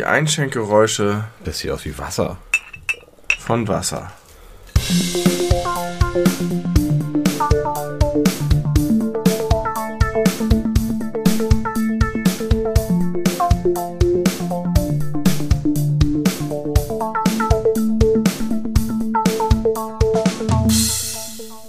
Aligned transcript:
Die 0.00 0.06
Einschenkgeräusche 0.06 1.24
Das 1.44 1.58
sieht 1.58 1.70
aus 1.70 1.84
wie 1.84 1.98
Wasser. 1.98 2.38
von 3.38 3.68
Wasser. 3.68 4.10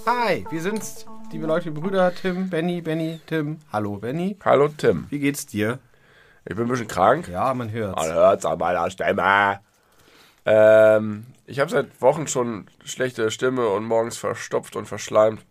Hi, 0.06 0.46
wir 0.50 0.62
sind's. 0.62 1.06
Liebe 1.34 1.48
Leute, 1.48 1.72
Brüder, 1.72 2.16
Tim, 2.16 2.50
Benny, 2.50 2.80
Benny, 2.80 3.20
Tim. 3.28 3.58
Hallo, 3.74 3.98
Benny. 3.98 4.38
Hallo 4.46 4.70
Tim. 4.70 5.08
Wie 5.10 5.20
geht's 5.20 5.46
dir? 5.46 5.80
Ich 6.46 6.56
bin 6.56 6.66
ein 6.66 6.70
bisschen 6.70 6.88
krank. 6.88 7.28
Ja, 7.28 7.54
man 7.54 7.72
hört's. 7.72 8.02
Man 8.02 8.14
hört's 8.14 8.46
an 8.46 8.58
meiner 8.58 8.90
Stimme. 8.90 9.60
Ähm, 10.46 11.26
ich 11.46 11.60
habe 11.60 11.70
seit 11.70 12.02
Wochen 12.02 12.28
schon 12.28 12.68
schlechte 12.84 13.30
Stimme 13.32 13.68
und 13.70 13.86
morgens 13.86 14.18
verstopft 14.18 14.76
und 14.76 14.88
verschleimt. 14.88 15.46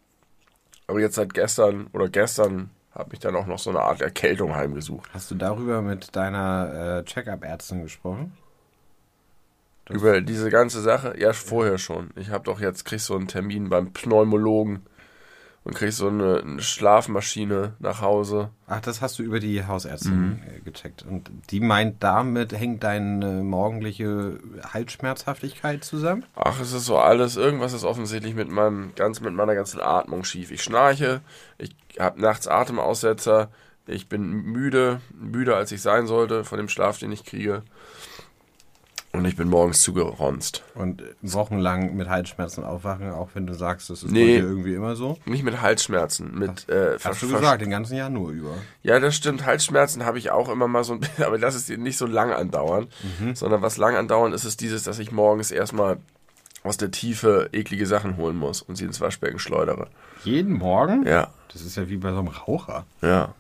Aber 0.89 0.99
jetzt 1.01 1.15
seit 1.15 1.33
gestern 1.35 1.87
oder 1.93 2.09
gestern 2.09 2.71
habe 2.93 3.11
ich 3.15 3.21
dann 3.21 3.37
auch 3.37 3.47
noch 3.47 3.61
so 3.61 3.71
eine 3.71 3.81
Art 3.83 4.01
Erkältung 4.01 4.57
heimgesucht. 4.57 5.09
Hast 5.15 5.31
du 5.31 5.37
darüber 5.37 5.81
mit 5.81 6.17
deiner 6.17 6.99
äh, 6.99 7.05
Check-up-Ärztin 7.05 7.83
gesprochen? 7.83 8.37
Das- 9.85 9.97
Über 9.97 10.21
diese 10.21 10.51
ganze 10.51 10.81
Sache? 10.81 11.15
Ja, 11.19 11.33
vorher 11.33 11.79
schon. 11.79 12.11
Ich 12.17 12.31
habe 12.31 12.45
doch 12.45 12.59
jetzt, 12.61 12.85
krieg 12.85 12.99
so 13.01 13.15
einen 13.15 13.29
Termin 13.29 13.69
beim 13.71 13.93
Pneumologen 13.93 14.85
und 15.65 15.75
krieg 15.75 15.93
so 15.93 16.09
eine, 16.09 16.41
eine 16.41 16.63
Schlafmaschine 16.63 17.75
nach 17.79 18.01
Hause. 18.01 18.51
Ach, 18.67 18.81
das 18.81 19.03
hast 19.03 19.19
du 19.19 19.23
über 19.23 19.41
die 19.41 19.67
Hausärztin 19.67 20.41
äh, 20.47 20.61
gecheckt. 20.61 21.05
Und 21.05 21.31
die 21.51 21.61
meint, 21.61 22.03
damit 22.03 22.53
hängt 22.53 22.83
deine 22.83 23.43
morgendliche 23.43 24.39
Halsschmerzhaftigkeit 24.73 25.85
zusammen? 25.85 26.25
Ach, 26.35 26.61
es 26.61 26.73
ist 26.73 26.87
so 26.87 26.99
alles, 26.99 27.37
irgendwas 27.37 27.75
ist 27.75 27.85
offensichtlich 27.85 28.35
mit 28.35 28.49
meinem 28.49 28.93
ganz 28.97 29.21
mit 29.21 29.35
meiner 29.35 29.55
ganzen 29.55 29.81
Atmung 29.81 30.25
schief. 30.25 30.51
Ich 30.51 30.63
schnarche, 30.63 31.21
ich 31.59 31.77
habe 31.99 32.21
nachts 32.21 32.49
Atemaussetzer, 32.49 33.51
ich 33.87 34.09
bin 34.09 34.31
müde, 34.31 35.01
müder 35.13 35.57
als 35.57 35.73
ich 35.73 35.83
sein 35.83 36.07
sollte 36.07 36.45
von 36.45 36.59
dem 36.59 36.69
Schlaf, 36.69 36.99
den 36.99 37.13
ich 37.13 37.25
kriege. 37.25 37.63
Und 39.13 39.25
ich 39.25 39.35
bin 39.35 39.49
morgens 39.49 39.83
zugeronst. 39.83 40.63
Und 40.77 41.03
wochenlang 41.21 41.97
mit 41.97 42.09
Halsschmerzen 42.09 42.63
aufwachen, 42.63 43.11
auch 43.11 43.31
wenn 43.35 43.45
du 43.47 43.55
sagst, 43.55 43.91
das 43.91 44.05
ist 44.05 44.13
Nee. 44.13 44.37
irgendwie 44.37 44.75
immer 44.75 44.95
so? 44.95 45.19
Nicht 45.25 45.43
mit 45.43 45.61
Halsschmerzen, 45.61 46.39
mit 46.39 46.69
äh, 46.69 46.97
Hast 47.03 47.21
du 47.23 47.29
gesagt, 47.29 47.61
den 47.61 47.71
ganzen 47.71 47.97
Januar 47.97 48.31
über. 48.31 48.55
Ja, 48.85 49.01
das 49.01 49.17
stimmt. 49.17 49.45
Halsschmerzen 49.45 50.05
habe 50.05 50.19
ich 50.19 50.31
auch 50.31 50.49
immer 50.49 50.69
mal 50.69 50.85
so 50.85 50.93
ein 50.93 51.01
bisschen, 51.01 51.25
aber 51.27 51.39
das 51.39 51.57
ist 51.57 51.69
nicht 51.71 51.97
so 51.97 52.07
lang 52.07 52.33
andauernd. 52.33 52.89
Sondern 53.35 53.63
was 53.63 53.79
lang 53.79 53.97
andauernd 53.97 54.33
ist, 54.33 54.45
ist 54.45 54.61
dieses, 54.61 54.85
dass 54.85 55.01
ich 55.01 55.11
morgens 55.11 55.51
erstmal 55.51 55.97
aus 56.63 56.77
der 56.77 56.93
Tiefe 56.93 57.49
eklige 57.53 57.87
Sachen 57.87 58.17
holen 58.17 58.37
muss 58.37 58.63
und 58.63 58.77
sie 58.77 58.85
ins 58.85 59.01
Waschbecken 59.01 59.39
schleudere. 59.41 59.89
Jeden 60.23 60.53
Morgen? 60.53 61.05
Ja, 61.07 61.29
Das 61.53 61.63
ist 61.63 61.77
ja 61.77 61.89
wie 61.89 61.97
bei 61.97 62.13
so 62.13 62.19
einem 62.21 62.29
Raucher. 62.29 62.85
ja. 63.03 63.35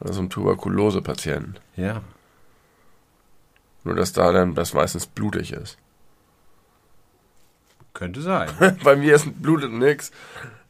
Also 0.00 0.22
ein 0.22 0.30
Tuberkulose-Patienten. 0.30 1.56
Ja. 1.76 2.00
Nur, 3.84 3.94
dass 3.94 4.12
da 4.12 4.32
dann 4.32 4.54
das 4.54 4.74
meistens 4.74 5.06
blutig 5.06 5.52
ist. 5.52 5.78
Könnte 7.94 8.20
sein. 8.22 8.48
Bei 8.84 8.96
mir 8.96 9.14
ist 9.14 9.40
blutet 9.42 9.72
nix. 9.72 10.10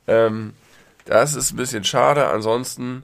Ähm, 0.06 0.55
das 1.05 1.34
ist 1.34 1.53
ein 1.53 1.56
bisschen 1.56 1.84
schade. 1.84 2.29
Ansonsten 2.29 3.03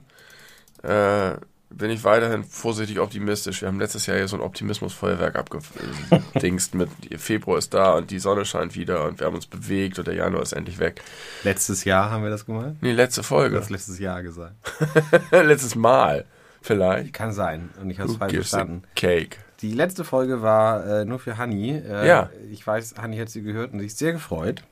äh, 0.83 1.31
bin 1.69 1.89
ich 1.91 2.03
weiterhin 2.03 2.43
vorsichtig 2.43 2.99
optimistisch. 2.99 3.61
Wir 3.61 3.67
haben 3.67 3.79
letztes 3.79 4.05
Jahr 4.05 4.17
hier 4.17 4.27
so 4.27 4.37
ein 4.37 4.41
Optimismusfeuerwerk 4.41 5.35
abgedingst 5.35 6.73
mit 6.75 6.89
Februar 7.17 7.57
ist 7.57 7.73
da 7.73 7.95
und 7.95 8.11
die 8.11 8.19
Sonne 8.19 8.45
scheint 8.45 8.75
wieder 8.75 9.03
und 9.05 9.19
wir 9.19 9.27
haben 9.27 9.35
uns 9.35 9.47
bewegt 9.47 9.99
und 9.99 10.07
der 10.07 10.15
Januar 10.15 10.43
ist 10.43 10.53
endlich 10.53 10.79
weg. 10.79 11.01
Letztes 11.43 11.83
Jahr 11.83 12.09
haben 12.11 12.23
wir 12.23 12.29
das 12.29 12.45
gemacht? 12.45 12.75
Nee, 12.81 12.93
letzte 12.93 13.21
Du 13.21 13.27
Folge. 13.27 13.59
hast 13.59 13.69
letztes 13.69 13.99
Jahr 13.99 14.23
gesagt. 14.23 14.55
Letztes 15.31 15.75
Mal. 15.75 16.25
Vielleicht. 16.61 17.13
Kann 17.13 17.31
sein. 17.31 17.69
Und 17.81 17.89
ich 17.91 17.99
habe 17.99 18.09
es 18.09 18.17
falsch 18.17 18.33
verstanden. 18.33 18.83
Cake. 18.95 19.37
Die 19.69 19.73
letzte 19.75 20.03
Folge 20.03 20.41
war 20.41 20.85
äh, 20.85 21.05
nur 21.05 21.19
für 21.19 21.37
Hanni. 21.37 21.71
Äh, 21.71 22.07
Ja. 22.07 22.29
Ich 22.51 22.65
weiß, 22.65 22.95
Hanni 22.97 23.17
hat 23.17 23.29
sie 23.29 23.41
gehört 23.41 23.73
und 23.73 23.79
sich 23.79 23.95
sehr 23.95 24.13
gefreut. 24.13 24.63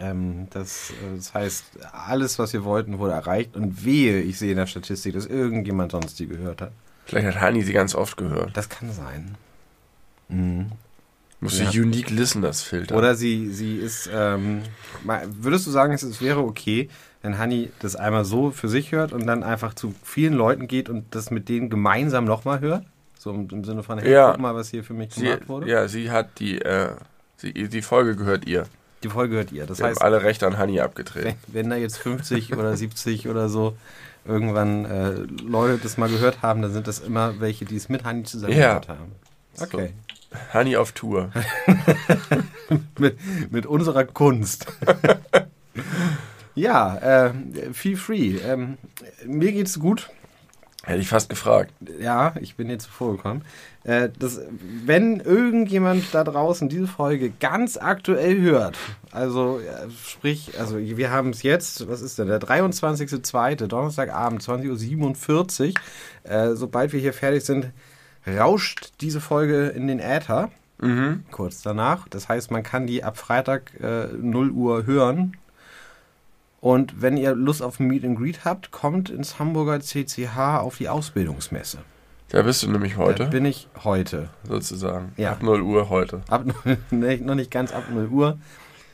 Ähm, 0.00 0.48
das, 0.50 0.90
äh, 0.90 1.16
das 1.16 1.34
heißt, 1.34 1.64
alles, 1.92 2.38
was 2.38 2.52
wir 2.52 2.64
wollten, 2.64 2.98
wurde 2.98 3.12
erreicht. 3.14 3.56
Und 3.56 3.84
wehe, 3.84 4.20
ich 4.20 4.38
sehe 4.38 4.50
in 4.52 4.56
der 4.56 4.66
Statistik, 4.66 5.14
dass 5.14 5.26
irgendjemand 5.26 5.92
sonst 5.92 6.18
die 6.18 6.26
gehört 6.26 6.60
hat. 6.60 6.72
Vielleicht 7.06 7.26
hat 7.28 7.40
Hani 7.40 7.62
sie 7.62 7.72
ganz 7.72 7.94
oft 7.94 8.16
gehört. 8.16 8.56
Das 8.56 8.68
kann 8.68 8.92
sein. 8.92 9.34
Mhm. 10.28 10.72
Muss 11.40 11.58
Ja. 11.58 11.70
die 11.70 11.80
Unique 11.80 12.10
Listeners 12.10 12.62
filtern. 12.62 12.98
Oder 12.98 13.14
sie, 13.14 13.48
sie 13.50 13.76
ist, 13.76 14.10
ähm, 14.12 14.62
würdest 15.40 15.66
du 15.66 15.70
sagen, 15.70 15.92
es, 15.92 16.02
es 16.02 16.20
wäre 16.20 16.40
okay, 16.40 16.88
wenn 17.22 17.38
Hanni 17.38 17.70
das 17.80 17.94
einmal 17.96 18.24
so 18.24 18.50
für 18.50 18.68
sich 18.68 18.92
hört 18.92 19.12
und 19.12 19.26
dann 19.26 19.42
einfach 19.42 19.74
zu 19.74 19.94
vielen 20.02 20.34
Leuten 20.34 20.66
geht 20.68 20.88
und 20.88 21.14
das 21.14 21.30
mit 21.30 21.48
denen 21.48 21.70
gemeinsam 21.70 22.24
nochmal 22.24 22.60
hört? 22.60 22.84
So 23.18 23.30
im, 23.32 23.64
Sinne 23.64 23.82
von, 23.82 23.98
hey, 23.98 24.12
Ja. 24.12 24.30
guck 24.30 24.40
mal, 24.40 24.54
was 24.54 24.70
hier 24.70 24.84
für 24.84 24.94
mich 24.94 25.12
sie, 25.12 25.24
gemacht 25.24 25.48
wurde. 25.48 25.68
ja, 25.68 25.88
sie 25.88 26.10
hat 26.10 26.38
die, 26.38 26.60
äh, 26.62 26.90
sie, 27.36 27.52
die 27.52 27.82
Folge 27.82 28.14
gehört 28.16 28.46
ihr. 28.46 28.64
Die 29.02 29.08
Folge 29.08 29.36
hört 29.36 29.50
ihr. 29.52 29.66
Das 29.66 29.78
Wir 29.80 29.86
heißt, 29.86 30.00
haben 30.00 30.06
alle 30.06 30.22
Rechte 30.22 30.46
an 30.46 30.56
Hani 30.56 30.80
abgetreten. 30.80 31.34
wenn, 31.48 31.54
wenn 31.54 31.70
da 31.70 31.76
jetzt 31.76 31.98
50 31.98 32.54
oder 32.56 32.76
70 32.76 33.28
oder 33.28 33.48
so 33.48 33.76
irgendwann 34.24 34.84
äh, 34.84 35.10
Leute 35.44 35.78
das 35.82 35.96
mal 35.98 36.08
gehört 36.08 36.42
haben, 36.42 36.62
dann 36.62 36.72
sind 36.72 36.86
das 36.86 36.98
immer 37.00 37.40
welche, 37.40 37.64
die 37.64 37.76
es 37.76 37.88
mit 37.88 38.04
Hanni 38.04 38.22
zusammen 38.24 38.52
Ja. 38.54 38.68
gehört 38.78 38.88
haben. 38.88 39.12
Okay. 39.60 39.94
Hani 40.52 40.76
auf 40.76 40.92
Tour. 40.92 41.30
Mit, 42.98 43.18
mit 43.50 43.64
unserer 43.66 44.04
Kunst. 44.04 44.66
ja, 46.54 46.96
äh, 46.98 47.32
feel 47.72 47.96
free. 47.96 48.36
Ähm, 48.44 48.76
mir 49.24 49.52
geht's 49.52 49.78
gut. 49.78 50.10
Hätte 50.84 51.00
ich 51.00 51.08
fast 51.08 51.28
gefragt. 51.28 51.72
Ja, 52.00 52.34
ich 52.40 52.54
bin 52.54 52.68
hier 52.68 52.78
zuvor 52.78 53.16
gekommen. 53.16 53.42
Äh, 53.84 54.10
das, 54.16 54.40
wenn 54.86 55.20
irgendjemand 55.20 56.14
da 56.14 56.22
draußen 56.24 56.68
diese 56.68 56.86
Folge 56.86 57.30
ganz 57.30 57.76
aktuell 57.76 58.40
hört, 58.40 58.78
also 59.10 59.58
äh, 59.58 59.90
sprich, 59.90 60.52
also 60.58 60.78
wir 60.78 61.10
haben 61.10 61.30
es 61.30 61.42
jetzt, 61.42 61.88
was 61.88 62.00
ist 62.00 62.18
denn, 62.18 62.28
der 62.28 62.40
23.02., 62.40 63.66
Donnerstagabend, 63.66 64.42
20.47 64.42 65.68
Uhr. 65.68 66.30
Äh, 66.30 66.54
sobald 66.54 66.92
wir 66.92 67.00
hier 67.00 67.12
fertig 67.12 67.44
sind, 67.44 67.70
rauscht 68.26 68.92
diese 69.00 69.20
Folge 69.20 69.68
in 69.68 69.88
den 69.88 69.98
Äther. 69.98 70.50
Mhm. 70.80 71.24
Kurz 71.32 71.62
danach. 71.62 72.08
Das 72.08 72.28
heißt, 72.28 72.50
man 72.50 72.62
kann 72.62 72.86
die 72.86 73.02
ab 73.02 73.18
Freitag 73.18 73.72
äh, 73.80 74.06
0 74.06 74.50
Uhr 74.50 74.86
hören. 74.86 75.36
Und 76.60 77.00
wenn 77.00 77.16
ihr 77.16 77.34
Lust 77.34 77.62
auf 77.62 77.78
Meet 77.78 78.04
and 78.04 78.18
Greet 78.18 78.44
habt, 78.44 78.70
kommt 78.72 79.10
ins 79.10 79.38
Hamburger 79.38 79.80
CCH 79.80 80.58
auf 80.60 80.78
die 80.78 80.88
Ausbildungsmesse. 80.88 81.78
Da 82.30 82.42
bist 82.42 82.62
du 82.62 82.70
nämlich 82.70 82.94
Da 82.94 82.98
heute, 82.98 83.26
bin 83.26 83.44
ich 83.44 83.68
heute. 83.84 84.28
sozusagen. 84.46 85.12
Ja. 85.16 85.32
Ab 85.32 85.42
0 85.42 85.62
Uhr 85.62 85.88
heute. 85.88 86.20
Ab, 86.28 86.44
nee, 86.90 87.16
noch 87.18 87.36
nicht 87.36 87.50
ganz 87.50 87.72
ab 87.72 87.84
0 87.90 88.08
Uhr, 88.08 88.38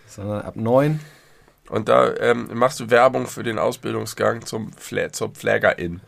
sondern 0.07 0.43
ab 0.43 0.57
9. 0.57 1.01
Und 1.71 1.89
da 1.89 2.15
ähm, 2.17 2.51
machst 2.55 2.79
du 2.81 2.91
Werbung 2.91 3.27
für 3.27 3.43
den 3.43 3.59
Ausbildungsgang 3.59 4.45
zum 4.45 4.73
Fla 4.73 5.11
zur 5.11 5.31
Pflegerin. 5.31 6.01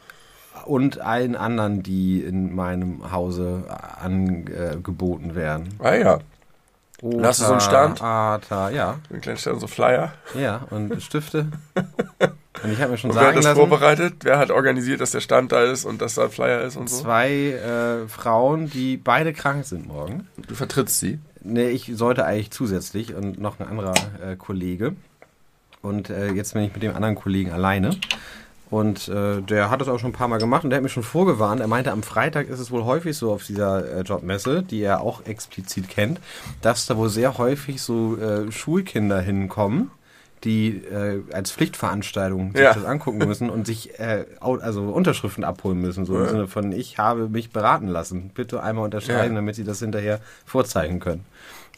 Und 0.66 1.00
allen 1.00 1.36
anderen, 1.36 1.82
die 1.82 2.20
in 2.20 2.54
meinem 2.54 3.10
Hause 3.12 3.64
angeboten 4.00 5.34
werden. 5.34 5.68
Ah 5.78 5.94
ja. 5.94 6.18
Hast 7.02 7.40
du 7.40 7.44
so 7.44 7.52
einen 7.52 7.60
Stand? 7.60 8.02
Ata, 8.02 8.70
ja. 8.70 8.98
Ein 9.12 9.20
kleiner 9.20 9.38
Stand, 9.38 9.60
so 9.60 9.66
Flyer. 9.66 10.14
Ja, 10.34 10.62
und 10.70 11.02
Stifte. 11.02 11.48
Und 12.62 12.72
ich 12.72 12.80
habe 12.80 12.92
mir 12.92 12.98
schon 12.98 13.10
Und 13.10 13.16
wer 13.16 13.20
hat 13.20 13.26
sagen 13.26 13.36
das 13.36 13.44
lassen, 13.44 13.56
vorbereitet? 13.56 14.14
Wer 14.22 14.38
hat 14.38 14.50
organisiert, 14.50 15.00
dass 15.02 15.10
der 15.10 15.20
Stand 15.20 15.52
da 15.52 15.62
ist 15.62 15.84
und 15.84 16.00
dass 16.00 16.14
da 16.14 16.24
ein 16.24 16.30
Flyer 16.30 16.62
ist 16.62 16.76
und 16.76 16.88
so? 16.88 17.02
zwei 17.02 17.28
äh, 17.50 18.08
Frauen, 18.08 18.70
die 18.70 18.96
beide 18.96 19.34
krank 19.34 19.66
sind 19.66 19.86
morgen. 19.86 20.26
Du 20.48 20.54
vertrittst 20.54 20.98
sie. 20.98 21.18
Nee, 21.42 21.68
ich 21.68 21.92
sollte 21.94 22.24
eigentlich 22.24 22.50
zusätzlich 22.50 23.14
und 23.14 23.38
noch 23.40 23.60
ein 23.60 23.68
anderer 23.68 23.94
äh, 24.24 24.36
Kollege. 24.36 24.94
Und 25.82 26.10
äh, 26.10 26.32
jetzt 26.32 26.54
bin 26.54 26.62
ich 26.62 26.72
mit 26.72 26.82
dem 26.82 26.96
anderen 26.96 27.14
Kollegen 27.14 27.52
alleine. 27.52 27.90
Und 28.68 29.06
äh, 29.08 29.42
der 29.42 29.70
hat 29.70 29.80
das 29.80 29.88
auch 29.88 29.98
schon 30.00 30.10
ein 30.10 30.14
paar 30.14 30.26
Mal 30.28 30.38
gemacht 30.38 30.64
und 30.64 30.70
der 30.70 30.78
hat 30.78 30.82
mich 30.82 30.92
schon 30.92 31.04
vorgewarnt. 31.04 31.60
Er 31.60 31.68
meinte, 31.68 31.92
am 31.92 32.02
Freitag 32.02 32.48
ist 32.48 32.58
es 32.58 32.70
wohl 32.72 32.84
häufig 32.84 33.16
so 33.16 33.32
auf 33.32 33.44
dieser 33.44 33.98
äh, 33.98 34.00
Jobmesse, 34.02 34.62
die 34.64 34.82
er 34.82 35.00
auch 35.02 35.24
explizit 35.24 35.88
kennt, 35.88 36.20
dass 36.62 36.86
da 36.86 36.96
wohl 36.96 37.08
sehr 37.08 37.38
häufig 37.38 37.80
so 37.80 38.16
äh, 38.16 38.50
Schulkinder 38.50 39.20
hinkommen, 39.20 39.92
die 40.42 40.78
äh, 40.84 41.22
als 41.32 41.52
Pflichtveranstaltung 41.52 42.52
sich 42.52 42.60
Ja. 42.60 42.74
das 42.74 42.84
angucken 42.84 43.18
müssen 43.18 43.50
und 43.50 43.66
sich 43.66 43.98
äh, 44.00 44.24
also 44.40 44.82
Unterschriften 44.90 45.44
abholen 45.44 45.80
müssen. 45.80 46.04
So 46.04 46.16
im 46.16 46.24
Ja. 46.24 46.28
Sinne 46.30 46.46
von, 46.48 46.72
ich 46.72 46.98
habe 46.98 47.28
mich 47.28 47.50
beraten 47.50 47.86
lassen. 47.86 48.30
Bitte 48.34 48.62
einmal 48.62 48.84
unterschreiben, 48.84 49.34
Ja. 49.34 49.40
damit 49.40 49.54
sie 49.54 49.64
das 49.64 49.78
hinterher 49.78 50.18
vorzeigen 50.44 50.98
können. 50.98 51.24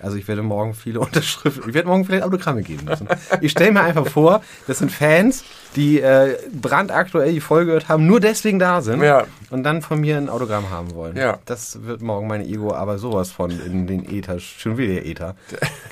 Also 0.00 0.17
ich 0.17 0.29
werde 0.29 0.43
morgen 0.43 0.75
viele 0.75 1.00
Unterschriften, 1.06 1.69
ich 1.69 1.75
werde 1.75 1.89
morgen 1.89 2.05
vielleicht 2.05 2.23
Autogramme 2.25 2.62
geben 2.62 2.85
müssen. 2.85 3.09
Ich 3.41 3.50
stelle 3.53 3.73
mir 3.73 3.81
einfach 3.83 4.06
vor, 4.06 4.43
das 4.67 4.79
sind 4.79 4.93
Fans, 4.93 5.45
die 5.75 6.00
äh, 6.00 6.37
brandaktuell 6.53 7.33
die 7.33 7.41
Folge 7.41 7.67
gehört 7.67 7.89
haben, 7.89 8.06
nur 8.06 8.21
deswegen 8.21 8.59
da 8.59 8.81
sind 8.81 9.03
Ja. 9.03 9.25
und 9.50 9.65
dann 9.65 9.83
von 9.83 10.00
mir 10.00 10.17
ein 10.17 10.29
Autogramm 10.29 10.71
haben 10.71 10.95
wollen. 10.95 11.17
Ja. 11.17 11.39
Das 11.47 11.83
wird 11.83 12.00
morgen 12.00 12.27
mein 12.29 12.43
Ego 12.43 12.73
aber 12.75 12.99
sowas 12.99 13.31
von 13.33 13.50
in 13.50 13.87
den 13.87 14.09
Äther, 14.09 14.39
schon 14.39 14.79
wieder 14.79 15.05
Äther, 15.05 15.35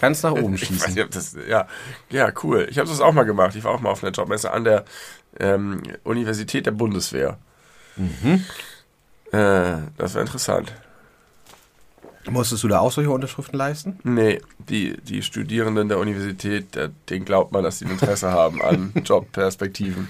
ganz 0.00 0.22
nach 0.22 0.32
oben 0.32 0.54
Ich 0.56 0.62
weiß 0.62 0.68
schießen. 0.68 0.94
nicht, 0.94 1.04
ob 1.04 1.10
das, 1.10 1.36
ja, 1.48 1.66
ja, 2.10 2.30
cool. 2.44 2.66
Ich 2.70 2.78
habe 2.78 2.88
das 2.88 3.00
auch 3.00 3.12
mal 3.12 3.24
gemacht. 3.24 3.56
Ich 3.56 3.64
war 3.64 3.72
auch 3.72 3.80
mal 3.80 3.90
auf 3.90 4.02
einer 4.04 4.12
Jobmesse 4.12 4.52
an 4.52 4.64
der 4.64 4.84
ähm, 5.40 5.82
Universität 6.04 6.64
der 6.66 6.70
Bundeswehr. 6.70 7.38
Mhm. 7.96 8.44
Äh, 9.32 9.78
das 9.98 10.14
war 10.14 10.20
interessant. 10.22 10.72
Musstest 12.28 12.64
du 12.64 12.68
da 12.68 12.80
auch 12.80 12.90
solche 12.92 13.10
Unterschriften 13.10 13.56
leisten? 13.56 13.98
Nee, 14.04 14.40
die, 14.68 14.96
die 15.02 15.22
Studierenden 15.22 15.88
der 15.88 15.98
Universität, 15.98 16.66
denen 17.08 17.24
glaubt 17.24 17.52
man, 17.52 17.62
dass 17.62 17.78
sie 17.78 17.84
ein 17.84 17.92
Interesse 17.92 18.30
haben 18.32 18.60
an 18.62 18.92
Jobperspektiven. 19.04 20.08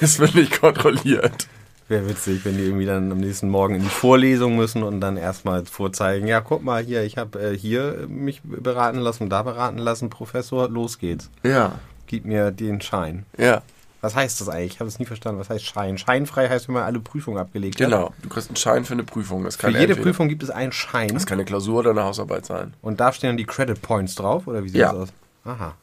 Das 0.00 0.18
wird 0.18 0.34
nicht 0.34 0.60
kontrolliert. 0.60 1.48
Wäre 1.88 2.08
witzig, 2.08 2.44
wenn 2.44 2.56
die 2.56 2.64
irgendwie 2.64 2.84
dann 2.86 3.12
am 3.12 3.18
nächsten 3.18 3.48
Morgen 3.48 3.76
in 3.76 3.82
die 3.82 3.88
Vorlesung 3.88 4.56
müssen 4.56 4.82
und 4.82 5.00
dann 5.00 5.16
erstmal 5.16 5.64
vorzeigen, 5.66 6.26
ja, 6.26 6.40
guck 6.40 6.64
mal 6.64 6.82
hier, 6.82 7.04
ich 7.04 7.16
habe 7.16 7.38
äh, 7.40 7.56
hier 7.56 8.06
mich 8.08 8.40
beraten 8.42 8.98
lassen 8.98 9.28
da 9.28 9.42
beraten 9.42 9.78
lassen, 9.78 10.10
Professor, 10.10 10.68
los 10.68 10.98
geht's. 10.98 11.30
Ja, 11.44 11.78
Gib 12.08 12.24
mir 12.24 12.50
den 12.52 12.80
Schein. 12.80 13.24
ja, 13.38 13.62
Was 14.02 14.14
heißt 14.14 14.40
das 14.40 14.48
eigentlich? 14.48 14.74
Ich 14.74 14.80
habe 14.80 14.88
es 14.88 14.98
nie 14.98 15.06
verstanden. 15.06 15.40
Was 15.40 15.50
heißt 15.50 15.64
Schein? 15.64 15.98
Scheinfrei 15.98 16.48
heißt, 16.48 16.68
wenn 16.68 16.74
man 16.74 16.84
alle 16.84 17.00
Prüfungen 17.00 17.38
abgelegt 17.38 17.80
hat. 17.80 17.86
genau. 17.86 18.12
Du 18.22 18.28
kriegst 18.28 18.48
einen 18.50 18.56
Schein 18.56 18.84
für 18.84 18.92
eine 18.92 19.04
Prüfung. 19.04 19.42
Das 19.44 19.56
Für 19.56 19.62
kann 19.62 19.70
jede 19.72 19.84
entweder- 19.84 20.02
Prüfung 20.02 20.28
gibt 20.28 20.42
es 20.42 20.50
einen 20.50 20.70
Schein. 20.72 21.08
Das 21.14 21.26
kann 21.26 21.38
eine 21.38 21.44
Klausur 21.44 21.80
oder 21.80 21.90
eine 21.90 22.04
Hausarbeit 22.04 22.46
sein. 22.46 22.74
Und 22.82 23.00
da 23.00 23.12
stehen 23.12 23.30
dann 23.30 23.36
die 23.36 23.46
Credit 23.46 23.80
Points 23.82 24.14
drauf, 24.14 24.46
oder 24.46 24.62
wie 24.62 24.68
sieht 24.68 24.80
Ja. 24.80 24.92
das 24.92 25.02
aus? 25.02 25.08
Aha. 25.44 25.74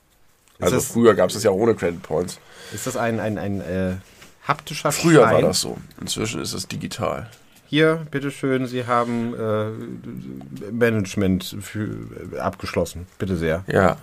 Ist, 0.60 0.63
Also 0.63 0.75
das, 0.75 0.86
früher 0.88 1.15
gab 1.15 1.30
es 1.30 1.33
das 1.33 1.44
ja 1.44 1.51
ohne 1.51 1.74
Credit 1.75 2.01
Points. 2.04 2.39
ist 2.74 2.86
das 2.88 2.95
ein, 2.95 3.19
ein, 3.19 3.38
ein 3.38 3.60
äh, 3.62 3.94
haptischer 4.48 4.92
Früher 4.92 5.24
Schein? 5.24 5.33
war 5.33 5.42
das 5.42 5.62
so. 5.62 5.77
Inzwischen 6.00 6.39
ist 6.42 6.54
es 6.54 6.68
digital. 6.68 7.30
Hier, 7.68 8.06
bitteschön, 8.12 8.68
Sie 8.68 8.86
haben 8.86 9.33
äh, 9.33 10.71
Management 10.71 11.57
für, 11.62 11.89
äh, 12.33 12.39
abgeschlossen. 12.39 13.07
Bitte 13.18 13.36
sehr. 13.36 13.63
Ja. 13.68 13.98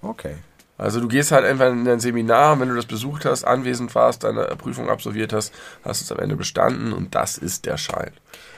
Okay. 0.00 0.36
Also 0.76 1.00
du 1.00 1.06
gehst 1.06 1.30
halt 1.30 1.44
einfach 1.44 1.70
in 1.70 1.86
ein 1.86 2.00
Seminar, 2.00 2.58
wenn 2.58 2.68
du 2.68 2.74
das 2.74 2.86
besucht 2.86 3.24
hast, 3.24 3.44
anwesend 3.44 3.94
warst, 3.94 4.24
deine 4.24 4.44
Prüfung 4.56 4.90
absolviert 4.90 5.32
hast, 5.32 5.54
hast 5.84 6.02
es 6.02 6.10
am 6.10 6.18
Ende 6.18 6.34
bestanden 6.34 6.92
und 6.92 7.14
das 7.14 7.38
ist 7.38 7.64
der 7.64 7.76
Schein. 7.76 8.10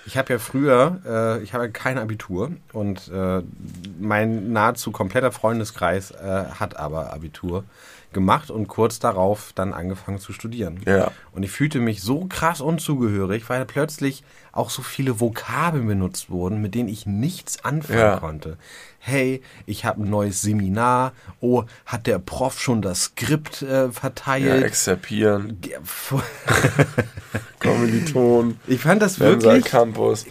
Ich 0.06 0.16
habe 0.16 0.32
ja 0.32 0.38
früher, 0.38 1.00
äh, 1.04 1.42
ich 1.42 1.52
habe 1.52 1.64
ja 1.64 1.70
kein 1.70 1.98
Abitur 1.98 2.52
und 2.72 3.08
äh, 3.08 3.42
mein 4.00 4.52
nahezu 4.52 4.92
kompletter 4.92 5.32
Freundeskreis 5.32 6.12
äh, 6.12 6.44
hat 6.58 6.76
aber 6.76 7.12
Abitur 7.12 7.64
gemacht 8.12 8.50
und 8.50 8.66
kurz 8.68 8.98
darauf 8.98 9.52
dann 9.54 9.72
angefangen 9.74 10.18
zu 10.18 10.32
studieren. 10.32 10.80
Ja. 10.86 11.10
Und 11.32 11.42
ich 11.42 11.50
fühlte 11.50 11.80
mich 11.80 12.02
so 12.02 12.24
krass 12.26 12.60
unzugehörig, 12.60 13.48
weil 13.48 13.64
plötzlich 13.66 14.22
auch 14.52 14.70
so 14.70 14.80
viele 14.82 15.20
Vokabeln 15.20 15.86
benutzt 15.86 16.30
wurden, 16.30 16.62
mit 16.62 16.74
denen 16.74 16.88
ich 16.88 17.04
nichts 17.06 17.62
anfangen 17.64 17.98
Ja. 17.98 18.16
konnte. 18.18 18.56
Hey, 18.98 19.42
ich 19.66 19.84
habe 19.84 20.02
ein 20.02 20.10
neues 20.10 20.40
Seminar. 20.40 21.12
Oh, 21.40 21.64
hat 21.84 22.06
der 22.06 22.18
Prof 22.18 22.58
schon 22.60 22.80
das 22.82 23.04
Skript 23.04 23.62
äh, 23.62 23.90
verteilt? 23.92 24.64
exerpieren, 24.64 25.58
Ja, 25.64 25.78
fu- 25.84 26.20
Kommiliton, 27.60 28.58
ich 28.66 28.80
fand 28.80 29.02
das 29.02 29.18
wirklich, 29.20 29.64
Campus. 29.64 30.26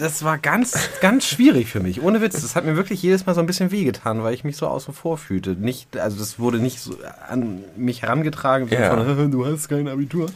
Das 0.00 0.24
war 0.24 0.38
ganz, 0.38 0.88
ganz 1.00 1.26
schwierig 1.26 1.68
für 1.70 1.80
mich. 1.80 2.02
Ohne 2.02 2.20
Witz, 2.20 2.40
das 2.40 2.56
hat 2.56 2.64
mir 2.64 2.76
wirklich 2.76 3.02
jedes 3.02 3.26
Mal 3.26 3.34
so 3.34 3.40
ein 3.40 3.46
bisschen 3.46 3.70
wehgetan, 3.70 4.22
weil 4.22 4.34
ich 4.34 4.42
mich 4.44 4.56
so 4.56 4.66
außen 4.66 4.94
vor 4.94 5.18
fühlte. 5.18 5.50
Nicht, 5.50 5.96
also 5.98 6.18
das 6.18 6.38
wurde 6.38 6.58
nicht 6.58 6.80
so 6.80 6.96
an 7.28 7.62
mich 7.76 8.02
herangetragen, 8.02 8.68
Ja. 8.68 8.96
von, 8.96 9.30
du 9.30 9.46
hast 9.46 9.68
kein 9.68 9.86
Abitur. 9.88 10.26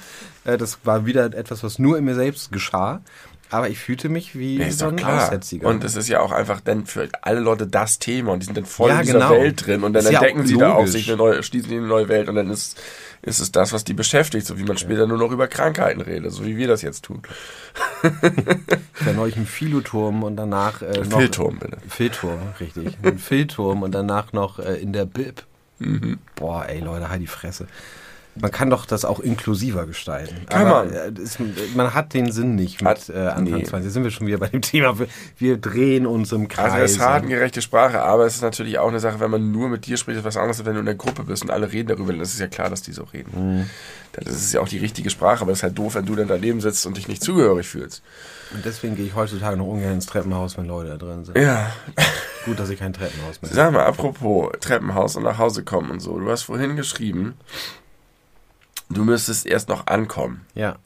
Äh, 0.45 0.59
Das 0.59 0.79
war 0.85 1.07
wieder 1.07 1.25
etwas, 1.35 1.63
was 1.65 1.79
nur 1.79 1.99
in 1.99 2.05
mir 2.05 2.15
selbst 2.15 2.53
geschah. 2.53 3.01
Aber 3.55 3.69
ich 3.69 3.79
fühlte 3.79 4.09
mich 4.09 4.37
wie 4.37 4.59
Ja, 4.59 4.67
ist 4.67 4.81
so 4.81 4.89
ein 4.89 4.97
klar. 4.97 5.23
Aussätziger. 5.27 5.69
Und 5.69 5.85
es 5.85 5.95
ist 5.95 6.09
ja 6.09 6.19
auch 6.19 6.33
einfach 6.33 6.61
dann 6.61 6.87
für 6.87 7.09
alle 7.23 7.39
Leute 7.39 7.69
das 7.69 8.01
Thema 8.01 8.33
und 8.33 8.41
die 8.41 8.47
sind 8.47 8.57
dann 8.57 8.65
voll 8.67 8.91
Ja, 8.91 8.97
in 8.99 9.07
dieser 9.07 9.19
genau. 9.21 9.31
Welt 9.31 9.65
drin 9.65 9.85
und 9.85 9.93
dann 9.93 10.05
Ist 10.05 10.11
ja 10.11 10.19
entdecken 10.19 10.41
auch 10.43 10.47
sie 10.47 10.57
da 10.59 10.73
auf 10.73 10.79
logisch. 10.79 10.91
sich 10.93 11.09
eine 11.09 11.17
neue, 11.19 11.43
schließen 11.45 11.69
sie 11.69 11.77
eine 11.77 11.87
neue 11.87 12.09
Welt 12.09 12.29
und 12.29 12.35
dann 12.35 12.51
ist, 12.51 12.81
ist 13.23 13.39
es 13.39 13.53
das, 13.53 13.73
was 13.73 13.85
die 13.85 13.95
beschäftigt, 13.95 14.45
so 14.45 14.59
wie 14.59 14.65
man 14.65 14.77
später 14.77 15.07
nur 15.07 15.19
noch 15.19 15.31
über 15.31 15.47
Krankheiten 15.47 16.01
redet, 16.01 16.33
so 16.33 16.45
wie 16.45 16.57
wir 16.57 16.67
das 16.67 16.83
jetzt 16.83 17.05
tun. 17.05 17.23
Ich 19.01 19.07
war 19.07 19.13
neulich 19.13 19.37
im 19.37 19.47
Philoturm 19.47 20.23
und 20.25 20.37
danach 20.37 20.83
äh, 20.83 21.01
noch... 21.09 21.19
Filturm, 21.19 21.59
bitte. 21.59 21.79
Philturm, 21.89 22.39
richtig. 22.61 22.97
Ein 23.03 23.19
Philturm 23.19 23.83
und 23.83 23.93
danach 23.93 24.33
noch 24.33 24.59
äh, 24.59 24.75
in 24.81 24.93
der 24.93 25.05
Bib. 25.05 25.45
Mhm. 25.79 26.19
Boah, 26.35 26.67
ey 26.69 26.81
Leute, 26.81 27.09
halt 27.09 27.21
die 27.23 27.27
Fresse. 27.27 27.67
Man 28.37 28.51
kann 28.51 28.69
doch 28.69 28.85
das 28.85 29.05
auch 29.05 29.21
inklusiver 29.21 29.87
gestalten. 29.87 30.47
Kann 30.49 30.67
Aber, 30.67 30.85
man. 30.87 30.93
äh, 30.93 31.13
es, 31.21 31.39
man 31.77 31.95
hat 31.95 32.15
den 32.15 32.33
Sinn 32.33 32.57
nicht 32.57 32.81
mit 32.83 32.89
Hat- 32.91 33.09
äh, 33.09 33.29
Anfang 33.29 33.45
nee. 33.59 33.63
20. 33.65 33.85
Jetzt 33.85 33.95
sind 33.95 34.03
wir 34.03 34.11
schon 34.11 34.27
wieder 34.27 34.39
bei 34.39 34.49
dem 34.49 34.61
Thema. 34.63 34.99
Wir, 34.99 35.07
wir 35.39 35.57
drehen 35.57 36.05
uns 36.07 36.33
im 36.33 36.49
Kreis. 36.49 36.73
Also 36.73 36.85
es 36.85 36.93
ist 36.93 37.01
artengerechte 37.01 37.63
Sprache, 37.63 38.03
aber 38.03 38.27
es 38.27 38.35
ist 38.37 38.43
natürlich 38.43 38.79
auch 38.81 38.89
eine 38.89 38.99
Sache, 39.01 39.21
wenn 39.21 39.31
man 39.31 39.53
nur 39.53 39.69
mit 39.69 39.87
dir 39.87 39.97
spricht, 39.97 40.19
ist 40.19 40.25
was 40.25 40.37
anderes, 40.37 40.65
wenn 40.65 40.75
du 40.75 40.81
in 40.81 40.87
der 40.87 40.97
Gruppe 40.97 41.23
bist 41.25 41.43
und 41.45 41.51
alle 41.51 41.71
reden 41.71 41.89
darüber, 41.89 42.13
dann 42.13 42.21
ist 42.23 42.35
es 42.35 42.41
ja 42.41 42.49
klar, 42.49 42.71
dass 42.71 42.83
die 42.83 42.93
so 42.93 43.05
reden. 43.05 43.31
Mhm. 43.61 43.71
Dann 44.13 44.27
ist 44.27 44.53
ja 44.53 44.61
auch 44.61 44.69
die 44.69 44.79
richtige 44.79 45.11
Sprache, 45.11 45.43
aber 45.43 45.53
es 45.53 45.59
ist 45.59 45.63
halt 45.65 45.79
doof, 45.79 45.95
wenn 45.95 46.07
du 46.07 46.15
dann 46.17 46.29
daneben 46.29 46.61
sitzt 46.61 46.87
und 46.87 46.97
dich 46.97 47.09
nicht 47.09 47.23
zugehörig 47.23 47.67
fühlst. 47.69 48.03
Und 48.53 48.65
deswegen 48.65 48.95
gehe 48.97 49.07
ich 49.07 49.15
heutzutage 49.15 49.57
noch 49.57 49.67
ungern 49.67 49.93
ins 49.95 50.07
Treppenhaus, 50.07 50.57
wenn 50.57 50.67
Leute 50.67 50.91
da 50.91 50.97
drin 50.97 51.25
sind. 51.25 51.37
Ja, 51.39 51.71
Gut, 52.45 52.59
dass 52.61 52.69
ich 52.69 52.79
kein 52.79 52.93
Treppenhaus 52.93 53.41
mehr 53.43 53.51
habe. 53.51 53.55
sag 53.57 53.73
mal, 53.73 53.85
apropos 53.87 54.51
Treppenhaus 54.61 55.17
und 55.17 55.23
nach 55.23 55.39
Hause 55.39 55.65
kommen 55.65 55.91
und 55.91 56.01
so. 56.01 56.19
Du 56.19 56.31
hast 56.31 56.43
vorhin 56.43 56.77
geschrieben, 56.77 57.35
du 58.91 59.05
müsstest 59.05 59.47
erst 59.47 59.69
noch 59.69 59.87
ankommen. 59.87 60.45
Ja. 60.55 60.77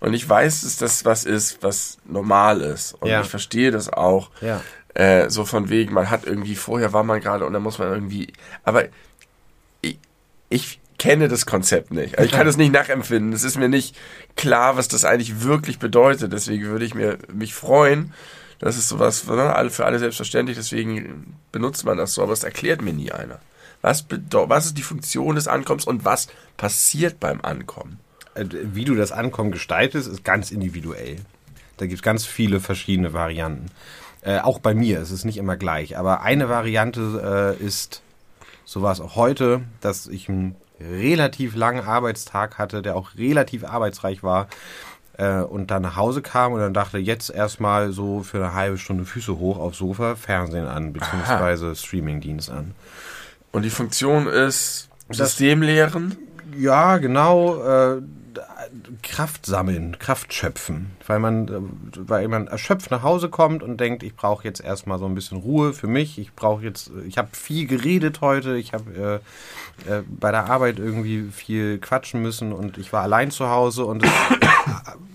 Und 0.00 0.14
ich 0.14 0.28
weiß, 0.28 0.62
dass 0.62 0.76
das 0.78 1.04
was 1.04 1.24
ist, 1.24 1.62
was 1.62 1.98
normal 2.04 2.60
ist. 2.60 2.94
Und 2.94 3.08
Ja. 3.08 3.20
ich 3.20 3.28
verstehe 3.28 3.70
das 3.70 3.88
auch. 3.92 4.30
Ja. 4.40 4.60
Äh, 4.94 5.30
so 5.30 5.44
von 5.44 5.68
wegen, 5.68 5.94
man 5.94 6.10
hat 6.10 6.26
irgendwie, 6.26 6.56
vorher 6.56 6.92
war 6.92 7.04
man 7.04 7.20
gerade 7.20 7.46
und 7.46 7.52
dann 7.52 7.62
muss 7.62 7.78
man 7.78 7.88
irgendwie. 7.92 8.32
Aber 8.64 8.84
ich, 9.80 9.98
ich 10.50 10.80
kenne 10.98 11.28
das 11.28 11.46
Konzept 11.46 11.92
nicht. 11.92 12.18
Also 12.18 12.26
ich 12.28 12.32
kann 12.36 12.46
es 12.48 12.56
nicht 12.56 12.72
nachempfinden. 12.72 13.32
Es 13.32 13.44
ist 13.44 13.56
mir 13.58 13.68
nicht 13.68 13.96
klar, 14.36 14.76
was 14.76 14.88
das 14.88 15.04
eigentlich 15.04 15.42
wirklich 15.42 15.78
bedeutet. 15.78 16.32
Deswegen 16.32 16.64
würde 16.64 16.84
ich 16.84 16.94
mir, 16.94 17.18
mich 17.32 17.54
freuen. 17.54 18.12
Das 18.58 18.76
ist 18.76 18.88
sowas 18.88 19.26
ne, 19.26 19.70
für 19.70 19.86
alle 19.86 19.98
selbstverständlich, 19.98 20.56
deswegen 20.56 21.36
benutzt 21.50 21.84
man 21.84 21.96
das 21.98 22.14
so, 22.14 22.22
aber 22.22 22.32
es 22.32 22.44
erklärt 22.44 22.80
mir 22.80 22.92
nie 22.92 23.10
einer. 23.10 23.40
Was, 23.82 24.06
was 24.08 24.66
ist 24.66 24.78
die 24.78 24.82
Funktion 24.82 25.34
des 25.34 25.48
Ankommens 25.48 25.84
und 25.84 26.04
was 26.04 26.28
passiert 26.56 27.20
beim 27.20 27.40
Ankommen? 27.42 27.98
Äh, 28.34 28.46
Wie 28.48 28.84
du 28.84 28.94
das 28.94 29.12
Ankommen 29.12 29.50
gestaltest, 29.50 30.08
ist 30.08 30.24
ganz 30.24 30.50
individuell. 30.50 31.16
Da 31.76 31.86
gibt 31.86 31.98
es 31.98 32.02
ganz 32.02 32.24
viele 32.24 32.60
verschiedene 32.60 33.12
Varianten. 33.12 33.66
Äh, 34.22 34.38
auch 34.38 34.60
bei 34.60 34.72
mir 34.72 35.00
ist 35.00 35.10
es 35.10 35.24
nicht 35.24 35.36
immer 35.36 35.56
gleich. 35.56 35.98
Aber 35.98 36.22
eine 36.22 36.48
Variante 36.48 37.56
äh, 37.60 37.64
ist, 37.64 38.02
so 38.64 38.82
war 38.82 38.92
es 38.92 39.00
auch 39.00 39.16
heute, 39.16 39.62
dass 39.80 40.06
ich 40.06 40.28
einen 40.28 40.54
relativ 40.80 41.56
langen 41.56 41.84
Arbeitstag 41.84 42.58
hatte, 42.58 42.82
der 42.82 42.96
auch 42.96 43.16
relativ 43.16 43.64
arbeitsreich 43.64 44.22
war. 44.22 44.46
Äh, 45.18 45.40
und 45.40 45.70
dann 45.70 45.82
nach 45.82 45.96
Hause 45.96 46.22
kam 46.22 46.52
und 46.52 46.60
dann 46.60 46.72
dachte, 46.72 46.98
jetzt 46.98 47.30
erstmal 47.30 47.92
so 47.92 48.22
für 48.22 48.38
eine 48.38 48.54
halbe 48.54 48.78
Stunde 48.78 49.04
Füße 49.04 49.38
hoch 49.38 49.58
aufs 49.58 49.78
Sofa, 49.78 50.14
Fernsehen 50.14 50.66
an, 50.66 50.92
beziehungsweise 50.92 51.74
Streamingdienst 51.74 52.50
an. 52.50 52.74
Und 53.52 53.62
die 53.62 53.70
Funktion 53.70 54.26
ist 54.26 54.88
System 55.10 55.62
leeren. 55.62 56.16
Ja, 56.56 56.98
genau. 56.98 57.62
Äh, 57.62 58.02
Kraft 59.02 59.46
sammeln, 59.46 59.98
Kraft 59.98 60.32
schöpfen, 60.32 60.92
weil 61.06 61.18
man, 61.18 61.48
äh, 61.48 61.60
weil 62.08 62.28
man 62.28 62.46
erschöpft 62.46 62.90
nach 62.90 63.02
Hause 63.02 63.28
kommt 63.28 63.62
und 63.62 63.78
denkt, 63.78 64.02
ich 64.02 64.14
brauche 64.14 64.44
jetzt 64.44 64.60
erstmal 64.60 64.98
so 64.98 65.06
ein 65.06 65.14
bisschen 65.14 65.38
Ruhe 65.38 65.72
für 65.72 65.86
mich. 65.86 66.18
Ich 66.18 66.32
brauche 66.34 66.62
jetzt, 66.62 66.90
ich 67.06 67.18
habe 67.18 67.28
viel 67.32 67.66
geredet 67.66 68.20
heute, 68.20 68.56
ich 68.56 68.72
habe 68.72 69.20
äh, 69.86 69.90
äh, 69.90 70.02
bei 70.08 70.30
der 70.30 70.46
Arbeit 70.46 70.78
irgendwie 70.78 71.30
viel 71.30 71.78
quatschen 71.78 72.22
müssen 72.22 72.52
und 72.52 72.78
ich 72.78 72.92
war 72.92 73.02
allein 73.02 73.30
zu 73.30 73.48
Hause 73.48 73.84
und 73.84 74.04
es 74.04 74.10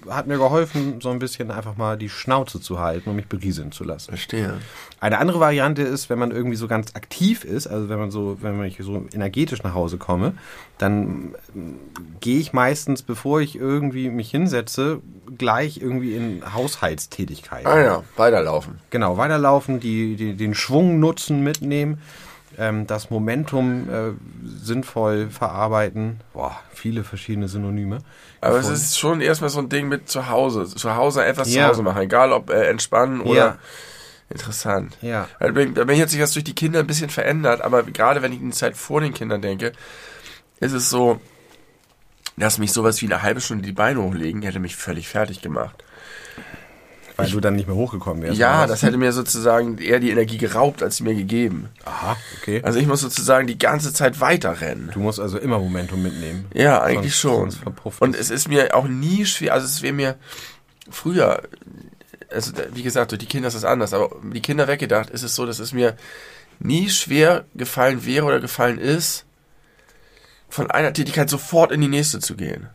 hat 0.09 0.27
mir 0.27 0.37
geholfen, 0.37 1.01
so 1.01 1.09
ein 1.09 1.19
bisschen 1.19 1.51
einfach 1.51 1.77
mal 1.77 1.97
die 1.97 2.09
Schnauze 2.09 2.59
zu 2.61 2.79
halten 2.79 3.09
und 3.09 3.15
mich 3.15 3.27
berieseln 3.27 3.71
zu 3.71 3.83
lassen. 3.83 4.09
Verstehe. 4.09 4.59
Eine 4.99 5.19
andere 5.19 5.39
Variante 5.39 5.81
ist, 5.81 6.09
wenn 6.09 6.19
man 6.19 6.31
irgendwie 6.31 6.55
so 6.55 6.67
ganz 6.67 6.95
aktiv 6.95 7.43
ist, 7.43 7.67
also 7.67 7.89
wenn 7.89 7.99
man 7.99 8.11
so, 8.11 8.37
wenn 8.41 8.63
ich 8.63 8.77
so 8.79 9.05
energetisch 9.13 9.63
nach 9.63 9.73
Hause 9.73 9.97
komme, 9.97 10.33
dann 10.77 11.35
ähm, 11.55 11.75
gehe 12.19 12.39
ich 12.39 12.53
meistens, 12.53 13.01
bevor 13.01 13.41
ich 13.41 13.55
irgendwie 13.55 14.09
mich 14.09 14.31
hinsetze, 14.31 15.01
gleich 15.37 15.81
irgendwie 15.81 16.15
in 16.15 16.41
Haushaltstätigkeiten. 16.53 17.67
Ah 17.67 17.81
ja, 17.81 18.03
weiterlaufen. 18.15 18.79
Genau, 18.89 19.17
weiterlaufen, 19.17 19.79
die, 19.79 20.15
die, 20.15 20.35
den 20.35 20.55
Schwung 20.55 20.99
nutzen, 20.99 21.43
mitnehmen, 21.43 21.99
ähm, 22.57 22.87
das 22.87 23.09
Momentum 23.09 23.89
äh, 23.89 24.11
sinnvoll 24.63 25.29
verarbeiten. 25.29 26.21
Boah, 26.33 26.59
viele 26.73 27.03
verschiedene 27.03 27.47
Synonyme. 27.47 27.99
Aber 28.41 28.55
es 28.55 28.61
gefunden. 28.61 28.75
ist 28.81 28.99
schon 28.99 29.21
erstmal 29.21 29.49
so 29.49 29.59
ein 29.59 29.69
Ding 29.69 29.87
mit 29.87 30.09
zu 30.09 30.29
Hause. 30.29 30.65
Zu 30.67 30.95
Hause 30.95 31.25
etwas 31.25 31.53
Ja. 31.53 31.63
zu 31.63 31.69
Hause 31.69 31.83
machen. 31.83 32.01
Egal 32.01 32.31
ob 32.31 32.49
äh, 32.49 32.67
entspannen 32.67 33.21
oder 33.21 33.35
Ja. 33.35 33.57
Interessant. 34.29 34.97
Ja. 35.01 35.29
Bei 35.39 35.51
bei 35.51 35.85
mir 35.85 36.01
hat 36.01 36.09
sich 36.09 36.19
das 36.19 36.33
durch 36.33 36.43
die 36.43 36.53
Kinder 36.55 36.79
ein 36.79 36.87
bisschen 36.87 37.09
verändert, 37.09 37.61
aber 37.61 37.83
gerade 37.83 38.21
wenn 38.21 38.33
ich 38.33 38.41
in 38.41 38.49
die 38.49 38.55
Zeit 38.57 38.75
vor 38.75 38.99
den 38.99 39.13
Kindern 39.13 39.41
denke, 39.41 39.71
ist 40.59 40.73
es 40.73 40.89
so, 40.89 41.21
dass 42.35 42.57
mich 42.57 42.73
sowas 42.73 43.01
wie 43.01 43.05
eine 43.05 43.21
halbe 43.21 43.39
Stunde 43.39 43.63
die 43.65 43.71
Beine 43.71 44.01
hochlegen 44.03 44.41
hätte 44.41 44.59
mich 44.59 44.75
völlig 44.75 45.07
fertig 45.07 45.41
gemacht. 45.41 45.81
Weil 47.17 47.29
du 47.31 47.39
dann 47.39 47.55
nicht 47.55 47.67
mehr 47.67 47.75
hochgekommen 47.75 48.21
wärst. 48.23 48.37
Ja, 48.37 48.67
das 48.67 48.83
hätte 48.83 48.97
mir 48.97 49.11
sozusagen 49.11 49.77
eher 49.79 49.99
die 49.99 50.11
Energie 50.11 50.37
geraubt, 50.37 50.83
als 50.83 50.97
sie 50.97 51.03
mir 51.03 51.15
gegeben. 51.15 51.69
Aha, 51.83 52.15
okay. 52.39 52.61
Also 52.63 52.77
ich 52.79 52.85
muss 52.87 53.01
sozusagen 53.01 53.47
die 53.47 53.57
ganze 53.57 53.91
Zeit 53.91 54.19
weiterrennen. 54.21 54.91
Du 54.93 54.99
musst 54.99 55.19
also 55.19 55.37
immer 55.39 55.57
Momentum 55.59 56.01
mitnehmen. 56.03 56.45
Ja, 56.53 56.81
eigentlich 56.81 57.15
Sonst- 57.15 57.57
schon. 57.57 57.73
sonst 57.75 58.01
Und 58.01 58.15
es. 58.15 58.29
ist 58.29 58.47
mir 58.47 58.75
auch 58.75 58.87
nie 58.87 59.25
schwer, 59.25 59.53
also 59.53 59.65
es 59.65 59.81
wäre 59.81 59.93
mir 59.93 60.15
früher, 60.89 61.41
also 62.31 62.51
wie 62.73 62.83
gesagt, 62.83 63.11
durch 63.11 63.19
die 63.19 63.25
Kinder 63.25 63.47
ist 63.47 63.55
es 63.55 63.65
anders, 63.65 63.93
aber 63.93 64.15
die 64.23 64.41
Kinder 64.41 64.67
weggedacht, 64.67 65.09
ist 65.09 65.23
es 65.23 65.33
so, 65.35 65.45
dass 65.45 65.59
es 65.59 65.73
mir 65.73 65.95
nie 66.59 66.89
schwer 66.89 67.45
gefallen 67.55 68.05
wäre 68.05 68.25
oder 68.25 68.39
gefallen 68.39 68.77
ist, 68.79 69.25
von 70.49 70.69
einer 70.71 70.93
Tätigkeit 70.93 71.29
sofort 71.29 71.71
in 71.71 71.81
die 71.81 71.87
nächste 71.87 72.19
zu 72.19 72.35
gehen. 72.35 72.69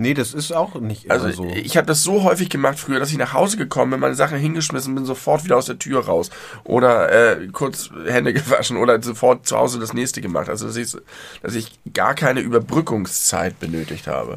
Nee, 0.00 0.14
das 0.14 0.32
ist 0.32 0.52
auch 0.52 0.76
nicht 0.76 1.06
immer 1.06 1.14
Also 1.14 1.30
so. 1.30 1.44
ich 1.54 1.76
habe 1.76 1.86
das 1.86 2.04
so 2.04 2.22
häufig 2.22 2.48
gemacht 2.48 2.78
früher, 2.78 3.00
dass 3.00 3.10
ich 3.10 3.18
nach 3.18 3.32
Hause 3.32 3.56
gekommen 3.56 3.90
bin, 3.90 4.00
meine 4.00 4.14
Sachen 4.14 4.38
hingeschmissen 4.38 4.94
bin, 4.94 5.04
sofort 5.04 5.44
wieder 5.44 5.56
aus 5.56 5.66
der 5.66 5.78
Tür 5.78 6.04
raus 6.06 6.30
oder 6.62 7.10
äh, 7.40 7.48
kurz 7.48 7.90
Hände 8.06 8.32
gewaschen 8.32 8.76
oder 8.76 9.02
sofort 9.02 9.46
zu 9.46 9.56
Hause 9.56 9.80
das 9.80 9.92
nächste 9.94 10.20
gemacht. 10.20 10.48
Also 10.48 10.66
dass 10.68 10.76
ich, 10.76 10.96
dass 11.42 11.54
ich 11.54 11.78
gar 11.92 12.14
keine 12.14 12.40
Überbrückungszeit 12.40 13.58
benötigt 13.58 14.06
habe. 14.06 14.36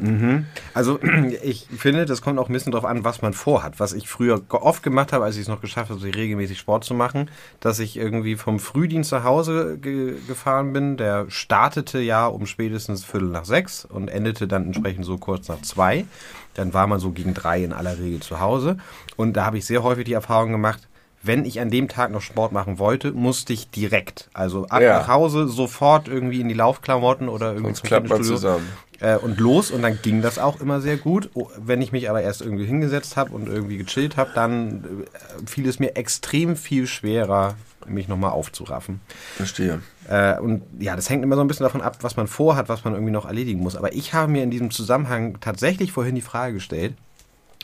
Also 0.74 0.98
ich 1.42 1.68
finde, 1.76 2.06
das 2.06 2.22
kommt 2.22 2.38
auch 2.38 2.48
ein 2.48 2.52
bisschen 2.52 2.72
drauf 2.72 2.84
an, 2.84 3.04
was 3.04 3.22
man 3.22 3.32
vorhat. 3.32 3.78
Was 3.80 3.92
ich 3.92 4.08
früher 4.08 4.40
oft 4.50 4.82
gemacht 4.82 5.12
habe, 5.12 5.24
als 5.24 5.36
ich 5.36 5.42
es 5.42 5.48
noch 5.48 5.60
geschafft 5.60 5.90
habe, 5.90 6.02
regelmäßig 6.02 6.58
Sport 6.58 6.84
zu 6.84 6.94
machen, 6.94 7.30
dass 7.60 7.78
ich 7.78 7.96
irgendwie 7.96 8.36
vom 8.36 8.58
Frühdienst 8.58 9.12
nach 9.12 9.24
Hause 9.24 9.78
ge 9.80 10.14
gefahren 10.26 10.72
bin. 10.72 10.96
Der 10.96 11.26
startete 11.28 12.00
ja 12.00 12.26
um 12.26 12.46
spätestens 12.46 13.04
Viertel 13.04 13.28
nach 13.28 13.44
sechs 13.44 13.84
und 13.84 14.08
endete 14.08 14.48
dann 14.48 14.66
entsprechend 14.66 15.04
so 15.04 15.18
kurz 15.18 15.48
nach 15.48 15.51
zwei. 15.62 16.06
Dann 16.54 16.72
war 16.74 16.86
man 16.86 17.00
so 17.00 17.10
gegen 17.10 17.34
drei 17.34 17.62
in 17.64 17.72
aller 17.72 17.98
Regel 17.98 18.20
zu 18.20 18.40
Hause. 18.40 18.76
Und 19.16 19.34
da 19.34 19.44
habe 19.44 19.58
ich 19.58 19.66
sehr 19.66 19.82
häufig 19.82 20.04
die 20.04 20.12
Erfahrung 20.14 20.52
gemacht, 20.52 20.88
wenn 21.24 21.44
ich 21.44 21.60
an 21.60 21.70
dem 21.70 21.86
Tag 21.88 22.10
noch 22.10 22.20
Sport 22.20 22.50
machen 22.52 22.78
wollte, 22.80 23.12
musste 23.12 23.52
ich 23.52 23.70
direkt, 23.70 24.28
also 24.34 24.66
ab 24.66 24.82
Ja. 24.82 24.98
nach 24.98 25.06
Hause, 25.08 25.46
sofort 25.46 26.08
irgendwie 26.08 26.40
in 26.40 26.48
die 26.48 26.54
Laufklamotten 26.54 27.28
oder 27.28 27.48
irgendwie 27.52 27.66
Sonst 27.68 27.78
zum 27.78 27.86
klappt 27.86 28.08
man 28.08 28.24
zusammen. 28.24 28.68
äh, 28.98 29.14
und 29.16 29.38
los 29.38 29.70
und 29.70 29.82
dann 29.82 30.00
ging 30.02 30.20
das 30.20 30.40
auch 30.40 30.60
immer 30.60 30.80
sehr 30.80 30.96
gut. 30.96 31.30
Oh, 31.34 31.48
Wenn 31.56 31.80
ich 31.80 31.92
mich 31.92 32.10
aber 32.10 32.22
erst 32.22 32.42
irgendwie 32.42 32.66
hingesetzt 32.66 33.16
habe 33.16 33.32
und 33.36 33.46
irgendwie 33.46 33.76
gechillt 33.78 34.16
habe, 34.16 34.30
dann 34.34 34.82
äh, 35.04 35.46
fiel 35.48 35.68
es 35.68 35.78
mir 35.78 35.94
extrem 35.96 36.56
viel 36.56 36.88
schwerer, 36.88 37.54
mich 37.86 38.08
nochmal 38.08 38.32
aufzuraffen. 38.32 39.00
Verstehe. 39.36 39.80
Äh, 40.08 40.38
und 40.38 40.62
ja, 40.78 40.96
das 40.96 41.08
hängt 41.08 41.22
immer 41.22 41.36
so 41.36 41.42
ein 41.42 41.48
bisschen 41.48 41.64
davon 41.64 41.80
ab, 41.82 41.98
was 42.02 42.16
man 42.16 42.26
vorhat, 42.26 42.68
was 42.68 42.84
man 42.84 42.94
irgendwie 42.94 43.12
noch 43.12 43.26
erledigen 43.26 43.60
muss. 43.60 43.76
Aber 43.76 43.92
ich 43.94 44.14
habe 44.14 44.30
mir 44.32 44.42
in 44.42 44.50
diesem 44.50 44.70
Zusammenhang 44.70 45.38
tatsächlich 45.40 45.92
vorhin 45.92 46.14
die 46.14 46.20
Frage 46.22 46.54
gestellt, 46.54 46.94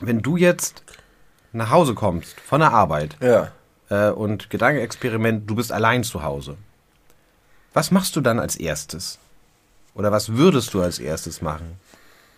wenn 0.00 0.20
du 0.20 0.36
jetzt 0.36 0.82
nach 1.52 1.70
Hause 1.70 1.94
kommst 1.94 2.38
von 2.40 2.60
der 2.60 2.72
Arbeit 2.72 3.16
Ja. 3.20 3.50
äh, 3.90 4.10
und 4.10 4.50
Gedankenexperiment, 4.50 5.48
du 5.50 5.56
bist 5.56 5.72
allein 5.72 6.04
zu 6.04 6.22
Hause. 6.22 6.56
Was 7.74 7.90
machst 7.90 8.14
du 8.16 8.20
dann 8.20 8.38
als 8.38 8.56
erstes? 8.56 9.18
Oder 9.94 10.12
was 10.12 10.34
würdest 10.36 10.72
du 10.74 10.80
als 10.82 10.98
erstes 10.98 11.42
machen? 11.42 11.72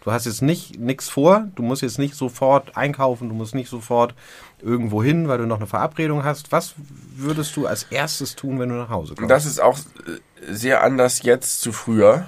Du 0.02 0.12
hast 0.12 0.24
jetzt 0.24 0.40
nicht 0.40 0.78
nichts 0.80 1.10
vor, 1.10 1.48
du 1.56 1.62
musst 1.62 1.82
jetzt 1.82 1.98
nicht 1.98 2.14
sofort 2.14 2.74
einkaufen, 2.74 3.28
du 3.28 3.34
musst 3.34 3.54
nicht 3.54 3.68
sofort 3.68 4.14
irgendwo 4.62 5.02
hin, 5.02 5.28
weil 5.28 5.38
du 5.38 5.46
noch 5.46 5.58
eine 5.58 5.66
Verabredung 5.66 6.24
hast. 6.24 6.52
Was 6.52 6.74
würdest 7.14 7.56
du 7.56 7.66
als 7.66 7.84
erstes 7.84 8.36
tun, 8.36 8.58
wenn 8.58 8.68
du 8.68 8.76
nach 8.76 8.90
Hause 8.90 9.14
kommst? 9.14 9.30
das 9.30 9.46
ist 9.46 9.60
auch 9.60 9.78
äh, 9.78 10.52
sehr 10.52 10.82
anders 10.82 11.22
jetzt 11.22 11.60
zu 11.60 11.72
früher. 11.72 12.26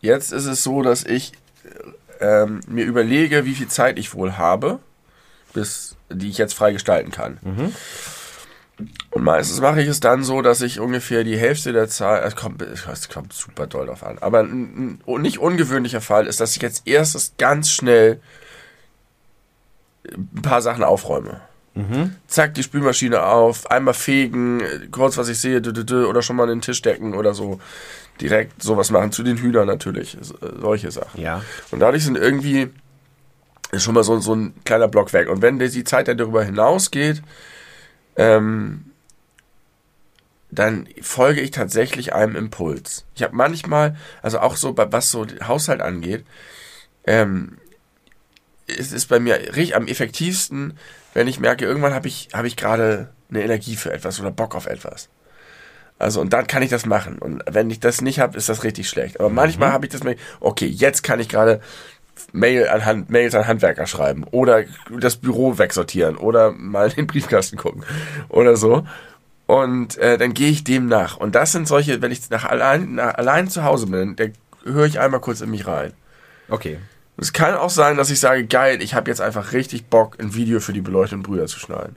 Jetzt 0.00 0.32
ist 0.32 0.46
es 0.46 0.62
so, 0.62 0.82
dass 0.82 1.04
ich 1.04 1.32
ähm, 2.20 2.60
mir 2.66 2.84
überlege, 2.84 3.44
wie 3.44 3.54
viel 3.54 3.68
Zeit 3.68 3.98
ich 3.98 4.14
wohl 4.14 4.36
habe, 4.38 4.78
bis 5.52 5.96
die 6.08 6.28
ich 6.28 6.38
jetzt 6.38 6.54
frei 6.54 6.72
gestalten 6.72 7.10
kann. 7.10 7.38
Und 9.10 9.22
meistens 9.22 9.60
mache 9.60 9.82
ich 9.82 9.88
es 9.88 10.00
dann 10.00 10.24
so, 10.24 10.42
dass 10.42 10.60
ich 10.62 10.80
ungefähr 10.80 11.24
die 11.24 11.36
Hälfte 11.36 11.72
der 11.72 11.88
Zeit, 11.88 12.24
es 12.24 12.36
kommt, 12.36 12.62
es 12.62 13.08
kommt 13.08 13.32
super 13.32 13.66
doll 13.66 13.86
drauf 13.86 14.02
an, 14.02 14.18
aber 14.18 14.40
ein, 14.40 15.00
ein 15.06 15.22
nicht 15.22 15.38
ungewöhnlicher 15.38 16.00
Fall 16.00 16.26
ist, 16.26 16.40
dass 16.40 16.56
ich 16.56 16.62
jetzt 16.62 16.86
erstes 16.86 17.34
ganz 17.38 17.70
schnell 17.70 18.20
ein 20.12 20.42
paar 20.42 20.62
Sachen 20.62 20.84
aufräume. 20.84 21.40
Zack, 22.26 22.54
die 22.54 22.62
Spülmaschine 22.62 23.22
auf, 23.22 23.70
einmal 23.70 23.94
fegen, 23.94 24.60
kurz 24.90 25.16
was 25.16 25.28
ich 25.28 25.38
sehe, 25.38 25.60
oder 25.60 26.20
schon 26.20 26.36
mal 26.36 26.46
den 26.46 26.60
Tisch 26.60 26.82
decken 26.82 27.14
oder 27.14 27.32
so. 27.32 27.58
Direkt 28.20 28.62
sowas 28.62 28.90
machen, 28.90 29.12
zu 29.12 29.22
den 29.22 29.38
Hühnern 29.38 29.66
natürlich, 29.66 30.14
äh, 30.14 30.20
solche 30.60 30.90
Sachen. 30.90 31.18
Ja. 31.20 31.42
Und 31.70 31.80
dadurch 31.80 32.04
sind 32.04 32.18
irgendwie 32.18 32.68
ist 33.72 33.84
schon 33.84 33.94
mal 33.94 34.02
so, 34.04 34.18
so 34.18 34.34
ein 34.34 34.52
kleiner 34.64 34.88
Block 34.88 35.12
weg. 35.12 35.28
Und 35.28 35.42
wenn 35.42 35.58
die 35.58 35.84
Zeit 35.84 36.08
dann 36.08 36.18
darüber 36.18 36.42
hinausgeht, 36.44 37.22
ähm, 38.16 38.86
dann 40.50 40.88
folge 41.00 41.40
ich 41.40 41.52
tatsächlich 41.52 42.12
einem 42.12 42.34
Impuls. 42.34 43.04
Ich 43.14 43.22
habe 43.22 43.36
manchmal, 43.36 43.96
also 44.22 44.40
auch 44.40 44.56
so, 44.56 44.72
bei- 44.72 44.90
was 44.92 45.10
so 45.10 45.24
den 45.24 45.46
Haushalt 45.46 45.80
angeht, 45.80 46.24
ähm, 47.06 47.58
es 48.78 48.92
ist 48.92 49.08
bei 49.08 49.20
mir 49.20 49.36
richtig 49.36 49.76
am 49.76 49.86
effektivsten, 49.86 50.78
wenn 51.14 51.26
ich 51.28 51.40
merke, 51.40 51.64
irgendwann 51.64 51.94
habe 51.94 52.08
ich, 52.08 52.28
habe 52.32 52.46
ich 52.46 52.56
gerade 52.56 53.10
eine 53.28 53.42
Energie 53.42 53.76
für 53.76 53.92
etwas 53.92 54.20
oder 54.20 54.30
Bock 54.30 54.54
auf 54.54 54.66
etwas. 54.66 55.08
Also, 55.98 56.20
und 56.20 56.32
dann 56.32 56.46
kann 56.46 56.62
ich 56.62 56.70
das 56.70 56.86
machen. 56.86 57.18
Und 57.18 57.42
wenn 57.50 57.68
ich 57.68 57.78
das 57.78 58.00
nicht 58.00 58.20
habe, 58.20 58.36
ist 58.36 58.48
das 58.48 58.64
richtig 58.64 58.88
schlecht. 58.88 59.20
Aber 59.20 59.28
manchmal 59.28 59.70
habe 59.70 59.84
ich 59.84 59.92
das, 59.92 60.00
okay, 60.40 60.66
jetzt 60.66 61.02
kann 61.02 61.20
ich 61.20 61.28
gerade 61.28 61.60
Mail 62.32 62.68
an 62.68 62.84
Hand, 62.84 63.10
Mails 63.10 63.34
an 63.34 63.46
Handwerker 63.46 63.86
schreiben 63.86 64.24
oder 64.30 64.64
das 64.98 65.16
Büro 65.16 65.58
wegsortieren 65.58 66.16
oder 66.16 66.52
mal 66.52 66.88
in 66.88 66.96
den 66.96 67.06
Briefkasten 67.06 67.56
gucken 67.56 67.84
oder 68.28 68.56
so. 68.56 68.86
Und 69.46 69.98
äh, 69.98 70.16
dann 70.16 70.32
gehe 70.32 70.50
ich 70.50 70.64
dem 70.64 70.86
nach. 70.86 71.16
Und 71.16 71.34
das 71.34 71.52
sind 71.52 71.66
solche, 71.66 72.00
wenn 72.00 72.12
ich 72.12 72.30
nach 72.30 72.44
allein, 72.44 72.94
nach, 72.94 73.14
allein 73.14 73.48
zu 73.48 73.64
Hause 73.64 73.88
bin, 73.88 74.16
da 74.16 74.24
höre 74.64 74.86
ich 74.86 75.00
einmal 75.00 75.20
kurz 75.20 75.40
in 75.40 75.50
mich 75.50 75.66
rein. 75.66 75.92
Okay. 76.48 76.78
Es 77.20 77.34
kann 77.34 77.54
auch 77.54 77.68
sein, 77.68 77.98
dass 77.98 78.08
ich 78.08 78.18
sage, 78.18 78.46
geil, 78.46 78.80
ich 78.80 78.94
habe 78.94 79.10
jetzt 79.10 79.20
einfach 79.20 79.52
richtig 79.52 79.84
Bock, 79.86 80.16
ein 80.18 80.34
Video 80.34 80.58
für 80.58 80.72
die 80.72 80.80
beleuchteten 80.80 81.22
Brüder 81.22 81.46
zu 81.46 81.58
schneiden. 81.58 81.96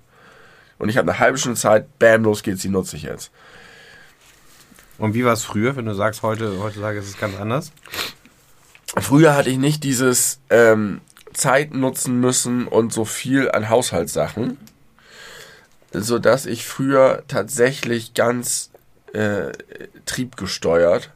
Und 0.79 0.89
ich 0.89 0.97
habe 0.97 1.09
eine 1.09 1.19
halbe 1.19 1.37
Stunde 1.37 1.57
Zeit, 1.57 1.97
bam, 1.97 2.23
los 2.23 2.43
geht's, 2.43 2.61
die 2.61 2.67
nutze 2.67 2.97
ich 2.97 3.03
jetzt. 3.03 3.31
Und 4.97 5.13
wie 5.13 5.23
war 5.23 5.31
es 5.31 5.45
früher, 5.45 5.77
wenn 5.77 5.85
du 5.85 5.93
sagst, 5.95 6.23
heute, 6.23 6.59
heutzutage 6.59 6.99
ist 6.99 7.07
es 7.07 7.17
ganz 7.17 7.37
anders? 7.39 7.71
Früher 8.97 9.33
hatte 9.33 9.49
ich 9.49 9.57
nicht 9.57 9.85
dieses 9.85 10.41
ähm, 10.49 10.99
Zeit 11.31 11.73
nutzen 11.73 12.19
müssen 12.19 12.67
und 12.67 12.91
so 12.91 13.05
viel 13.05 13.49
an 13.49 13.69
Haushaltssachen, 13.69 14.57
sodass 15.93 16.45
ich 16.45 16.65
früher 16.65 17.23
tatsächlich 17.29 18.13
ganz 18.13 18.71
äh, 19.13 19.53
triebgesteuert 20.05 21.11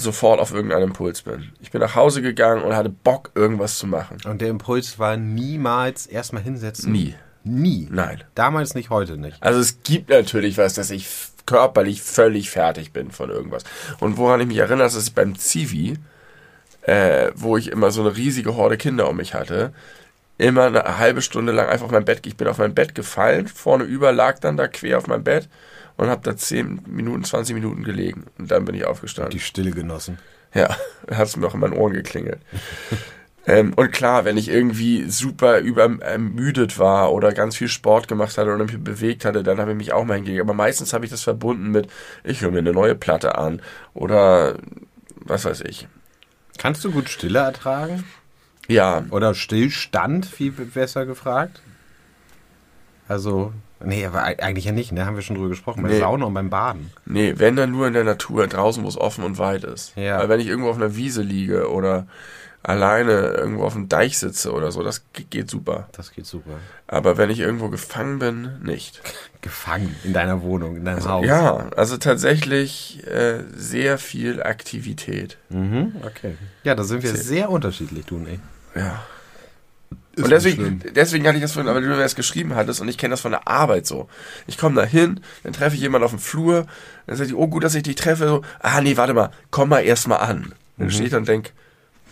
sofort 0.00 0.40
auf 0.40 0.52
irgendeinen 0.52 0.84
Impuls 0.84 1.22
bin. 1.22 1.52
Ich 1.60 1.70
bin 1.70 1.80
nach 1.80 1.94
Hause 1.94 2.22
gegangen 2.22 2.62
und 2.62 2.74
hatte 2.74 2.88
Bock, 2.88 3.30
irgendwas 3.34 3.78
zu 3.78 3.86
machen. 3.86 4.18
Und 4.24 4.40
der 4.40 4.48
Impuls 4.48 4.98
war 4.98 5.16
niemals 5.16 6.06
erstmal 6.06 6.42
hinsetzen? 6.42 6.92
Nie. 6.92 7.14
Nie? 7.44 7.88
Nein. 7.90 8.22
Damals 8.34 8.74
nicht, 8.74 8.90
heute 8.90 9.16
nicht. 9.16 9.42
Also 9.42 9.60
es 9.60 9.82
gibt 9.82 10.10
natürlich 10.10 10.58
was, 10.58 10.74
dass 10.74 10.90
ich 10.90 11.08
körperlich 11.46 12.02
völlig 12.02 12.50
fertig 12.50 12.92
bin 12.92 13.10
von 13.10 13.30
irgendwas. 13.30 13.64
Und 14.00 14.18
woran 14.18 14.40
ich 14.40 14.46
mich 14.46 14.58
erinnere, 14.58 14.86
ist, 14.86 14.96
dass 14.96 15.06
ich 15.08 15.14
beim 15.14 15.36
Zivi, 15.36 15.98
äh, 16.82 17.30
wo 17.34 17.56
ich 17.56 17.70
immer 17.72 17.90
so 17.90 18.02
eine 18.02 18.16
riesige 18.16 18.54
Horde 18.54 18.76
Kinder 18.76 19.08
um 19.08 19.16
mich 19.16 19.34
hatte, 19.34 19.72
immer 20.36 20.64
eine 20.64 20.98
halbe 20.98 21.22
Stunde 21.22 21.52
lang 21.52 21.68
einfach 21.68 21.86
auf 21.86 21.92
mein 21.92 22.04
Bett, 22.04 22.26
ich 22.26 22.36
bin 22.36 22.48
auf 22.48 22.58
mein 22.58 22.74
Bett 22.74 22.94
gefallen, 22.94 23.48
vorne 23.48 23.84
über, 23.84 24.12
lag 24.12 24.38
dann 24.38 24.56
da 24.56 24.68
quer 24.68 24.98
auf 24.98 25.06
meinem 25.06 25.24
Bett 25.24 25.48
und 25.98 26.08
habe 26.08 26.22
da 26.22 26.36
10 26.36 26.82
Minuten, 26.86 27.24
20 27.24 27.54
Minuten 27.54 27.82
gelegen. 27.82 28.24
Und 28.38 28.50
dann 28.50 28.64
bin 28.64 28.74
ich 28.74 28.86
aufgestanden. 28.86 29.32
Die 29.32 29.40
Stille 29.40 29.72
genossen. 29.72 30.18
Ja, 30.54 30.68
hat 31.10 31.26
es 31.26 31.36
mir 31.36 31.46
auch 31.46 31.54
in 31.54 31.60
meinen 31.60 31.74
Ohren 31.74 31.92
geklingelt. 31.92 32.40
ähm, 33.46 33.74
und 33.74 33.92
klar, 33.92 34.24
wenn 34.24 34.38
ich 34.38 34.48
irgendwie 34.48 35.10
super 35.10 35.58
übermüdet 35.58 36.78
war 36.78 37.12
oder 37.12 37.32
ganz 37.32 37.56
viel 37.56 37.68
Sport 37.68 38.08
gemacht 38.08 38.38
hatte 38.38 38.54
oder 38.54 38.64
mich 38.64 38.78
bewegt 38.78 39.26
hatte, 39.26 39.42
dann 39.42 39.58
habe 39.58 39.72
ich 39.72 39.76
mich 39.76 39.92
auch 39.92 40.04
mal 40.04 40.14
hingelegt. 40.14 40.40
Aber 40.40 40.54
meistens 40.54 40.94
habe 40.94 41.04
ich 41.04 41.10
das 41.10 41.24
verbunden 41.24 41.70
mit, 41.70 41.88
ich 42.24 42.40
höre 42.40 42.52
mir 42.52 42.58
eine 42.58 42.72
neue 42.72 42.94
Platte 42.94 43.36
an 43.36 43.60
oder 43.92 44.56
was 45.16 45.44
weiß 45.44 45.62
ich. 45.62 45.88
Kannst 46.58 46.84
du 46.84 46.90
gut 46.90 47.08
Stille 47.08 47.40
ertragen? 47.40 48.04
Ja, 48.68 49.04
Oder 49.10 49.34
Stillstand, 49.34 50.26
viel 50.26 50.52
besser 50.52 51.06
gefragt? 51.06 51.62
Also, 53.08 53.52
nee, 53.82 54.04
aber 54.06 54.24
eig- 54.24 54.40
eigentlich 54.40 54.66
ja 54.66 54.72
nicht, 54.72 54.92
ne? 54.92 55.06
Haben 55.06 55.16
wir 55.16 55.22
schon 55.22 55.36
drüber 55.36 55.48
gesprochen. 55.48 55.82
Bei 55.82 55.88
Nee. 55.88 55.98
Sauna 55.98 56.26
und 56.26 56.34
beim 56.34 56.50
Baden. 56.50 56.90
nee, 57.06 57.34
wenn 57.36 57.56
dann 57.56 57.70
nur 57.72 57.86
in 57.86 57.94
der 57.94 58.04
Natur, 58.04 58.46
draußen, 58.46 58.84
wo 58.84 58.88
es 58.88 58.98
offen 58.98 59.24
und 59.24 59.38
weit 59.38 59.64
ist. 59.64 59.96
Ja. 59.96 60.18
Weil 60.18 60.28
wenn 60.28 60.40
ich 60.40 60.46
irgendwo 60.48 60.70
auf 60.70 60.76
einer 60.76 60.94
Wiese 60.94 61.22
liege 61.22 61.70
oder 61.70 62.06
alleine 62.62 63.12
irgendwo 63.28 63.64
auf 63.64 63.72
dem 63.72 63.88
Deich 63.88 64.18
sitze 64.18 64.52
oder 64.52 64.72
so, 64.72 64.82
das 64.82 65.04
ge- 65.12 65.24
geht 65.30 65.48
super. 65.48 65.88
Das 65.92 66.10
geht 66.12 66.26
super. 66.26 66.50
Aber 66.86 67.16
wenn 67.16 67.30
ich 67.30 67.38
irgendwo 67.40 67.68
gefangen 67.68 68.18
bin, 68.18 68.60
nicht. 68.62 69.00
Gefangen 69.40 69.94
in 70.02 70.12
deiner 70.12 70.42
Wohnung, 70.42 70.76
in 70.76 70.84
deinem 70.84 71.04
Haus. 71.08 71.24
Ja, 71.24 71.68
also 71.76 71.96
tatsächlich 71.96 73.06
äh, 73.06 73.44
sehr 73.54 73.96
viel 73.98 74.42
Aktivität. 74.42 75.38
Mhm, 75.48 75.92
okay. 76.04 76.34
Ja, 76.64 76.74
da 76.74 76.82
sind 76.82 77.04
wir 77.04 77.14
sehr 77.14 77.48
unterschiedlich, 77.48 78.04
du 78.06 78.16
und 78.16 78.28
ich. 78.28 78.40
Ja. 78.74 79.00
Ist 80.18 80.24
und 80.24 80.30
deswegen, 80.30 80.82
deswegen 80.94 81.26
hatte 81.26 81.36
ich 81.36 81.42
das 81.42 81.52
vorhin, 81.52 81.72
weil 81.72 81.80
du 81.80 81.88
mir 81.88 81.96
das 81.96 82.14
geschrieben 82.16 82.54
hattest 82.54 82.80
und 82.80 82.88
ich 82.88 82.98
kenne 82.98 83.12
das 83.12 83.20
von 83.20 83.30
der 83.30 83.46
Arbeit 83.48 83.86
so. 83.86 84.08
Ich 84.46 84.58
komme 84.58 84.74
da 84.74 84.84
hin, 84.86 85.20
dann 85.44 85.52
treffe 85.52 85.76
ich 85.76 85.80
jemanden 85.80 86.04
auf 86.04 86.10
dem 86.10 86.18
Flur, 86.18 86.66
dann 87.06 87.16
sage 87.16 87.30
ich, 87.30 87.36
oh 87.36 87.46
gut, 87.46 87.64
dass 87.64 87.74
ich 87.74 87.82
dich 87.84 87.94
treffe. 87.96 88.28
So, 88.28 88.42
ah 88.60 88.80
nee, 88.80 88.96
warte 88.96 89.14
mal, 89.14 89.30
komm 89.50 89.68
mal 89.70 89.80
erst 89.80 90.08
mal 90.08 90.16
an. 90.16 90.52
Dann 90.76 90.90
stehe 90.90 91.06
ich 91.06 91.10
da 91.12 91.16
und 91.18 91.26
denke, 91.28 91.50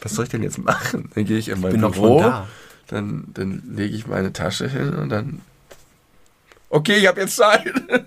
was 0.01 0.13
soll 0.15 0.25
ich 0.25 0.31
denn 0.31 0.43
jetzt 0.43 0.59
machen? 0.59 1.11
Dann 1.15 1.25
gehe 1.25 1.39
ich 1.39 1.49
in 1.49 1.61
mein 1.61 1.73
bin 1.73 1.81
doch 1.83 1.93
Büro, 1.93 2.21
da. 2.21 2.47
dann, 2.89 3.25
dann 3.35 3.63
lege 3.75 3.95
ich 3.95 4.07
meine 4.07 4.33
Tasche 4.33 4.69
hin 4.69 4.95
und 4.95 5.09
dann, 5.09 5.41
okay, 6.71 6.97
ich 6.97 7.07
habe 7.07 7.21
jetzt 7.21 7.37
Zeit. 7.37 7.73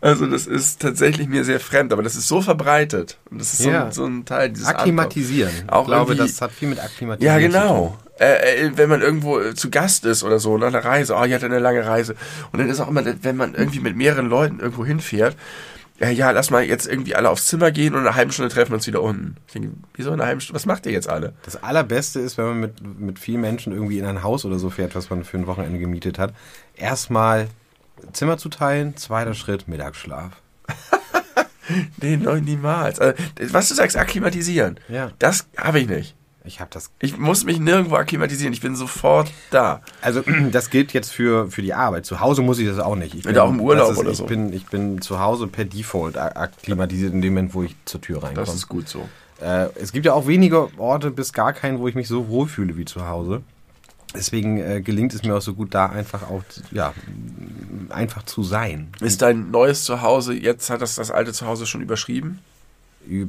Also 0.00 0.26
das 0.26 0.48
ist 0.48 0.82
tatsächlich 0.82 1.28
mir 1.28 1.44
sehr 1.44 1.60
fremd, 1.60 1.92
aber 1.92 2.02
das 2.02 2.16
ist 2.16 2.26
so 2.26 2.42
verbreitet. 2.42 3.18
Und 3.30 3.40
das 3.40 3.52
ist 3.52 3.62
so, 3.62 3.70
Ja. 3.70 3.84
ein, 3.86 3.92
so 3.92 4.04
ein 4.04 4.24
Teil 4.24 4.50
dieses 4.50 4.66
Akklimatisieren. 4.66 5.68
Auch 5.68 5.82
ich 5.82 5.86
glaube, 5.86 6.16
das 6.16 6.40
hat 6.40 6.50
viel 6.50 6.66
mit 6.68 6.78
ja, 6.78 6.84
Akklimatisieren 6.84 7.52
zu 7.52 7.58
tun. 7.58 7.66
genau. 7.68 7.98
Äh, 8.22 8.66
äh, 8.66 8.76
wenn 8.76 8.88
man 8.88 9.02
irgendwo 9.02 9.40
äh, 9.40 9.54
zu 9.54 9.68
Gast 9.68 10.04
ist 10.04 10.22
oder 10.22 10.38
so, 10.38 10.56
nach 10.56 10.68
einer 10.68 10.84
Reise, 10.84 11.16
oh, 11.16 11.24
ich 11.24 11.34
hatte 11.34 11.46
eine 11.46 11.58
lange 11.58 11.84
Reise. 11.84 12.14
Und 12.52 12.60
dann 12.60 12.68
ist 12.68 12.78
auch 12.78 12.88
immer, 12.88 13.02
wenn 13.04 13.36
man 13.36 13.54
irgendwie 13.54 13.80
mit 13.80 13.96
mehreren 13.96 14.26
Leuten 14.26 14.60
irgendwo 14.60 14.84
hinfährt, 14.84 15.36
äh, 15.98 16.12
ja, 16.12 16.30
lass 16.30 16.50
mal 16.50 16.62
jetzt 16.62 16.86
irgendwie 16.86 17.16
alle 17.16 17.30
aufs 17.30 17.46
Zimmer 17.46 17.72
gehen 17.72 17.94
und 17.94 18.02
in 18.02 18.06
einer 18.06 18.14
halben 18.14 18.30
Stunde 18.30 18.54
treffen 18.54 18.70
wir 18.70 18.76
uns 18.76 18.86
wieder 18.86 19.02
unten. 19.02 19.38
Ich 19.48 19.54
denke, 19.54 19.70
wieso 19.94 20.10
in 20.10 20.20
einer 20.20 20.26
halben 20.26 20.40
Stunde? 20.40 20.54
Was 20.54 20.66
macht 20.66 20.86
ihr 20.86 20.92
jetzt 20.92 21.08
alle? 21.08 21.32
Das 21.44 21.60
Allerbeste 21.64 22.20
ist, 22.20 22.38
wenn 22.38 22.44
man 22.44 22.60
mit, 22.60 23.00
mit 23.00 23.18
vielen 23.18 23.40
Menschen 23.40 23.72
irgendwie 23.72 23.98
in 23.98 24.06
ein 24.06 24.22
Haus 24.22 24.44
oder 24.44 24.60
so 24.60 24.70
fährt, 24.70 24.94
was 24.94 25.10
man 25.10 25.24
für 25.24 25.38
ein 25.38 25.48
Wochenende 25.48 25.80
gemietet 25.80 26.20
hat. 26.20 26.32
Erstmal 26.76 27.48
Zimmer 28.12 28.38
zu 28.38 28.50
teilen, 28.50 28.96
zweiter 28.96 29.34
Schritt 29.34 29.66
Mittagsschlaf. 29.66 30.30
Nee, 32.02 32.16
nein, 32.16 32.42
niemals. 32.44 32.98
Also, 32.98 33.16
was 33.50 33.68
du 33.68 33.74
sagst, 33.74 33.96
akklimatisieren. 33.96 34.80
Ja. 34.88 35.12
Das 35.20 35.46
habe 35.56 35.78
ich 35.78 35.88
nicht. 35.88 36.16
Ich 36.44 36.60
habe 36.60 36.70
das. 36.72 36.90
Ich 36.98 37.18
muss 37.18 37.44
mich 37.44 37.60
nirgendwo 37.60 37.96
akklimatisieren. 37.96 38.52
Ich 38.52 38.60
bin 38.60 38.74
sofort 38.74 39.30
da. 39.50 39.80
Also 40.00 40.22
das 40.50 40.70
gilt 40.70 40.92
jetzt 40.92 41.10
für, 41.10 41.50
für 41.50 41.62
die 41.62 41.74
Arbeit. 41.74 42.06
Zu 42.06 42.20
Hause 42.20 42.42
muss 42.42 42.58
ich 42.58 42.66
das 42.66 42.78
auch 42.78 42.96
nicht. 42.96 43.14
Ich 43.14 43.22
du 43.22 43.42
auch 43.42 43.50
im 43.50 43.60
Urlaub 43.60 43.92
ist, 43.92 43.98
oder 43.98 44.10
ich 44.10 44.16
so. 44.16 44.26
Bin, 44.26 44.52
ich 44.52 44.66
bin 44.66 45.00
zu 45.00 45.20
Hause 45.20 45.46
per 45.46 45.64
Default 45.64 46.16
akklimatisiert 46.16 47.12
in 47.12 47.22
dem 47.22 47.34
Moment, 47.34 47.54
wo 47.54 47.62
ich 47.62 47.76
zur 47.84 48.00
Tür 48.00 48.22
reinkomme. 48.22 48.46
Das 48.46 48.54
ist 48.54 48.68
gut 48.68 48.88
so. 48.88 49.08
Äh, 49.40 49.68
es 49.76 49.92
gibt 49.92 50.06
ja 50.06 50.14
auch 50.14 50.26
wenige 50.26 50.68
Orte 50.78 51.10
bis 51.10 51.32
gar 51.32 51.52
keinen, 51.52 51.78
wo 51.78 51.88
ich 51.88 51.94
mich 51.94 52.08
so 52.08 52.28
wohlfühle 52.28 52.76
wie 52.76 52.84
zu 52.84 53.06
Hause. 53.08 53.42
Deswegen 54.14 54.58
äh, 54.58 54.82
gelingt 54.82 55.14
es 55.14 55.22
mir 55.22 55.34
auch 55.34 55.40
so 55.40 55.54
gut, 55.54 55.74
da 55.74 55.86
einfach 55.86 56.22
auch, 56.24 56.42
ja, 56.70 56.92
einfach 57.88 58.24
zu 58.24 58.42
sein. 58.42 58.88
Ist 59.00 59.22
dein 59.22 59.50
neues 59.50 59.84
Zuhause, 59.84 60.34
jetzt 60.34 60.68
hat 60.68 60.82
das 60.82 60.96
das 60.96 61.10
alte 61.10 61.32
Zuhause 61.32 61.66
schon 61.66 61.80
überschrieben? 61.80 62.40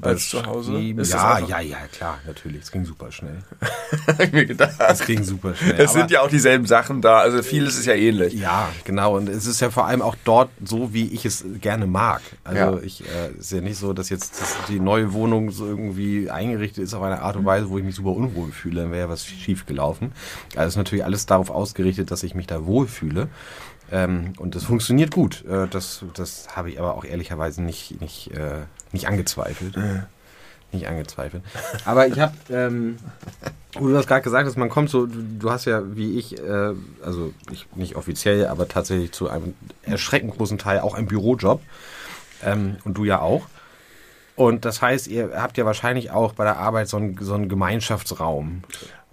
Als 0.02 0.30
zu 0.30 0.46
Hause? 0.46 0.80
Ist 0.82 1.14
Ja, 1.14 1.40
ja, 1.40 1.60
ja, 1.60 1.78
klar, 1.92 2.20
natürlich. 2.28 2.62
Es 2.64 2.72
ging 2.72 2.86
super 2.86 3.12
schnell. 3.12 3.40
Mir 4.32 4.46
gedacht. 4.46 4.76
Es 4.80 5.06
ging 5.06 5.24
super 5.24 5.56
schnell. 5.56 5.80
Es 5.80 5.94
sind 5.94 6.12
ja 6.12 6.22
auch 6.22 6.30
dieselben 6.30 6.66
Sachen 6.66 7.02
da, 7.02 7.20
also 7.20 7.42
vieles 7.42 7.78
ist 7.78 7.86
ja 7.86 7.94
ähnlich. 7.94 8.34
Ja, 8.34 8.70
genau. 8.84 9.16
Und 9.18 9.30
es 9.30 9.46
ist 9.46 9.60
ja 9.62 9.70
vor 9.72 9.88
allem 9.88 10.02
auch 10.02 10.16
dort 10.24 10.50
so, 10.64 10.94
wie 10.94 11.08
ich 11.08 11.26
es 11.26 11.44
gerne 11.62 11.88
mag. 11.88 12.22
Also 12.44 12.60
Ja. 12.60 12.80
ich 12.84 13.02
äh, 13.02 13.32
ist 13.40 13.52
ja 13.52 13.62
nicht 13.62 13.78
so, 13.78 13.94
dass 13.94 14.10
jetzt 14.10 14.40
dass 14.42 14.56
die 14.70 14.80
neue 14.80 15.14
Wohnung 15.14 15.52
so 15.52 15.66
irgendwie 15.66 16.30
eingerichtet 16.30 16.84
ist 16.84 16.94
auf 16.94 17.02
eine 17.04 17.22
Art 17.22 17.36
und 17.36 17.46
Weise, 17.46 17.70
wo 17.70 17.78
ich 17.78 17.84
mich 17.84 17.96
super 17.96 18.12
unwohl 18.12 18.52
fühle. 18.52 18.82
Dann 18.82 18.92
wäre 18.92 19.02
ja 19.02 19.10
was 19.10 19.26
schief 19.26 19.66
gelaufen. 19.66 20.12
Also 20.56 20.68
ist 20.70 20.78
natürlich 20.78 21.04
alles 21.06 21.26
darauf 21.26 21.50
ausgerichtet, 21.50 22.12
dass 22.12 22.24
ich 22.24 22.36
mich 22.36 22.48
da 22.48 22.66
wohlfühle. 22.66 23.28
Ähm, 23.92 24.34
und 24.38 24.56
das 24.56 24.64
funktioniert 24.64 25.12
gut. 25.12 25.44
Äh, 25.46 25.68
das 25.68 26.04
das 26.14 26.56
habe 26.56 26.70
ich 26.72 26.80
aber 26.80 26.96
auch 26.96 27.04
ehrlicherweise 27.06 27.62
nicht, 27.62 28.00
nicht, 28.02 28.32
äh, 28.32 28.62
nicht 28.94 29.08
angezweifelt. 29.08 29.76
Nicht 30.72 30.88
angezweifelt. 30.88 31.44
Aber 31.86 32.08
ich 32.08 32.20
habe, 32.20 32.34
ähm, 32.50 32.98
wo 33.74 33.88
du 33.88 33.94
das 33.94 34.08
gerade 34.08 34.24
gesagt 34.24 34.48
hast, 34.48 34.58
man 34.58 34.70
kommt 34.70 34.90
so, 34.90 35.06
du, 35.06 35.22
du 35.40 35.52
hast 35.52 35.66
ja 35.66 35.96
wie 35.96 36.18
ich, 36.18 36.40
äh, 36.40 36.74
also 37.04 37.34
ich, 37.52 37.68
nicht 37.76 37.96
offiziell, 37.96 38.48
aber 38.48 38.68
tatsächlich 38.68 39.12
zu 39.12 39.30
einem 39.30 39.54
erschreckend 39.84 40.36
großen 40.36 40.58
Teil 40.58 40.80
auch 40.80 40.96
einen 40.96 41.08
Bürojob. 41.08 41.62
Ähm, 42.44 42.78
und 42.86 42.98
du 42.98 43.06
ja 43.06 43.20
auch. 43.20 43.48
Und 44.36 44.66
das 44.66 44.82
heißt, 44.82 45.08
ihr 45.08 45.32
habt 45.36 45.58
ja 45.58 45.66
wahrscheinlich 45.66 46.12
auch 46.12 46.34
bei 46.34 46.44
der 46.44 46.58
Arbeit 46.58 46.90
so 46.90 46.98
einen, 46.98 47.18
so 47.22 47.36
einen 47.36 47.50
Gemeinschaftsraum. 47.50 48.64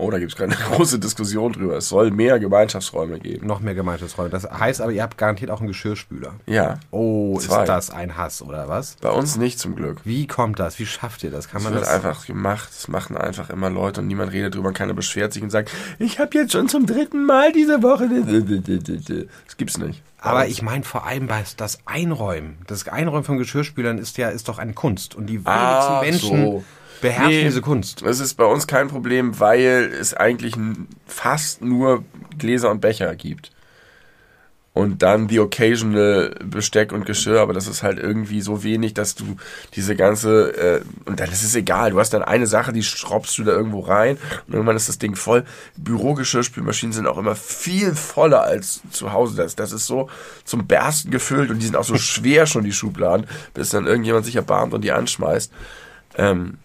Oh, 0.00 0.10
da 0.10 0.18
gibt 0.18 0.32
es 0.32 0.36
gerade 0.38 0.52
eine 0.56 0.64
große 0.76 0.98
Diskussion 0.98 1.52
drüber. 1.52 1.76
Es 1.76 1.88
soll 1.88 2.10
mehr 2.10 2.38
Gemeinschaftsräume 2.38 3.20
geben. 3.20 3.46
Noch 3.46 3.60
mehr 3.60 3.74
Gemeinschaftsräume. 3.74 4.30
Das 4.30 4.44
heißt 4.50 4.80
aber, 4.80 4.92
ihr 4.92 5.02
habt 5.02 5.18
garantiert 5.18 5.50
auch 5.50 5.58
einen 5.60 5.68
Geschirrspüler. 5.68 6.34
Ja, 6.46 6.78
Oh, 6.90 7.38
Zwei. 7.38 7.60
ist 7.62 7.68
das 7.68 7.90
ein 7.90 8.16
Hass 8.16 8.42
oder 8.42 8.68
was? 8.68 8.96
bei 9.00 9.10
uns 9.10 9.36
nicht 9.36 9.58
zum 9.58 9.76
Glück. 9.76 9.98
Wie 10.04 10.26
kommt 10.26 10.58
das? 10.58 10.78
Wie 10.78 10.86
schafft 10.86 11.22
ihr 11.24 11.30
das? 11.30 11.48
Kann 11.48 11.62
man 11.62 11.72
wird 11.74 11.82
das 11.84 11.90
einfach 11.90 12.26
gemacht. 12.26 12.70
Es 12.70 12.88
machen 12.88 13.16
einfach 13.16 13.50
immer 13.50 13.70
Leute 13.70 14.00
und 14.00 14.06
niemand 14.06 14.32
redet 14.32 14.54
drüber. 14.54 14.72
Keiner 14.72 14.94
beschwert 14.94 15.32
sich 15.32 15.42
und 15.42 15.50
sagt, 15.50 15.70
ich 15.98 16.18
habe 16.18 16.30
jetzt 16.36 16.52
schon 16.52 16.68
zum 16.68 16.86
dritten 16.86 17.24
Mal 17.26 17.52
diese 17.52 17.82
Woche. 17.82 18.08
Das 19.46 19.56
gibt's 19.56 19.78
nicht. 19.78 20.02
Aber 20.22 20.46
ich 20.48 20.60
meine 20.62 20.84
vor 20.84 21.06
allem 21.06 21.26
bei 21.26 21.42
das 21.56 21.78
Einräumen. 21.86 22.58
Das 22.66 22.86
Einräumen 22.88 23.24
von 23.24 23.38
Geschirrspülern 23.38 23.98
ist 23.98 24.18
ja 24.18 24.28
ist 24.28 24.48
doch 24.48 24.58
eine 24.58 24.74
Kunst. 24.74 25.14
Und 25.14 25.26
die 25.26 25.34
wenigsten 25.44 25.48
Ah, 25.50 26.00
Menschen 26.02 26.44
so. 26.44 26.64
Beherrschen 27.00 27.28
Nee. 27.28 27.44
diese 27.44 27.62
Kunst. 27.62 28.02
Das 28.02 28.20
ist 28.20 28.34
bei 28.34 28.44
uns 28.44 28.66
kein 28.66 28.88
Problem, 28.88 29.38
weil 29.40 29.92
es 29.98 30.14
eigentlich 30.14 30.54
fast 31.06 31.62
nur 31.62 32.04
Gläser 32.38 32.70
und 32.70 32.80
Becher 32.80 33.14
gibt. 33.14 33.52
Und 34.72 35.02
dann 35.02 35.28
the 35.28 35.40
occasional 35.40 36.32
Besteck 36.44 36.92
und 36.92 37.04
Geschirr, 37.04 37.40
aber 37.40 37.52
das 37.52 37.66
ist 37.66 37.82
halt 37.82 37.98
irgendwie 37.98 38.40
so 38.40 38.62
wenig, 38.62 38.94
dass 38.94 39.16
du 39.16 39.36
diese 39.74 39.96
ganze, 39.96 40.56
äh, 40.56 40.80
und 41.06 41.18
dann 41.18 41.28
ist 41.32 41.42
es 41.42 41.56
egal, 41.56 41.90
du 41.90 41.98
hast 41.98 42.10
dann 42.10 42.22
eine 42.22 42.46
Sache, 42.46 42.72
die 42.72 42.84
schraubst 42.84 43.36
du 43.36 43.42
da 43.42 43.50
irgendwo 43.50 43.80
rein 43.80 44.16
und 44.46 44.54
irgendwann 44.54 44.76
ist 44.76 44.88
das 44.88 44.98
Ding 44.98 45.16
voll. 45.16 45.44
Bürogeschirrspülmaschinen 45.76 46.92
sind 46.92 47.08
auch 47.08 47.18
immer 47.18 47.34
viel 47.34 47.96
voller 47.96 48.42
als 48.44 48.80
zu 48.92 49.12
Hause. 49.12 49.36
Das, 49.36 49.56
das 49.56 49.72
ist 49.72 49.86
so 49.86 50.08
zum 50.44 50.68
Bersten 50.68 51.10
gefüllt 51.10 51.50
und 51.50 51.58
die 51.58 51.66
sind 51.66 51.76
auch 51.76 51.84
so 51.84 51.98
schwer 51.98 52.46
schon, 52.46 52.62
die 52.62 52.72
Schubladen, 52.72 53.26
bis 53.54 53.70
dann 53.70 53.88
irgendjemand 53.88 54.24
sich 54.24 54.36
erbarmt 54.36 54.72
und 54.72 54.82
die 54.82 54.92
anschmeißt. 54.92 55.52
Ähm, 56.16 56.58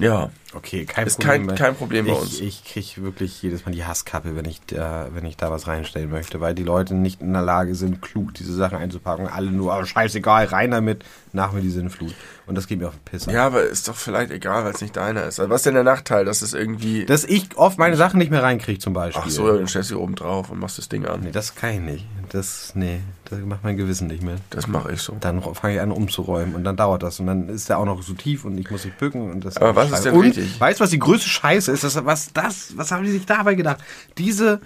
ja. 0.00 0.30
Okay, 0.54 0.84
kein 0.84 1.06
Ist 1.06 1.18
Problem. 1.20 1.46
kein- 1.46 1.56
kein 1.56 1.74
Problem 1.74 2.06
bei 2.06 2.12
ich, 2.12 2.18
uns. 2.18 2.40
Ich 2.40 2.64
kriege 2.64 3.02
wirklich 3.02 3.40
jedes 3.42 3.64
Mal 3.64 3.72
die 3.72 3.84
Hasskappe, 3.84 4.36
wenn 4.36 4.44
ich, 4.44 4.60
da, 4.66 5.08
wenn 5.14 5.24
ich 5.24 5.36
da 5.36 5.50
was 5.50 5.66
reinstellen 5.66 6.10
möchte, 6.10 6.40
weil 6.40 6.54
die 6.54 6.62
Leute 6.62 6.94
nicht 6.94 7.20
in 7.22 7.32
der 7.32 7.42
Lage 7.42 7.74
sind, 7.74 8.02
klug 8.02 8.34
diese 8.34 8.54
Sachen 8.54 8.76
einzupacken. 8.78 9.26
Alle 9.28 9.50
nur, 9.50 9.74
oh, 9.76 9.84
scheißegal, 9.84 10.46
rein 10.46 10.70
damit, 10.70 11.04
nach 11.32 11.52
mir 11.52 11.62
die 11.62 11.70
Sinnflut. 11.70 12.14
Und 12.46 12.56
das 12.56 12.66
geht 12.66 12.80
mir 12.80 12.88
auf 12.88 12.94
den 12.94 13.04
Pisser. 13.04 13.32
Ja, 13.32 13.46
aber 13.46 13.62
ist 13.62 13.88
doch 13.88 13.94
vielleicht 13.94 14.30
egal, 14.30 14.64
weil 14.64 14.72
es 14.72 14.80
nicht 14.82 14.96
deiner 14.96 15.22
ist. 15.24 15.40
Also 15.40 15.48
was 15.48 15.60
ist 15.60 15.66
denn 15.66 15.74
der 15.74 15.84
Nachteil, 15.84 16.24
dass 16.24 16.42
es 16.42 16.52
irgendwie. 16.52 17.06
Dass 17.06 17.24
ich 17.24 17.56
oft 17.56 17.78
meine 17.78 17.96
Sachen 17.96 18.18
nicht 18.18 18.30
mehr 18.30 18.42
reinkriege, 18.42 18.78
zum 18.78 18.92
Beispiel. 18.92 19.22
Ach 19.24 19.30
so, 19.30 19.56
dann 19.56 19.66
stellst 19.68 19.90
du 19.92 20.00
oben 20.00 20.16
drauf 20.16 20.50
und 20.50 20.58
machst 20.58 20.76
das 20.76 20.88
Ding 20.88 21.06
an. 21.06 21.20
Nee, 21.20 21.30
das 21.30 21.54
kann 21.54 21.70
ich 21.70 21.80
nicht. 21.80 22.06
Das, 22.30 22.72
nee, 22.74 23.00
das 23.26 23.38
macht 23.40 23.62
mein 23.62 23.76
Gewissen 23.76 24.08
nicht 24.08 24.22
mehr. 24.22 24.36
Das 24.50 24.66
mache 24.66 24.92
ich 24.92 25.00
so. 25.02 25.16
Dann 25.20 25.40
fange 25.54 25.74
ich 25.74 25.80
an 25.80 25.92
umzuräumen 25.92 26.54
und 26.54 26.64
dann 26.64 26.76
dauert 26.76 27.02
das 27.02 27.20
und 27.20 27.26
dann 27.26 27.48
ist 27.48 27.68
der 27.68 27.78
auch 27.78 27.84
noch 27.84 28.02
so 28.02 28.14
tief 28.14 28.44
und 28.44 28.58
ich 28.58 28.70
muss 28.70 28.84
mich 28.84 28.94
bücken 28.94 29.30
und 29.30 29.44
das. 29.44 29.56
Aber 29.58 29.76
was 29.76 29.90
ist 29.90 30.04
denn 30.04 30.14
und, 30.14 30.24
richtig? 30.24 30.41
Weißt 30.58 30.80
du, 30.80 30.84
was 30.84 30.90
die 30.90 30.98
größte 30.98 31.28
Scheiße 31.28 31.70
ist? 31.72 31.84
Das, 31.84 32.04
was 32.04 32.32
das? 32.32 32.76
Was 32.76 32.90
haben 32.92 33.04
die 33.04 33.10
sich 33.12 33.26
dabei 33.26 33.54
gedacht? 33.54 33.78
Diese 34.18 34.60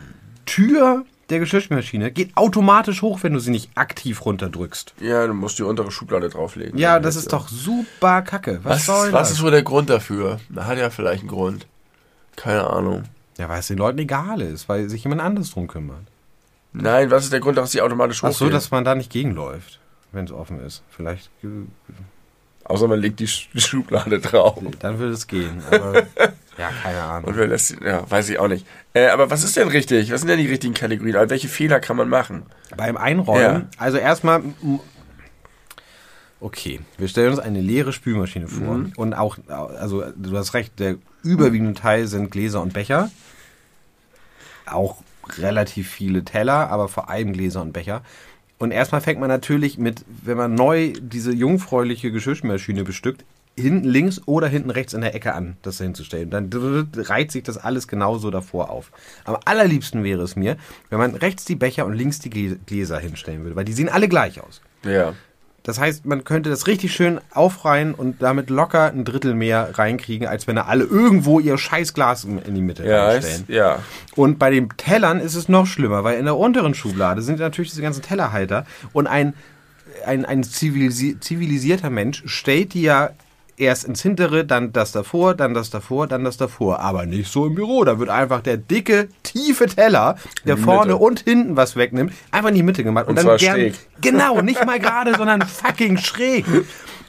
Tür 0.44 1.04
der 1.30 1.40
Geschirrspülmaschine 1.40 2.12
geht 2.12 2.36
automatisch 2.36 3.02
hoch, 3.02 3.18
wenn 3.22 3.32
du 3.32 3.40
sie 3.40 3.50
nicht 3.50 3.70
aktiv 3.74 4.24
runterdrückst. 4.24 4.94
Ja, 5.00 5.26
du 5.26 5.34
musst 5.34 5.58
die 5.58 5.64
untere 5.64 5.90
Schublade 5.90 6.28
drauflegen. 6.28 6.78
Ja, 6.78 7.00
das 7.00 7.16
ist 7.16 7.32
doch 7.32 7.48
super 7.48 8.22
Kacke. 8.22 8.60
Was, 8.62 8.76
Was, 8.76 8.86
soll 8.86 9.06
ist, 9.08 9.12
was 9.12 9.28
das? 9.28 9.38
ist 9.38 9.42
wohl 9.42 9.50
der 9.50 9.62
Grund 9.64 9.90
dafür? 9.90 10.38
Da 10.48 10.66
hat 10.66 10.78
ja 10.78 10.88
vielleicht 10.90 11.20
einen 11.22 11.28
Grund. 11.30 11.66
Keine 12.36 12.68
Ahnung. 12.70 13.04
ja, 13.38 13.48
weil 13.48 13.58
es 13.58 13.66
den 13.66 13.78
Leuten 13.78 13.98
egal 13.98 14.40
ist, 14.40 14.68
weil 14.68 14.88
sich 14.88 15.02
jemand 15.02 15.20
anderes 15.20 15.50
drum 15.50 15.66
kümmert. 15.66 16.04
Nein, 16.72 17.10
was 17.10 17.24
ist 17.24 17.32
der 17.32 17.40
Grund, 17.40 17.56
dass 17.58 17.72
sie 17.72 17.80
automatisch 17.80 18.22
Ach 18.22 18.28
so, 18.30 18.34
hochgehen? 18.44 18.52
dass 18.52 18.70
man 18.70 18.84
da 18.84 18.94
nicht 18.94 19.10
gegenläuft, 19.10 19.80
wenn 20.12 20.26
es 20.26 20.30
offen 20.32 20.60
ist. 20.60 20.82
Vielleicht, 20.90 21.30
Außer 22.68 22.88
man 22.88 22.98
legt 23.00 23.20
die 23.20 23.28
Sch- 23.28 23.46
die 23.54 23.60
Schublade 23.60 24.18
drauf. 24.20 24.58
dann 24.80 24.98
würde 24.98 25.12
es 25.12 25.26
gehen. 25.26 25.62
Aber, 25.70 25.94
ja, 26.58 26.70
keine 26.82 27.02
Ahnung. 27.02 27.28
Und 27.30 27.36
wer 27.36 27.46
lässt 27.46 27.68
sie, 27.68 27.76
ja, 27.84 28.08
weiß 28.10 28.28
ich 28.28 28.38
auch 28.40 28.48
nicht. 28.48 28.66
Äh, 28.92 29.06
aber 29.08 29.30
was 29.30 29.44
ist 29.44 29.56
denn 29.56 29.68
richtig? 29.68 30.10
Was 30.12 30.20
sind 30.22 30.28
denn 30.28 30.38
die 30.40 30.48
richtigen 30.48 30.74
Kategorien? 30.74 31.14
Also 31.16 31.30
welche 31.30 31.48
Fehler 31.48 31.78
kann 31.80 31.96
man 31.96 32.08
machen? 32.08 32.42
Beim 32.76 32.96
Einräumen, 32.96 33.62
Ja. 33.62 33.66
also 33.78 33.98
erstmal, 33.98 34.42
okay, 36.40 36.80
wir 36.98 37.08
stellen 37.08 37.30
uns 37.30 37.38
eine 37.38 37.60
leere 37.60 37.92
Spülmaschine 37.92 38.48
vor. 38.48 38.74
Mhm. 38.78 38.92
Und 38.96 39.14
auch, 39.14 39.38
also 39.48 40.04
du 40.16 40.36
hast 40.36 40.54
recht, 40.54 40.78
der 40.78 40.96
überwiegende 41.22 41.74
Teil 41.74 42.06
sind 42.06 42.30
Gläser 42.30 42.60
und 42.62 42.72
Becher. 42.72 43.10
Auch 44.66 45.02
relativ 45.38 45.90
viele 45.90 46.24
Teller, 46.24 46.70
aber 46.70 46.88
vor 46.88 47.08
allem 47.10 47.32
Gläser 47.32 47.62
und 47.62 47.72
Becher. 47.72 48.02
Und 48.58 48.70
erstmal 48.70 49.00
fängt 49.00 49.20
man 49.20 49.28
natürlich 49.28 49.78
mit, 49.78 50.04
wenn 50.06 50.36
man 50.36 50.54
neu 50.54 50.92
diese 50.98 51.32
jungfräuliche 51.32 52.10
Geschirrspülmaschine 52.10 52.84
bestückt, 52.84 53.24
hinten 53.58 53.88
links 53.88 54.20
oder 54.26 54.48
hinten 54.48 54.70
rechts 54.70 54.92
in 54.92 55.00
der 55.00 55.14
Ecke 55.14 55.34
an, 55.34 55.56
das 55.62 55.78
hinzustellen. 55.78 56.30
Dann 56.30 56.50
reiht 56.52 57.32
sich 57.32 57.42
das 57.42 57.56
alles 57.56 57.88
genauso 57.88 58.30
davor 58.30 58.70
auf. 58.70 58.92
Am 59.24 59.36
allerliebsten 59.44 60.04
wäre 60.04 60.22
es 60.22 60.36
mir, 60.36 60.56
wenn 60.90 60.98
man 60.98 61.14
rechts 61.14 61.44
die 61.44 61.56
Becher 61.56 61.86
und 61.86 61.94
links 61.94 62.18
die 62.18 62.30
Gläser 62.30 62.98
hinstellen 62.98 63.42
würde, 63.42 63.56
weil 63.56 63.64
die 63.64 63.72
sehen 63.72 63.88
alle 63.88 64.08
gleich 64.08 64.40
aus. 64.42 64.60
Ja. 64.84 65.14
Das 65.66 65.80
heißt, 65.80 66.06
man 66.06 66.22
könnte 66.22 66.48
das 66.48 66.68
richtig 66.68 66.94
schön 66.94 67.20
aufreihen 67.32 67.92
und 67.92 68.22
damit 68.22 68.50
locker 68.50 68.84
ein 68.92 69.04
Drittel 69.04 69.34
mehr 69.34 69.76
reinkriegen, 69.76 70.28
als 70.28 70.46
wenn 70.46 70.54
da 70.54 70.66
alle 70.66 70.84
irgendwo 70.84 71.40
ihr 71.40 71.58
Scheißglas 71.58 72.22
in 72.22 72.54
die 72.54 72.60
Mitte 72.62 72.86
Ja, 72.86 73.06
reinstellen. 73.06 73.40
ist, 73.42 73.48
ja. 73.48 73.80
Und 74.14 74.38
bei 74.38 74.50
den 74.50 74.68
Tellern 74.76 75.18
ist 75.18 75.34
es 75.34 75.48
noch 75.48 75.66
schlimmer, 75.66 76.04
weil 76.04 76.20
in 76.20 76.24
der 76.24 76.36
unteren 76.36 76.74
Schublade 76.74 77.20
sind 77.20 77.40
natürlich 77.40 77.70
diese 77.70 77.82
ganzen 77.82 78.02
Tellerhalter 78.02 78.64
und 78.92 79.08
ein, 79.08 79.34
ein, 80.06 80.24
ein 80.24 80.44
zivilisi 80.44 81.18
zivilisierter 81.18 81.90
Mensch 81.90 82.22
stellt 82.26 82.72
die 82.72 82.82
ja 82.82 83.10
erst 83.56 83.84
ins 83.84 84.02
hintere, 84.02 84.44
dann 84.44 84.72
das 84.72 84.92
davor, 84.92 85.34
dann 85.34 85.54
das 85.54 85.70
davor, 85.70 86.06
dann 86.06 86.24
das 86.24 86.36
davor. 86.36 86.80
Aber 86.80 87.06
nicht 87.06 87.30
so 87.30 87.46
im 87.46 87.54
Büro. 87.54 87.84
Da 87.84 87.98
wird 87.98 88.10
einfach 88.10 88.40
der 88.40 88.56
dicke, 88.56 89.08
tiefe 89.22 89.66
Teller, 89.66 90.16
der 90.44 90.56
vorne 90.56 90.92
Mitte. 90.92 91.04
und 91.04 91.20
hinten 91.20 91.56
was 91.56 91.76
wegnimmt, 91.76 92.12
einfach 92.30 92.50
in 92.50 92.56
die 92.56 92.62
Mitte 92.62 92.84
gemacht. 92.84 93.08
Und 93.08 93.16
dann 93.16 93.24
zwar 93.24 93.38
gern, 93.38 93.54
schräg. 93.56 93.74
Genau, 94.00 94.40
nicht 94.40 94.64
mal 94.64 94.78
gerade, 94.78 95.14
sondern 95.16 95.42
fucking 95.42 95.98
schräg. 95.98 96.44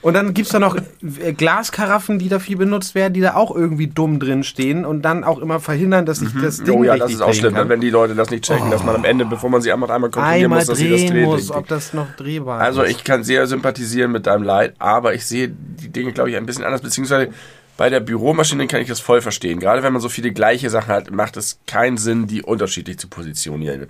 Und 0.07 0.13
dann 0.13 0.33
gibt's 0.33 0.51
da 0.51 0.59
noch 0.59 0.77
äh, 0.77 1.33
Glaskaraffen, 1.33 2.17
die 2.17 2.29
da 2.29 2.39
viel 2.39 2.55
benutzt 2.55 2.95
werden, 2.95 3.13
die 3.13 3.19
da 3.19 3.33
auch 3.35 3.53
irgendwie 3.53 3.87
dumm 3.87 4.21
drin 4.21 4.45
stehen 4.45 4.85
und 4.85 5.01
dann 5.01 5.25
auch 5.25 5.37
immer 5.37 5.59
verhindern, 5.59 6.05
dass 6.05 6.21
ich 6.21 6.29
das 6.41 6.63
Ding 6.63 6.79
Oh 6.79 6.83
ja, 6.85 6.95
das 6.95 7.11
ist 7.11 7.21
auch 7.21 7.33
schlimm, 7.33 7.55
kann. 7.55 7.67
wenn 7.67 7.81
die 7.81 7.89
Leute 7.89 8.15
das 8.15 8.29
nicht 8.29 8.45
checken, 8.45 8.71
dass 8.71 8.85
man 8.85 8.95
am 8.95 9.03
Ende, 9.03 9.25
bevor 9.25 9.49
man 9.49 9.61
sie 9.61 9.69
einmal 9.69 9.91
einmal 9.91 10.09
kontrollieren 10.09 10.45
einmal 10.45 10.59
muss, 10.59 10.67
dass 10.67 10.77
sie 10.77 10.89
das 10.89 11.05
drehen 11.07 11.25
muss, 11.25 11.51
ob 11.51 11.67
das 11.67 11.91
noch 11.91 12.07
drehbar 12.15 12.61
Also 12.61 12.83
ist. 12.83 12.91
ich 12.91 13.03
kann 13.03 13.25
sehr 13.25 13.47
sympathisieren 13.47 14.13
mit 14.13 14.27
deinem 14.27 14.43
Leid, 14.43 14.75
aber 14.79 15.13
ich 15.13 15.25
sehe 15.25 15.49
die 15.49 15.89
Dinge, 15.89 16.13
glaube 16.13 16.29
ich, 16.29 16.37
ein 16.37 16.45
bisschen 16.45 16.63
anders, 16.63 16.79
beziehungsweise 16.79 17.27
bei 17.75 17.89
der 17.89 17.99
Büromaschine 17.99 18.65
kann 18.67 18.79
ich 18.79 18.87
das 18.87 19.01
voll 19.01 19.19
verstehen. 19.19 19.59
Gerade 19.59 19.83
wenn 19.83 19.91
man 19.91 20.01
so 20.01 20.07
viele 20.07 20.31
gleiche 20.31 20.69
Sachen 20.69 20.87
hat, 20.93 21.11
macht 21.11 21.35
es 21.35 21.59
keinen 21.67 21.97
Sinn, 21.97 22.27
die 22.27 22.43
unterschiedlich 22.43 22.97
zu 22.97 23.09
positionieren. 23.09 23.87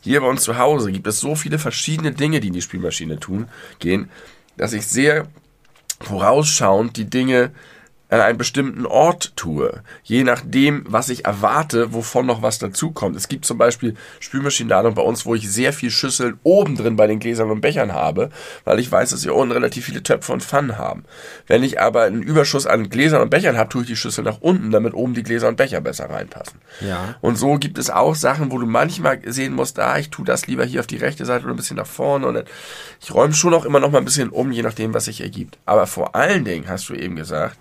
Hier 0.00 0.20
bei 0.20 0.28
uns 0.28 0.42
zu 0.42 0.58
Hause 0.58 0.92
gibt 0.92 1.08
es 1.08 1.18
so 1.18 1.34
viele 1.34 1.58
verschiedene 1.58 2.12
Dinge, 2.12 2.38
die 2.38 2.46
in 2.46 2.54
die 2.54 2.62
Spielmaschine 2.62 3.18
tun, 3.18 3.48
gehen, 3.80 4.10
dass 4.56 4.72
ich 4.72 4.86
sehr 4.86 5.26
vorausschauend 6.00 6.96
die 6.96 7.08
Dinge 7.08 7.50
an 8.08 8.20
einen 8.20 8.38
bestimmten 8.38 8.86
Ort 8.86 9.36
tue. 9.36 9.82
Je 10.04 10.22
nachdem, 10.22 10.84
was 10.88 11.08
ich 11.08 11.24
erwarte, 11.24 11.92
wovon 11.92 12.26
noch 12.26 12.40
was 12.40 12.58
dazukommt. 12.58 13.16
Es 13.16 13.28
gibt 13.28 13.44
zum 13.44 13.58
Beispiel 13.58 13.94
Spülmaschinenladung 14.20 14.94
bei 14.94 15.02
uns, 15.02 15.26
wo 15.26 15.34
ich 15.34 15.50
sehr 15.50 15.72
viel 15.72 15.90
Schüsseln 15.90 16.38
oben 16.44 16.76
drin 16.76 16.94
bei 16.94 17.08
den 17.08 17.18
Gläsern 17.18 17.50
und 17.50 17.60
Bechern 17.60 17.92
habe, 17.92 18.30
weil 18.64 18.78
ich 18.78 18.90
weiß, 18.90 19.10
dass 19.10 19.24
wir 19.24 19.34
unten 19.34 19.52
relativ 19.52 19.86
viele 19.86 20.02
Töpfe 20.02 20.32
und 20.32 20.44
Pfannen 20.44 20.78
haben. 20.78 21.04
Wenn 21.48 21.64
ich 21.64 21.80
aber 21.80 22.02
einen 22.02 22.22
Überschuss 22.22 22.66
an 22.66 22.90
Gläsern 22.90 23.22
und 23.22 23.30
Bechern 23.30 23.56
habe, 23.56 23.70
tue 23.70 23.82
ich 23.82 23.88
die 23.88 23.96
Schüssel 23.96 24.22
nach 24.22 24.40
unten, 24.40 24.70
damit 24.70 24.94
oben 24.94 25.14
die 25.14 25.24
Gläser 25.24 25.48
und 25.48 25.56
Becher 25.56 25.80
besser 25.80 26.08
reinpassen. 26.08 26.60
Ja. 26.80 27.16
Und 27.20 27.36
so 27.36 27.56
gibt 27.56 27.76
es 27.76 27.90
auch 27.90 28.14
Sachen, 28.14 28.52
wo 28.52 28.58
du 28.58 28.66
manchmal 28.66 29.20
sehen 29.26 29.54
musst, 29.54 29.80
ah, 29.80 29.98
ich 29.98 30.10
tue 30.10 30.24
das 30.24 30.46
lieber 30.46 30.64
hier 30.64 30.80
auf 30.80 30.86
die 30.86 30.96
rechte 30.96 31.24
Seite 31.24 31.44
oder 31.44 31.54
ein 31.54 31.56
bisschen 31.56 31.76
nach 31.76 31.86
vorne. 31.86 32.28
Und 32.28 32.44
ich 33.00 33.12
räume 33.12 33.34
schon 33.34 33.54
auch 33.54 33.64
immer 33.64 33.80
noch 33.80 33.90
mal 33.90 33.98
ein 33.98 34.04
bisschen 34.04 34.30
um, 34.30 34.52
je 34.52 34.62
nachdem, 34.62 34.94
was 34.94 35.06
sich 35.06 35.20
ergibt. 35.20 35.58
Aber 35.66 35.88
vor 35.88 36.14
allen 36.14 36.44
Dingen 36.44 36.68
hast 36.68 36.88
du 36.88 36.94
eben 36.94 37.16
gesagt, 37.16 37.56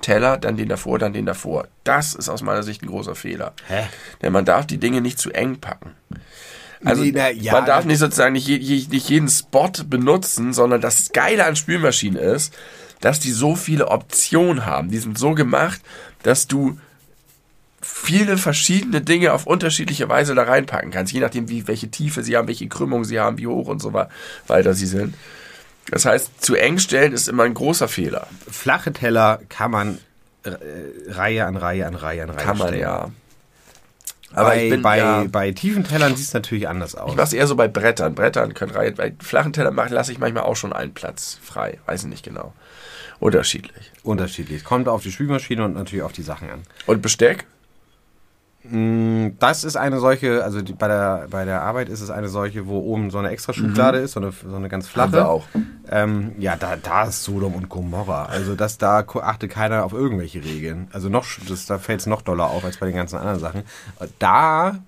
Teller, 0.00 0.38
dann 0.38 0.56
den 0.56 0.68
davor, 0.68 0.98
dann 0.98 1.12
den 1.12 1.26
davor. 1.26 1.68
Das 1.84 2.14
ist 2.14 2.28
aus 2.28 2.42
meiner 2.42 2.62
Sicht 2.62 2.82
ein 2.82 2.88
großer 2.88 3.14
Fehler. 3.14 3.52
Hä? 3.68 3.84
Denn 4.22 4.32
man 4.32 4.44
darf 4.44 4.66
die 4.66 4.78
Dinge 4.78 5.00
nicht 5.00 5.18
zu 5.18 5.30
eng 5.30 5.58
packen. 5.60 5.94
Also 6.84 7.02
Nee, 7.02 7.12
na, 7.14 7.30
ja, 7.30 7.52
man 7.52 7.66
darf 7.66 7.84
nicht 7.84 7.98
sozusagen 7.98 8.32
nicht, 8.32 8.48
nicht 8.48 9.08
jeden 9.08 9.28
Spot 9.28 9.70
benutzen, 9.86 10.52
sondern 10.52 10.80
das 10.80 11.12
Geile 11.12 11.44
an 11.44 11.56
Spülmaschinen 11.56 12.20
ist, 12.20 12.54
dass 13.00 13.20
die 13.20 13.32
so 13.32 13.56
viele 13.56 13.88
Optionen 13.88 14.66
haben. 14.66 14.90
Die 14.90 14.98
sind 14.98 15.18
so 15.18 15.34
gemacht, 15.34 15.80
dass 16.22 16.46
du 16.46 16.78
viele 17.82 18.36
verschiedene 18.36 19.00
Dinge 19.00 19.32
auf 19.32 19.46
unterschiedliche 19.46 20.08
Weise 20.08 20.34
da 20.34 20.42
reinpacken 20.42 20.90
kannst, 20.90 21.12
je 21.12 21.20
nachdem, 21.20 21.48
wie, 21.48 21.66
welche 21.66 21.90
Tiefe 21.90 22.22
sie 22.22 22.36
haben, 22.36 22.48
welche 22.48 22.68
Krümmung 22.68 23.04
sie 23.04 23.18
haben, 23.18 23.38
wie 23.38 23.46
hoch 23.46 23.68
und 23.68 23.80
so 23.80 23.94
weiter 24.46 24.74
sie 24.74 24.86
sind. 24.86 25.14
Das 25.90 26.04
heißt, 26.04 26.42
zu 26.42 26.54
eng 26.54 26.78
stellen 26.78 27.12
ist 27.12 27.28
immer 27.28 27.44
ein 27.44 27.54
großer 27.54 27.88
Fehler. 27.88 28.26
Flache 28.50 28.92
Teller 28.92 29.40
kann 29.48 29.70
man 29.70 29.98
äh, 30.44 30.50
Reihe 31.08 31.46
an 31.46 31.56
Reihe 31.56 31.86
an 31.86 31.94
Reihe 31.94 32.22
an 32.22 32.30
Reihe 32.30 32.44
Kann 32.44 32.58
man 32.58 32.68
stellen. 32.68 32.82
ja. 32.82 33.10
Aber 34.32 34.50
bei, 34.50 34.70
bin 34.70 34.82
bei, 34.82 34.98
ja, 34.98 35.24
bei 35.24 35.50
tiefen 35.50 35.82
Tellern 35.82 36.14
sieht 36.14 36.26
es 36.28 36.32
natürlich 36.34 36.68
anders 36.68 36.94
aus. 36.94 37.10
ich 37.10 37.16
mach's 37.16 37.32
eher 37.32 37.48
so 37.48 37.56
bei 37.56 37.66
Brettern. 37.66 38.14
Brettern 38.14 38.54
können 38.54 38.70
Reihe, 38.70 38.92
bei 38.92 39.12
flachen 39.20 39.52
Tellern 39.52 39.74
machen, 39.74 39.92
lasse 39.92 40.12
ich 40.12 40.20
manchmal 40.20 40.44
auch 40.44 40.54
schon 40.54 40.72
einen 40.72 40.94
Platz 40.94 41.38
frei. 41.42 41.78
Weiß 41.86 42.02
ich 42.02 42.08
nicht 42.08 42.24
genau. 42.24 42.52
Unterschiedlich. 43.18 43.90
Unterschiedlich. 44.04 44.62
Kommt 44.62 44.88
auf 44.88 45.02
die 45.02 45.10
Spülmaschine 45.10 45.64
und 45.64 45.74
natürlich 45.74 46.04
auf 46.04 46.12
die 46.12 46.22
Sachen 46.22 46.48
an. 46.48 46.62
Und 46.86 47.02
Besteck? 47.02 47.44
Mm, 48.70 49.36
Das 49.38 49.64
ist 49.64 49.76
eine 49.76 49.98
solche, 49.98 50.44
also 50.44 50.62
die, 50.62 50.72
bei, 50.72 50.86
der, 50.88 51.26
bei 51.30 51.44
der 51.44 51.62
Arbeit 51.62 51.88
ist 51.88 52.00
es 52.00 52.10
eine 52.10 52.28
solche, 52.28 52.66
wo 52.66 52.78
oben 52.78 53.10
so 53.10 53.18
eine 53.18 53.30
extra 53.30 53.52
Schublade 53.52 53.98
ist, 53.98 54.12
so 54.12 54.20
eine, 54.20 54.32
so 54.32 54.54
eine 54.54 54.68
ganz 54.68 54.86
flache. 54.86 55.08
Haben 55.08 55.12
wir 55.12 55.28
auch. 55.28 55.46
Ähm, 55.90 56.32
ja, 56.38 56.56
da, 56.56 56.76
da 56.76 57.04
ist 57.04 57.24
Sodom 57.24 57.54
und 57.54 57.68
Gomorra. 57.68 58.26
Also 58.26 58.54
das, 58.54 58.78
da 58.78 59.00
achtet 59.00 59.50
keiner 59.50 59.84
auf 59.84 59.92
irgendwelche 59.92 60.44
Regeln. 60.44 60.88
Also 60.92 61.08
noch, 61.08 61.26
das, 61.48 61.66
da 61.66 61.78
fällt 61.78 62.00
es 62.00 62.06
noch 62.06 62.22
doller 62.22 62.46
auf 62.46 62.64
als 62.64 62.76
bei 62.76 62.86
den 62.86 62.94
ganzen 62.94 63.16
anderen 63.18 63.40
Sachen. 63.40 63.62
Da, 64.18 64.78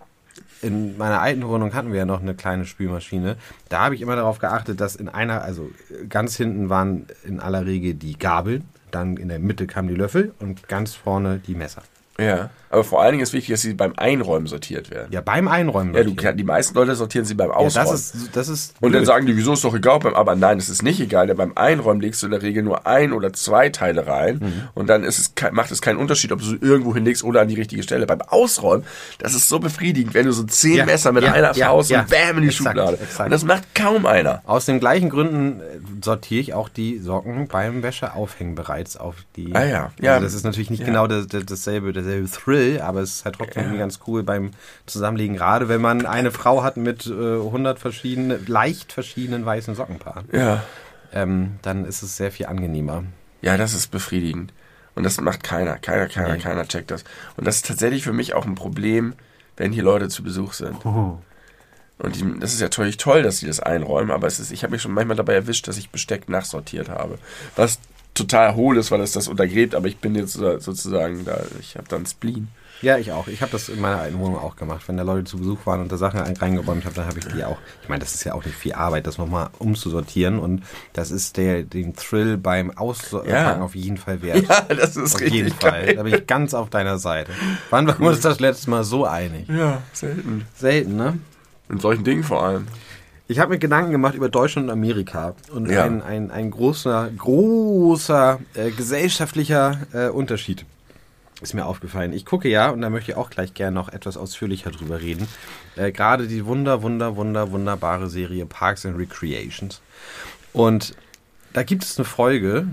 in 0.61 0.97
meiner 0.97 1.21
alten 1.21 1.47
Wohnung 1.49 1.75
hatten 1.75 1.91
wir 1.91 1.99
ja 1.99 2.05
noch 2.07 2.21
eine 2.23 2.35
kleine 2.35 2.67
Spülmaschine. 2.67 3.37
Da 3.69 3.81
habe 3.81 3.97
ich 3.97 4.01
immer 4.01 4.15
darauf 4.15 4.39
geachtet, 4.39 4.81
dass 4.81 4.95
in 4.95 5.09
einer, 5.09 5.43
also 5.43 5.71
ganz 6.09 6.37
hinten 6.37 6.69
waren 6.69 7.07
in 7.25 7.41
aller 7.41 7.67
Regel 7.67 7.95
die 7.95 8.17
Gabeln, 8.17 8.65
dann 8.93 9.17
in 9.17 9.29
der 9.29 9.41
Mitte 9.41 9.67
kamen 9.67 9.89
die 9.89 9.95
Löffel 9.95 10.35
und 10.39 10.69
ganz 10.69 10.95
vorne 10.95 11.39
die 11.39 11.57
Messer. 11.57 11.83
Ja. 12.19 12.51
Aber 12.73 12.85
vor 12.85 13.03
allen 13.03 13.13
Dingen 13.13 13.23
ist 13.23 13.33
wichtig, 13.35 13.53
dass 13.53 13.61
sie 13.61 13.75
beim 13.75 13.93
Einräumen 13.97 14.47
sortiert 14.47 14.91
werden. 14.91 15.09
Ja, 15.13 15.21
beim 15.21 15.47
Einräumen. 15.47 15.95
Ja, 15.95 16.03
du, 16.03 16.09
sortieren. 16.11 16.37
die 16.39 16.45
meisten 16.45 16.75
Leute 16.75 16.95
sortieren 16.97 17.27
sie 17.27 17.35
beim 17.35 17.51
ja, 17.51 17.55
Ausräumen. 17.57 17.91
das 17.93 18.15
ist, 18.15 18.31
das 18.37 18.49
ist 18.49 18.75
und 18.81 18.93
dann 18.93 19.01
blöd. 19.03 19.07
sagen 19.07 19.27
die, 19.27 19.37
wieso 19.37 19.53
ist 19.53 19.63
doch 19.63 19.75
egal, 19.75 19.99
beim, 20.01 20.15
aber 20.15 20.35
nein, 20.37 20.59
es 20.59 20.69
ist 20.71 20.83
nicht 20.83 20.99
egal, 20.99 21.27
denn 21.27 21.37
beim 21.37 21.53
Einräumen 21.55 22.01
legst 22.01 22.23
du 22.23 22.27
in 22.27 22.33
der 22.33 22.43
Regel 22.43 22.63
nur 22.63 22.87
ein 22.87 23.13
oder 23.13 23.33
zwei 23.35 23.69
Teile 23.69 24.07
rein 24.07 24.39
Mhm. 24.41 24.53
und 24.75 24.87
dann 24.89 25.05
ist 25.05 25.19
es, 25.19 25.33
macht 25.53 25.71
es 25.71 25.83
keinen 25.83 25.99
Unterschied, 25.99 26.33
ob 26.33 26.39
du 26.41 26.47
sie 26.47 26.57
irgendwo 26.61 26.95
hinlegst 26.95 27.23
oder 27.25 27.43
an 27.43 27.49
die 27.49 27.55
richtige 27.57 27.83
Stelle. 27.83 28.07
Beim 28.07 28.23
Ausräumen, 28.23 28.85
das 29.19 29.35
ist 29.35 29.49
so 29.51 29.59
befriedigend, 29.59 30.15
wenn 30.15 30.25
du 30.25 30.33
so 30.33 30.43
zehn 30.45 30.77
Ja, 30.77 30.87
Messer 30.87 31.13
mit 31.13 31.25
ja, 31.25 31.33
einer 31.33 31.55
ja, 31.55 31.67
Faust 31.69 31.91
ja. 31.91 32.01
und 32.01 32.09
bam 32.11 32.37
in 32.39 32.43
die 32.45 32.49
Exakt, 32.49 32.69
Schublade. 32.79 32.99
exakt. 33.03 33.27
Und 33.27 33.31
das 33.33 33.45
macht 33.45 33.75
kaum 33.75 34.07
einer. 34.07 34.41
Aus 34.47 34.65
den 34.65 34.81
gleichen 34.81 35.11
Gründen 35.11 35.61
äh, 35.61 35.65
sortiere 36.03 36.41
ich 36.41 36.55
auch 36.55 36.71
die 36.71 36.99
Socken 37.01 37.49
beim 37.49 37.83
Wäscheaufhängen 37.83 38.55
bereits 38.55 38.97
auf 38.97 39.17
die. 39.37 39.55
Ah 39.55 39.65
ja, 39.65 39.83
Also 39.85 39.93
ja. 40.01 40.21
das 40.21 40.33
ist 40.33 40.45
natürlich 40.45 40.71
nicht 40.71 40.81
Ja. 40.81 40.87
genau 40.87 41.07
das, 41.07 41.27
das, 41.27 41.45
dasselbe, 41.45 41.93
derselbe 41.93 42.31
Thrill, 42.31 42.62
aber 42.81 43.01
es 43.01 43.17
ist 43.17 43.25
halt 43.25 43.37
trotzdem 43.37 43.63
irgendwie 43.63 43.79
ganz 43.79 44.01
cool 44.07 44.23
beim 44.23 44.51
Zusammenlegen. 44.87 45.37
Gerade 45.37 45.69
wenn 45.69 45.81
man 45.81 46.07
eine 46.07 46.31
Frau 46.31 46.63
hat 46.63 46.77
mit 46.77 47.07
äh, 47.07 47.11
100 47.11 47.79
verschiedenen, 47.79 48.47
leicht 48.47 48.93
verschiedenen 48.93 49.45
weißen 49.47 49.75
Sockenpaaren, 49.75 50.29
Ja. 50.33 50.63
ähm, 51.13 51.57
dann 51.63 51.85
ist 51.85 52.03
es 52.03 52.17
sehr 52.17 52.33
viel 52.33 52.47
angenehmer. 52.47 53.05
Ja, 53.41 53.57
das 53.57 53.75
ist 53.75 53.89
befriedigend. 53.91 54.53
Und 54.95 55.05
das 55.05 55.21
macht 55.21 55.43
keiner. 55.43 55.79
Keiner, 55.79 56.07
keiner, 56.09 56.35
Nee. 56.35 56.41
keiner 56.41 56.67
checkt 56.69 56.91
das. 56.91 57.05
Und 57.37 57.47
das 57.47 57.57
ist 57.57 57.67
tatsächlich 57.67 58.05
für 58.05 58.13
mich 58.13 58.35
auch 58.35 58.45
ein 58.47 58.55
Problem, 58.55 59.15
wenn 59.57 59.73
hier 59.73 59.83
Leute 59.83 60.09
zu 60.09 60.23
Besuch 60.23 60.53
sind. 60.53 60.77
Und 60.85 62.17
die, 62.17 62.39
das 62.41 62.53
ist 62.53 62.61
ja 62.61 62.67
natürlich 62.67 62.97
toll, 62.97 63.23
dass 63.23 63.39
sie 63.39 63.47
das 63.47 63.61
einräumen, 63.61 64.11
aber 64.11 64.27
es 64.27 64.41
ist, 64.41 64.51
ich 64.51 64.65
habe 64.65 64.73
mich 64.73 64.83
schon 64.83 64.93
manchmal 64.93 65.17
dabei 65.17 65.35
erwischt, 65.35 65.69
dass 65.69 65.77
ich 65.77 65.91
Besteck 65.91 66.29
nachsortiert 66.29 66.89
habe. 66.89 67.19
Was 67.55 67.79
total 68.15 68.55
hohl 68.55 68.77
ist, 68.77 68.91
weil 68.91 69.01
es 69.01 69.13
das 69.13 69.29
untergräbt, 69.29 69.75
aber 69.75 69.87
ich 69.89 69.99
bin 69.99 70.15
jetzt 70.15 70.35
so- 70.35 70.59
sozusagen 70.59 71.25
da, 71.25 71.41
ich 71.61 71.77
habe 71.77 71.89
dann 71.89 72.05
Spleen. 72.07 72.49
Ja, 72.83 72.99
ich 72.99 73.13
auch. 73.13 73.29
Ich 73.29 73.41
habe 73.43 73.53
das 73.53 73.69
in 73.69 73.81
meiner 73.81 74.01
alten 74.01 74.19
Wohnung 74.19 74.37
auch 74.39 74.57
gemacht. 74.57 74.83
Wenn 74.89 74.97
da 74.97 75.05
Leute 75.05 75.23
zu 75.23 75.39
Besuch 75.39 75.67
waren 75.67 75.81
und 75.83 75.93
da 75.93 75.97
Sachen 75.97 76.19
ein- 76.21 76.37
reingeräumt 76.37 76.85
habe, 76.85 76.97
dann 76.97 77.07
habe 77.07 77.21
ich 77.21 77.27
die 77.29 77.45
auch. 77.45 77.59
Ich 77.81 77.89
meine, 77.89 78.01
das 78.01 78.13
ist 78.13 78.25
ja 78.25 78.35
auch 78.35 78.45
nicht 78.45 78.57
viel 78.57 78.73
Arbeit, 78.73 79.07
das 79.07 79.19
nochmal 79.19 79.51
umzusortieren. 79.61 80.41
Und 80.41 80.65
das 80.93 81.13
ist 81.13 81.37
der 81.37 81.63
den 81.63 81.95
Thrill 81.95 82.39
beim 82.39 82.77
Auspacken 82.77 83.31
Ja. 83.31 83.61
auf 83.61 83.77
jeden 83.77 83.99
Fall 83.99 84.21
wert. 84.21 84.49
Ja, 84.49 84.63
das 84.75 84.97
ist 84.97 85.15
auf 85.15 85.21
richtig 85.21 85.33
jeden 85.33 85.53
Fall. 85.55 85.71
geil. 85.87 85.95
Da 85.95 86.03
bin 86.03 86.13
ich 86.15 86.27
ganz 86.27 86.55
auf 86.55 86.71
deiner 86.71 86.99
Seite. 86.99 87.31
Wann 87.71 87.87
waren 87.87 88.01
wir 88.01 88.09
uns 88.09 88.19
das 88.21 88.41
letzte 88.41 88.69
Mal 88.71 88.83
so 88.83 89.07
einig? 89.07 89.49
Ja, 89.49 89.81
selten. 89.93 90.45
Selten, 90.57 90.97
ne? 90.97 91.19
In 91.71 91.79
solchen 91.79 92.03
Dingen 92.03 92.25
vor 92.25 92.43
allem. 92.43 92.67
Ich 93.33 93.39
habe 93.39 93.51
mir 93.55 93.59
Gedanken 93.59 93.91
gemacht 93.93 94.15
über 94.15 94.29
Deutschland 94.29 94.67
und 94.69 94.73
Amerika. 94.73 95.35
Und 95.51 95.71
Ja. 95.71 95.85
ein, 95.85 96.03
ein, 96.03 96.31
ein 96.31 96.51
großer, 96.51 97.11
großer 97.17 98.39
äh, 98.55 98.71
gesellschaftlicher 98.71 99.81
äh, 99.95 100.09
Unterschied 100.09 100.67
ist 101.41 101.55
mir 101.55 101.65
aufgefallen. 101.65 102.13
Ich 102.13 102.27
gucke 102.27 102.49
ja, 102.51 102.69
und 102.69 102.83
da 102.83 102.91
möchte 102.91 103.11
ich 103.13 103.17
auch 103.17 103.31
gleich 103.31 103.55
gerne 103.55 103.75
noch 103.75 103.89
etwas 103.89 104.17
ausführlicher 104.19 104.71
drüber 104.71 105.01
reden, 105.01 105.27
äh, 105.77 105.91
gerade 105.93 106.29
die 106.29 106.45
wunder, 106.45 106.83
wunder, 106.83 107.17
wunder, 107.17 107.51
wunderbare 107.51 108.09
Serie 108.11 108.45
Parks 108.47 108.85
and 108.85 108.99
Recreations. 108.99 109.81
Und 110.53 110.95
da 111.55 111.63
gibt 111.63 111.85
es 111.85 111.97
eine 111.99 112.05
Folge 112.05 112.67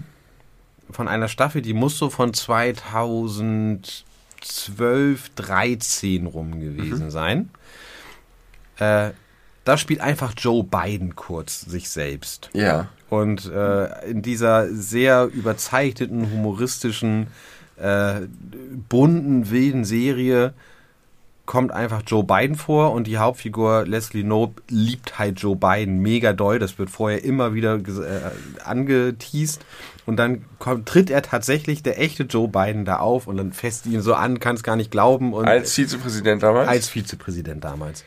von 0.92 1.08
einer 1.08 1.30
Staffel, 1.30 1.62
die 1.62 1.74
muss 1.74 1.98
so 1.98 2.10
von 2.10 2.34
2012, 2.34 4.04
13 5.36 6.26
rum 6.28 6.60
gewesen 6.60 7.12
sein. 7.12 7.50
Äh, 8.78 9.12
da 9.66 9.78
spielt 9.78 10.02
einfach 10.02 10.34
Joe 10.38 10.64
Biden 10.64 11.16
kurz 11.16 11.62
sich 11.62 11.90
selbst. 11.90 12.50
Ja. 12.54 12.88
Und 13.10 13.46
äh, 13.52 14.10
in 14.10 14.22
dieser 14.22 14.68
sehr 14.74 15.26
überzeichneten, 15.26 16.32
humoristischen, 16.32 17.28
äh, 17.78 18.22
bunten, 18.88 19.50
wilden 19.50 19.86
Serie 19.86 20.54
kommt 21.50 21.72
einfach 21.72 22.04
Joe 22.06 22.24
Biden 22.24 22.56
vor 22.56 22.92
und 22.92 23.08
die 23.08 23.18
Hauptfigur 23.18 23.84
Leslie 23.88 24.22
Knope 24.22 24.62
liebt 24.70 25.18
halt 25.18 25.40
Joe 25.40 25.56
Biden 25.56 25.98
mega 25.98 26.32
doll. 26.32 26.60
Das 26.60 26.78
wird 26.78 26.92
vorher 26.92 27.24
immer 27.24 27.56
wieder 27.56 27.78
äh, 27.78 28.62
angeteased. 28.64 29.66
Und 30.06 30.18
dann 30.18 30.46
kommt, 30.60 30.88
tritt 30.88 31.10
er 31.10 31.24
tatsächlich, 31.24 31.82
der 31.82 32.00
echte 32.00 32.24
Joe 32.24 32.48
Biden, 32.48 32.86
da 32.86 32.98
auf 32.98 33.26
und 33.26 33.38
dann 33.38 33.52
fest 33.52 33.88
ihn 33.88 34.02
so 34.02 34.14
an, 34.14 34.40
kann 34.40 34.58
es 34.58 34.62
gar 34.62 34.76
nicht 34.76 34.92
glauben. 34.92 35.34
Und 35.34 35.48
als 35.48 35.74
Vizepräsident 35.74 36.44
damals? 36.44 36.68
Als 36.68 36.88
Vizepräsident 36.88 37.64
damals. 37.64 38.04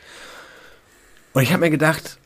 Und 1.32 1.42
ich 1.42 1.52
habe 1.52 1.60
mir 1.60 1.70
gedacht, 1.70 2.18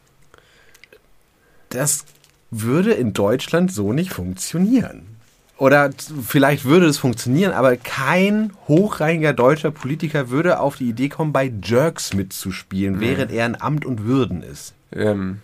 das 1.69 2.05
würde 2.51 2.93
in 2.93 3.13
Deutschland 3.13 3.73
so 3.73 3.93
nicht 3.93 4.13
funktionieren. 4.13 5.17
Oder 5.59 5.91
vielleicht 6.23 6.65
würde 6.67 6.87
es 6.87 6.99
funktionieren, 6.99 7.53
aber 7.53 7.77
kein 7.77 8.53
hochrangiger 8.69 9.33
deutscher 9.33 9.71
Politiker 9.71 10.29
würde 10.29 10.61
auf 10.61 10.77
die 10.77 10.91
Idee 10.91 11.09
kommen, 11.09 11.33
bei 11.33 11.51
Jerks 11.63 12.13
mitzuspielen, 12.13 12.97
mhm. 12.97 13.01
während 13.01 13.33
er 13.33 13.47
in 13.47 13.61
Amt 13.61 13.87
und 13.87 14.05
Würden 14.05 14.43
ist. 14.43 14.75
Ähm, 14.93 15.41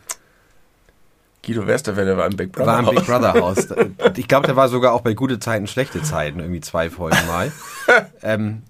Guido 1.45 1.67
Westerwelle 1.67 2.17
war 2.17 2.27
im 2.27 2.37
Big 2.37 2.53
Brother. 2.53 2.67
War 2.67 2.79
im 2.81 2.95
Big 2.95 3.07
Brother 3.07 3.33
Haus. 3.35 3.69
ich 4.17 4.29
glaube, 4.29 4.47
der 4.47 4.55
war 4.55 4.69
sogar 4.69 4.93
auch 4.93 5.01
bei 5.01 5.15
gute 5.15 5.41
Zeiten, 5.41 5.67
schlechte 5.67 6.03
Zeiten, 6.03 6.41
irgendwie 6.41 6.61
zwei 6.61 6.91
Folgen 6.91 7.27
mal. 7.27 7.51
ähm, 8.23 8.63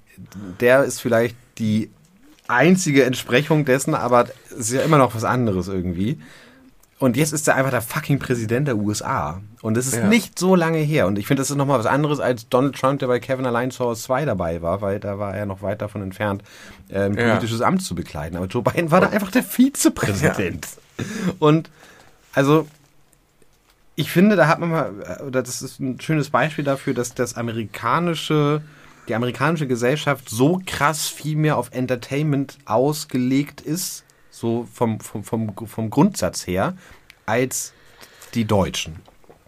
der 0.61 0.85
ist 0.85 1.01
vielleicht 1.01 1.37
die 1.59 1.91
einzige 2.53 3.05
Entsprechung 3.05 3.65
dessen, 3.65 3.95
aber 3.95 4.27
es 4.51 4.69
ist 4.69 4.73
ja 4.73 4.83
immer 4.83 4.99
noch 4.99 5.15
was 5.15 5.25
anderes 5.25 5.69
irgendwie. 5.69 6.19
Und 7.03 7.17
jetzt 7.17 7.33
ist 7.33 7.49
er 7.49 7.57
einfach 7.57 7.73
der 7.73 7.83
fucking 7.83 8.21
Präsident 8.21 8.69
der 8.69 8.77
USA. 8.77 9.41
Und 9.61 9.77
das 9.77 9.89
ist 9.89 9.97
ja. 9.97 10.07
nicht 10.07 10.39
so 10.39 10.55
lange 10.55 10.79
her. 10.79 11.09
Und 11.09 11.19
ich 11.19 11.27
finde, 11.27 11.41
das 11.41 11.51
ist 11.51 11.57
nochmal 11.57 11.81
was 11.81 11.87
anderes 11.87 12.21
als 12.21 12.49
Donald 12.49 12.77
Trump, 12.77 13.01
der 13.01 13.09
bei 13.09 13.19
Kevin 13.19 13.45
Allein 13.45 13.73
zu 13.73 13.85
Hause 13.85 14.03
2 14.03 14.25
dabei 14.25 14.63
war, 14.63 14.83
weil 14.83 15.01
da 15.01 15.19
war 15.19 15.35
er 15.35 15.45
noch 15.45 15.63
weit 15.63 15.83
davon 15.83 16.01
entfernt, 16.01 16.45
äh, 16.91 17.01
ein 17.01 17.17
politisches 17.17 17.59
ja. 17.59 17.67
Amt 17.67 17.83
zu 17.83 17.97
bekleiden. 17.97 18.37
Aber 18.37 18.47
Joe 18.47 18.63
Biden 18.63 18.93
war 18.93 19.01
da 19.01 19.09
einfach 19.09 19.33
der 19.33 19.43
Vizepräsident. 19.43 20.69
Ja. 20.97 21.05
Und 21.41 21.71
also, 22.35 22.69
ich 23.97 24.13
finde, 24.13 24.37
da 24.37 24.47
hat 24.47 24.61
man 24.61 24.71
mal, 24.71 24.93
oder 25.27 25.43
das 25.43 25.61
ist 25.61 25.81
ein 25.81 26.01
schönes 26.01 26.31
Beispiel 26.31 26.65
dafür, 26.65 26.95
dass 26.95 27.15
das 27.15 27.37
amerikanische, 27.37 28.63
die 29.09 29.15
amerikanische 29.15 29.67
Gesellschaft 29.67 30.29
so 30.29 30.61
krass 30.65 31.09
viel 31.09 31.37
mehr 31.37 31.57
auf 31.57 31.71
Entertainment 31.73 32.59
ausgelegt 32.65 33.61
ist, 33.61 34.05
so 34.31 34.67
vom, 34.73 35.01
vom, 35.01 35.25
vom, 35.25 35.55
vom 35.67 35.91
Grundsatz 35.91 36.47
her, 36.47 36.77
als 37.27 37.73
die 38.35 38.45
Deutschen. 38.45 39.01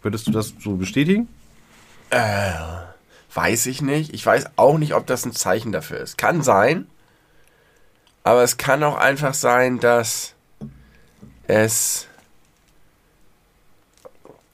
Würdest 0.03 0.27
du 0.27 0.33
das 0.33 0.55
so 0.61 0.77
bestätigen? 0.77 1.29
Äh, 2.11 2.53
weiß 3.33 3.67
ich 3.67 3.81
nicht. 3.81 4.13
Ich 4.13 4.25
weiß 4.25 4.51
auch 4.57 4.79
nicht, 4.79 4.95
ob 4.95 5.07
das 5.07 5.25
ein 5.25 5.33
Zeichen 5.33 5.73
dafür 5.73 5.99
ist. 5.99 6.19
Kann 6.19 6.43
sein. 6.43 6.87
Aber 8.23 8.43
es 8.43 8.57
kann 8.57 8.83
auch 8.83 8.97
einfach 8.97 9.35
sein, 9.35 9.81
dass 9.81 10.35
es 11.47 12.07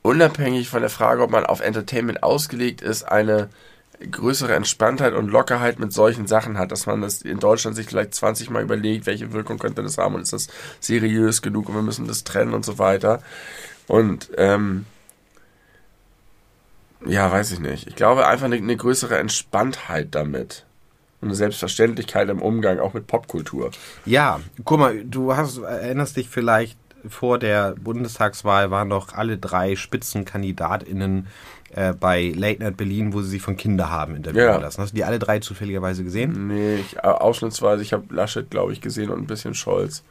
unabhängig 0.02 0.68
von 0.68 0.80
der 0.80 0.90
Frage, 0.90 1.22
ob 1.22 1.30
man 1.30 1.46
auf 1.46 1.60
Entertainment 1.60 2.22
ausgelegt 2.22 2.82
ist, 2.82 3.04
eine 3.04 3.50
größere 4.10 4.54
Entspanntheit 4.54 5.14
und 5.14 5.28
Lockerheit 5.28 5.78
mit 5.78 5.92
solchen 5.92 6.26
Sachen 6.26 6.58
hat, 6.58 6.72
dass 6.72 6.86
man 6.86 7.02
das 7.02 7.22
in 7.22 7.38
Deutschland 7.38 7.76
sich 7.76 7.86
vielleicht 7.86 8.14
20 8.14 8.50
Mal 8.50 8.62
überlegt, 8.62 9.06
welche 9.06 9.32
Wirkung 9.32 9.58
könnte 9.58 9.82
das 9.82 9.98
haben 9.98 10.14
und 10.14 10.22
ist 10.22 10.32
das 10.32 10.48
seriös 10.80 11.42
genug 11.42 11.68
und 11.68 11.74
wir 11.74 11.82
müssen 11.82 12.06
das 12.06 12.24
trennen 12.24 12.54
und 12.54 12.64
so 12.64 12.78
weiter. 12.78 13.22
Und 13.86 14.30
ähm, 14.36 14.86
ja, 17.06 17.30
weiß 17.30 17.52
ich 17.52 17.60
nicht. 17.60 17.86
Ich 17.86 17.96
glaube 17.96 18.26
einfach 18.26 18.46
eine, 18.46 18.56
eine 18.56 18.76
größere 18.76 19.18
Entspanntheit 19.18 20.08
damit 20.14 20.64
und 21.20 21.28
eine 21.28 21.34
Selbstverständlichkeit 21.34 22.28
im 22.28 22.40
Umgang 22.40 22.78
auch 22.78 22.94
mit 22.94 23.06
Popkultur. 23.06 23.70
Ja, 24.06 24.40
guck 24.64 24.78
mal, 24.78 25.04
du 25.04 25.36
hast 25.36 25.58
erinnerst 25.58 26.16
dich 26.16 26.28
vielleicht 26.28 26.78
vor 27.08 27.38
der 27.38 27.72
Bundestagswahl 27.72 28.70
waren 28.70 28.90
doch 28.90 29.14
alle 29.14 29.38
drei 29.38 29.76
Spitzenkandidatinnen 29.76 31.28
äh, 31.74 31.92
bei 31.92 32.33
Late 32.37 32.62
Night 32.62 32.76
Berlin, 32.76 33.12
wo 33.12 33.22
sie 33.22 33.30
sich 33.30 33.42
von 33.42 33.56
Kinderhaben 33.56 34.16
interviewen 34.16 34.44
ja. 34.44 34.56
lassen. 34.56 34.83
Hast 34.83 34.90
du 34.90 34.96
die 34.96 35.04
alle 35.04 35.18
drei 35.18 35.38
zufälligerweise 35.38 36.02
gesehen? 36.04 36.48
Nee, 36.48 36.76
ich, 36.76 36.96
äh, 36.96 37.00
ausschnittsweise. 37.00 37.83
Ich 37.83 37.92
habe 37.92 38.12
Laschet, 38.12 38.50
glaube 38.50 38.72
ich, 38.72 38.80
gesehen 38.80 39.11
und 39.11 39.20
ein 39.20 39.26
bisschen 39.26 39.54
Scholz. 39.54 40.02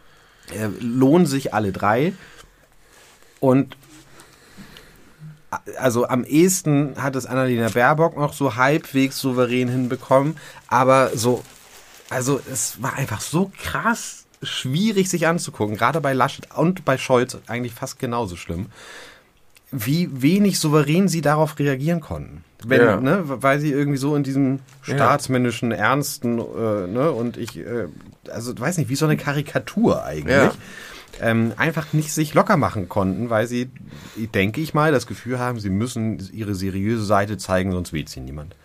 Äh, 0.53 0.69
lohnen 0.79 1.25
sich 1.25 1.53
alle 1.53 1.71
drei. 1.71 2.13
Und 3.39 3.75
also 5.77 6.07
am 6.07 6.23
ehesten 6.23 6.93
hat 7.01 7.15
es 7.15 7.25
Annalena 7.25 7.69
Baerbock 7.69 8.17
noch 8.17 8.33
so 8.33 8.55
halbwegs 8.55 9.19
souverän 9.19 9.67
hinbekommen, 9.67 10.37
aber 10.67 11.11
so, 11.15 11.43
also 12.09 12.39
es 12.51 12.81
war 12.81 12.93
einfach 12.93 13.21
so 13.21 13.51
krass 13.61 14.25
schwierig 14.43 15.09
sich 15.09 15.27
anzugucken, 15.27 15.75
gerade 15.75 16.01
bei 16.01 16.13
Laschet 16.13 16.47
und 16.55 16.85
bei 16.85 16.97
Scholz 16.97 17.37
eigentlich 17.47 17.73
fast 17.73 17.99
genauso 17.99 18.35
schlimm 18.35 18.67
wie 19.71 20.09
wenig 20.21 20.59
souverän 20.59 21.07
sie 21.07 21.21
darauf 21.21 21.57
reagieren 21.59 21.99
konnten. 21.99 22.43
Wenn, 22.65 22.81
ja. 22.81 22.99
ne, 22.99 23.23
weil 23.25 23.59
sie 23.59 23.71
irgendwie 23.71 23.97
so 23.97 24.15
in 24.15 24.23
diesem 24.23 24.59
staatsmännischen, 24.81 25.71
ernsten, 25.71 26.39
äh, 26.39 26.87
ne, 26.87 27.11
und 27.11 27.37
ich, 27.37 27.57
äh, 27.57 27.87
also 28.29 28.57
weiß 28.57 28.77
nicht, 28.77 28.89
wie 28.89 28.95
so 28.95 29.05
eine 29.05 29.15
Karikatur 29.15 30.03
eigentlich. 30.03 30.35
Ja. 30.35 30.51
Ähm, 31.21 31.53
einfach 31.57 31.93
nicht 31.93 32.13
sich 32.13 32.33
locker 32.33 32.57
machen 32.57 32.87
konnten, 32.87 33.29
weil 33.29 33.47
sie, 33.47 33.69
denke 34.15 34.61
ich 34.61 34.73
mal, 34.73 34.91
das 34.91 35.05
Gefühl 35.05 35.39
haben, 35.39 35.59
sie 35.59 35.69
müssen 35.69 36.29
ihre 36.31 36.55
seriöse 36.55 37.03
Seite 37.03 37.37
zeigen, 37.37 37.71
sonst 37.71 37.91
weht 37.93 38.09
sie 38.09 38.21
niemand. 38.21 38.55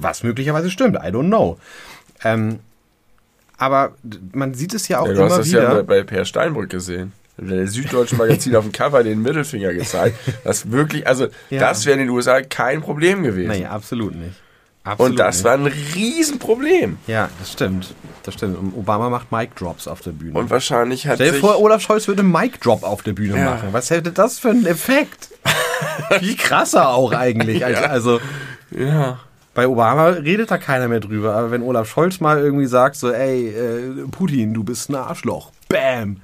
Was 0.00 0.22
möglicherweise 0.22 0.70
stimmt, 0.70 0.96
I 0.96 1.08
don't 1.08 1.28
know. 1.28 1.58
Ähm, 2.24 2.60
aber 3.56 3.94
man 4.32 4.54
sieht 4.54 4.74
es 4.74 4.88
ja 4.88 5.00
auch 5.00 5.06
ja, 5.06 5.12
du 5.14 5.20
immer 5.20 5.30
hast 5.30 5.38
das 5.38 5.48
wieder. 5.48 5.62
ja 5.62 5.74
bei, 5.74 5.82
bei 5.82 6.02
Per 6.02 6.24
Steinbrück 6.24 6.70
gesehen 6.70 7.12
der 7.38 7.66
Süddeutschen 7.66 8.18
Magazin 8.18 8.56
auf 8.56 8.64
dem 8.64 8.72
Cover 8.72 9.02
den 9.02 9.22
Mittelfinger 9.22 9.72
gezeigt. 9.72 10.18
Das 10.44 10.70
wirklich, 10.70 11.06
also 11.06 11.26
ja. 11.50 11.60
das 11.60 11.84
wäre 11.84 11.98
in 11.98 12.06
den 12.06 12.10
USA 12.10 12.42
kein 12.42 12.80
Problem 12.80 13.22
gewesen. 13.22 13.50
Nee, 13.50 13.66
absolut 13.66 14.14
nicht. 14.14 14.34
Absolut 14.84 15.12
und 15.12 15.18
das 15.18 15.36
nicht. 15.36 15.44
war 15.44 15.54
ein 15.54 15.66
Riesenproblem. 15.66 16.98
Ja, 17.08 17.28
das 17.40 17.52
stimmt. 17.52 17.92
Das 18.22 18.34
stimmt. 18.34 18.56
Und 18.56 18.72
Obama 18.76 19.10
macht 19.10 19.32
Mic 19.32 19.50
Drops 19.56 19.88
auf 19.88 20.00
der 20.00 20.12
Bühne. 20.12 20.38
Und 20.38 20.48
wahrscheinlich 20.48 21.08
hat 21.08 21.16
Stell 21.16 21.32
dir 21.32 21.38
vor, 21.38 21.60
Olaf 21.60 21.82
Scholz 21.82 22.06
würde 22.06 22.22
Mic 22.22 22.60
Drop 22.60 22.84
auf 22.84 23.02
der 23.02 23.12
Bühne 23.12 23.36
ja. 23.36 23.44
machen. 23.46 23.68
Was 23.72 23.90
hätte 23.90 24.12
das 24.12 24.38
für 24.38 24.50
einen 24.50 24.64
Effekt? 24.64 25.30
Wie 26.20 26.36
krasser 26.36 26.90
auch 26.90 27.12
eigentlich. 27.12 27.60
ja. 27.60 27.68
Also, 27.68 28.20
ja. 28.70 29.18
Bei 29.56 29.66
Obama 29.66 30.08
redet 30.08 30.50
da 30.50 30.58
keiner 30.58 30.86
mehr 30.86 31.00
drüber. 31.00 31.34
Aber 31.34 31.50
wenn 31.50 31.62
Olaf 31.62 31.88
Scholz 31.88 32.20
mal 32.20 32.38
irgendwie 32.38 32.66
sagt, 32.66 32.94
so, 32.96 33.10
ey, 33.10 33.48
äh, 33.48 34.06
Putin, 34.10 34.52
du 34.52 34.62
bist 34.62 34.90
ein 34.90 34.94
Arschloch. 34.94 35.50
Bam! 35.68 36.18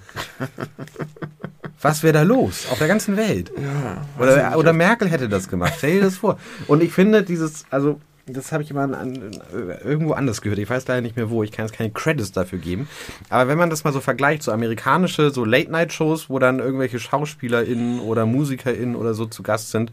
Was 1.80 2.02
wäre 2.02 2.12
da 2.12 2.22
los? 2.22 2.66
Auf 2.70 2.76
der 2.76 2.88
ganzen 2.88 3.16
Welt. 3.16 3.50
Ja, 3.56 4.22
oder, 4.22 4.58
oder 4.58 4.72
Merkel 4.74 5.08
hätte 5.08 5.30
das 5.30 5.48
gemacht. 5.48 5.72
Stell 5.78 5.94
dir 5.94 6.02
das 6.02 6.18
vor. 6.18 6.38
Und 6.68 6.82
ich 6.82 6.92
finde 6.92 7.22
dieses, 7.22 7.64
also, 7.70 7.98
das 8.26 8.52
habe 8.52 8.62
ich 8.62 8.70
immer 8.70 8.82
an, 8.82 8.94
an, 8.94 9.40
irgendwo 9.82 10.12
anders 10.12 10.42
gehört. 10.42 10.58
Ich 10.58 10.68
weiß 10.68 10.86
leider 10.86 11.00
nicht 11.00 11.16
mehr 11.16 11.30
wo. 11.30 11.42
Ich 11.42 11.52
kann 11.52 11.64
jetzt 11.64 11.74
keine 11.74 11.90
Credits 11.90 12.32
dafür 12.32 12.58
geben. 12.58 12.86
Aber 13.30 13.48
wenn 13.48 13.56
man 13.56 13.70
das 13.70 13.82
mal 13.82 13.94
so 13.94 14.00
vergleicht, 14.00 14.42
so 14.42 14.52
amerikanische, 14.52 15.30
so 15.30 15.46
Late-Night-Shows, 15.46 16.28
wo 16.28 16.38
dann 16.38 16.58
irgendwelche 16.58 17.00
SchauspielerInnen 17.00 17.98
oder 18.00 18.26
MusikerInnen 18.26 18.94
oder 18.94 19.14
so 19.14 19.24
zu 19.24 19.42
Gast 19.42 19.70
sind, 19.70 19.90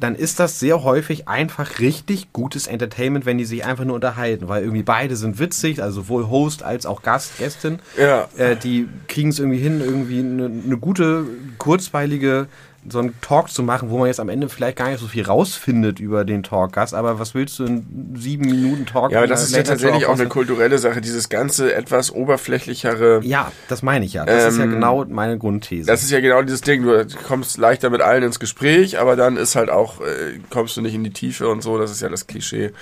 dann 0.00 0.14
ist 0.14 0.38
das 0.40 0.60
sehr 0.60 0.82
häufig 0.84 1.28
einfach 1.28 1.78
richtig 1.78 2.32
gutes 2.32 2.66
Entertainment, 2.66 3.26
wenn 3.26 3.38
die 3.38 3.44
sich 3.44 3.64
einfach 3.64 3.84
nur 3.84 3.96
unterhalten, 3.96 4.48
weil 4.48 4.62
irgendwie 4.62 4.82
beide 4.82 5.16
sind 5.16 5.38
witzig, 5.38 5.82
also 5.82 6.02
sowohl 6.02 6.28
Host 6.28 6.62
als 6.62 6.86
auch 6.86 7.02
Gast, 7.02 7.38
Gästin. 7.38 7.80
Ja. 7.96 8.28
Äh, 8.36 8.56
die 8.56 8.88
kriegen 9.08 9.30
es 9.30 9.38
irgendwie 9.38 9.58
hin, 9.58 9.80
irgendwie 9.80 10.20
eine, 10.20 10.46
eine 10.46 10.76
gute, 10.76 11.26
kurzweilige 11.58 12.46
so 12.90 12.98
einen 12.98 13.14
Talk 13.20 13.50
zu 13.50 13.62
machen, 13.62 13.90
wo 13.90 13.98
man 13.98 14.06
jetzt 14.06 14.20
am 14.20 14.28
Ende 14.28 14.48
vielleicht 14.48 14.76
gar 14.76 14.88
nicht 14.90 15.00
so 15.00 15.06
viel 15.06 15.24
rausfindet 15.24 16.00
über 16.00 16.24
den 16.24 16.42
Talkgast, 16.42 16.94
aber 16.94 17.18
was 17.18 17.34
willst 17.34 17.58
du 17.58 17.64
in 17.64 18.14
sieben 18.16 18.46
Minuten 18.46 18.86
Talk? 18.86 19.12
Ja, 19.12 19.18
aber 19.18 19.26
das 19.26 19.42
ist 19.42 19.54
ja 19.54 19.62
tatsächlich 19.62 20.06
auch 20.06 20.18
eine 20.18 20.28
kulturelle 20.28 20.78
Sache, 20.78 21.00
dieses 21.00 21.28
ganze 21.28 21.74
etwas 21.74 22.10
oberflächlichere. 22.10 23.20
Ja, 23.22 23.52
das 23.68 23.82
meine 23.82 24.04
ich 24.04 24.14
ja. 24.14 24.24
Das 24.24 24.44
ähm, 24.44 24.48
ist 24.50 24.58
ja 24.58 24.64
ähm, 24.64 24.70
genau 24.72 25.04
meine 25.04 25.38
Grundthese. 25.38 25.86
Das 25.86 26.02
ist 26.02 26.10
ja 26.10 26.20
genau 26.20 26.42
dieses 26.42 26.60
Ding, 26.60 26.82
du 26.82 27.06
kommst 27.26 27.58
leichter 27.58 27.90
mit 27.90 28.00
allen 28.00 28.22
ins 28.22 28.40
Gespräch, 28.40 28.98
aber 28.98 29.16
dann 29.16 29.36
ist 29.36 29.56
halt 29.56 29.70
auch, 29.70 30.00
äh, 30.00 30.38
kommst 30.50 30.76
du 30.76 30.80
nicht 30.80 30.94
in 30.94 31.04
die 31.04 31.12
Tiefe 31.12 31.48
und 31.48 31.62
so, 31.62 31.78
das 31.78 31.90
ist 31.90 32.02
ja 32.02 32.08
das 32.08 32.26
Klischee. 32.26 32.72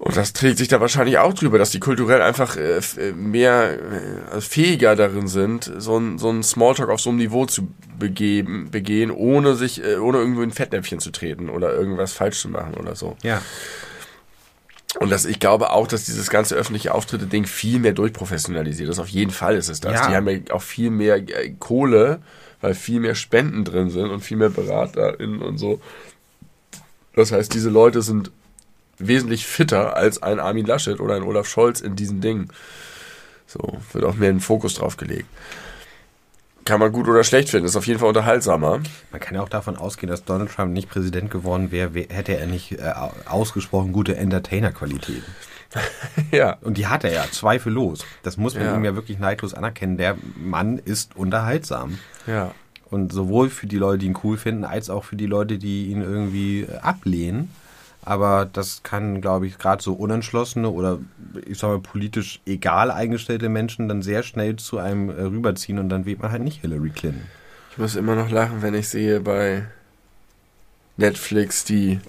Und 0.00 0.16
das 0.16 0.32
trägt 0.32 0.56
sich 0.56 0.68
da 0.68 0.80
wahrscheinlich 0.80 1.18
auch 1.18 1.34
drüber, 1.34 1.58
dass 1.58 1.72
die 1.72 1.78
kulturell 1.78 2.22
einfach 2.22 2.56
äh, 2.56 2.78
äh 2.78 3.12
mehr 3.12 3.74
äh, 3.74 4.32
also 4.32 4.40
fähiger 4.40 4.96
darin 4.96 5.28
sind, 5.28 5.70
so 5.76 5.98
ein, 5.98 6.16
so 6.18 6.30
ein 6.30 6.42
Smalltalk 6.42 6.88
auf 6.88 7.02
so 7.02 7.10
einem 7.10 7.18
Niveau 7.18 7.44
zu 7.44 7.68
begeben, 7.98 8.70
begehen, 8.70 9.10
ohne 9.10 9.56
sich, 9.56 9.84
äh, 9.84 9.96
ohne 9.96 10.16
irgendwo 10.16 10.40
in 10.40 10.52
Fettnäpfchen 10.52 11.00
zu 11.00 11.10
treten 11.12 11.50
oder 11.50 11.74
irgendwas 11.74 12.14
falsch 12.14 12.40
zu 12.40 12.48
machen 12.48 12.74
oder 12.80 12.96
so. 12.96 13.14
Ja. 13.22 13.42
Und 15.00 15.12
das, 15.12 15.26
ich 15.26 15.38
glaube 15.38 15.68
auch, 15.68 15.86
dass 15.86 16.06
dieses 16.06 16.30
ganze 16.30 16.54
öffentliche 16.54 16.94
Auftritte-Ding 16.94 17.44
viel 17.44 17.78
mehr 17.78 17.92
durchprofessionalisiert 17.92 18.88
ist. 18.88 19.00
Auf 19.00 19.08
jeden 19.08 19.30
Fall 19.30 19.54
ist 19.54 19.68
es 19.68 19.80
das. 19.80 19.92
Ja. 19.92 20.08
Die 20.08 20.16
haben 20.16 20.28
ja 20.30 20.38
auch 20.54 20.62
viel 20.62 20.90
mehr 20.90 21.16
äh, 21.16 21.50
Kohle, 21.58 22.22
weil 22.62 22.72
viel 22.74 23.00
mehr 23.00 23.14
Spenden 23.14 23.66
drin 23.66 23.90
sind 23.90 24.08
und 24.08 24.20
viel 24.20 24.38
mehr 24.38 24.48
BeraterInnen 24.48 25.42
und 25.42 25.58
so. 25.58 25.78
Das 27.14 27.32
heißt, 27.32 27.52
diese 27.52 27.68
Leute 27.68 28.00
sind 28.00 28.30
wesentlich 29.06 29.46
fitter 29.46 29.96
als 29.96 30.22
ein 30.22 30.38
Armin 30.40 30.66
Laschet 30.66 31.00
oder 31.00 31.14
ein 31.16 31.22
Olaf 31.22 31.48
Scholz 31.48 31.80
in 31.80 31.96
diesen 31.96 32.20
Dingen. 32.20 32.48
So, 33.46 33.78
wird 33.92 34.04
auch 34.04 34.14
mehr 34.14 34.30
ein 34.30 34.40
Fokus 34.40 34.74
drauf 34.74 34.96
gelegt. 34.96 35.26
Kann 36.66 36.78
man 36.78 36.92
gut 36.92 37.08
oder 37.08 37.24
schlecht 37.24 37.48
finden, 37.48 37.66
ist 37.66 37.74
auf 37.74 37.86
jeden 37.86 37.98
Fall 37.98 38.08
unterhaltsamer. 38.08 38.80
Man 39.10 39.20
kann 39.20 39.34
ja 39.34 39.42
auch 39.42 39.48
davon 39.48 39.76
ausgehen, 39.76 40.10
dass 40.10 40.24
Donald 40.24 40.52
Trump 40.52 40.72
nicht 40.72 40.90
Präsident 40.90 41.30
geworden 41.30 41.72
wäre, 41.72 41.94
wär- 41.94 42.06
hätte 42.10 42.36
er 42.36 42.46
nicht 42.46 42.72
äh, 42.72 42.92
ausgesprochen 43.26 43.92
gute 43.92 44.16
Entertainer-Qualitäten. 44.16 45.24
ja. 46.30 46.58
Und 46.60 46.76
die 46.76 46.86
hat 46.86 47.02
er 47.04 47.12
ja, 47.12 47.24
zweifellos. 47.30 48.04
Das 48.22 48.36
muss 48.36 48.54
man 48.54 48.64
Ja. 48.64 48.76
ihm 48.76 48.84
ja 48.84 48.94
wirklich 48.94 49.18
neidlos 49.18 49.54
anerkennen. 49.54 49.96
Der 49.96 50.16
Mann 50.36 50.78
ist 50.78 51.16
unterhaltsam. 51.16 51.98
Ja. 52.26 52.54
Und 52.90 53.12
sowohl 53.12 53.48
für 53.50 53.66
die 53.66 53.78
Leute, 53.78 53.98
die 53.98 54.06
ihn 54.06 54.18
cool 54.22 54.36
finden, 54.36 54.64
als 54.64 54.90
auch 54.90 55.04
für 55.04 55.16
die 55.16 55.26
Leute, 55.26 55.58
die 55.58 55.86
ihn 55.86 56.02
irgendwie 56.02 56.62
äh, 56.62 56.76
ablehnen. 56.82 57.50
Aber 58.10 58.44
das 58.44 58.82
kann, 58.82 59.20
glaube 59.20 59.46
ich, 59.46 59.56
gerade 59.56 59.80
so 59.80 59.92
unentschlossene 59.92 60.68
oder 60.68 60.98
ich 61.46 61.58
sag 61.58 61.68
mal 61.68 61.78
politisch 61.78 62.40
egal 62.44 62.90
eingestellte 62.90 63.48
Menschen 63.48 63.86
dann 63.88 64.02
sehr 64.02 64.24
schnell 64.24 64.56
zu 64.56 64.78
einem 64.78 65.10
äh, 65.10 65.22
rüberziehen 65.22 65.78
und 65.78 65.90
dann 65.90 66.06
wählt 66.06 66.20
man 66.20 66.32
halt 66.32 66.42
nicht 66.42 66.60
Hillary 66.60 66.90
Clinton. 66.90 67.22
Ich 67.70 67.78
muss 67.78 67.94
immer 67.94 68.16
noch 68.16 68.28
lachen, 68.28 68.62
wenn 68.62 68.74
ich 68.74 68.88
sehe 68.88 69.20
bei 69.20 69.62
Netflix 70.96 71.62
die, 71.64 72.00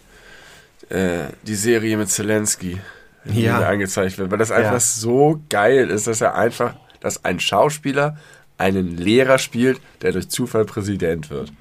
äh, 0.89 1.25
die 1.43 1.53
Serie 1.53 1.97
mit 1.97 2.09
Zelensky, 2.09 2.81
die 3.25 3.43
Ja. 3.43 3.59
angezeigt 3.59 4.17
wird. 4.17 4.31
Weil 4.31 4.39
das 4.39 4.49
einfach 4.49 4.71
Ja. 4.73 4.79
so 4.79 5.39
geil 5.49 5.91
ist, 5.91 6.07
dass 6.07 6.19
er 6.21 6.33
einfach, 6.33 6.73
dass 7.01 7.23
ein 7.25 7.39
Schauspieler 7.39 8.17
einen 8.57 8.97
Lehrer 8.97 9.37
spielt, 9.37 9.79
der 10.01 10.13
durch 10.13 10.29
Zufall 10.29 10.65
Präsident 10.65 11.29
wird. 11.29 11.53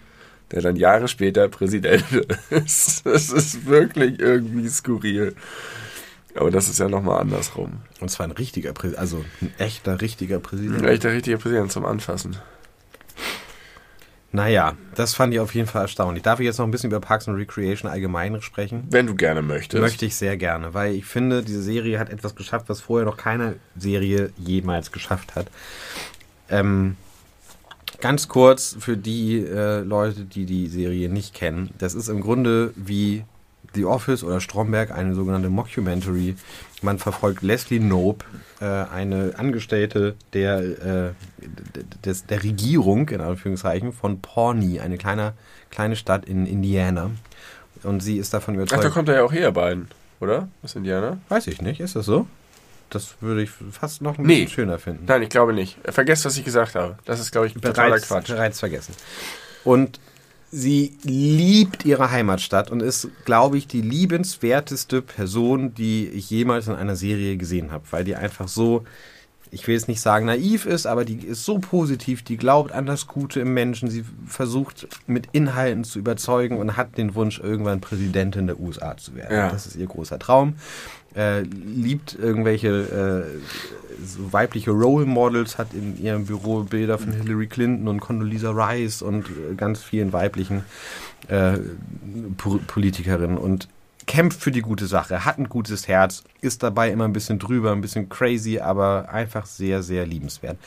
Der 0.53 0.63
dann 0.63 0.77
Jahre 0.77 1.09
später 1.09 1.49
Präsident 1.49 2.05
ist. 2.51 3.07
Das 3.07 3.31
ist 3.31 3.67
wirklich 3.67 4.19
irgendwie 4.19 4.69
skurril. 4.69 5.35
Aber 6.35 6.51
das 6.51 6.69
ist 6.69 6.79
ja 6.79 6.89
nochmal 6.89 7.21
andersrum. 7.21 7.81
Und 8.01 8.09
zwar 8.11 8.27
ein 8.27 8.33
richtiger 8.33 8.73
Präsident, 8.73 9.01
also 9.01 9.25
ein 9.41 9.53
echter, 9.59 10.01
richtiger 10.01 10.39
Präsident. 10.39 10.83
Ein 10.83 10.89
echter 10.89 11.13
richtiger 11.13 11.39
Präsident 11.39 11.73
zum 11.73 11.85
Anfassen. 11.85 12.37
Naja, 14.33 14.77
das 14.95 15.15
fand 15.15 15.35
ich 15.35 15.41
auf 15.41 15.55
jeden 15.57 15.67
Fall 15.67 15.83
erstaunlich. 15.83 16.23
Darf 16.23 16.39
ich 16.39 16.47
jetzt 16.47 16.59
noch 16.59 16.65
ein 16.65 16.71
bisschen 16.71 16.91
über 16.91 17.01
Parks 17.01 17.29
and 17.29 17.37
Recreation 17.37 17.91
allgemein 17.91 18.41
sprechen? 18.43 18.85
Wenn 18.89 19.09
du 19.09 19.17
gerne 19.17 19.43
möchtest. 19.43 19.81
Möchte 19.81 20.07
ich 20.07 20.15
sehr 20.15 20.37
gerne, 20.37 20.73
weil 20.73 20.95
ich 20.95 21.05
finde, 21.05 21.43
diese 21.43 21.63
Serie 21.63 21.99
hat 21.99 22.11
etwas 22.11 22.37
geschafft, 22.37 22.69
was 22.69 22.81
vorher 22.81 23.07
noch 23.07 23.17
keine 23.17 23.57
Serie 23.77 24.33
jemals 24.39 24.93
geschafft 24.93 25.35
hat. 25.35 25.49
Ähm, 26.49 26.97
ganz 28.01 28.29
kurz 28.29 28.77
für 28.79 28.97
die 28.97 29.39
äh, 29.39 29.81
Leute, 29.81 30.25
die 30.25 30.47
die 30.47 30.67
Serie 30.67 31.09
nicht 31.09 31.35
kennen. 31.35 31.71
Das 31.79 31.95
ist 31.95 32.09
im 32.09 32.21
Grunde 32.21 32.73
wie 32.77 33.25
The 33.75 33.85
Office 33.85 34.25
oder 34.25 34.41
Stromberg, 34.41 34.91
eine 34.91 35.15
sogenannte 35.15 35.49
Mockumentary. 35.49 36.35
Man 36.83 36.99
verfolgt 36.99 37.43
Leslie 37.43 37.79
Knope, 37.79 38.25
äh, 38.61 38.65
eine 38.65 39.35
Angestellte 39.37 40.17
der, 40.33 40.59
äh, 40.59 41.13
des, 42.05 42.27
der 42.27 42.43
Regierung, 42.43 43.09
in 43.11 43.21
Anführungszeichen, 43.21 43.93
von 43.93 44.21
Pawnee, 44.21 44.81
eine 44.81 44.99
kleine, 44.99 45.35
kleine 45.71 45.95
Stadt 45.95 46.25
in 46.25 46.47
Indiana. 46.47 47.11
Und 47.83 48.01
sie 48.03 48.19
ist 48.19 48.35
davon 48.35 48.55
Ach, 48.55 48.59
überzeugt. 48.59 48.85
da 48.85 48.91
kommt 48.91 49.09
er 49.09 49.17
ja 49.17 49.23
auch 49.23 49.33
her, 49.33 49.53
beiden. 49.53 49.89
Oder? 50.21 50.49
Was 50.63 50.75
Indianer? 50.75 51.19
Weiß 51.29 51.47
ich 51.47 51.63
nicht, 51.63 51.81
ist 51.81 51.97
das 51.97 52.07
so? 52.07 52.27
Das 52.91 53.15
würde 53.21 53.43
ich 53.43 53.51
fast 53.71 54.03
noch 54.03 54.19
ein 54.19 54.27
Nee. 54.27 54.43
bisschen 54.45 54.55
schöner 54.55 54.79
finden. 54.79 55.05
Nein, 55.07 55.23
ich 55.23 55.29
glaube 55.29 55.53
nicht. 55.53 55.77
Vergesst, 55.85 56.25
was 56.25 56.37
ich 56.37 56.45
gesagt 56.45 56.75
habe. 56.75 56.99
Das 57.05 57.21
ist, 57.21 57.31
glaube 57.31 57.47
ich, 57.47 57.55
totaler 57.55 57.89
bereits, 57.91 58.09
Quatsch. 58.09 58.27
bereits 58.29 58.59
vergessen. 58.61 58.95
Und 59.65 60.01
sie 60.51 60.97
liebt 61.05 61.85
ihre 61.85 62.11
Heimatstadt 62.11 62.71
und 62.71 62.81
ist, 62.83 63.09
glaube 63.25 63.57
ich, 63.59 63.69
die 63.69 63.81
liebenswerteste 63.83 65.03
Person, 65.03 65.75
die 65.75 66.09
ich 66.09 66.29
jemals 66.31 66.67
in 66.67 66.75
einer 66.75 66.97
Serie 66.97 67.37
gesehen 67.37 67.71
habe, 67.71 67.85
weil 67.91 68.05
die 68.05 68.17
einfach 68.17 68.49
so, 68.49 68.85
ich 69.51 69.67
will 69.67 69.75
jetzt 69.75 69.89
nicht 69.89 70.01
sagen 70.01 70.27
naiv 70.27 70.67
ist, 70.67 70.87
aber 70.87 71.05
die 71.05 71.27
ist 71.27 71.45
so 71.45 71.59
positiv, 71.59 72.23
die 72.23 72.37
glaubt 72.37 72.73
an 72.73 72.87
das 72.87 73.07
Gute 73.07 73.41
im 73.41 73.53
Menschen, 73.53 73.91
sie 73.91 74.05
versucht 74.27 74.87
mit 75.07 75.29
Inhalten 75.33 75.85
zu 75.85 75.99
überzeugen 75.99 76.59
und 76.59 76.77
hat 76.77 76.97
den 76.97 77.15
Wunsch, 77.15 77.41
irgendwann 77.41 77.81
Präsidentin 77.81 78.47
der 78.47 78.61
USA 78.61 78.97
zu 78.97 79.15
werden. 79.15 79.37
Ja. 79.37 79.51
Das 79.51 79.67
ist 79.67 79.77
ihr 79.77 79.87
großer 79.87 80.19
Traum. 80.19 80.55
Äh, 81.17 81.41
liebt 81.41 82.17
irgendwelche 82.17 82.69
äh, 82.69 84.07
so 84.07 84.33
weibliche 84.33 84.71
Role 84.71 85.07
Models, 85.07 85.59
hat 85.59 85.75
in 85.75 86.01
ihrem 86.01 86.27
Büro 86.27 86.63
Bilder 86.63 86.99
von 86.99 87.13
Hillary 87.13 87.49
Clinton 87.49 87.89
und 87.89 88.01
Condoleezza 88.01 88.51
Rice 88.51 89.03
und 89.03 89.27
äh, 89.27 89.55
ganz 89.57 89.83
vielen 89.83 90.13
weiblichen 90.13 90.65
äh, 91.27 91.59
po 92.37 92.61
Politikerinnen 92.65 93.39
und 93.39 93.69
kämpft 94.11 94.43
für 94.43 94.51
die 94.51 94.61
gute 94.61 94.87
Sache, 94.87 95.25
hat 95.25 95.39
ein 95.39 95.49
gutes 95.49 95.87
Herz, 95.87 96.25
ist 96.41 96.65
dabei 96.65 96.91
immer 96.91 97.05
ein 97.05 97.13
bisschen 97.13 97.39
drüber, 97.39 97.71
ein 97.71 97.81
bisschen 97.81 98.09
crazy, 98.09 98.59
aber 98.59 99.09
einfach 99.09 99.47
sehr, 99.47 99.85
sehr 99.85 100.05
liebenswert. 100.05 100.59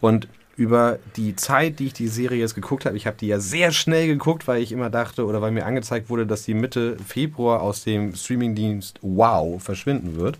Und 0.00 0.28
über 0.54 1.00
die 1.16 1.34
Zeit, 1.34 1.80
die 1.80 1.86
ich 1.86 1.94
die 1.94 2.06
Serie 2.06 2.38
jetzt 2.38 2.54
geguckt 2.54 2.86
habe, 2.86 2.96
ich 2.96 3.08
habe 3.08 3.16
die 3.16 3.26
ja 3.26 3.40
sehr 3.40 3.72
schnell 3.72 4.06
geguckt, 4.06 4.46
weil 4.46 4.62
ich 4.62 4.70
immer 4.70 4.88
dachte 4.88 5.26
oder 5.26 5.42
weil 5.42 5.50
mir 5.50 5.66
angezeigt 5.66 6.10
wurde, 6.10 6.28
dass 6.28 6.44
die 6.44 6.54
Mitte 6.54 6.96
Februar 7.04 7.60
aus 7.60 7.82
dem 7.82 8.14
Streamingdienst 8.14 9.00
Wow 9.02 9.60
verschwinden 9.60 10.14
wird. 10.14 10.38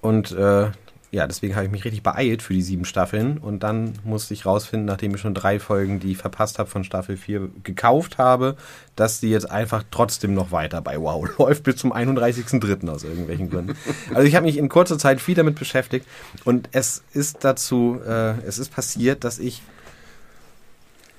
Und 0.00 0.32
äh, 0.32 0.70
ja, 1.12 1.26
deswegen 1.26 1.54
habe 1.54 1.66
ich 1.66 1.70
mich 1.70 1.84
richtig 1.84 2.02
beeilt 2.02 2.42
für 2.42 2.52
die 2.52 2.62
sieben 2.62 2.84
Staffeln 2.84 3.38
und 3.38 3.62
dann 3.62 3.94
musste 4.04 4.34
ich 4.34 4.44
rausfinden, 4.44 4.86
nachdem 4.86 5.14
ich 5.14 5.20
schon 5.20 5.34
drei 5.34 5.60
Folgen, 5.60 6.00
die 6.00 6.12
ich 6.12 6.18
verpasst 6.18 6.58
habe 6.58 6.68
von 6.68 6.82
Staffel 6.82 7.16
4, 7.16 7.48
gekauft 7.62 8.18
habe, 8.18 8.56
dass 8.96 9.20
die 9.20 9.30
jetzt 9.30 9.50
einfach 9.50 9.84
trotzdem 9.90 10.34
noch 10.34 10.50
weiter 10.50 10.82
bei 10.82 11.00
Wow 11.00 11.28
läuft 11.38 11.62
bis 11.62 11.76
zum 11.76 11.92
31.03. 11.92 12.88
aus 12.88 13.04
irgendwelchen 13.04 13.50
Gründen. 13.50 13.76
Also 14.14 14.26
ich 14.26 14.34
habe 14.34 14.46
mich 14.46 14.56
in 14.56 14.68
kurzer 14.68 14.98
Zeit 14.98 15.20
viel 15.20 15.36
damit 15.36 15.58
beschäftigt 15.58 16.06
und 16.44 16.68
es 16.72 17.04
ist 17.12 17.44
dazu, 17.44 18.00
äh, 18.04 18.40
es 18.46 18.58
ist 18.58 18.72
passiert, 18.72 19.22
dass 19.22 19.38
ich 19.38 19.62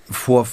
vor 0.10 0.48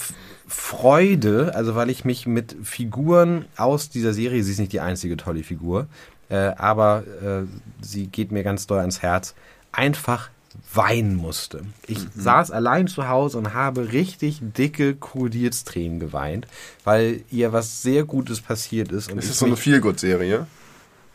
Freude, 0.46 1.52
also 1.54 1.74
weil 1.74 1.90
ich 1.90 2.04
mich 2.04 2.26
mit 2.26 2.54
Figuren 2.62 3.46
aus 3.56 3.88
dieser 3.88 4.12
Serie, 4.12 4.42
sie 4.44 4.52
ist 4.52 4.58
nicht 4.58 4.72
die 4.72 4.80
einzige 4.80 5.16
tolle 5.16 5.42
Figur, 5.42 5.88
aber 6.36 7.04
äh, 7.22 7.42
sie 7.84 8.06
geht 8.06 8.32
mir 8.32 8.42
ganz 8.42 8.66
doll 8.66 8.80
ans 8.80 9.02
Herz, 9.02 9.34
einfach 9.72 10.30
weinen 10.72 11.16
musste. 11.16 11.62
Ich 11.86 11.98
saß 12.16 12.50
allein 12.50 12.86
zu 12.86 13.08
Hause 13.08 13.38
und 13.38 13.54
habe 13.54 13.92
richtig 13.92 14.38
dicke 14.40 14.94
Krokodilstränen 14.94 15.98
geweint, 15.98 16.46
weil 16.84 17.22
ihr 17.30 17.52
was 17.52 17.82
sehr 17.82 18.04
Gutes 18.04 18.40
passiert 18.40 18.92
ist. 18.92 19.10
Ist 19.10 19.38
so 19.38 19.46
eine 19.46 19.56
Feelgood-Serie. 19.56 20.46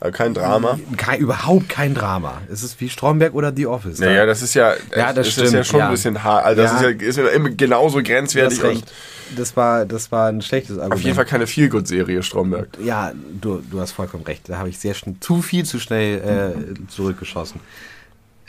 Aber 0.02 0.12
kein 0.12 0.34
Drama. 0.34 0.80
kein, 0.96 1.20
überhaupt 1.20 1.68
kein 1.68 1.94
Drama. 1.94 2.42
Es 2.52 2.64
ist 2.64 2.80
wie 2.80 2.88
Stromberg 2.90 3.34
oder 3.34 3.52
The 3.54 3.68
Office. 3.68 4.00
Naja, 4.00 4.26
das 4.26 4.42
ist 4.42 4.54
ja, 4.54 4.74
Ja, 4.96 5.12
das 5.12 5.28
ist 5.28 5.38
ja 5.38 5.48
stimmt, 5.48 5.66
schon 5.66 5.80
ja. 5.80 5.86
ein 5.88 5.92
bisschen 5.92 6.24
hart. 6.24 6.46
Also 6.46 6.62
das 6.62 6.82
Ja. 6.82 6.88
ist 6.90 7.18
ja, 7.18 7.24
ist 7.28 7.58
genauso 7.58 8.02
grenzwertig 8.02 8.64
recht. 8.64 8.92
Das 9.36 9.56
war, 9.58 9.86
das 9.86 10.12
war 10.12 10.30
ein 10.30 10.42
schlechtes 10.42 10.78
Argument. 10.78 10.94
auf 10.94 11.02
jeden 11.02 11.16
Fall 11.16 11.26
keine 11.26 11.46
Feelgood-Serie, 11.48 12.24
Stromberg. 12.24 12.70
Ja, 12.84 13.12
du, 13.42 13.62
du 13.70 13.80
hast 13.80 13.92
vollkommen 13.92 14.24
recht. 14.24 14.48
Da 14.50 14.58
habe 14.58 14.70
ich 14.70 14.80
sehr 14.80 14.94
schnell, 14.94 15.16
zu 15.20 15.42
viel 15.42 15.66
zu 15.66 15.80
schnell 15.80 16.56
äh, 16.88 16.88
zurückgeschossen. 16.90 17.60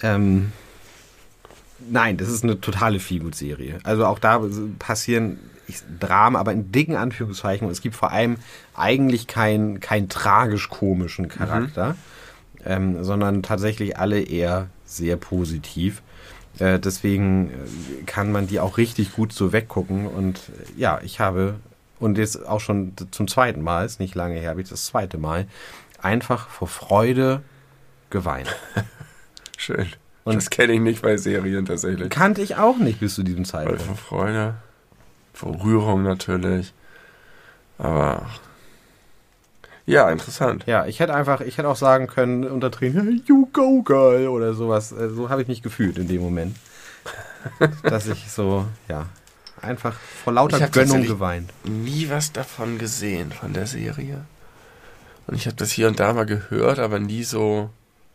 Ähm, 0.03 0.53
nein, 1.89 2.17
das 2.17 2.29
ist 2.29 2.45
eine 2.45 2.61
totale 2.61 3.01
Feelgood-Serie. 3.01 3.79
Also 3.85 4.07
auch 4.07 4.19
da 4.19 4.43
passieren 4.79 5.39
Dramen, 5.99 6.37
aber 6.37 6.53
in 6.53 6.73
dicken 6.73 6.97
Anführungszeichen. 6.97 7.67
Und 7.67 7.73
es 7.73 7.81
gibt 7.81 7.95
vor 7.95 8.11
allem 8.11 8.37
eigentlich 8.75 9.27
keinen 9.27 9.81
kein 9.81 10.09
tragisch-komischen 10.09 11.29
Charakter, 11.29 11.97
ähm, 12.65 13.05
sondern 13.05 13.43
tatsächlich 13.43 13.99
alle 13.99 14.21
eher 14.21 14.69
sehr 14.85 15.17
positiv. 15.17 16.03
Äh, 16.59 16.79
deswegen 16.79 17.51
äh, 17.51 18.03
kann 18.07 18.33
man 18.33 18.47
die 18.47 18.61
auch 18.61 18.77
richtig 18.79 19.13
gut 19.13 19.33
so 19.33 19.53
weggucken. 19.53 20.07
Und 20.07 20.39
äh, 20.39 20.81
ja, 20.81 21.01
ich 21.03 21.21
habe, 21.21 21.57
und 21.99 22.19
jetzt 22.19 22.47
auch 22.47 22.61
schon 22.61 22.93
zum 23.11 23.29
zweiten 23.29 23.63
Mal, 23.63 23.87
ist 23.87 24.01
nicht 24.01 24.15
lange 24.15 24.35
her, 24.35 24.51
habe 24.51 24.63
ich 24.63 24.69
das 24.69 24.87
zweite 24.87 25.19
Mal, 25.19 25.47
einfach 26.01 26.49
vor 26.49 26.69
Freude 26.69 27.43
geweint. 28.11 28.55
Schön. 29.57 29.87
Und- 30.25 30.37
das 30.37 30.51
kenne 30.51 30.73
ich 30.75 30.81
nicht 30.81 31.03
bei 31.03 31.17
Serien 31.17 31.65
tatsächlich. 31.67 32.11
Kannte 32.11 32.43
ich 32.43 32.57
auch 32.57 32.77
nicht 32.79 33.01
bis 33.01 33.15
zu 33.15 33.23
diesem 33.23 33.45
Zeitpunkt. 33.45 33.83
vor 33.83 33.97
Freude, 33.97 34.55
vor 35.33 35.63
Rührung 35.63 36.03
natürlich. 36.03 36.73
Aber 37.79 38.27
ja, 39.87 40.09
interessant. 40.11 40.65
Ja, 40.67 40.87
ich 40.87 41.01
hätte 41.01 41.15
einfach, 41.15 41.41
ich 41.41 41.59
hätte 41.59 41.69
auch 41.69 41.77
sagen 41.77 42.07
können 42.07 42.45
unter 42.45 42.71
Tränen, 42.71 43.23
you 43.27 43.49
go 43.53 43.83
girl 43.83 44.29
oder 44.29 44.55
sowas. 44.55 44.93
Äh, 44.93 45.09
So 45.11 45.31
habe 45.31 45.43
ich 45.43 45.49
mich 45.49 45.63
gefühlt 45.63 45.99
in 45.99 46.07
dem 46.09 46.21
Moment. 46.21 46.57
Dass 47.83 48.07
ich 48.07 48.31
so, 48.31 48.67
ja, 48.89 49.07
einfach 49.63 49.95
vor 50.23 50.35
lauter 50.35 50.69
Gönnung 50.69 51.03
geweint. 51.07 51.51
Nie 51.65 52.11
was 52.11 52.33
davon 52.33 52.79
gesehen, 52.79 53.33
von 53.33 53.55
der 53.55 53.67
Serie. 53.67 54.21
Und 55.27 55.37
ich 55.37 55.47
habe 55.47 55.57
das 55.57 55.71
hier 55.71 55.89
und 55.89 55.99
da 55.99 56.13
mal 56.13 56.27
gehört, 56.27 56.79
aber 56.79 56.99
nie 56.99 57.25
so 57.25 57.71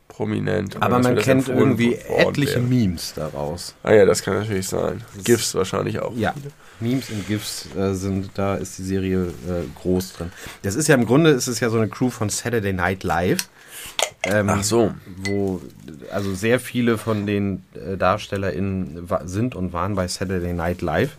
prominent. 0.07 0.81
Aber 0.81 0.99
man 0.99 1.15
kennt 1.17 1.49
irgendwie 1.49 1.95
etliche 1.95 2.55
wäre. 2.55 2.61
Memes 2.61 3.13
daraus. 3.15 3.75
Ah 3.83 3.93
ja, 3.93 4.05
das 4.05 4.21
kann 4.21 4.35
natürlich 4.35 4.67
sein. 4.67 5.03
GIFs 5.23 5.55
wahrscheinlich 5.55 5.99
auch. 5.99 6.15
Ja, 6.15 6.33
Memes 6.79 7.09
und 7.09 7.27
GIFs 7.27 7.67
äh, 7.75 7.93
sind, 7.93 8.31
da 8.35 8.55
ist 8.55 8.77
die 8.77 8.83
Serie 8.83 9.25
äh, 9.25 9.63
groß 9.81 10.13
drin. 10.13 10.31
Das 10.61 10.75
ist 10.75 10.87
ja 10.87 10.95
im 10.95 11.05
Grunde, 11.05 11.31
ist 11.31 11.47
es 11.47 11.59
ja 11.59 11.69
so 11.69 11.77
eine 11.77 11.87
Crew 11.87 12.09
von 12.09 12.29
Saturday 12.29 12.73
Night 12.73 13.03
Live. 13.03 13.49
Ähm, 14.23 14.49
Ach 14.49 14.63
so. 14.63 14.93
Wo, 15.23 15.61
also 16.11 16.33
sehr 16.33 16.59
viele 16.59 16.97
von 16.97 17.27
den 17.27 17.63
äh, 17.73 17.97
DarstellerInnen 17.97 19.07
sind 19.25 19.55
und 19.55 19.73
waren 19.73 19.95
bei 19.95 20.07
Saturday 20.07 20.53
Night 20.53 20.81
Live. 20.81 21.17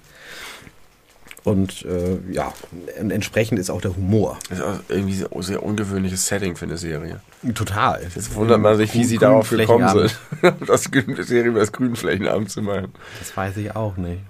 Und 1.47 1.85
äh, 1.85 2.19
ja, 2.33 2.53
entsprechend 2.97 3.61
ist 3.61 3.71
auch 3.71 3.81
der 3.81 3.95
Humor. 3.95 4.37
Das 4.49 4.59
ist 4.59 4.65
auch 4.65 4.81
irgendwie 4.89 5.25
ein 5.31 5.43
sehr 5.43 5.63
ungewöhnliches 5.63 6.27
Setting 6.27 6.57
für 6.57 6.65
eine 6.65 6.77
Serie. 6.77 7.21
Total. 7.55 8.03
Jetzt 8.03 8.35
wundert 8.35 8.61
man 8.61 8.77
sich, 8.77 8.93
wie 8.95 9.05
sie 9.05 9.17
darauf 9.17 9.49
gekommen 9.51 9.89
sind, 9.89 10.19
das 10.67 10.83
Serie 11.29 11.45
über 11.45 11.61
das 11.61 11.71
Grünflächenabend 11.71 12.51
zu 12.51 12.63
machen. 12.63 12.93
Das 13.21 13.37
weiß 13.37 13.59
ich 13.59 13.77
auch 13.77 13.97
nicht. 13.97 14.23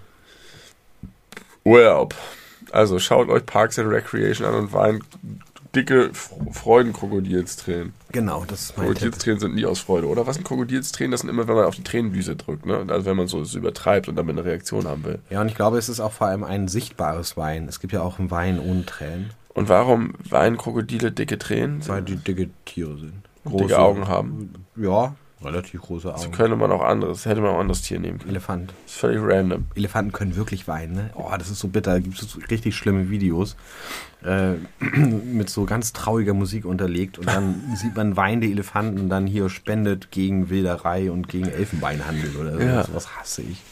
Urlaub. 1.64 2.14
Also 2.70 2.98
schaut 2.98 3.30
euch 3.30 3.46
Parks 3.46 3.78
and 3.78 3.90
Recreation 3.90 4.46
an 4.46 4.54
und 4.54 4.72
weint 4.74 5.02
dicke 5.76 6.10
Freudenkrokodilstränen. 6.52 7.92
Genau, 8.12 8.44
das 8.46 8.62
ist 8.62 8.78
mein. 8.78 8.86
Krokodilstränen 8.88 9.40
sind 9.40 9.54
nie 9.54 9.66
aus 9.66 9.80
Freude, 9.80 10.06
oder? 10.08 10.26
Was 10.26 10.36
sind 10.36 10.44
Krokodilstränen? 10.44 11.10
Das 11.12 11.20
sind 11.20 11.30
immer, 11.30 11.46
wenn 11.46 11.54
man 11.54 11.64
auf 11.66 11.76
die 11.76 11.82
Tränendüse 11.84 12.34
drückt, 12.36 12.66
ne? 12.66 12.84
Also 12.88 13.04
wenn 13.06 13.16
man 13.16 13.26
so 13.28 13.40
es 13.40 13.54
übertreibt 13.54 14.08
und 14.08 14.16
damit 14.16 14.36
eine 14.36 14.44
Reaktion 14.44 14.86
haben 14.86 15.04
will. 15.04 15.18
Ja, 15.30 15.40
und 15.40 15.48
ich 15.48 15.54
glaube, 15.54 15.78
es 15.78 15.88
ist 15.88 16.00
auch 16.00 16.12
vor 16.12 16.26
allem 16.28 16.44
ein 16.44 16.68
sichtbares 16.68 17.36
Wein. 17.36 17.66
Es 17.68 17.80
gibt 17.80 17.92
ja 17.92 18.02
auch 18.02 18.18
einen 18.18 18.30
Wein 18.30 18.58
ohne 18.58 18.84
Tränen, 18.86 19.30
Und 19.54 19.68
warum 19.68 20.14
weinen 20.28 20.56
Krokodile 20.56 21.12
dicke 21.12 21.38
Tränen? 21.38 21.86
weil 21.88 22.02
die 22.02 22.16
dicke 22.16 22.48
Tiere 22.64 22.96
sind. 22.98 23.22
dicke 23.44 23.78
Augen 23.78 24.08
haben. 24.08 24.52
Ja, 24.76 25.14
relativ 25.42 25.82
große 25.82 26.08
So 26.08 26.12
Augen. 26.14 26.32
könnte 26.32 26.56
man 26.56 26.72
auch 26.72 26.82
anderes, 26.82 27.26
hätte 27.26 27.40
man 27.40 27.50
auch 27.50 27.54
ein 27.56 27.60
anderes 27.62 27.82
Tier 27.82 27.98
nehmen 28.00 28.18
können. 28.18 28.30
Elefant. 28.30 28.70
Das 28.84 28.94
ist 28.94 29.00
völlig 29.00 29.20
random. 29.22 29.66
Elefanten 29.74 30.12
können 30.12 30.34
wirklich 30.36 30.66
weinen, 30.66 30.94
ne? 30.94 31.10
Oh, 31.14 31.30
das 31.36 31.50
ist 31.50 31.58
so 31.60 31.68
bitter. 31.68 31.92
Da 31.92 31.98
gibt 31.98 32.20
es 32.20 32.30
so 32.30 32.38
richtig 32.50 32.74
schlimme 32.76 33.10
Videos. 33.10 33.56
Äh, 34.24 34.54
mit 34.80 35.50
so 35.50 35.64
ganz 35.66 35.92
trauriger 35.92 36.32
Musik 36.34 36.64
unterlegt. 36.64 37.18
Und 37.18 37.28
dann 37.28 37.62
sieht 37.76 37.94
man 37.96 38.16
weinende 38.16 38.48
Elefanten 38.48 38.98
und 38.98 39.08
dann 39.10 39.26
hier 39.26 39.50
spendet 39.50 40.10
gegen 40.10 40.48
Wilderei 40.48 41.10
und 41.10 41.28
gegen 41.28 41.48
Elfenbeinhandel 41.48 42.36
oder 42.36 42.54
so. 42.54 42.60
Ja. 42.60 42.84
Sowas 42.84 43.16
hasse 43.16 43.42
ich. 43.42 43.62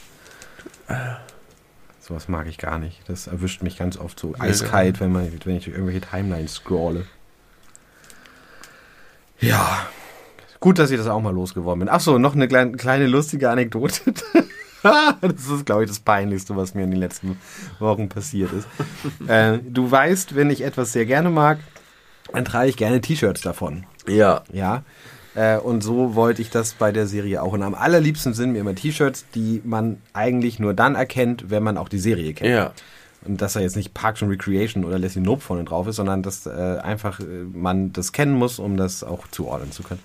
Sowas 2.01 2.29
mag 2.29 2.47
ich 2.47 2.59
gar 2.59 2.79
nicht. 2.79 3.01
Das 3.09 3.27
erwischt 3.27 3.62
mich 3.62 3.79
ganz 3.79 3.97
oft 3.97 4.21
so 4.21 4.35
eiskalt, 4.39 5.01
wenn, 5.01 5.11
man, 5.12 5.23
wenn 5.45 5.57
ich 5.57 5.65
durch 5.65 5.75
irgendwelche 5.75 6.03
Timelines 6.03 6.57
scrolle. 6.57 7.07
Ja. 9.41 9.87
Gut, 10.65 10.79
dass 10.79 10.91
ich 10.91 10.97
das 10.97 11.09
auch 11.09 11.21
mal 11.21 11.35
losgeworden 11.35 11.81
bin. 11.81 11.91
Achso, 11.91 12.19
noch 12.19 12.35
eine 12.35 12.49
kleine, 12.49 12.73
kleine 12.73 13.07
lustige 13.07 13.51
Anekdote. 13.51 14.01
das 15.21 15.51
ist, 15.51 15.67
glaube 15.67 15.85
ich, 15.85 15.91
das 15.91 16.01
Peinlichste, 16.01 16.57
was 16.57 16.73
mir 16.73 16.85
in 16.85 16.91
den 16.91 17.01
letzten 17.01 17.39
Wochen 17.81 18.09
passiert 18.09 18.51
ist. 18.51 18.67
äh, 19.29 19.59
du 19.59 19.91
weißt, 19.91 20.35
wenn 20.35 20.49
ich 20.49 20.62
etwas 20.62 20.95
sehr 20.95 21.05
gerne 21.05 21.29
mag, 21.29 21.59
dann 22.33 22.47
trage 22.47 22.71
ich 22.71 22.79
gerne 22.79 23.03
T-Shirts 23.03 23.43
davon. 23.43 23.85
Ja. 24.09 24.43
Ja. 24.55 24.85
Äh, 25.35 25.59
und 25.59 25.83
so 25.83 26.15
wollte 26.15 26.41
ich 26.41 26.49
das 26.49 26.73
bei 26.73 26.93
der 26.93 27.07
Serie 27.07 27.43
auch. 27.43 27.53
Und 27.53 27.62
am 27.62 27.75
allerliebsten 27.75 28.33
sind 28.33 28.53
mir 28.53 28.61
immer 28.61 28.75
T-Shirts, 28.75 29.27
die 29.35 29.61
man 29.67 30.01
eigentlich 30.15 30.61
nur 30.61 30.73
dann 30.73 30.95
erkennt, 30.95 31.51
wenn 31.51 31.62
man 31.62 31.77
auch 31.77 31.91
die 31.91 31.99
Serie 31.99 32.33
kennt. 32.33 32.49
Ja. 32.49 32.73
Und 33.27 33.43
dass 33.43 33.53
da 33.53 33.61
jetzt 33.61 33.77
nicht 33.77 33.93
Parks 33.93 34.23
and 34.23 34.33
Recreation 34.33 34.87
oder 34.87 34.99
Leslie 34.99 35.23
Knope 35.23 35.43
vorne 35.43 35.65
drauf 35.65 35.87
ist, 35.89 35.97
sondern 35.97 36.23
dass 36.23 36.47
äh, 36.47 36.79
einfach 36.83 37.21
äh, 37.21 37.25
man 37.53 37.93
das 37.93 38.12
kennen 38.12 38.33
muss, 38.33 38.59
um 38.59 38.79
das 38.79 39.05
auch 39.05 39.27
zuordnen 39.29 39.71
zu 39.71 39.83
können. 39.83 40.01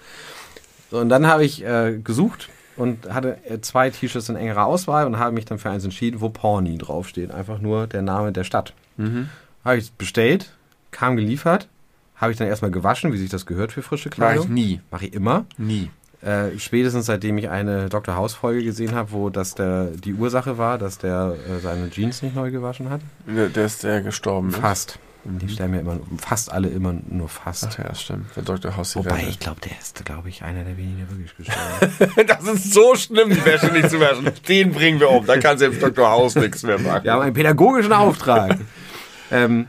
So, 0.91 0.99
und 0.99 1.09
dann 1.09 1.27
habe 1.27 1.43
ich 1.45 1.63
äh, 1.63 1.99
gesucht 2.03 2.49
und 2.75 3.13
hatte 3.13 3.37
äh, 3.45 3.59
zwei 3.61 3.89
T-Shirts 3.89 4.29
in 4.29 4.35
engerer 4.35 4.65
Auswahl 4.65 5.05
und 5.05 5.19
habe 5.19 5.33
mich 5.33 5.45
dann 5.45 5.59
für 5.59 5.69
eins 5.69 5.83
entschieden, 5.83 6.21
wo 6.21 6.29
Pawnee 6.29 6.77
draufsteht. 6.77 7.31
Einfach 7.31 7.59
nur 7.59 7.87
der 7.87 8.01
Name 8.01 8.31
der 8.31 8.43
Stadt. 8.43 8.73
Mhm. 8.97 9.29
Habe 9.63 9.77
ich 9.77 9.91
bestellt, 9.91 10.53
kam 10.91 11.15
geliefert, 11.15 11.67
habe 12.15 12.31
ich 12.31 12.37
dann 12.37 12.47
erstmal 12.47 12.71
gewaschen, 12.71 13.13
wie 13.13 13.17
sich 13.17 13.29
das 13.29 13.45
gehört 13.45 13.71
für 13.71 13.81
frische 13.81 14.09
Mach 14.09 14.15
Kleidung. 14.15 14.45
ich 14.45 14.51
nie. 14.51 14.81
Mache 14.91 15.05
ich 15.05 15.13
immer. 15.13 15.45
Nie. 15.57 15.89
Äh, 16.21 16.57
spätestens 16.57 17.05
seitdem 17.05 17.37
ich 17.37 17.49
eine 17.49 17.87
Dr. 17.87 18.15
House-Folge 18.15 18.63
gesehen 18.63 18.93
habe, 18.93 19.11
wo 19.11 19.29
das 19.29 19.55
der, 19.55 19.85
die 19.85 20.13
Ursache 20.13 20.57
war, 20.57 20.77
dass 20.77 20.97
der 20.97 21.35
äh, 21.49 21.59
seine 21.59 21.89
Jeans 21.89 22.21
nicht 22.21 22.35
neu 22.35 22.51
gewaschen 22.51 22.89
hat. 22.89 22.99
Der, 23.25 23.47
der 23.47 23.65
ist 23.65 23.83
der 23.83 24.01
gestorben. 24.01 24.49
ist. 24.49 24.99
Fast. 25.33 25.41
Die 25.41 25.49
stellen 25.53 25.71
mir 25.71 25.79
immer, 25.81 25.99
fast 26.17 26.51
alle 26.51 26.69
immer 26.69 26.93
nur 27.07 27.29
fast. 27.29 27.67
Ach 27.71 27.77
ja, 27.77 27.93
stimmt. 27.95 28.35
Der 28.35 28.43
Dr. 28.43 28.75
House 28.75 28.93
die 28.93 28.99
Wobei, 28.99 29.17
Wäsche. 29.17 29.29
ich 29.29 29.39
glaube, 29.39 29.61
der 29.61 29.77
ist, 29.79 30.03
glaube 30.05 30.29
ich, 30.29 30.43
einer 30.43 30.63
der 30.63 30.77
wenigen, 30.77 30.97
der 30.97 31.09
wirklich 31.09 31.35
gestorben 31.37 32.13
ist. 32.17 32.29
Das 32.29 32.43
ist 32.43 32.73
so 32.73 32.95
schlimm, 32.95 33.29
die 33.29 33.45
Wäsche 33.45 33.67
nicht 33.71 33.89
zu 33.89 33.99
waschen. 33.99 34.31
Den 34.47 34.71
bringen 34.71 34.99
wir 34.99 35.09
um. 35.09 35.25
Da 35.25 35.37
kann 35.37 35.57
selbst 35.57 35.81
Dr. 35.81 36.09
House 36.09 36.35
nichts 36.35 36.63
mehr 36.63 36.79
machen. 36.79 37.03
Wir 37.03 37.13
haben 37.13 37.21
einen 37.21 37.33
pädagogischen 37.33 37.93
Auftrag. 37.93 38.57
ähm, 39.31 39.67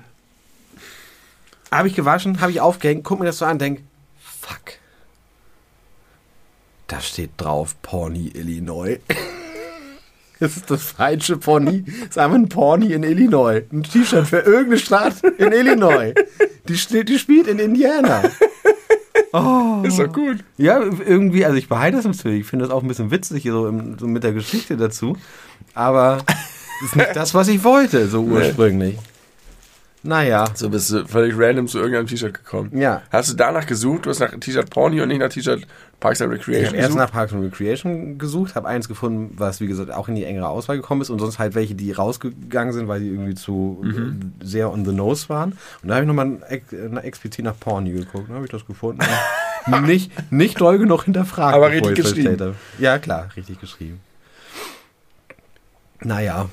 habe 1.70 1.88
ich 1.88 1.94
gewaschen, 1.94 2.40
habe 2.40 2.50
ich 2.50 2.60
aufgehängt, 2.60 3.04
guck 3.04 3.20
mir 3.20 3.26
das 3.26 3.38
so 3.38 3.44
an, 3.44 3.58
denk, 3.58 3.80
fuck. 4.18 4.74
Da 6.88 7.00
steht 7.00 7.30
drauf 7.36 7.80
Pawnee, 7.82 8.30
Illinois. 8.34 8.98
Das 10.40 10.56
ist 10.56 10.70
das 10.70 10.82
falsche 10.82 11.36
Pony. 11.36 11.82
Das 11.82 12.10
ist 12.10 12.18
einfach 12.18 12.36
ein 12.36 12.48
Pony 12.48 12.92
in 12.92 13.02
Illinois. 13.02 13.62
Ein 13.70 13.82
T-Shirt 13.82 14.26
für 14.26 14.38
irgendeine 14.38 14.78
Stadt 14.78 15.22
in 15.38 15.52
Illinois. 15.52 16.14
Die, 16.66 16.78
steht, 16.78 17.10
die 17.10 17.18
spielt 17.18 17.46
in 17.46 17.58
Indiana. 17.58 18.22
Oh. 19.32 19.82
Ist 19.84 19.98
doch 19.98 20.12
gut. 20.12 20.38
Ja, 20.56 20.80
irgendwie, 20.80 21.44
also 21.44 21.56
ich 21.56 21.68
behalte 21.68 21.98
das 21.98 22.06
natürlich. 22.06 22.40
Ich 22.40 22.46
finde 22.46 22.64
das 22.64 22.74
auch 22.74 22.82
ein 22.82 22.88
bisschen 22.88 23.10
witzig, 23.10 23.44
so, 23.44 23.68
im, 23.68 23.98
so 23.98 24.06
mit 24.06 24.24
der 24.24 24.32
Geschichte 24.32 24.76
dazu. 24.76 25.16
Aber 25.74 26.18
das 26.26 26.90
ist 26.90 26.96
nicht 26.96 27.14
das, 27.14 27.34
was 27.34 27.48
ich 27.48 27.62
wollte, 27.62 28.08
so 28.08 28.22
ursprünglich. 28.22 28.98
Naja. 30.02 30.46
So 30.54 30.70
bist 30.70 30.90
du 30.90 31.06
völlig 31.06 31.34
random 31.36 31.68
zu 31.68 31.78
irgendeinem 31.78 32.06
T-Shirt 32.06 32.32
gekommen. 32.32 32.76
Ja. 32.76 33.02
Hast 33.10 33.30
du 33.30 33.36
danach 33.36 33.66
gesucht? 33.66 34.06
Du 34.06 34.10
hast 34.10 34.20
nach 34.20 34.30
T-Shirt 34.30 34.70
Porny 34.70 35.00
und 35.00 35.08
nicht 35.08 35.20
nach 35.20 35.28
T-Shirt 35.28 35.66
Parks 36.00 36.22
and 36.22 36.32
Ich 36.32 36.40
Recreation 36.40 36.68
habe 36.68 36.76
erst 36.78 36.96
nach 36.96 37.12
Parks 37.12 37.32
and 37.32 37.44
Recreation 37.44 38.18
gesucht, 38.18 38.54
habe 38.54 38.66
eins 38.66 38.88
gefunden, 38.88 39.34
was 39.36 39.60
wie 39.60 39.66
gesagt 39.66 39.92
auch 39.92 40.08
in 40.08 40.14
die 40.14 40.24
engere 40.24 40.48
Auswahl 40.48 40.76
gekommen 40.76 41.02
ist 41.02 41.10
und 41.10 41.18
sonst 41.18 41.38
halt 41.38 41.54
welche, 41.54 41.74
die 41.74 41.92
rausgegangen 41.92 42.72
sind, 42.72 42.88
weil 42.88 43.00
die 43.00 43.08
irgendwie 43.08 43.34
zu 43.34 43.84
äh, 43.84 44.44
sehr 44.44 44.72
on 44.72 44.84
the 44.84 44.92
nose 44.92 45.28
waren. 45.28 45.52
Und 45.82 45.88
da 45.88 45.96
habe 45.96 46.04
ich 46.04 46.08
nochmal 46.08 46.38
explizit 47.02 47.44
nach 47.44 47.58
Porny 47.58 47.92
geguckt, 47.92 48.28
dann 48.28 48.36
habe 48.36 48.46
ich 48.46 48.50
das 48.50 48.66
gefunden. 48.66 49.02
Und 49.66 49.86
nicht, 49.86 50.10
nicht 50.32 50.58
doll 50.58 50.78
genug 50.78 51.04
hinterfragt. 51.04 51.54
Aber 51.54 51.70
richtig 51.70 51.98
ich 51.98 52.04
geschrieben. 52.04 52.56
Ja, 52.78 52.98
klar, 52.98 53.28
richtig 53.36 53.60
geschrieben. 53.60 54.00
Naja, 56.02 56.48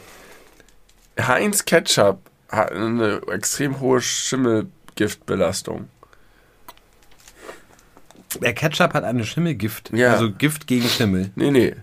Heinz 1.18 1.64
Ketchup 1.64 2.20
hat 2.50 2.74
eine 2.74 3.22
extrem 3.32 3.80
hohe 3.80 4.02
Schimmelgiftbelastung. 4.02 5.88
Der 8.42 8.54
Ketchup 8.54 8.94
hat 8.94 9.04
eine 9.04 9.24
Schimmelgift, 9.26 9.92
Ja. 9.94 10.14
also 10.14 10.32
Gift 10.32 10.68
gegen 10.68 10.88
Schimmel. 10.88 11.32
Nee, 11.36 11.52
nee. 11.52 11.76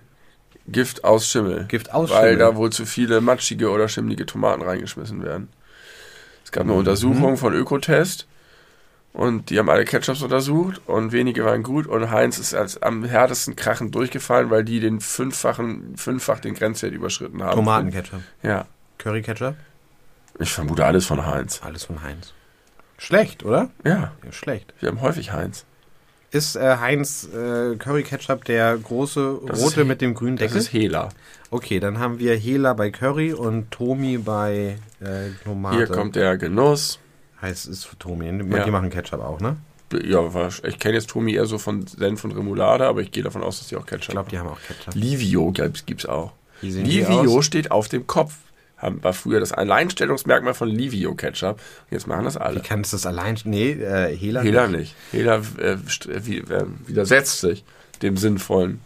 Gift 0.66 1.04
aus 1.04 1.28
Schimmel. 1.28 1.64
Gift 1.68 1.92
aus 1.92 2.10
Weil 2.10 2.30
Schimmel. 2.32 2.38
da 2.38 2.56
wohl 2.56 2.70
zu 2.70 2.86
viele 2.86 3.20
matschige 3.20 3.70
oder 3.70 3.88
schimmelige 3.88 4.24
Tomaten 4.26 4.62
reingeschmissen 4.62 5.22
werden. 5.22 5.48
Es 6.44 6.52
gab 6.52 6.62
eine 6.64 6.72
Mhm. 6.72 6.78
Untersuchung 6.78 7.36
von 7.36 7.52
Ökotest 7.54 8.26
und 9.12 9.50
die 9.50 9.58
haben 9.58 9.68
alle 9.68 9.84
Ketchups 9.84 10.22
untersucht 10.22 10.80
und 10.86 11.12
wenige 11.12 11.44
waren 11.44 11.62
gut 11.62 11.86
und 11.86 12.10
Heinz 12.10 12.38
ist 12.38 12.54
als 12.54 12.80
am 12.82 13.04
härtesten 13.04 13.56
krachend 13.56 13.94
durchgefallen, 13.94 14.50
weil 14.50 14.64
die 14.64 14.80
den 14.80 15.00
fünffachen, 15.00 15.96
fünffach 15.96 16.40
den 16.40 16.54
Grenzwert 16.54 16.92
überschritten 16.92 17.42
haben. 17.42 17.56
Tomatenketchup, 17.56 18.20
Ja. 18.42 18.66
Curry-Ketchup, 18.98 19.56
Ich 20.38 20.52
vermute 20.52 20.84
alles 20.84 21.04
von 21.06 21.26
Heinz. 21.26 21.60
alles 21.62 21.84
von 21.84 22.02
Heinz. 22.02 22.32
Schlecht, 22.96 23.44
oder? 23.44 23.70
Ja. 23.84 24.12
Ja, 24.24 24.32
schlecht. 24.32 24.72
Wir 24.80 24.88
haben 24.88 25.00
häufig 25.02 25.32
Heinz. 25.32 25.64
Ist 26.34 26.56
äh, 26.56 26.76
Heinz 26.80 27.28
äh, 27.32 27.76
Curry 27.76 28.02
Ketchup 28.02 28.44
der 28.44 28.76
große 28.76 29.38
Das 29.46 29.60
rote 29.62 29.82
ist- 29.82 29.86
mit 29.86 30.00
dem 30.00 30.14
grünen 30.14 30.36
Das 30.36 30.48
Deckel? 30.48 30.60
ist 30.62 30.72
Hela. 30.72 31.08
Okay, 31.50 31.78
dann 31.78 31.98
haben 32.00 32.18
wir 32.18 32.34
Hela 32.36 32.72
bei 32.72 32.90
Curry 32.90 33.32
und 33.32 33.70
Tomi 33.70 34.18
bei 34.18 34.76
äh, 35.00 35.30
Tomate. 35.44 35.76
Hier 35.76 35.86
kommt 35.86 36.16
der 36.16 36.36
Genuss. 36.36 36.98
Heißt 37.40 37.66
ist 37.68 37.84
für 37.84 37.96
Tomi. 37.98 38.24
Die 38.36 38.50
Ja. 38.56 38.66
machen 38.66 38.90
Ketchup 38.90 39.20
auch, 39.20 39.38
ne? 39.40 39.56
Ja, 40.02 40.22
ich 40.64 40.78
kenne 40.80 40.94
jetzt 40.94 41.10
Tomi 41.10 41.34
eher 41.34 41.46
so 41.46 41.56
von 41.58 41.86
Senf 41.86 42.24
und 42.24 42.32
Remoulade, 42.32 42.84
aber 42.84 43.00
ich 43.02 43.12
gehe 43.12 43.22
davon 43.22 43.44
aus, 43.44 43.58
dass 43.60 43.68
die 43.68 43.76
auch 43.76 43.86
Ketchup 43.86 44.08
Ich 44.08 44.08
glaube, 44.08 44.30
die 44.30 44.38
haben 44.40 44.48
auch 44.48 44.58
Ketchup. 44.66 44.92
Livio 44.96 45.52
gibt's, 45.52 45.86
gibt's 45.86 46.04
auch. 46.06 46.32
Livio 46.62 47.42
steht 47.42 47.70
auf 47.70 47.86
dem 47.88 48.06
Kopf. 48.08 48.34
Haben- 48.84 49.02
War 49.02 49.12
früher 49.12 49.40
das 49.40 49.52
Alleinstellungsmerkmal 49.52 50.54
von 50.54 50.68
Livio 50.68 51.14
Ketchup. 51.14 51.60
Jetzt 51.90 52.06
machen 52.06 52.24
das 52.24 52.36
Wie 52.36 52.40
alle. 52.40 52.60
kann 52.60 52.82
es 52.82 52.90
das 52.90 53.06
allein? 53.06 53.36
Nee, 53.44 53.72
äh, 53.72 54.16
Hela. 54.16 54.42
Hela 54.42 54.68
nicht. 54.68 54.94
Hela 55.10 55.42
äh, 55.58 55.72
äh, 55.72 55.78
wie, 56.26 56.38
äh, 56.38 56.64
widersetzt 56.86 57.40
sich 57.40 57.64
dem 58.02 58.16
sinnvollen. 58.16 58.80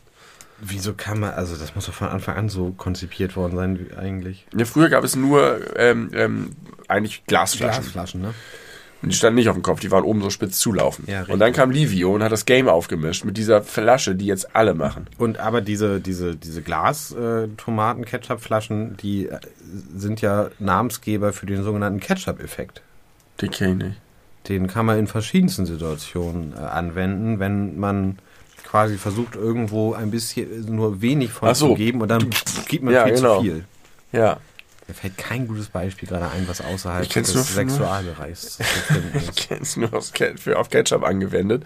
Wieso 0.61 0.93
kann 0.93 1.21
man, 1.21 1.35
also 1.35 1.55
das 1.57 1.75
muss 1.77 1.87
doch 1.87 1.95
von 1.95 2.09
Anfang 2.09 2.37
an 2.37 2.49
so 2.49 2.73
konzipiert 2.73 3.37
worden 3.37 3.57
sein, 3.57 3.79
wie 3.79 3.95
eigentlich. 3.97 4.45
Ja, 4.57 4.65
früher 4.65 4.89
gab 4.89 5.05
es 5.05 5.15
nur 5.15 5.61
ähm, 5.77 6.11
ähm, 6.15 6.51
eigentlich 6.89 7.25
Glasflaschen. 7.27 7.83
Glasflaschen, 7.83 8.21
ne? 8.23 8.35
Und 9.01 9.13
die 9.13 9.17
standen 9.17 9.37
nicht 9.37 9.49
auf 9.49 9.55
dem 9.55 9.63
Kopf, 9.63 9.79
die 9.81 9.93
waren 9.93 10.03
oben 10.03 10.21
so 10.23 10.31
spitz 10.31 10.59
zulaufen. 10.59 11.05
Ja, 11.07 11.25
und 11.29 11.39
dann 11.39 11.53
kam 11.53 11.71
Livio 11.71 12.13
und 12.15 12.23
hat 12.23 12.33
das 12.33 12.47
Game 12.47 12.69
aufgemischt 12.69 13.25
mit 13.25 13.37
dieser 13.37 13.63
Flasche, 13.63 14.17
die 14.17 14.27
jetzt 14.27 14.57
alle 14.57 14.75
machen. 14.75 15.07
Und 15.19 15.39
aber 15.39 15.61
diese, 15.61 16.01
diese, 16.01 16.35
diese 16.35 16.63
Glas-Tomaten-Ketchup-Flaschen, 16.63 18.97
die 18.97 19.27
äh, 19.29 19.39
sind 19.97 20.21
ja 20.21 20.49
Namensgeber 20.59 21.33
für 21.33 21.47
den 21.47 21.63
sogenannten 21.63 22.01
Ketchup-Effekt. 22.01 22.83
Den 23.41 23.51
kenn 23.51 23.71
ich 23.73 23.77
nicht. 23.87 24.01
Den 24.49 24.67
kann 24.67 24.87
man 24.87 24.99
in 24.99 25.07
verschiedensten 25.07 25.67
Situationen 25.67 26.55
äh, 26.57 26.61
anwenden, 26.61 27.39
wenn 27.39 27.79
man 27.79 28.19
quasi 28.65 28.97
versucht, 28.99 29.37
irgendwo 29.37 29.95
ein 29.95 30.11
bisschen 30.11 30.75
nur 30.75 31.01
wenig 31.01 31.31
von 31.31 31.55
so. 31.55 31.69
zu 31.69 31.75
geben 31.75 32.01
und 32.03 32.09
dann 32.09 32.29
gibt 32.69 32.85
man 32.85 32.95
Ja, 32.95 33.05
viel 33.05 33.15
genau. 33.15 33.37
zu 33.37 33.43
viel. 33.43 33.65
Ja. 34.13 34.39
Mir 34.89 34.95
fällt 34.95 35.19
kein 35.19 35.47
gutes 35.47 35.67
Beispiel 35.67 36.09
gerade 36.09 36.31
ein, 36.31 36.49
was 36.49 36.63
außerhalb 36.63 37.03
Ich 37.05 37.11
des 37.11 37.31
Sexualbereichs 37.55 38.57
zu 38.57 38.63
finden 38.65 39.19
ist. 39.29 39.37
kenn's 39.37 39.77
nur 39.77 39.93
aufs 39.93 40.13
für, 40.37 40.59
auf 40.59 40.71
Ketchup 40.71 41.05
angewendet. 41.05 41.63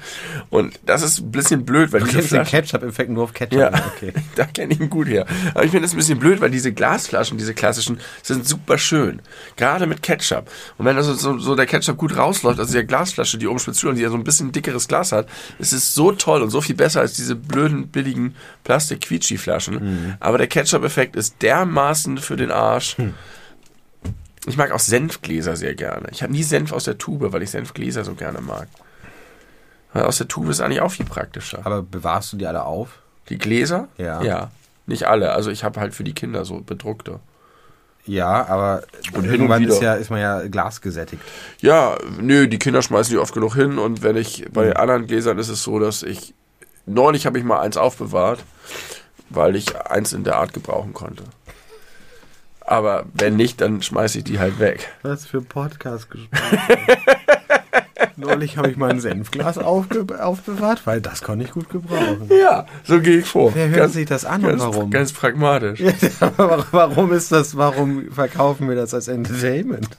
Und 0.51 0.81
das 0.85 1.03
ist 1.03 1.21
ein 1.21 1.31
bisschen 1.31 1.65
blöd, 1.65 1.93
weil 1.93 2.01
Du 2.01 2.07
diese 2.07 2.17
kennst 2.19 2.33
den 2.33 2.45
Flaschen, 2.45 2.51
Ketchup-Effekt 2.63 3.11
nur 3.11 3.23
auf 3.23 3.33
Ketchup. 3.33 3.61
Ja, 3.61 3.71
Okay. 3.95 4.13
da 4.35 4.45
kenne 4.47 4.75
ich 4.75 4.81
ihn 4.81 4.91
gut 4.91 5.07
her. 5.07 5.25
Aber 5.55 5.63
ich 5.65 5.71
finde 5.71 5.87
das 5.87 5.95
ein 5.95 5.99
bisschen 5.99 6.19
blöd, 6.19 6.41
weil 6.41 6.51
diese 6.51 6.73
Glasflaschen, 6.73 7.39
diese 7.39 7.55
klassischen, 7.55 8.01
sind 8.25 8.45
super 8.45 8.77
schön. 8.77 9.23
Gerade 9.55 9.87
mit 9.87 10.03
Ketchup. 10.03 10.51
Und 10.79 10.87
wenn 10.87 10.97
also 10.97 11.15
so, 11.15 11.39
so 11.39 11.55
der 11.55 11.67
Ketchup 11.67 11.99
gut 11.99 12.17
rausläuft, 12.17 12.59
also 12.59 12.77
die 12.77 12.85
Glasflasche, 12.85 13.39
die 13.39 13.47
oben 13.47 13.61
spitz 13.61 13.85
und 13.85 13.95
die 13.95 14.03
ja 14.03 14.11
so 14.11 14.17
ein 14.17 14.25
bisschen 14.25 14.51
dickeres 14.51 14.89
Glas 14.89 15.13
hat, 15.13 15.29
ist 15.61 15.73
es 15.73 15.95
so 15.95 16.11
toll 16.11 16.43
und 16.43 16.51
so 16.51 16.61
viel 16.61 16.75
besser 16.75 16.99
als 16.99 17.13
diese 17.13 17.37
blöden, 17.37 17.87
billigen 17.87 18.35
Plastik-Quietschi-Flaschen. 18.65 20.17
Aber 20.19 20.39
der 20.39 20.49
Ketchup-Effekt 20.49 21.15
ist 21.15 21.37
dermaßen 21.41 22.19
für 22.19 22.35
den 22.35 22.51
Arsch. 22.51 22.97
Ich 24.47 24.57
mag 24.57 24.73
auch 24.73 24.81
Senfgläser 24.81 25.57
sehr 25.57 25.75
gerne. 25.75 26.09
Ich 26.11 26.23
habe 26.23 26.33
nie 26.33 26.43
Senf 26.43 26.73
aus 26.73 26.85
der 26.85 26.99
Tube, 26.99 27.33
weil 27.33 27.43
ich 27.43 27.51
Senfgläser 27.51 28.05
so 28.05 28.15
gerne 28.15 28.41
mag. 28.41 28.69
Weil 29.93 30.05
aus 30.05 30.19
der 30.19 30.29
Tube 30.29 30.49
ist 30.49 30.61
eigentlich 30.61 30.81
auch 30.81 30.91
viel 30.91 31.07
praktischer. 31.07 31.61
Aber 31.65 31.83
bewahrst 31.83 32.33
du 32.33 32.37
die 32.37 32.47
alle 32.47 32.65
auf? 32.65 32.99
Die 33.29 33.39
Gläser? 33.39 33.89
Ja. 33.99 34.23
Ja. 34.23 34.51
Nicht 34.87 35.07
alle. 35.07 35.33
Also 35.33 35.51
ich 35.51 35.63
habe 35.63 35.79
halt 35.79 35.95
für 35.95 36.03
die 36.03 36.15
Kinder 36.15 36.45
so 36.45 36.61
bedruckte. 36.61 37.21
Ja, 38.05 38.47
aber 38.49 38.83
Und 39.13 39.27
irgendwann 39.27 39.63
ist, 39.63 39.81
ja, 39.81 39.95
ist 39.95 40.11
man 40.11 40.21
ja 40.21 40.47
glasgesättigt. 40.49 41.23
Ja, 41.61 41.97
nö, 42.21 42.49
die 42.49 42.59
Kinder 42.59 42.83
schmeißen 42.83 43.13
die 43.13 43.19
oft 43.19 43.33
genug 43.33 43.55
hin 43.55 43.79
und 43.79 44.03
wenn 44.03 44.17
ich 44.17 44.47
bei 44.53 44.75
anderen 44.75 45.07
Gläsern 45.07 45.39
ist 45.39 45.49
es 45.49 45.63
so, 45.63 45.79
dass 45.79 46.03
ich 46.03 46.35
neulich 46.85 47.27
habe 47.27 47.39
ich 47.39 47.45
mal 47.45 47.61
eins 47.61 47.77
aufbewahrt, 47.77 48.41
weil 49.31 49.55
ich 49.55 49.77
eins 49.77 50.13
in 50.13 50.25
der 50.25 50.37
Art 50.37 50.53
gebrauchen 50.53 50.95
konnte. 50.95 51.23
Aber 52.73 53.05
wenn 53.13 53.37
nicht, 53.37 53.61
dann 53.61 53.83
schmeiße 53.83 54.17
ich 54.17 54.25
die 54.25 54.39
halt 54.39 54.59
weg. 54.59 54.89
Was 55.03 55.27
für 55.27 55.43
Podcast 55.43 56.09
gesprochen. 56.11 56.69
Neulich 58.17 58.57
habe 58.57 58.71
ich 58.71 58.79
mein 58.79 58.99
Senfglas 58.99 59.59
aufbewahrt, 59.59 60.87
weil 60.87 61.03
das 61.03 61.21
konnte 61.21 61.45
ich 61.45 61.51
gut 61.51 61.69
gebrauchen. 61.69 62.31
Ja, 62.31 62.65
so 62.83 62.99
gehe 63.03 63.19
ich 63.19 63.27
vor. 63.27 63.55
Wer 63.55 63.69
hört 63.69 63.91
sich 63.91 64.07
das 64.07 64.25
an 64.25 64.43
und 64.43 64.53
ganz, 64.53 64.63
warum? 64.63 64.91
Ganz 64.91 65.13
pragmatisch. 65.13 65.83
Aber 66.21 66.65
warum 66.71 67.13
ist 67.13 67.31
das, 67.31 67.59
warum 67.59 68.11
verkaufen 68.11 68.67
wir 68.71 68.75
das 68.75 68.95
als 68.95 69.07
Entertainment? 69.09 69.91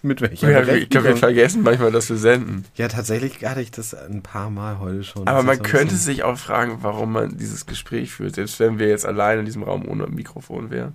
Mit 0.00 0.22
welcher 0.22 0.50
Ja, 0.50 0.74
ich 0.74 0.88
glaube, 0.88 1.08
wir 1.08 1.16
vergessen 1.18 1.62
manchmal, 1.62 1.92
dass 1.92 2.08
wir 2.08 2.16
senden. 2.16 2.64
Ja, 2.76 2.88
tatsächlich 2.88 3.44
hatte 3.44 3.60
ich 3.60 3.72
das 3.72 3.92
ein 3.92 4.22
paar 4.22 4.48
Mal 4.48 4.78
heute 4.78 5.04
schon. 5.04 5.28
Aber 5.28 5.42
man 5.42 5.60
könnte 5.62 5.96
sich 5.96 6.22
auch 6.22 6.38
fragen, 6.38 6.78
warum 6.80 7.12
man 7.12 7.36
dieses 7.36 7.66
Gespräch 7.66 8.10
führt, 8.10 8.36
selbst 8.36 8.58
wenn 8.58 8.78
wir 8.78 8.88
jetzt 8.88 9.04
allein 9.04 9.40
in 9.40 9.44
diesem 9.44 9.64
Raum 9.64 9.86
ohne 9.86 10.06
Mikrofon 10.06 10.70
wären. 10.70 10.94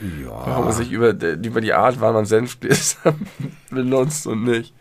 Warum 0.00 0.64
man 0.64 0.66
Ja. 0.68 0.72
sich 0.72 0.90
über, 0.92 1.10
über 1.10 1.60
die 1.60 1.72
Art, 1.72 2.00
wann 2.00 2.14
man 2.14 2.24
Senfgläser 2.26 3.14
benutzt 3.70 4.26
und 4.26 4.44
nicht. 4.44 4.72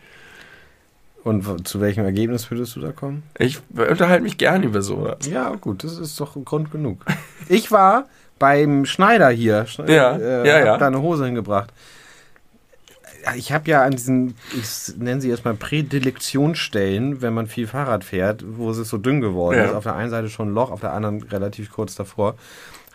Und 1.23 1.67
zu 1.67 1.81
welchem 1.81 2.05
Ergebnis 2.05 2.49
würdest 2.49 2.75
du 2.75 2.79
da 2.79 2.91
kommen? 2.93 3.23
Ich 3.37 3.59
unterhalte 3.75 4.23
mich 4.23 4.37
gern 4.37 4.63
über 4.63 4.81
sowas. 4.81 5.27
Ja, 5.29 5.49
gut, 5.55 5.83
das 5.83 5.97
ist 5.97 6.17
doch 6.21 6.37
Grund 6.45 6.71
genug. 6.71 7.03
Ich 7.49 7.69
war 7.71 8.05
beim 8.39 8.85
Schneider 8.85 9.29
hier. 9.29 9.65
Schne- 9.67 9.91
Ja, 9.91 10.15
äh, 10.15 10.47
ja, 10.47 10.55
hab 10.59 10.65
ja. 10.65 10.77
da 10.77 10.87
eine 10.87 11.01
Hose 11.01 11.25
hingebracht. 11.25 11.73
Ich 13.35 13.51
habe 13.51 13.69
ja 13.69 13.83
an 13.83 13.91
diesen, 13.91 14.35
ich 14.53 14.95
nenne 14.97 15.19
sie 15.19 15.29
erstmal 15.29 15.55
Prädilektionsstellen, 15.55 17.21
wenn 17.21 17.33
man 17.33 17.47
viel 17.47 17.67
Fahrrad 17.67 18.05
fährt, 18.05 18.45
wo 18.47 18.69
es 18.71 18.77
so 18.77 18.97
dünn 18.97 19.19
geworden 19.19 19.57
Ja. 19.57 19.65
ist. 19.65 19.73
Auf 19.73 19.83
der 19.83 19.95
einen 19.95 20.09
Seite 20.11 20.29
schon 20.29 20.49
ein 20.49 20.53
Loch, 20.53 20.71
auf 20.71 20.79
der 20.79 20.93
anderen 20.93 21.23
relativ 21.23 21.71
kurz 21.71 21.95
davor. 21.95 22.35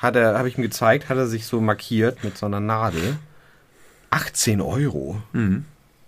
Hat 0.02 0.16
er, 0.16 0.36
habe 0.36 0.48
ich 0.48 0.58
ihm 0.58 0.62
gezeigt, 0.62 1.08
hat 1.08 1.16
er 1.16 1.26
sich 1.26 1.46
so 1.46 1.60
markiert 1.60 2.24
mit 2.24 2.36
so 2.36 2.46
einer 2.46 2.60
Nadel. 2.60 3.16
18 4.10 4.60
Euro. 4.60 5.22
Mhm. 5.32 5.64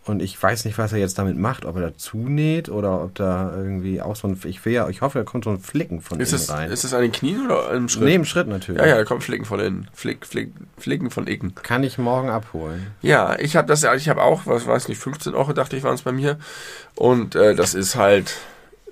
Und 0.06 0.20
ich 0.20 0.40
weiß 0.40 0.66
nicht, 0.66 0.76
was 0.76 0.92
er 0.92 0.98
jetzt 0.98 1.16
damit 1.18 1.38
macht, 1.38 1.64
ob 1.64 1.76
er 1.76 1.82
da 1.82 1.96
zunäht 1.96 2.68
oder 2.68 3.02
ob 3.02 3.14
da 3.14 3.54
irgendwie 3.56 4.02
auch 4.02 4.16
so 4.16 4.28
ein, 4.28 4.38
ich 4.44 4.62
will 4.66 4.74
ja, 4.74 4.86
ich 4.90 5.00
hoffe, 5.00 5.18
da 5.20 5.24
kommt 5.24 5.44
so 5.44 5.50
ein 5.50 5.58
Flicken 5.58 6.02
von 6.02 6.20
Ist 6.20 6.32
innen 6.32 6.40
das, 6.42 6.50
rein. 6.50 6.70
ist 6.70 6.84
das 6.84 6.92
an 6.92 7.00
den 7.00 7.12
Knien 7.12 7.46
oder 7.46 7.70
im 7.70 7.88
Schritt? 7.88 8.04
Nee, 8.04 8.14
im 8.16 8.26
Schritt 8.26 8.46
natürlich. 8.46 8.82
Ja, 8.82 8.86
ja, 8.86 8.96
da 8.96 9.04
kommt 9.04 9.24
Flicken 9.24 9.46
von 9.46 9.60
innen. 9.60 9.88
Flick, 9.94 10.26
Flick, 10.26 10.52
Flicken 10.76 11.10
von 11.10 11.26
Icken. 11.26 11.54
Kann 11.54 11.84
ich 11.84 11.96
morgen 11.96 12.28
abholen. 12.28 12.88
Ja, 13.00 13.38
ich 13.38 13.56
habe 13.56 13.66
das 13.66 13.80
ja, 13.80 13.94
ich 13.94 14.10
habe 14.10 14.22
auch, 14.22 14.42
was 14.44 14.66
weiß 14.66 14.88
nicht, 14.88 14.98
15 14.98 15.34
Euro 15.34 15.54
dachte 15.54 15.74
ich 15.76 15.82
waren 15.84 15.94
es 15.94 16.02
bei 16.02 16.12
mir. 16.12 16.38
Und 16.96 17.34
äh, 17.34 17.54
das 17.54 17.72
ist 17.72 17.96
halt 17.96 18.34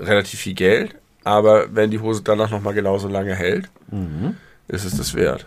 relativ 0.00 0.40
viel 0.40 0.54
Geld. 0.54 0.94
Aber 1.24 1.66
wenn 1.74 1.90
die 1.90 2.00
Hose 2.00 2.22
danach 2.24 2.50
nochmal 2.50 2.72
genauso 2.72 3.08
lange 3.08 3.34
hält, 3.34 3.68
ist 4.68 4.84
es 4.84 4.96
das 4.96 5.14
wert. 5.14 5.46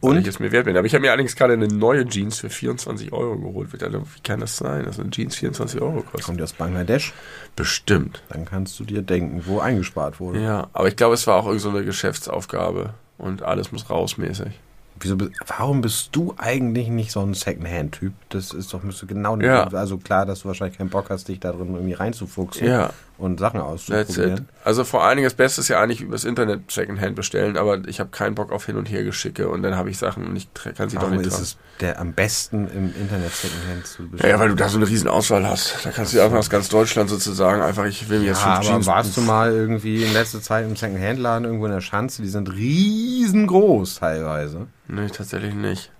Und 0.00 0.16
Und? 0.16 0.18
ich 0.22 0.26
es 0.26 0.40
mir 0.40 0.50
wert 0.50 0.64
bin. 0.64 0.76
Aber 0.76 0.84
ich 0.86 0.94
habe 0.94 1.02
mir 1.02 1.10
allerdings 1.12 1.36
gerade 1.36 1.52
eine 1.52 1.68
neue 1.68 2.04
Jeans 2.06 2.40
für 2.40 2.50
24 2.50 3.12
Euro 3.12 3.38
geholt. 3.38 3.72
Dachte, 3.80 4.02
Wie 4.02 4.20
kann 4.24 4.40
das 4.40 4.56
sein, 4.56 4.84
dass 4.84 4.98
eine 4.98 5.10
Jeans 5.10 5.36
24 5.36 5.80
Euro 5.80 6.02
kostet? 6.02 6.24
Kommt 6.24 6.40
die 6.40 6.42
aus 6.42 6.54
Bangladesch, 6.54 7.12
Bestimmt. 7.54 8.22
dann 8.28 8.44
kannst 8.44 8.80
du 8.80 8.84
dir 8.84 9.02
denken, 9.02 9.42
wo 9.46 9.60
eingespart 9.60 10.18
wurde. 10.18 10.42
Ja, 10.42 10.68
aber 10.72 10.88
ich 10.88 10.96
glaube, 10.96 11.14
es 11.14 11.26
war 11.28 11.36
auch 11.36 11.46
irgendeine 11.46 11.72
so 11.72 11.76
eine 11.78 11.86
Geschäftsaufgabe. 11.86 12.94
Und 13.16 13.42
alles 13.42 13.70
muss 13.70 13.88
rausmäßig. 13.90 14.58
Wieso, 15.02 15.16
warum 15.58 15.80
bist 15.80 16.10
du 16.12 16.34
eigentlich 16.38 16.88
nicht 16.88 17.10
so 17.12 17.20
ein 17.20 17.34
Secondhand-Typ? 17.34 18.12
Das 18.28 18.52
ist 18.52 18.72
doch, 18.72 18.82
müsste 18.82 19.06
genau, 19.06 19.36
Ja. 19.40 19.66
also 19.68 19.98
klar, 19.98 20.26
dass 20.26 20.40
du 20.42 20.48
wahrscheinlich 20.48 20.78
keinen 20.78 20.90
Bock 20.90 21.10
hast, 21.10 21.28
dich 21.28 21.40
da 21.40 21.50
drin 21.52 21.74
irgendwie 21.74 21.94
reinzufuchsen 21.94 22.66
Ja. 22.68 22.90
und 23.18 23.40
Sachen 23.40 23.60
auszuprobieren. 23.60 24.48
Also 24.64 24.84
vor 24.84 25.02
allen 25.04 25.16
Dingen 25.16 25.26
das 25.26 25.34
Beste 25.34 25.60
ist 25.60 25.68
ja 25.68 25.80
eigentlich 25.80 26.00
übers 26.02 26.24
Internet 26.24 26.70
Secondhand 26.70 27.16
bestellen, 27.16 27.56
aber 27.56 27.86
ich 27.88 27.98
habe 27.98 28.10
keinen 28.10 28.36
Bock 28.36 28.52
auf 28.52 28.66
Hin- 28.66 28.76
und 28.76 28.88
Hergeschicke 28.88 29.48
und 29.48 29.62
dann 29.62 29.74
habe 29.76 29.90
ich 29.90 29.98
Sachen 29.98 30.24
und 30.26 30.36
ich 30.36 30.48
kann 30.54 30.88
sie 30.88 30.96
doch 30.96 31.02
Warum 31.02 31.16
nicht 31.16 31.26
ist 31.26 31.32
tragen. 31.34 31.42
es 31.44 31.56
der 31.80 31.98
am 32.00 32.12
besten 32.12 32.68
im 32.68 32.94
Internet 32.94 33.32
Secondhand 33.34 33.86
zu 33.86 34.08
bestellen? 34.08 34.30
ja, 34.34 34.38
weil 34.38 34.50
du 34.50 34.54
da 34.54 34.68
so 34.68 34.76
eine 34.78 34.86
riesen 34.88 35.08
Auswahl 35.08 35.44
hast. 35.48 35.84
Da 35.84 35.90
kannst 35.90 36.14
du 36.14 36.20
einfach 36.22 36.38
aus 36.38 36.48
ganz 36.48 36.68
Deutschland 36.68 37.10
sozusagen 37.10 37.60
einfach, 37.60 37.86
ich 37.86 38.08
will 38.08 38.20
mir 38.20 38.26
jetzt 38.26 38.40
Ja, 38.44 38.54
fünf 38.54 38.66
aber 38.68 38.74
Jeans. 38.76 38.86
warst 38.86 39.16
du 39.16 39.20
mal 39.22 39.50
irgendwie 39.52 40.04
in 40.04 40.12
letzter 40.12 40.40
Zeit 40.40 40.64
im 40.64 40.76
Secondhand-Laden 40.76 41.44
irgendwo 41.44 41.66
in 41.66 41.72
der 41.72 41.80
Schanze? 41.80 42.22
Die 42.22 42.28
sind 42.28 42.52
riesengroß 42.52 43.96
teilweise. 43.96 44.66
Nee, 44.88 45.08
tatsächlich 45.08 45.54
nicht. 45.54 45.90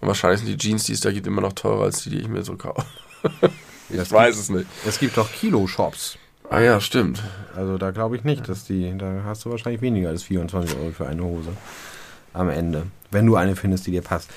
Und 0.00 0.08
wahrscheinlich 0.08 0.40
sind 0.40 0.48
die 0.50 0.56
Jeans, 0.58 0.84
die 0.84 0.92
es 0.92 1.00
da 1.00 1.10
gibt, 1.12 1.26
immer 1.26 1.40
noch 1.40 1.52
teurer 1.54 1.84
als 1.84 2.02
die, 2.02 2.10
die 2.10 2.18
ich 2.18 2.28
mir 2.28 2.42
so 2.42 2.56
kaufe. 2.56 2.84
ich 3.90 3.96
Das 3.96 4.12
weiß 4.12 4.34
gibt- 4.36 4.38
es 4.42 4.50
nicht. 4.50 4.66
Es 4.86 4.98
gibt 4.98 5.16
doch 5.16 5.30
Kilo-Shops. 5.32 6.18
Ah 6.50 6.60
ja, 6.60 6.78
stimmt. 6.80 7.22
Also 7.56 7.78
da 7.78 7.90
glaube 7.90 8.16
ich 8.16 8.24
nicht, 8.24 8.48
dass 8.48 8.64
die, 8.64 8.92
da 8.98 9.22
hast 9.24 9.44
du 9.44 9.50
wahrscheinlich 9.50 9.80
weniger 9.80 10.10
als 10.10 10.24
24 10.24 10.76
Euro 10.76 10.90
für 10.92 11.06
eine 11.06 11.22
Hose 11.24 11.50
am 12.34 12.50
Ende. 12.50 12.82
Wenn 13.10 13.24
du 13.26 13.36
eine 13.36 13.56
findest, 13.56 13.86
die 13.86 13.92
dir 13.92 14.02
passt. 14.02 14.30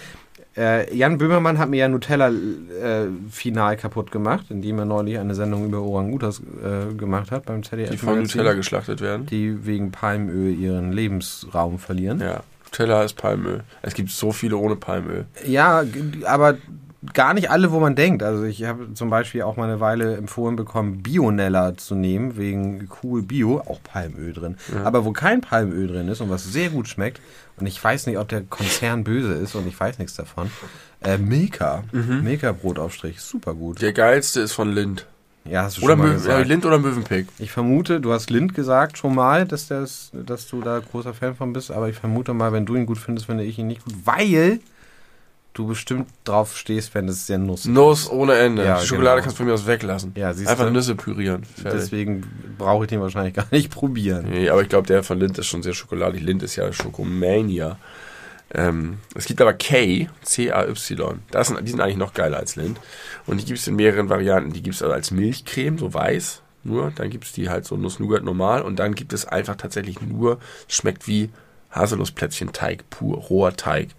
Äh, 0.56 0.96
Jan 0.96 1.18
Böhmermann 1.18 1.58
hat 1.60 1.70
mir 1.70 1.78
ja 1.78 1.88
Nutella 1.88 2.30
äh, 2.30 3.08
final 3.30 3.76
kaputt 3.78 4.10
gemacht, 4.12 4.46
indem 4.50 4.80
er 4.80 4.86
neulich 4.86 5.20
eine 5.20 5.36
Sendung 5.36 5.66
über 5.66 5.82
Orang-Utas 5.82 6.40
äh, 6.64 6.94
gemacht 6.96 7.30
hat 7.32 7.46
beim 7.46 7.62
ZDF. 7.64 7.90
Die 7.92 7.98
von 7.98 8.16
Magazin, 8.16 8.38
Nutella 8.40 8.54
geschlachtet 8.56 9.02
werden. 9.02 9.26
Die 9.28 9.66
wegen 9.68 9.92
Palmöl 9.92 10.58
ihren 10.58 10.94
Lebensraum 10.94 11.78
verlieren. 11.78 12.22
Ja, 12.22 12.42
Nutella 12.68 13.04
ist 13.04 13.14
Palmöl. 13.16 13.64
Es 13.82 13.94
gibt 13.94 14.10
so 14.10 14.32
viele 14.32 14.58
ohne 14.58 14.76
Palmöl. 14.76 15.26
Ja, 15.46 15.84
aber 16.26 16.58
gar 17.14 17.34
nicht 17.34 17.50
alle, 17.50 17.72
wo 17.72 17.80
man 17.80 17.96
denkt. 17.96 18.24
Also 18.24 18.44
ich 18.44 18.64
habe 18.66 18.94
zum 18.94 19.10
Beispiel 19.10 19.44
auch 19.44 19.56
mal 19.56 19.70
eine 19.70 19.80
Weile 19.80 20.18
empfohlen 20.18 20.56
bekommen, 20.56 21.04
Bionella 21.04 21.78
zu 21.78 21.96
nehmen, 21.96 22.38
wegen 22.38 22.90
cool 23.02 23.22
Bio, 23.22 23.60
auch 23.60 23.82
Palmöl 23.84 24.34
drin. 24.34 24.58
Aber 24.84 25.06
wo 25.06 25.12
kein 25.12 25.42
Palmöl 25.42 25.88
drin 25.88 26.08
ist 26.08 26.22
und 26.22 26.30
was 26.30 26.44
sehr 26.44 26.70
gut 26.70 26.88
schmeckt, 26.88 27.22
und 27.60 27.66
ich 27.66 27.84
weiß 27.84 28.06
nicht, 28.06 28.20
ob 28.20 28.28
der 28.28 28.42
Konzern 28.42 29.04
böse 29.04 29.34
ist 29.34 29.56
und 29.56 29.68
ich 29.68 29.80
weiß 29.80 29.98
nichts 29.98 30.16
davon, 30.16 30.52
äh, 31.04 31.18
Milka. 31.18 31.84
Milka 31.92 32.52
Brotaufstrich, 32.52 33.20
super 33.22 33.56
gut. 33.56 33.82
Der 33.82 33.94
geilste 33.94 34.42
ist 34.42 34.54
von 34.54 34.72
Lind. 34.72 35.08
Ja, 35.50 35.64
hast 35.64 35.78
du 35.78 35.84
Oder 35.84 35.94
schon 35.94 36.00
mal 36.00 36.08
Möwen, 36.08 36.20
ja, 36.20 36.28
gesagt. 36.34 36.48
Lind 36.48 36.66
oder 36.66 36.80
Mövenpick. 36.80 37.28
Ich 37.40 37.52
vermute, 37.52 38.00
du 38.02 38.12
hast 38.12 38.30
Lind 38.30 38.54
gesagt 38.54 38.98
schon 38.98 39.16
mal, 39.16 39.46
dass, 39.46 39.68
das, 39.68 40.12
dass 40.14 40.48
du 40.48 40.62
da 40.62 40.80
großer 40.80 41.14
Fan 41.14 41.36
von 41.36 41.54
bist, 41.54 41.72
aber 41.72 41.90
ich 41.90 41.96
vermute 41.96 42.34
mal, 42.34 42.52
wenn 42.54 42.66
du 42.66 42.76
ihn 42.76 42.86
gut 42.86 42.98
findest, 42.98 43.28
finde 43.28 43.44
ich 43.44 43.58
ihn 43.58 43.68
nicht 43.68 43.84
gut, 43.84 43.94
weil 44.06 44.60
du 45.58 45.68
bestimmt 45.68 46.08
drauf 46.24 46.56
stehst, 46.56 46.94
wenn 46.94 47.08
es 47.08 47.26
sehr 47.26 47.38
nuss 47.38 47.62
ist. 47.62 47.68
Nuss 47.68 48.10
ohne 48.10 48.36
Ende. 48.36 48.64
Ja, 48.64 48.80
die 48.80 48.86
Schokolade 48.86 49.16
genau. 49.16 49.24
kannst 49.24 49.36
du 49.36 49.38
von 49.38 49.48
mir 49.48 49.54
aus 49.54 49.66
weglassen. 49.66 50.12
Ja, 50.16 50.34
siehst 50.34 50.50
Einfach 50.50 50.66
du? 50.66 50.72
Nüsse 50.72 50.96
pürieren. 50.96 51.44
Fertig. 51.44 51.82
Deswegen 51.82 52.24
brauche 52.58 52.84
ich 52.84 52.90
den 52.90 53.02
wahrscheinlich 53.02 53.34
gar 53.36 53.48
nicht 53.52 53.72
probieren. 53.72 54.28
Nee, 54.30 54.50
aber 54.50 54.62
ich 54.62 54.70
glaube, 54.70 54.88
der 54.88 55.04
von 55.04 55.20
Lind 55.20 55.38
ist 55.38 55.48
schon 55.48 55.64
sehr 55.64 55.74
schokoladig. 55.74 56.22
Lind 56.22 56.44
ist 56.44 56.56
ja 56.56 56.72
Schokomania. 56.72 57.78
Ähm, 58.54 59.00
es 59.14 59.26
gibt 59.26 59.42
aber 59.42 59.54
K, 59.54 60.10
C-A-Y. 60.24 61.20
Das 61.32 61.48
sind, 61.48 61.66
die 61.68 61.72
sind 61.72 61.82
eigentlich 61.82 61.98
noch 61.98 62.14
geiler 62.14 62.38
als 62.38 62.56
Lind. 62.56 62.80
Und 63.26 63.42
die 63.42 63.46
gibt 63.46 63.60
es 63.60 63.68
in 63.68 63.76
mehreren 63.76 64.10
Varianten. 64.10 64.54
Die 64.54 64.62
gibt 64.62 64.76
es 64.76 64.82
also 64.82 64.94
als 64.94 65.12
Milchcreme, 65.12 65.78
so 65.78 65.94
weiß 65.94 66.42
nur. 66.64 66.92
Dann 66.92 67.10
gibt 67.10 67.26
es 67.26 67.34
die 67.34 67.50
halt 67.50 67.66
so 67.66 67.76
Nuss-Nougat 67.76 68.24
normal. 68.24 68.62
Und 68.62 68.78
dann 68.78 68.96
gibt 68.96 69.14
es 69.14 69.26
einfach 69.26 69.56
tatsächlich 69.56 70.02
nur, 70.02 70.40
schmeckt 70.68 71.08
wie 71.08 71.30
Haselnussplätzchen-Teig, 71.72 72.90
pur, 72.90 73.18
roher 73.18 73.56
Teig 73.56 73.90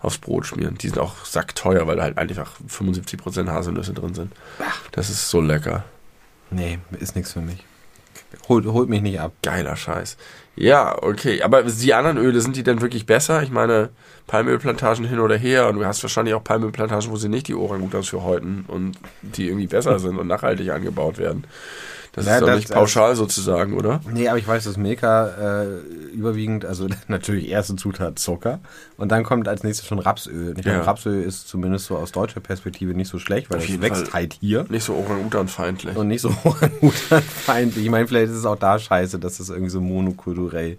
aufs 0.00 0.18
Brot 0.18 0.46
schmieren. 0.46 0.76
Die 0.76 0.88
sind 0.88 0.98
auch 0.98 1.24
sackteuer, 1.24 1.86
weil 1.86 1.96
da 1.96 2.02
halt 2.02 2.18
einfach 2.18 2.58
75% 2.68 3.48
Haselnüsse 3.48 3.94
drin 3.94 4.14
sind. 4.14 4.32
Das 4.92 5.08
ist 5.08 5.30
so 5.30 5.40
lecker. 5.40 5.84
Nee, 6.50 6.78
ist 7.00 7.16
nichts 7.16 7.32
für 7.32 7.40
mich. 7.40 7.64
Holt, 8.48 8.66
holt 8.66 8.88
mich 8.88 9.02
nicht 9.02 9.20
ab. 9.20 9.32
Geiler 9.42 9.76
Scheiß. 9.76 10.16
Ja, 10.56 11.02
okay. 11.02 11.42
Aber 11.42 11.62
die 11.62 11.94
anderen 11.94 12.16
Öle, 12.16 12.40
sind 12.40 12.56
die 12.56 12.62
denn 12.62 12.80
wirklich 12.80 13.06
besser? 13.06 13.42
Ich 13.42 13.50
meine, 13.50 13.90
Palmölplantagen 14.26 15.04
hin 15.04 15.18
oder 15.18 15.36
her 15.36 15.68
und 15.68 15.76
du 15.76 15.84
hast 15.84 16.02
wahrscheinlich 16.02 16.34
auch 16.34 16.44
Palmölplantagen, 16.44 17.10
wo 17.10 17.16
sie 17.16 17.28
nicht 17.28 17.48
die 17.48 17.54
Orangutans 17.54 18.08
für 18.08 18.22
häuten 18.22 18.64
und 18.68 18.96
die 19.22 19.48
irgendwie 19.48 19.66
besser 19.66 19.98
sind 19.98 20.18
und 20.18 20.28
nachhaltig 20.28 20.70
angebaut 20.70 21.18
werden. 21.18 21.44
Das 22.14 22.26
Ja, 22.26 22.34
ist 22.36 22.42
doch 22.42 22.54
nicht 22.54 22.70
pauschal 22.72 23.16
sozusagen, 23.16 23.74
oder? 23.74 24.00
Nee, 24.12 24.28
aber 24.28 24.38
ich 24.38 24.46
weiß, 24.46 24.64
dass 24.64 24.76
Milka 24.76 25.62
äh, 25.62 25.66
überwiegend, 26.12 26.64
also 26.64 26.86
natürlich 27.08 27.48
erste 27.48 27.74
Zutat 27.76 28.18
Zucker 28.18 28.60
und 28.96 29.10
dann 29.10 29.24
kommt 29.24 29.48
als 29.48 29.64
nächstes 29.64 29.86
schon 29.88 29.98
Rapsöl. 29.98 30.54
Ich 30.58 30.64
Ja. 30.64 30.72
glaube, 30.74 30.86
Rapsöl 30.86 31.22
ist 31.22 31.48
zumindest 31.48 31.86
so 31.86 31.96
aus 31.96 32.12
deutscher 32.12 32.40
Perspektive 32.40 32.94
nicht 32.94 33.08
so 33.08 33.18
schlecht, 33.18 33.50
weil 33.50 33.56
Auf 33.58 33.64
das 33.64 33.70
jeden 33.70 33.82
wächst 33.82 34.02
Fall. 34.08 34.12
halt 34.12 34.36
hier 34.40 34.64
Nicht 34.68 34.84
so 34.84 34.94
Orang-Utan-feindlich. 34.94 35.96
und 35.96 36.06
nicht 36.08 36.20
so 36.20 36.30
feindlich. 37.44 37.84
Ich 37.84 37.90
meine, 37.90 38.06
vielleicht 38.06 38.30
ist 38.30 38.38
es 38.38 38.46
auch 38.46 38.58
da 38.58 38.78
scheiße, 38.78 39.18
dass 39.18 39.38
das 39.38 39.48
irgendwie 39.48 39.70
so 39.70 39.80
monokulturell 39.80 40.78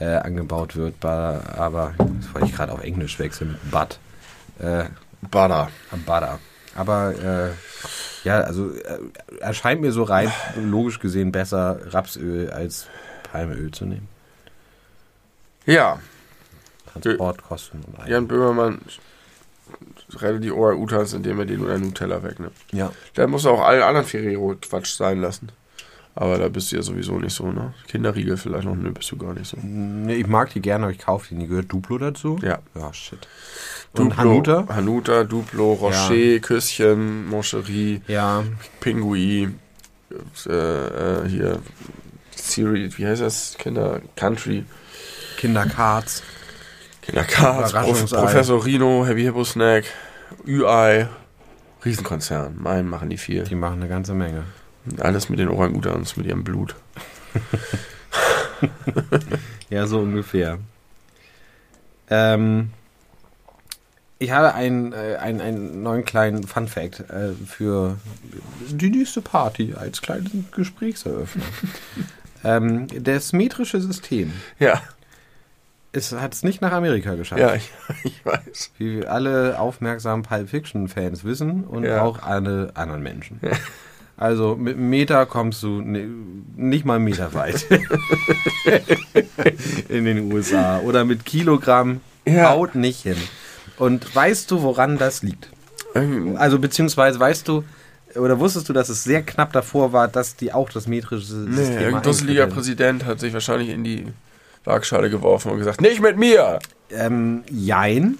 äh, 0.00 0.04
angebaut 0.16 0.74
wird, 0.76 1.04
aber 1.04 1.94
das 1.98 2.34
wollte 2.34 2.48
ich 2.48 2.54
gerade 2.54 2.72
auf 2.72 2.82
Englisch 2.82 3.18
wechseln 3.18 3.52
mit 3.52 3.70
Bud. 3.70 3.98
Äh, 4.58 4.84
Butter. 5.30 5.68
Butter. 6.06 6.38
Aber 6.76 7.14
äh, 7.14 8.26
ja, 8.26 8.40
also 8.40 8.70
äh, 8.70 8.98
erscheint 9.40 9.80
mir 9.80 9.92
so 9.92 10.02
rein 10.02 10.30
logisch 10.56 10.98
gesehen 10.98 11.32
besser 11.32 11.80
Rapsöl 11.92 12.50
als 12.50 12.86
Palmöl 13.30 13.70
zu 13.70 13.86
nehmen. 13.86 14.08
Ja, 15.64 15.98
Transportkosten 16.92 17.82
und 17.84 17.98
all. 17.98 18.08
Jan 18.08 18.28
Böhmermann 18.28 18.80
rettet 20.14 20.44
die 20.44 20.52
Orang-Utans, 20.52 21.12
indem 21.14 21.40
er 21.40 21.46
den 21.46 21.60
oder 21.60 21.78
Nutella 21.78 22.22
wegnimmt. 22.22 22.54
Ja. 22.72 22.92
Da 23.14 23.26
muss 23.26 23.44
er 23.44 23.52
auch 23.52 23.62
allen 23.62 23.82
anderen 23.82 24.06
Ferrero-Quatsch 24.06 24.96
sein 24.96 25.20
lassen. 25.20 25.50
Aber 26.14 26.38
da 26.38 26.48
bist 26.48 26.72
du 26.72 26.76
ja 26.76 26.82
sowieso 26.82 27.18
nicht 27.18 27.34
so, 27.34 27.52
ne? 27.52 27.74
Kinderriegel 27.88 28.38
vielleicht 28.38 28.64
noch, 28.64 28.74
ne, 28.74 28.90
bist 28.90 29.10
du 29.12 29.18
gar 29.18 29.34
nicht 29.34 29.48
so. 29.48 29.58
Nee, 29.62 30.14
ich 30.14 30.26
mag 30.26 30.50
die 30.50 30.62
gerne, 30.62 30.84
aber 30.84 30.92
ich 30.92 30.98
kaufe 30.98 31.28
die 31.28 31.34
nie. 31.34 31.46
Gehört 31.46 31.70
Duplo 31.70 31.98
dazu? 31.98 32.38
Ja. 32.42 32.60
Ja, 32.74 32.92
shit. 32.94 33.28
Und 34.02 34.16
Hanuta? 34.16 34.66
Hanuta, 34.68 35.24
Duplo, 35.24 35.72
Rocher, 35.74 36.38
Küsschen, 36.40 37.26
Moncherie, 37.28 38.02
Ja. 38.06 38.44
Pingui, 38.80 39.48
äh, 40.46 40.50
äh, 40.52 41.28
hier, 41.28 41.58
Siri, 42.34 42.90
wie 42.96 43.06
heißt 43.06 43.22
das? 43.22 43.56
Kinder, 43.58 44.00
Country, 44.16 44.64
Kinderkarts. 45.36 46.22
Kinderkarts, 47.02 47.72
Prof. 47.72 48.10
Professor 48.10 48.64
Rino, 48.64 49.04
Heavy 49.06 49.22
Hippo 49.22 49.44
Snack, 49.44 49.84
Ü-Ei, 50.46 51.08
Riesenkonzern. 51.84 52.56
Mein 52.58 52.88
machen 52.88 53.10
die 53.10 53.16
viel. 53.18 53.44
Die 53.44 53.54
machen 53.54 53.80
eine 53.80 53.88
ganze 53.88 54.14
Menge. 54.14 54.44
Alles 54.98 55.28
mit 55.28 55.38
den 55.38 55.48
Orang-Utans, 55.48 56.16
mit 56.16 56.26
ihrem 56.26 56.44
Blut. 56.44 56.74
Ja, 59.68 59.86
so 59.86 59.98
ungefähr. 59.98 60.58
Ähm, 62.08 62.70
ich 64.18 64.30
habe 64.30 64.54
einen, 64.54 64.92
äh, 64.92 65.16
einen, 65.20 65.40
einen 65.40 65.82
neuen 65.82 66.04
kleinen 66.04 66.44
Fun-Fact 66.46 67.00
äh, 67.10 67.32
für 67.46 67.96
die 68.70 68.90
nächste 68.90 69.20
Party 69.20 69.74
als 69.78 70.00
kleinen 70.00 70.48
Gesprächseröffner. 70.54 71.44
ähm, 72.44 72.86
das 73.02 73.32
metrische 73.32 73.80
System 73.80 74.32
Ja, 74.58 74.80
hat 76.16 76.34
es 76.34 76.42
nicht 76.42 76.60
nach 76.60 76.72
Amerika 76.72 77.14
geschafft. 77.14 77.40
ja, 77.40 77.54
ich, 77.54 77.70
ich 78.04 78.24
weiß. 78.24 78.72
Wie 78.78 79.06
alle 79.06 79.58
aufmerksamen 79.58 80.22
Pulp 80.22 80.48
Fiction-Fans 80.50 81.24
wissen 81.24 81.64
und 81.64 81.84
Ja. 81.84 82.02
auch 82.02 82.22
alle 82.22 82.70
anderen 82.74 83.02
Menschen. 83.02 83.40
Also 84.18 84.56
mit 84.56 84.76
einem 84.78 84.88
Meter 84.88 85.26
kommst 85.26 85.62
du 85.62 85.82
ni- 85.82 86.08
nicht 86.56 86.86
mal 86.86 86.94
einen 86.96 87.04
Meter 87.04 87.34
weit 87.34 87.66
in 89.88 90.04
den 90.06 90.32
USA. 90.32 90.78
Oder 90.80 91.04
mit 91.04 91.24
Kilogramm 91.24 92.00
Ja. 92.26 92.50
haut 92.50 92.74
nicht 92.74 93.02
hin. 93.02 93.16
Und 93.78 94.14
weißt 94.14 94.50
du, 94.50 94.62
woran 94.62 94.98
das 94.98 95.22
liegt? 95.22 95.50
Irgendwie- 95.94 96.36
Also 96.36 96.58
beziehungsweise 96.58 97.18
weißt 97.20 97.46
du, 97.48 97.64
oder 98.14 98.38
wusstest 98.40 98.68
du, 98.68 98.72
dass 98.72 98.88
es 98.88 99.04
sehr 99.04 99.22
knapp 99.22 99.52
davor 99.52 99.92
war, 99.92 100.08
dass 100.08 100.36
die 100.36 100.52
auch 100.52 100.70
das 100.70 100.86
metrische 100.86 101.26
System 101.26 101.54
Nee, 101.54 101.76
eingeführt 101.78 102.06
dusseliger? 102.06 102.46
Präsident 102.46 103.04
hat 103.04 103.20
sich 103.20 103.32
wahrscheinlich 103.34 103.68
in 103.70 103.84
die 103.84 104.06
Waagschale 104.64 105.10
geworfen 105.10 105.50
und 105.52 105.58
gesagt, 105.58 105.80
nicht 105.80 106.00
mit 106.00 106.16
mir! 106.16 106.58
Ähm, 106.90 107.42
jein. 107.50 108.18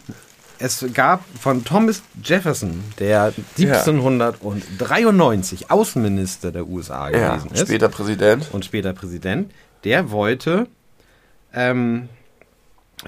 Es 0.59 0.85
gab 0.95 1.23
von 1.39 1.65
Thomas 1.65 2.03
Jefferson, 2.23 2.83
der 2.99 3.33
1793 3.59 5.71
Außenminister 5.71 6.53
der 6.53 6.67
USA 6.67 7.11
Ja, 7.11 7.37
gewesen 7.37 7.51
ist 7.53 7.61
später 7.61 7.89
Präsident. 7.89 8.49
und 8.53 8.65
später 8.65 8.93
Präsident, 8.93 9.53
der 9.85 10.11
wollte, 10.11 10.67
ähm, 11.53 12.09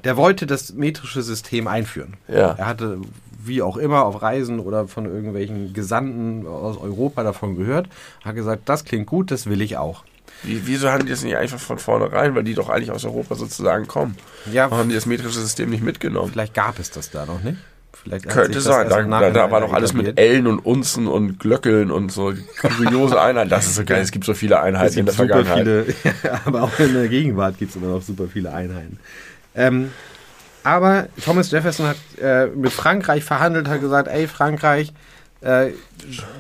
der 0.05 0.17
wollte 0.17 0.47
das 0.47 0.73
metrische 0.75 1.23
System 1.23 1.67
einführen. 1.67 2.15
Ja. 2.29 2.55
Er 2.59 2.67
hatte, 2.67 2.99
wie 3.45 3.63
auch 3.63 3.77
immer, 3.77 4.05
auf 4.05 4.23
Reisen 4.23 4.61
oder 4.61 4.89
von 4.89 5.07
irgendwelchen 5.07 5.73
Gesandten 5.73 6.47
aus 6.47 6.77
Europa 6.79 7.23
davon 7.23 7.57
gehört, 7.57 7.89
hat 8.25 8.35
gesagt, 8.35 8.69
das 8.69 8.85
klingt 8.85 9.07
gut, 9.07 9.31
das 9.31 9.47
will 9.47 9.61
ich 9.61 9.77
auch. 9.77 10.05
Wie, 10.43 10.67
wieso 10.67 10.91
haben 10.91 11.05
die 11.05 11.11
das 11.11 11.25
nicht 11.25 11.37
einfach 11.37 11.59
von 11.59 11.79
vornherein, 11.79 12.35
weil 12.35 12.45
die 12.45 12.55
doch 12.55 12.69
eigentlich 12.69 12.93
aus 12.93 13.05
Europa 13.05 13.35
sozusagen 13.35 13.89
kommen? 13.89 14.17
Ja, 14.53 14.65
Warum 14.65 14.79
haben 14.79 14.89
die 14.89 14.95
das 14.95 15.07
metrische 15.07 15.41
System 15.41 15.71
nicht 15.71 15.83
mitgenommen? 15.83 16.31
vielleicht 16.31 16.55
gab 16.55 16.79
es 16.79 16.91
das 16.91 17.11
da 17.11 17.27
noch 17.27 17.43
nicht. 17.43 17.59
Vielleicht 17.93 18.29
Könnte 18.29 18.61
sein. 18.61 18.89
Da, 18.89 19.03
da, 19.03 19.31
da 19.31 19.51
war 19.51 19.61
doch 19.61 19.73
alles 19.73 19.93
mit. 19.93 20.19
Ellen 20.19 20.47
und 20.47 20.61
Unzen 20.61 21.09
und 21.09 21.41
Glöckeln 21.41 21.91
und 21.91 22.13
so 22.13 22.33
kuriose 22.61 23.21
Einheiten. 23.21 23.51
Das 23.51 23.67
ist 23.67 23.75
so 23.75 23.85
geil. 23.85 24.01
Es 24.01 24.13
gibt 24.13 24.25
so 24.25 24.35
viele 24.35 24.61
Einheiten 24.61 25.01
in 25.01 25.07
der 25.07 25.15
Vergangenheit. 25.15 25.59
viele, 25.59 25.87
aber 26.45 26.63
auch 26.63 26.79
in 26.79 26.95
der 26.95 27.09
Gegenwart 27.09 27.59
gibt 27.59 27.71
es 27.71 27.77
immer 27.77 27.89
noch 27.89 28.03
super 28.03 28.29
viele 28.33 28.53
Einheiten. 28.53 29.01
Ähm, 29.55 29.93
aber 30.63 31.09
Thomas 31.25 31.51
Jefferson 31.51 31.87
hat 31.87 31.97
äh, 32.21 32.47
mit 32.47 32.73
Frankreich 32.73 33.25
verhandelt, 33.25 33.69
hat 33.69 33.81
gesagt, 33.81 34.09
ey 34.09 34.27
Frankreich, 34.29 34.93
äh, 35.41 35.71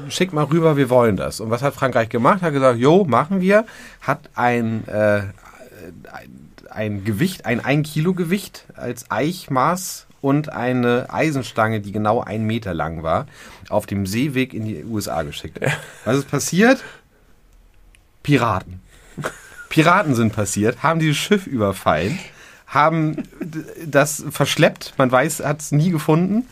schick 0.08 0.32
mal 0.32 0.44
rüber, 0.44 0.76
wir 0.76 0.90
wollen 0.90 1.16
das. 1.16 1.40
Und 1.40 1.50
was 1.50 1.62
hat 1.62 1.74
Frankreich 1.74 2.08
gemacht? 2.08 2.42
Hat 2.42 2.52
gesagt, 2.52 2.78
jo, 2.78 3.04
machen 3.04 3.40
wir. 3.40 3.64
Hat 4.00 4.28
ein, 4.34 4.86
äh, 4.88 5.22
ein, 6.70 7.04
Gewicht, 7.04 7.46
ein 7.46 7.64
1 7.64 7.90
Kilo 7.90 8.14
Gewicht 8.14 8.64
als 8.74 9.10
Eichmaß 9.10 10.06
und 10.20 10.52
eine 10.52 11.06
Eisenstange, 11.10 11.80
die 11.80 11.92
genau 11.92 12.20
ein 12.20 12.44
Meter 12.44 12.74
lang 12.74 13.02
war, 13.02 13.26
auf 13.68 13.86
dem 13.86 14.04
Seeweg 14.04 14.52
in 14.52 14.64
die 14.64 14.84
USA 14.84 15.22
geschickt. 15.22 15.60
Was 16.04 16.18
ist 16.18 16.30
passiert? 16.30 16.82
Piraten. 18.22 18.80
Piraten 19.68 20.14
sind 20.14 20.32
passiert, 20.34 20.82
haben 20.82 20.98
dieses 20.98 21.16
Schiff 21.16 21.46
überfallen, 21.46 22.18
haben 22.68 23.22
das 23.86 24.24
verschleppt, 24.30 24.94
man 24.98 25.10
weiß, 25.10 25.40
hat 25.40 25.60
es 25.60 25.72
nie 25.72 25.90
gefunden. 25.90 26.46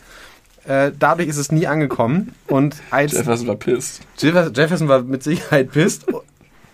Äh, 0.65 0.91
dadurch 0.97 1.29
ist 1.29 1.37
es 1.37 1.51
nie 1.51 1.65
angekommen. 1.67 2.33
Und 2.47 2.75
als 2.91 3.13
Jefferson 3.13 3.47
war 3.47 3.55
pisst. 3.55 4.01
Jefferson, 4.17 4.53
Jefferson 4.53 4.87
war 4.89 5.01
mit 5.03 5.23
Sicherheit 5.23 5.71
pisst, 5.71 6.05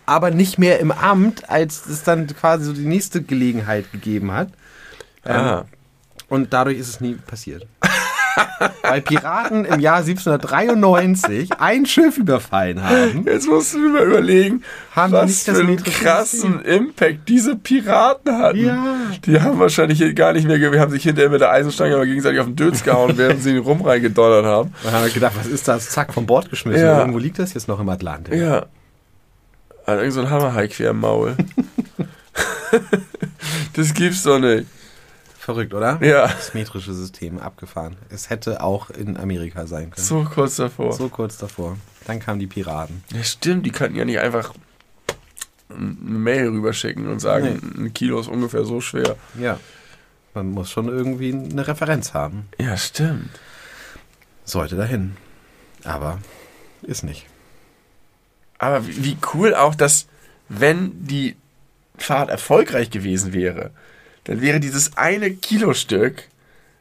aber 0.05 0.31
nicht 0.31 0.57
mehr 0.57 0.79
im 0.79 0.91
Amt, 0.91 1.49
als 1.49 1.85
es 1.85 2.03
dann 2.03 2.25
quasi 2.27 2.65
so 2.65 2.73
die 2.73 2.85
nächste 2.85 3.21
Gelegenheit 3.21 3.91
gegeben 3.91 4.31
hat. 4.31 4.49
Ähm, 5.25 5.35
Ah. 5.35 5.65
Und 6.29 6.51
dadurch 6.53 6.79
ist 6.79 6.87
es 6.87 7.01
nie 7.01 7.13
passiert. 7.15 7.67
Weil 8.81 9.01
Piraten 9.01 9.65
im 9.65 9.79
Jahr 9.79 9.97
1793 9.97 11.49
ein 11.59 11.85
Schiff 11.85 12.17
überfallen 12.17 12.83
haben. 12.83 13.25
Jetzt 13.25 13.47
musst 13.47 13.73
du 13.73 13.79
mir 13.79 13.89
mal 13.89 14.07
überlegen, 14.07 14.63
Haben 14.95 15.13
was 15.13 15.27
nicht 15.29 15.47
das 15.47 15.57
für 15.57 15.63
einen 15.63 15.83
krassen 15.83 16.61
Impact 16.61 17.27
diese 17.29 17.55
Piraten 17.55 18.37
hatten. 18.37 18.57
Ja. 18.65 18.95
Die 19.25 19.39
haben 19.41 19.59
wahrscheinlich 19.59 20.15
gar 20.15 20.33
nicht 20.33 20.47
mehr, 20.47 20.59
ge- 20.59 20.79
haben 20.79 20.91
sich 20.91 21.03
hinterher 21.03 21.29
mit 21.29 21.41
der 21.41 21.51
Eisenstange 21.51 21.95
aber 21.95 22.05
gegenseitig 22.05 22.39
auf 22.39 22.47
den 22.47 22.55
Dötz 22.55 22.83
gehauen, 22.83 23.13
während 23.17 23.41
sie 23.43 23.57
Rum 23.57 23.81
reingedonnert 23.81 24.45
haben. 24.45 24.73
Dann 24.83 24.93
haben 24.93 25.05
wir 25.05 25.11
gedacht, 25.11 25.33
was 25.37 25.47
ist 25.47 25.67
das? 25.67 25.89
Zack, 25.89 26.13
vom 26.13 26.25
Bord 26.25 26.49
geschmissen. 26.49 26.83
Ja. 26.83 26.99
Irgendwo 26.99 27.19
liegt 27.19 27.39
das 27.39 27.53
jetzt 27.53 27.67
noch 27.67 27.79
im 27.79 27.89
Atlantik. 27.89 28.33
Ja. 28.35 28.65
Hat 29.85 29.97
irgend 29.97 30.13
so 30.13 30.21
ein 30.21 30.29
Hammerhai 30.29 30.67
quer 30.67 30.91
im 30.91 30.99
Maul. 31.01 31.35
das 33.75 33.93
gibt's 33.93 34.23
doch 34.23 34.39
nicht. 34.39 34.65
Verrückt, 35.43 35.73
oder? 35.73 35.99
Ja. 36.01 36.27
Das 36.27 36.53
metrische 36.53 36.93
System 36.93 37.37
abgefahren. 37.37 37.97
Es 38.09 38.29
hätte 38.29 38.61
auch 38.61 38.89
in 38.89 39.17
Amerika 39.17 39.67
sein 39.67 39.91
können. 39.91 40.05
So 40.05 40.23
kurz 40.23 40.55
davor. 40.55 40.93
So 40.93 41.09
kurz 41.09 41.37
davor. 41.37 41.75
Dann 42.07 42.21
kamen 42.21 42.39
die 42.39 42.47
Piraten. 42.47 43.03
Ja, 43.13 43.21
stimmt, 43.23 43.65
die 43.65 43.71
könnten 43.71 43.97
ja 43.97 44.05
nicht 44.05 44.19
einfach 44.19 44.53
eine 45.69 45.85
Mail 45.99 46.47
rüberschicken 46.47 47.09
und 47.09 47.19
sagen, 47.19 47.73
ein 47.77 47.93
Kilo 47.93 48.21
ist 48.21 48.29
ungefähr 48.29 48.63
so 48.63 48.79
schwer. 48.79 49.17
Ja. 49.37 49.59
Man 50.33 50.49
muss 50.51 50.71
schon 50.71 50.87
irgendwie 50.87 51.33
eine 51.33 51.67
Referenz 51.67 52.13
haben. 52.13 52.47
Ja, 52.57 52.77
stimmt. 52.77 53.37
Sollte 54.45 54.77
dahin. 54.77 55.17
Aber 55.83 56.19
ist 56.83 57.03
nicht. 57.03 57.25
Aber 58.59 58.87
wie 58.87 59.17
cool 59.33 59.53
auch, 59.55 59.75
dass 59.75 60.07
wenn 60.47 61.05
die 61.05 61.35
Fahrt 61.97 62.29
erfolgreich 62.29 62.91
gewesen 62.91 63.33
wäre, 63.33 63.71
dann 64.25 64.41
wäre 64.41 64.59
dieses 64.59 64.97
eine 64.97 65.31
Kilostück, 65.31 66.23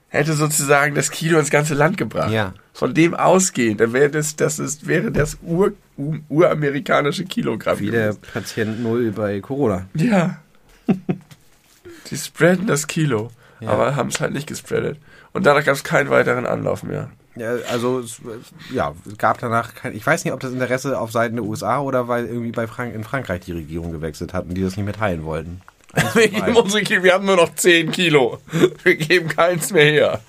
hätte 0.09 0.35
sozusagen 0.35 0.95
das 0.95 1.11
Kilo 1.11 1.39
ins 1.39 1.51
ganze 1.51 1.75
Land 1.75 1.97
gebracht. 1.97 2.31
Ja. 2.31 2.55
Von 2.75 2.95
dem 2.95 3.15
ausgehend, 3.15 3.81
dann 3.81 3.93
wäre 3.93 4.11
das, 4.11 4.37
das 4.37 4.59
ist, 4.59 4.87
wäre 4.87 5.11
das 5.11 5.39
ur, 5.43 5.73
ur, 5.97 6.19
uramerikanische 6.29 7.25
Kilogramm. 7.25 7.79
Wie 7.81 7.91
der 7.91 8.09
gewesen. 8.09 8.21
Patient 8.33 8.83
Null 8.83 9.11
bei 9.13 9.41
Corona. 9.41 9.87
Ja. 9.95 10.39
Die 12.11 12.17
spreaden 12.17 12.67
das 12.67 12.87
Kilo, 12.87 13.31
Ja. 13.61 13.71
aber 13.71 13.97
haben 13.97 14.09
es 14.09 14.21
halt 14.21 14.33
nicht 14.33 14.47
gespreadet. 14.47 14.99
Und 15.33 15.47
danach 15.47 15.65
gab 15.65 15.75
es 15.75 15.85
keinen 15.85 16.11
weiteren 16.11 16.47
Anlauf 16.47 16.83
mehr. 16.83 17.11
Ja, 17.37 17.55
also 17.71 18.01
es, 18.01 18.21
ja, 18.75 18.95
es 19.11 19.17
gab 19.17 19.39
danach 19.39 19.75
kein, 19.75 19.95
ich 19.97 20.07
weiß 20.07 20.25
nicht, 20.25 20.35
ob 20.35 20.41
das 20.41 20.53
Interesse 20.53 20.99
auf 20.99 21.11
Seiten 21.13 21.37
der 21.37 21.45
USA 21.47 21.81
oder 21.81 22.07
weil 22.07 22.27
irgendwie 22.27 22.51
bei 22.53 22.67
Frank 22.67 22.95
in 22.95 23.05
Frankreich 23.05 23.41
die 23.41 23.53
Regierung 23.53 23.91
gewechselt 23.93 24.35
hat 24.35 24.45
und 24.47 24.55
die 24.55 24.63
das 24.63 24.77
nicht 24.77 24.85
mehr 24.85 24.93
teilen 24.95 25.25
wollten. 25.25 25.63
Wir, 26.15 26.29
geben 26.29 26.57
unsere 26.57 26.83
Kilo, 26.83 27.03
wir 27.03 27.13
haben 27.15 27.27
nur 27.27 27.37
noch 27.37 27.55
10 27.55 27.91
Kilo. 27.91 28.39
Wir 28.83 28.97
geben 28.97 29.29
keins 29.29 29.73
mehr 29.73 29.85
her. 29.85 30.21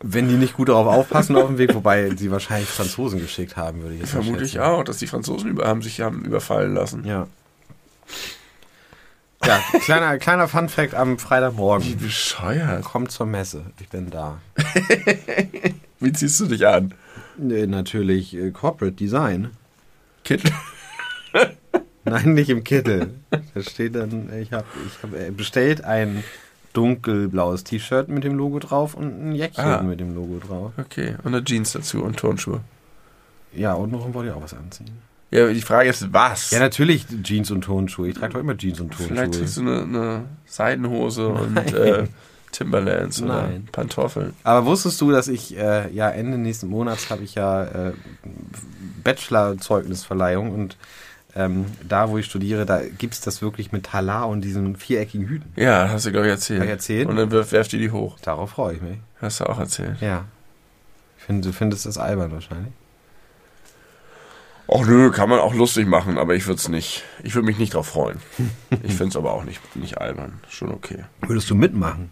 Wenn 0.00 0.28
die 0.28 0.34
nicht 0.34 0.54
gut 0.54 0.68
darauf 0.68 0.86
aufpassen 0.86 1.36
auf 1.36 1.46
dem 1.46 1.58
Weg, 1.58 1.74
wobei 1.74 2.10
sie 2.16 2.30
wahrscheinlich 2.30 2.68
Franzosen 2.68 3.20
geschickt 3.20 3.56
haben, 3.56 3.82
würde 3.82 3.94
ich 3.94 4.00
jetzt 4.00 4.14
mal 4.14 4.22
Vermutlich 4.22 4.58
auch, 4.58 4.82
dass 4.82 4.98
die 4.98 5.06
Franzosen 5.06 5.50
über, 5.50 5.66
haben 5.66 5.82
sich 5.82 6.00
haben 6.00 6.24
überfallen 6.24 6.74
lassen. 6.74 7.04
Ja. 7.06 7.28
Ja, 9.44 9.60
kleiner, 9.80 10.18
kleiner 10.18 10.48
Fun-Fact 10.48 10.94
am 10.94 11.16
Wie 11.16 11.20
Freitagmorgen. 11.20 11.98
bescheuert. 11.98 12.84
Kommt 12.84 13.10
zur 13.10 13.26
Messe. 13.26 13.66
Ich 13.80 13.88
bin 13.88 14.10
da. 14.10 14.40
Wie 16.00 16.12
ziehst 16.12 16.40
du 16.40 16.46
dich 16.46 16.66
an? 16.66 16.94
Nee, 17.36 17.66
natürlich 17.66 18.34
äh, 18.36 18.50
Corporate 18.50 18.94
Design. 18.96 19.50
Kittel? 20.24 20.52
Nein, 22.04 22.34
nicht 22.34 22.50
im 22.50 22.64
Kittel. 22.64 23.14
Da 23.30 23.62
steht 23.62 23.94
dann, 23.94 24.28
ich 24.40 24.52
habe 24.52 24.64
ich 24.86 25.02
hab, 25.02 25.36
bestellt 25.36 25.84
ein 25.84 26.24
dunkelblaues 26.72 27.64
T-Shirt 27.64 28.08
mit 28.08 28.24
dem 28.24 28.34
Logo 28.34 28.58
drauf 28.58 28.94
und 28.94 29.06
ein 29.28 29.34
Jäckchen 29.34 29.64
Ah. 29.64 29.82
mit 29.82 30.00
dem 30.00 30.14
Logo 30.14 30.38
drauf. 30.44 30.72
Okay, 30.78 31.14
und 31.22 31.34
eine 31.34 31.44
Jeans 31.44 31.72
dazu 31.72 32.02
und 32.02 32.16
Turnschuhe. 32.16 32.60
Ja, 33.54 33.74
und 33.74 33.92
noch 33.92 34.12
wollte 34.14 34.30
ich 34.30 34.34
auch 34.34 34.42
was 34.42 34.54
anziehen. 34.54 34.90
Ja, 35.30 35.46
die 35.52 35.60
Frage 35.62 35.90
ist, 35.90 36.12
was? 36.12 36.50
Ja, 36.50 36.58
natürlich 36.60 37.06
Jeans 37.22 37.50
und 37.50 37.62
Turnschuhe. 37.62 38.08
Ich 38.08 38.14
trage 38.16 38.32
doch 38.34 38.40
immer 38.40 38.56
Jeans 38.56 38.80
und 38.80 38.94
Vielleicht 38.94 39.34
trägst 39.34 39.56
du 39.58 39.62
Turnschuhe. 39.62 39.84
eine, 39.84 40.06
eine 40.12 40.24
Seidenhose 40.46 41.28
und 41.28 41.54
Nein. 41.54 41.74
äh, 41.74 42.04
Timberlands 42.52 43.22
oder 43.22 43.42
Nein. 43.44 43.68
Pantoffeln. 43.72 44.34
Aber 44.44 44.66
wusstest 44.66 45.00
du, 45.00 45.10
dass 45.10 45.28
ich 45.28 45.56
äh, 45.56 45.90
ja 45.94 46.10
Ende 46.10 46.36
nächsten 46.36 46.68
Monats 46.68 47.08
habe 47.10 47.22
ich 47.24 47.34
ja 47.34 47.64
äh, 47.64 47.92
Bachelor-Zeugnisverleihung 49.04 50.50
und 50.52 50.76
ähm, 51.34 51.66
da, 51.86 52.10
wo 52.10 52.18
ich 52.18 52.26
studiere, 52.26 52.66
da 52.66 52.82
gibt 52.82 53.14
es 53.14 53.20
das 53.20 53.40
wirklich 53.40 53.72
mit 53.72 53.84
Talar 53.86 54.28
und 54.28 54.42
diesen 54.42 54.76
viereckigen 54.76 55.26
Hüten. 55.26 55.52
Ja, 55.56 55.88
hast 55.88 56.04
du, 56.06 56.12
glaube 56.12 56.26
ich, 56.26 56.32
erzählt. 56.32 56.60
Hab 56.60 56.66
ich 56.66 56.70
erzählt? 56.70 57.08
Und 57.08 57.16
dann 57.16 57.30
wirf, 57.30 57.52
werft 57.52 57.72
ihr 57.72 57.78
die 57.78 57.90
hoch. 57.90 58.18
Darauf 58.20 58.50
freue 58.50 58.76
ich 58.76 58.82
mich. 58.82 58.98
Hast 59.20 59.40
du 59.40 59.44
auch 59.46 59.58
erzählt. 59.58 60.00
Ja. 60.00 60.26
Ich 61.18 61.24
finde, 61.24 61.48
du 61.48 61.52
findest 61.54 61.86
das 61.86 61.98
albern 61.98 62.32
wahrscheinlich. 62.32 62.72
Ach 64.68 64.86
nö, 64.86 65.10
kann 65.10 65.28
man 65.28 65.38
auch 65.38 65.54
lustig 65.54 65.86
machen, 65.86 66.18
aber 66.18 66.34
ich 66.34 66.46
würde 66.46 66.58
es 66.58 66.68
nicht. 66.68 67.04
Ich 67.22 67.34
würde 67.34 67.46
mich 67.46 67.58
nicht 67.58 67.74
drauf 67.74 67.88
freuen. 67.88 68.18
Ich 68.82 68.94
finde 68.94 69.08
es 69.08 69.16
aber 69.16 69.32
auch 69.32 69.44
nicht, 69.44 69.76
nicht 69.76 69.98
albern. 69.98 70.40
Schon 70.48 70.72
okay. 70.72 71.04
Würdest 71.20 71.50
du 71.50 71.54
mitmachen, 71.54 72.10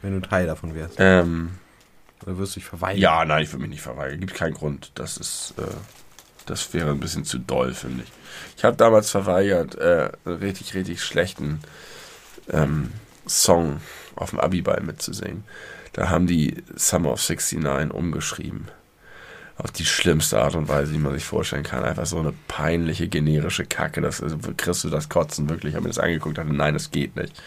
wenn 0.00 0.12
du 0.12 0.26
Teil 0.26 0.46
davon 0.46 0.74
wärst? 0.74 0.96
Ähm, 0.98 1.50
Oder 2.22 2.38
wirst 2.38 2.56
du 2.56 2.60
dich 2.60 2.68
verweigern? 2.68 3.00
ja, 3.00 3.24
nein, 3.24 3.42
ich 3.42 3.52
würde 3.52 3.62
mich 3.62 3.70
nicht 3.70 3.82
verweigern. 3.82 4.20
Gibt 4.20 4.34
keinen 4.34 4.54
Grund. 4.54 4.92
Das 4.94 5.16
ist, 5.16 5.54
äh, 5.58 5.62
das 6.46 6.72
wäre 6.74 6.90
ein 6.90 7.00
bisschen 7.00 7.24
zu 7.24 7.38
doll, 7.38 7.74
finde 7.74 8.04
ich. 8.04 8.12
Ich 8.56 8.64
habe 8.64 8.76
damals 8.76 9.10
verweigert, 9.10 9.76
äh, 9.76 10.10
einen 10.24 10.36
richtig, 10.36 10.74
richtig 10.74 11.02
schlechten 11.02 11.60
ähm, 12.50 12.92
Song 13.26 13.80
auf 14.16 14.30
dem 14.30 14.40
Abiball 14.40 14.82
mitzusingen. 14.82 15.44
Da 15.92 16.08
haben 16.08 16.26
die 16.26 16.62
Summer 16.74 17.12
of 17.12 17.20
69 17.28 17.92
umgeschrieben. 17.92 18.68
Auf 19.58 19.70
die 19.70 19.84
schlimmste 19.84 20.40
Art 20.40 20.54
und 20.54 20.68
Weise, 20.68 20.92
die 20.92 20.98
man 20.98 21.12
sich 21.12 21.24
vorstellen 21.24 21.62
kann. 21.62 21.84
Einfach 21.84 22.06
so 22.06 22.18
eine 22.18 22.32
peinliche, 22.48 23.08
generische 23.08 23.66
Kacke. 23.66 24.00
Das 24.00 24.22
also, 24.22 24.38
kriegst 24.56 24.82
du 24.84 24.88
das 24.88 25.08
Kotzen 25.08 25.48
wirklich. 25.48 25.72
Ich 25.72 25.76
habe 25.76 25.84
mir 25.84 25.90
das 25.90 25.98
angeguckt 25.98 26.38
und 26.38 26.38
dachte, 26.38 26.56
nein, 26.56 26.74
das 26.74 26.90
geht 26.90 27.16
nicht. 27.16 27.40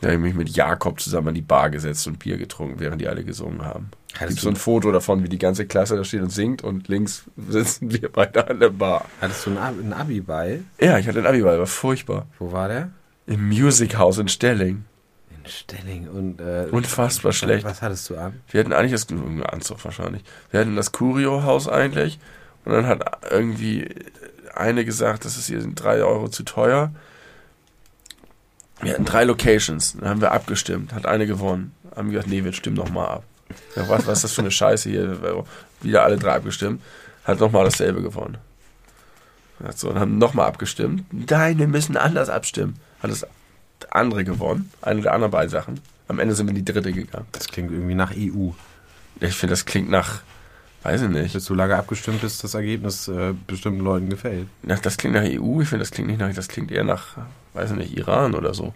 Da 0.00 0.08
habe 0.08 0.16
ich 0.16 0.22
mich 0.22 0.34
mit 0.34 0.48
Jakob 0.50 1.00
zusammen 1.00 1.28
an 1.28 1.34
die 1.34 1.42
Bar 1.42 1.70
gesetzt 1.70 2.06
und 2.06 2.18
Bier 2.18 2.38
getrunken, 2.38 2.80
während 2.80 3.00
die 3.00 3.08
alle 3.08 3.24
gesungen 3.24 3.64
haben. 3.64 3.90
Es 4.18 4.22
Hattest 4.22 4.38
gibt 4.38 4.42
so 4.42 4.48
ein 4.48 4.56
Foto 4.56 4.90
davon, 4.90 5.22
wie 5.22 5.28
die 5.28 5.38
ganze 5.38 5.64
Klasse 5.64 5.94
da 5.94 6.02
steht 6.02 6.22
und 6.22 6.30
singt 6.30 6.64
und 6.64 6.88
links 6.88 7.22
sitzen 7.36 7.92
wir 7.92 8.10
beide 8.10 8.50
an 8.50 8.58
der 8.58 8.70
Bar. 8.70 9.04
Hattest 9.20 9.46
du 9.46 9.50
einen, 9.50 9.58
Ab 9.58 9.74
einen 9.80 9.92
Abi-Ball? 9.92 10.64
Ja, 10.80 10.98
ich 10.98 11.06
hatte 11.06 11.20
ein 11.20 11.26
Abiball, 11.26 11.56
war 11.56 11.66
furchtbar. 11.66 12.26
Wo 12.40 12.50
war 12.50 12.66
der? 12.66 12.90
Im 13.28 13.46
Music 13.48 13.96
House 13.96 14.18
in 14.18 14.26
Stelling. 14.26 14.84
In 15.30 15.48
Stelling. 15.48 16.08
Und, 16.08 16.40
äh, 16.40 16.66
Unfassbar 16.72 17.32
schlecht. 17.32 17.64
Was 17.64 17.80
hattest 17.80 18.10
du 18.10 18.16
an? 18.16 18.40
Wir 18.50 18.58
hatten 18.58 18.72
eigentlich 18.72 18.90
das 18.90 19.06
Anzug 19.52 19.84
wahrscheinlich. 19.84 20.24
Wir 20.50 20.60
hatten 20.60 20.74
das 20.74 20.90
Curio-Haus 20.90 21.68
eigentlich 21.68 22.18
und 22.64 22.72
dann 22.72 22.88
hat 22.88 23.04
irgendwie 23.30 23.88
eine 24.52 24.84
gesagt, 24.84 25.26
das 25.26 25.36
ist 25.36 25.46
hier 25.46 25.60
sind 25.60 25.76
drei 25.80 26.02
Euro 26.02 26.28
zu 26.28 26.42
teuer. 26.42 26.90
Wir 28.80 28.94
hatten 28.94 29.04
drei 29.04 29.22
Locations, 29.22 29.96
dann 30.00 30.08
haben 30.08 30.20
wir 30.20 30.32
abgestimmt, 30.32 30.92
hat 30.92 31.06
eine 31.06 31.28
gewonnen. 31.28 31.72
Haben 31.94 32.10
gesagt, 32.10 32.28
nee, 32.28 32.42
wir 32.42 32.52
stimmen 32.52 32.76
nochmal 32.76 33.08
ab. 33.08 33.24
Sag, 33.74 33.88
was, 33.88 34.06
was 34.06 34.18
ist 34.18 34.24
das 34.24 34.32
für 34.32 34.42
eine 34.42 34.50
Scheiße 34.50 34.90
hier? 34.90 35.44
Wieder 35.80 36.02
alle 36.02 36.16
drei 36.16 36.34
abgestimmt, 36.34 36.82
hat 37.24 37.40
nochmal 37.40 37.64
dasselbe 37.64 38.02
gewonnen. 38.02 38.38
Hat 39.62 39.78
so, 39.78 39.90
und 39.90 39.98
haben 39.98 40.18
nochmal 40.18 40.46
abgestimmt. 40.46 41.04
Nein, 41.12 41.58
wir 41.58 41.68
müssen 41.68 41.96
anders 41.96 42.28
abstimmen. 42.28 42.76
Hat 43.02 43.10
das 43.10 43.26
andere 43.90 44.24
gewonnen, 44.24 44.70
eine 44.82 45.02
der 45.02 45.12
anderen 45.12 45.30
beiden 45.30 45.50
Sachen. 45.50 45.80
Am 46.08 46.18
Ende 46.18 46.34
sind 46.34 46.46
wir 46.46 46.56
in 46.56 46.64
die 46.64 46.72
dritte 46.72 46.92
gegangen. 46.92 47.26
Das 47.32 47.48
klingt 47.48 47.70
irgendwie 47.70 47.94
nach 47.94 48.12
EU. 48.16 48.50
Ich 49.20 49.34
finde, 49.34 49.52
das 49.52 49.66
klingt 49.66 49.90
nach, 49.90 50.22
weiß 50.82 51.02
ich 51.02 51.08
nicht. 51.08 51.32
Bis 51.32 51.44
so 51.44 51.54
lange 51.54 51.76
abgestimmt 51.76 52.22
ist, 52.22 52.42
das 52.42 52.54
Ergebnis 52.54 53.08
äh, 53.08 53.34
bestimmten 53.46 53.80
Leuten 53.80 54.08
gefällt. 54.08 54.48
Nach, 54.62 54.78
das 54.78 54.96
klingt 54.96 55.14
nach 55.14 55.24
EU, 55.24 55.60
ich 55.60 55.68
finde, 55.68 55.82
das 55.82 55.90
klingt 55.90 56.08
nicht 56.08 56.20
nach, 56.20 56.32
das 56.32 56.48
klingt 56.48 56.70
eher 56.70 56.84
nach, 56.84 57.16
weiß 57.54 57.72
ich 57.72 57.76
nicht, 57.76 57.96
Iran 57.96 58.34
oder 58.34 58.54
so. 58.54 58.74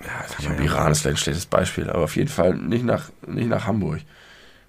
Ja, 0.00 0.24
Ich 0.38 0.46
glaube, 0.46 0.62
Iran 0.64 0.92
ist 0.92 1.02
vielleicht 1.02 1.16
ein 1.18 1.22
schlechtes 1.22 1.46
Beispiel, 1.46 1.90
aber 1.90 2.04
auf 2.04 2.16
jeden 2.16 2.28
Fall 2.30 2.54
nicht 2.54 2.84
nach, 2.84 3.10
nicht 3.26 3.48
nach 3.48 3.66
Hamburg. 3.66 4.00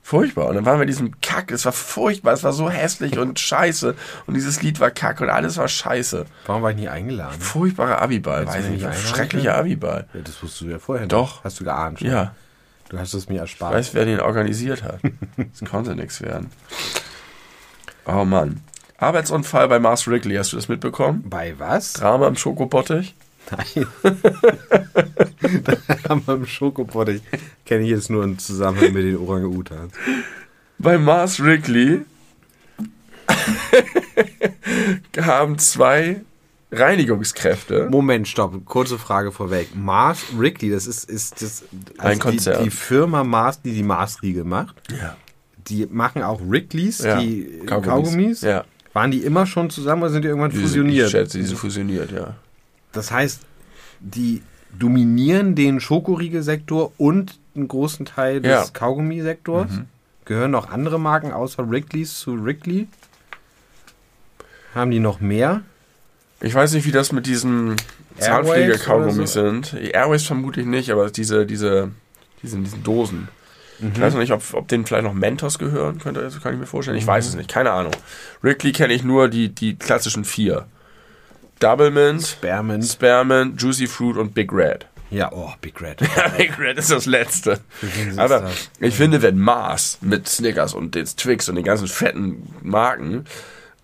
Furchtbar. 0.03 0.47
Und 0.47 0.55
dann 0.55 0.65
waren 0.65 0.77
wir 0.79 0.83
in 0.83 0.87
diesem 0.87 1.21
Kack, 1.21 1.51
es 1.51 1.63
war 1.63 1.71
furchtbar, 1.71 2.33
es 2.33 2.43
war 2.43 2.53
so 2.53 2.69
hässlich 2.69 3.17
und 3.19 3.39
scheiße. 3.39 3.95
Und 4.25 4.33
dieses 4.33 4.61
Lied 4.61 4.79
war 4.79 4.89
kack 4.91 5.21
und 5.21 5.29
alles 5.29 5.57
war 5.57 5.67
scheiße. 5.67 6.25
Warum 6.47 6.63
war 6.63 6.71
ich 6.71 6.77
nie 6.77 6.89
eingeladen? 6.89 7.39
Furchtbarer 7.39 8.01
Abiball, 8.01 8.47
weiß 8.47 8.65
ich 8.65 8.81
nicht. 8.81 8.95
Schrecklicher? 9.07 9.55
Abiball. 9.55 10.07
Ja, 10.13 10.21
das 10.21 10.41
wusstest 10.41 10.61
du 10.61 10.65
ja 10.65 10.79
vorher 10.79 11.05
nicht. 11.05 11.13
Doch. 11.13 11.43
Hast 11.43 11.59
du 11.59 11.63
geahnt 11.63 11.99
schon. 11.99 12.07
Ja, 12.09 12.33
Du 12.89 12.99
hast 12.99 13.13
es 13.13 13.29
mir 13.29 13.35
ich 13.35 13.41
erspart. 13.41 13.73
weiß, 13.73 13.93
wer 13.93 14.03
den 14.03 14.19
organisiert 14.19 14.83
hat. 14.83 14.99
Es 15.53 15.69
konnte 15.69 15.95
nichts 15.95 16.19
werden. 16.21 16.49
Oh 18.05 18.25
Mann. 18.25 18.59
Arbeitsunfall 18.97 19.67
bei 19.69 19.79
Mars 19.79 20.07
Wrigley, 20.07 20.35
hast 20.35 20.51
du 20.51 20.57
das 20.57 20.67
mitbekommen? 20.67 21.23
Bei 21.29 21.57
was? 21.57 21.93
Drama 21.93 22.27
im 22.27 22.35
Schokobottich? 22.35 23.15
Nein. 23.49 23.87
da 25.63 25.77
haben 26.09 26.23
wir 26.25 26.35
im 26.35 26.45
Schokopottich. 26.45 27.21
Kenne 27.65 27.83
ich 27.83 27.89
jetzt 27.89 28.09
nur 28.09 28.23
im 28.23 28.37
Zusammenhang 28.37 28.93
mit 28.93 29.03
den 29.03 29.17
Orang-Utans. 29.17 29.93
Bei 30.77 30.97
Mars 30.97 31.41
Wrigley 31.41 32.01
haben 35.17 35.57
zwei 35.57 36.21
Reinigungskräfte. 36.71 37.89
Moment, 37.89 38.27
stopp. 38.27 38.65
Kurze 38.65 38.97
Frage 38.97 39.31
vorweg. 39.31 39.75
Mars 39.75 40.23
Wrigley, 40.37 40.71
das 40.71 40.87
ist, 40.87 41.09
ist 41.09 41.41
das 41.41 41.63
Ein 41.97 42.19
Konzern. 42.19 42.59
Die, 42.59 42.65
die 42.65 42.75
Firma 42.75 43.23
Mars, 43.23 43.61
die 43.61 43.73
die 43.73 43.83
Mars-Riegel 43.83 44.45
macht. 44.45 44.75
Ja. 44.89 45.17
Die 45.67 45.85
machen 45.85 46.23
auch 46.23 46.39
Wrigleys, 46.43 46.99
ja. 46.99 47.19
die 47.19 47.61
Kaugummis. 47.65 48.41
Ja. 48.41 48.63
Waren 48.93 49.11
die 49.11 49.19
immer 49.19 49.45
schon 49.45 49.69
zusammen 49.69 50.03
oder 50.03 50.11
sind 50.11 50.23
die 50.23 50.29
irgendwann 50.29 50.51
fusioniert? 50.51 51.07
Ich 51.07 51.11
schätze, 51.11 51.37
die 51.37 51.45
sind 51.45 51.57
fusioniert, 51.57 52.11
ja. 52.11 52.35
Das 52.91 53.11
heißt, 53.11 53.41
die 53.99 54.41
dominieren 54.77 55.55
den 55.55 55.79
Schokoriegelsektor 55.79 56.91
und 56.97 57.39
einen 57.55 57.67
großen 57.67 58.05
Teil 58.05 58.41
des 58.41 58.51
Ja. 58.51 58.65
Kaugummisektors. 58.73 59.71
Mhm. 59.71 59.85
Gehören 60.25 60.51
noch 60.51 60.69
andere 60.69 60.99
Marken 60.99 61.31
außer 61.33 61.69
Wrigley's 61.69 62.19
zu 62.19 62.43
Wrigley? 62.43 62.87
Haben 64.73 64.91
die 64.91 64.99
noch 64.99 65.19
mehr? 65.19 65.61
Ich 66.39 66.55
weiß 66.55 66.73
nicht, 66.73 66.85
wie 66.85 66.91
das 66.91 67.11
mit 67.11 67.25
diesen 67.25 67.75
Airwaves 68.17 68.25
Zahnpfleger-Kaugummis 68.25 69.35
oder 69.37 69.51
sind. 69.51 69.73
Airways 69.73 70.23
vermutlich 70.23 70.65
nicht, 70.65 70.91
aber 70.91 71.09
diese, 71.09 71.45
diese, 71.45 71.91
diese, 72.41 72.57
diesen 72.57 72.83
Dosen. 72.83 73.27
Ich 73.79 73.99
weiß 73.99 74.13
noch 74.13 74.21
nicht, 74.21 74.31
ob, 74.31 74.43
ob 74.53 74.67
denen 74.67 74.85
vielleicht 74.85 75.05
noch 75.05 75.13
Mentos 75.13 75.57
gehören, 75.57 75.97
könnte, 75.97 76.21
das 76.21 76.39
kann 76.39 76.53
ich 76.53 76.59
mir 76.59 76.67
vorstellen. 76.67 76.97
Ich 76.97 77.07
weiß 77.07 77.27
es 77.27 77.35
nicht, 77.35 77.49
keine 77.49 77.71
Ahnung. 77.71 77.93
Wrigley 78.41 78.73
kenne 78.73 78.93
ich 78.93 79.03
nur 79.03 79.27
die, 79.27 79.49
die 79.49 79.75
klassischen 79.75 80.23
vier. 80.23 80.67
Double 81.61 81.91
Mint, 81.91 82.23
Spearmint. 82.23 82.83
Spearmint, 82.83 83.61
Juicy 83.61 83.85
Fruit 83.85 84.17
und 84.17 84.33
Big 84.33 84.51
Red. 84.51 84.87
Ja, 85.11 85.31
oh, 85.31 85.53
Big 85.61 85.79
Red. 85.79 85.99
Big 86.37 86.57
Red 86.57 86.79
ist 86.79 86.89
das 86.89 87.05
Letzte. 87.05 87.59
Aber 88.17 88.49
ich 88.79 88.95
finde, 88.95 89.21
wenn 89.21 89.37
Mars 89.37 89.99
mit 90.01 90.27
Snickers 90.27 90.73
und 90.73 90.95
den 90.95 91.05
Twix 91.05 91.49
und 91.49 91.55
den 91.55 91.63
ganzen 91.63 91.87
fetten 91.87 92.47
Marken 92.63 93.25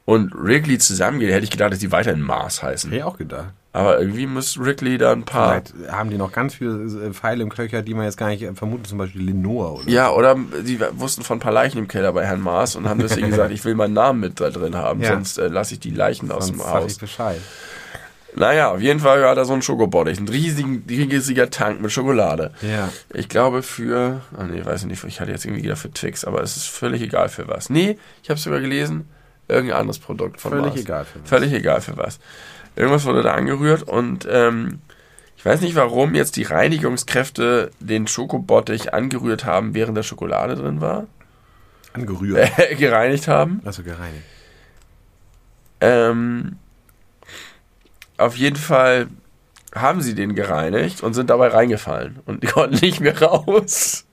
und 0.07 0.31
Wrigley 0.33 0.77
zusammengeht, 0.77 1.31
hätte 1.33 1.43
ich 1.43 1.51
gedacht, 1.51 1.73
dass 1.73 1.79
die 1.79 1.91
weiterhin 1.91 2.21
Mars 2.21 2.63
heißen. 2.63 2.89
Hätte 2.89 2.99
ich 2.99 3.03
auch 3.03 3.17
gedacht. 3.17 3.49
Aber 3.73 3.99
irgendwie 3.99 4.25
muss 4.25 4.57
Wrigley 4.57 4.97
da 4.97 5.11
ein 5.11 5.25
paar. 5.25 5.61
Vielleicht 5.61 5.91
haben 5.91 6.09
die 6.09 6.17
noch 6.17 6.31
ganz 6.31 6.55
viele 6.55 7.07
äh, 7.07 7.11
Pfeile 7.13 7.43
im 7.43 7.49
Köcher, 7.49 7.81
die 7.81 7.93
man 7.93 8.05
jetzt 8.05 8.15
gar 8.17 8.29
nicht 8.29 8.41
äh, 8.41 8.53
vermutet, 8.53 8.87
zum 8.87 8.97
Beispiel 8.99 9.21
Lenore 9.21 9.73
oder 9.81 9.89
Ja, 9.89 10.09
oder 10.11 10.35
die 10.65 10.79
wussten 10.93 11.23
von 11.23 11.37
ein 11.37 11.41
paar 11.41 11.51
Leichen 11.51 11.77
im 11.77 11.89
Keller 11.89 12.13
bei 12.13 12.25
Herrn 12.25 12.39
Mars 12.39 12.77
und 12.77 12.87
haben 12.87 13.01
deswegen 13.01 13.27
gesagt, 13.31 13.51
ich 13.51 13.65
will 13.65 13.75
meinen 13.75 13.93
Namen 13.93 14.21
mit 14.21 14.39
da 14.39 14.49
drin 14.49 14.75
haben, 14.75 15.01
Ja. 15.01 15.09
sonst 15.13 15.37
äh, 15.39 15.49
lasse 15.49 15.73
ich 15.73 15.81
die 15.81 15.91
Leichen 15.91 16.31
aus 16.31 16.47
Sonst 16.47 16.59
dem 16.61 16.65
sag 16.65 16.73
Haus. 16.73 16.91
ich 16.93 16.99
Bescheid. 16.99 17.41
Naja, 18.35 18.71
auf 18.71 18.81
jeden 18.81 18.99
Fall 18.99 19.21
war 19.23 19.35
da 19.35 19.45
so 19.45 19.53
ein 19.53 19.61
Schokobottich, 19.61 20.19
ein 20.19 20.27
riesigen, 20.29 20.83
riesiger 20.87 21.49
Tank 21.49 21.81
mit 21.81 21.91
Schokolade. 21.91 22.51
Ja. 22.61 22.89
Ich 23.13 23.29
glaube 23.29 23.61
für, 23.63 24.21
ah 24.37 24.43
nee, 24.43 24.63
weiß 24.63 24.81
ich 24.81 24.87
nicht, 24.87 25.03
ich 25.03 25.19
hatte 25.19 25.31
jetzt 25.31 25.43
irgendwie 25.45 25.63
wieder 25.63 25.75
für 25.75 25.91
Twix, 25.91 26.23
aber 26.23 26.41
es 26.43 26.55
ist 26.55 26.67
völlig 26.67 27.01
egal 27.01 27.29
für 27.29 27.47
was. 27.47 27.69
Nee, 27.69 27.97
ich 28.23 28.29
habe 28.29 28.39
sogar 28.39 28.59
gelesen, 28.59 29.07
irgendein 29.47 29.79
anderes 29.79 29.99
Produkt 29.99 30.39
von 30.41 30.51
Völlig 30.51 30.67
Mars. 30.67 30.79
egal 30.79 31.05
für 31.05 31.21
was. 31.21 31.29
Völlig 31.29 31.53
egal 31.53 31.81
für 31.81 31.97
was. 31.97 32.19
Irgendwas 32.75 33.05
wurde 33.05 33.23
da 33.23 33.33
angerührt 33.33 33.83
und 33.83 34.27
ähm, 34.29 34.79
ich 35.35 35.45
weiß 35.45 35.61
nicht, 35.61 35.75
warum 35.75 36.15
jetzt 36.15 36.35
die 36.35 36.43
Reinigungskräfte 36.43 37.71
den 37.79 38.07
Schokobottich 38.07 38.93
angerührt 38.93 39.45
haben, 39.45 39.73
während 39.75 39.97
da 39.97 40.03
Schokolade 40.03 40.55
drin 40.55 40.81
war. 40.81 41.05
Angerührt. 41.93 42.49
Äh, 42.59 42.75
gereinigt 42.75 43.27
haben. 43.27 43.61
Also 43.65 43.83
gereinigt. 43.83 44.23
Ähm, 45.79 46.57
auf 48.17 48.35
jeden 48.35 48.55
Fall 48.55 49.07
haben 49.75 50.01
sie 50.01 50.15
den 50.15 50.33
gereinigt 50.33 51.03
und 51.03 51.13
sind 51.13 51.29
dabei 51.29 51.49
reingefallen 51.49 52.19
und 52.25 52.41
die 52.43 52.47
konnten 52.47 52.77
nicht 52.83 52.99
mehr 52.99 53.19
raus. 53.21 54.05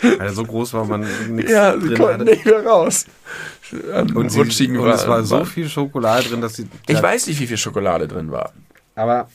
Weil 0.00 0.20
er 0.20 0.32
so 0.32 0.44
groß 0.44 0.72
war, 0.72 0.84
man 0.86 1.06
nichts 1.28 1.52
Ja, 1.52 1.78
sie 1.78 1.94
konnten 1.94 2.20
hatte. 2.20 2.24
nicht 2.24 2.46
mehr 2.46 2.64
raus. 2.64 3.04
An 3.94 4.12
Und, 4.12 4.30
sie, 4.30 4.38
rutschigen 4.40 4.78
und 4.78 4.88
es 4.90 5.06
war 5.06 5.18
Wa- 5.18 5.22
so 5.24 5.44
viel 5.44 5.68
Schokolade 5.68 6.28
drin, 6.28 6.40
dass 6.40 6.54
sie. 6.54 6.66
Ich 6.88 7.02
weiß 7.02 7.26
nicht, 7.26 7.40
wie 7.40 7.46
viel 7.46 7.56
Schokolade 7.56 8.06
drin 8.08 8.30
war. 8.30 8.52
Aber. 8.94 9.28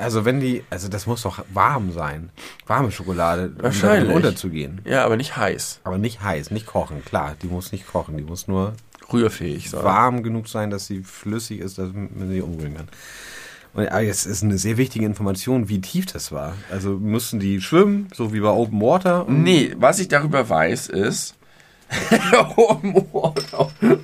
Also 0.00 0.24
wenn 0.24 0.40
die, 0.40 0.64
also 0.70 0.88
das 0.88 1.06
muss 1.06 1.22
doch 1.22 1.44
warm 1.52 1.92
sein. 1.92 2.30
Warme 2.66 2.90
Schokolade, 2.90 3.52
um 3.56 3.62
Wahrscheinlich. 3.62 4.04
darin 4.08 4.16
unterzugehen. 4.16 4.80
Ja, 4.84 5.04
aber 5.04 5.16
nicht 5.16 5.36
heiß. 5.36 5.80
Aber 5.84 5.98
nicht 5.98 6.22
heiß, 6.22 6.50
nicht 6.50 6.66
kochen, 6.66 7.04
klar. 7.04 7.36
Die 7.42 7.46
muss 7.46 7.70
nicht 7.70 7.86
kochen, 7.86 8.16
die 8.16 8.24
muss 8.24 8.48
nur 8.48 8.72
Rührfähig 9.12 9.70
sein. 9.70 9.84
warm 9.84 10.22
genug 10.22 10.48
sein, 10.48 10.70
dass 10.70 10.86
sie 10.86 11.02
flüssig 11.02 11.60
ist, 11.60 11.76
dass 11.78 11.90
man 11.92 12.30
sie 12.30 12.40
umrühren 12.40 12.76
kann. 12.76 12.88
Und 13.74 13.88
aber 13.88 14.00
jetzt 14.00 14.24
ist 14.26 14.42
eine 14.42 14.56
sehr 14.56 14.78
wichtige 14.78 15.04
Information, 15.04 15.68
wie 15.68 15.80
tief 15.80 16.06
das 16.06 16.32
war. 16.32 16.54
Also 16.70 16.90
mussten 16.96 17.38
die 17.38 17.60
schwimmen, 17.60 18.08
so 18.14 18.32
wie 18.32 18.40
bei 18.40 18.48
Open 18.48 18.80
Water? 18.80 19.26
Und 19.28 19.42
Nee, 19.42 19.74
was 19.78 19.98
ich 19.98 20.08
darüber 20.08 20.48
weiß, 20.48 20.88
ist 20.88 21.34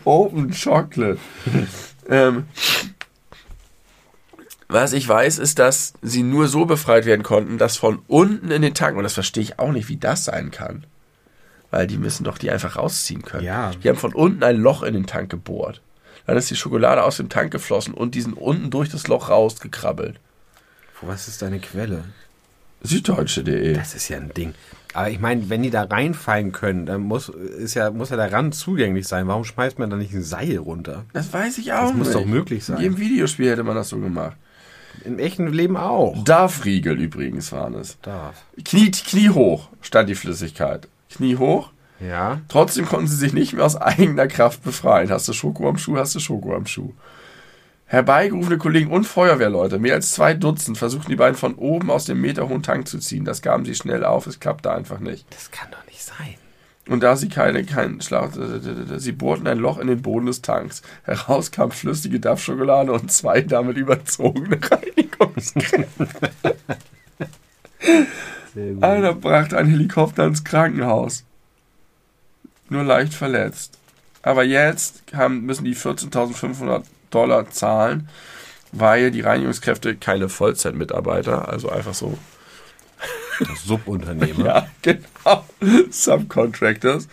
Open 0.05 0.53
Chocolate. 0.53 1.18
ähm, 2.09 2.45
was 4.68 4.93
ich 4.93 5.09
weiß, 5.09 5.39
ist, 5.39 5.59
dass 5.59 5.95
sie 6.01 6.22
nur 6.22 6.47
so 6.47 6.64
befreit 6.64 7.05
werden 7.05 7.24
konnten, 7.24 7.59
dass 7.59 7.76
von 7.76 8.01
unten 8.07 8.51
in 8.51 8.62
den 8.62 8.74
Tank, 8.74 8.97
und 8.97 9.03
das 9.03 9.14
verstehe 9.14 9.43
ich 9.43 9.59
auch 9.59 9.72
nicht, 9.72 9.89
wie 9.89 9.97
das 9.97 10.24
sein 10.24 10.53
kann. 10.53 10.87
Weil 11.72 11.87
die 11.87 11.99
müssen 11.99 12.24
doch 12.24 12.39
die 12.39 12.51
einfach 12.51 12.76
rausziehen 12.76 13.22
können. 13.22 13.45
Ja. 13.45 13.72
Die 13.72 13.89
haben 13.89 13.99
von 13.99 14.14
unten 14.14 14.43
ein 14.45 14.57
Loch 14.57 14.83
in 14.83 14.95
den 14.95 15.07
Tank 15.07 15.31
gebohrt. 15.31 15.83
Dann 16.26 16.37
ist 16.37 16.51
die 16.51 16.57
Schokolade 16.57 17.03
aus 17.03 17.16
dem 17.16 17.28
Tank 17.28 17.51
geflossen 17.51 17.95
und 17.95 18.14
die 18.14 18.20
sind 18.20 18.35
unten 18.35 18.70
durch 18.70 18.89
das 18.89 19.09
Loch 19.09 19.28
rausgekrabbelt. 19.28 20.20
Was 21.03 21.28
ist 21.28 21.43
deine 21.43 21.61
Quelle? 21.61 22.05
Süddeutsche.de. 22.83 23.72
Das 23.72 23.95
ist 23.95 24.09
ja 24.09 24.18
ein 24.18 24.33
Ding. 24.35 24.55
Aber 24.93 25.09
ich 25.11 25.20
meine, 25.20 25.49
wenn 25.49 25.62
die 25.62 25.70
da 25.70 25.84
reinfallen 25.84 26.53
können, 26.53 26.84
dann 26.86 27.03
muss, 27.03 27.28
ist 27.28 27.74
ja, 27.74 27.91
muss 27.91 28.11
ja 28.11 28.16
der 28.16 28.32
Rand 28.32 28.55
zugänglich 28.55 29.07
sein. 29.07 29.28
Warum 29.28 29.45
schmeißt 29.45 29.78
man 29.78 29.88
da 29.91 29.97
nicht 29.97 30.12
ein 30.12 30.22
Seil 30.24 30.59
runter? 30.59 31.05
Das 31.12 31.32
weiß 31.32 31.59
ich 31.59 31.72
auch 31.72 31.88
Das 31.88 31.95
muss 31.95 32.09
nicht. 32.09 32.18
doch 32.18 32.26
möglich 32.26 32.64
sein. 32.64 32.76
In 32.78 32.82
jedem 32.82 32.99
Videospiel 32.99 33.51
hätte 33.51 33.62
man 33.62 33.76
das 33.76 33.88
so 33.91 33.99
gemacht. 33.99 34.36
Im 35.05 35.18
echten 35.18 35.47
Leben 35.47 35.76
auch. 35.76 36.22
Darfriegel 36.24 37.01
übrigens 37.01 37.53
waren 37.53 37.74
es. 37.74 37.99
Darf. 38.03 38.43
Knie, 38.64 38.91
Knie 38.91 39.30
hoch 39.30 39.68
stand 39.80 40.09
die 40.09 40.14
Flüssigkeit. 40.16 40.88
Knie 41.09 41.36
hoch. 41.36 41.70
Ja. 42.01 42.41
Trotzdem 42.49 42.86
konnten 42.86 43.07
sie 43.07 43.16
sich 43.16 43.32
nicht 43.32 43.53
mehr 43.53 43.64
aus 43.64 43.76
eigener 43.76 44.26
Kraft 44.26 44.64
befreien. 44.64 45.11
Hast 45.11 45.28
du 45.28 45.32
Schoko 45.32 45.68
am 45.68 45.78
Schuh, 45.78 45.97
hast 45.99 46.14
du 46.14 46.20
Schoko 46.20 46.55
am 46.55 46.66
Schuh. 46.66 46.93
Herbeigerufene 47.91 48.57
Kollegen 48.57 48.93
und 48.93 49.03
Feuerwehrleute, 49.03 49.80
mehr 49.80 49.95
als 49.95 50.12
zwei 50.12 50.32
Dutzend, 50.32 50.78
versuchten 50.78 51.11
die 51.11 51.16
beiden 51.16 51.36
von 51.36 51.57
oben 51.57 51.91
aus 51.91 52.05
dem 52.05 52.20
meterhohen 52.20 52.62
Tank 52.62 52.86
zu 52.86 53.01
ziehen. 53.01 53.24
Das 53.24 53.43
gaben 53.43 53.64
sie 53.64 53.74
schnell 53.74 54.05
auf, 54.05 54.28
es 54.28 54.38
klappte 54.38 54.70
einfach 54.70 55.01
nicht. 55.01 55.26
Das 55.30 55.51
kann 55.51 55.72
doch 55.72 55.84
nicht 55.86 56.01
sein. 56.01 56.36
Und 56.86 57.03
da 57.03 57.16
sie 57.16 57.28
keine, 57.28 57.64
keinen 57.64 58.01
Schlag, 58.01 58.30
sie 58.97 59.11
bohrten 59.11 59.49
ein 59.49 59.59
Loch 59.59 59.78
in 59.78 59.88
den 59.88 60.03
Boden 60.03 60.26
des 60.26 60.41
Tanks. 60.41 60.82
Heraus 61.03 61.51
kam 61.51 61.72
flüssige 61.72 62.20
Dampfschokolade 62.20 62.93
und 62.93 63.11
zwei 63.11 63.41
damit 63.41 63.76
überzogene 63.76 64.61
Reinigungskräfte. 64.62 66.09
Einer 68.80 69.14
brachte 69.14 69.59
einen 69.59 69.70
Helikopter 69.70 70.26
ins 70.26 70.45
Krankenhaus. 70.45 71.24
Nur 72.68 72.84
leicht 72.84 73.14
verletzt. 73.14 73.78
Aber 74.22 74.45
jetzt 74.45 75.03
haben, 75.12 75.45
müssen 75.45 75.64
die 75.64 75.74
14.500 75.74 76.84
Dollar 77.11 77.51
zahlen, 77.51 78.09
weil 78.73 79.11
die 79.11 79.21
Reinigungskräfte 79.21 79.97
keine 79.97 80.29
Vollzeitmitarbeiter, 80.29 81.49
also 81.49 81.69
einfach 81.71 81.95
so, 81.95 82.19
Subunternehmer. 83.65 84.45
ja, 84.45 84.67
genau, 84.83 85.45
Subcontractors, 85.91 87.09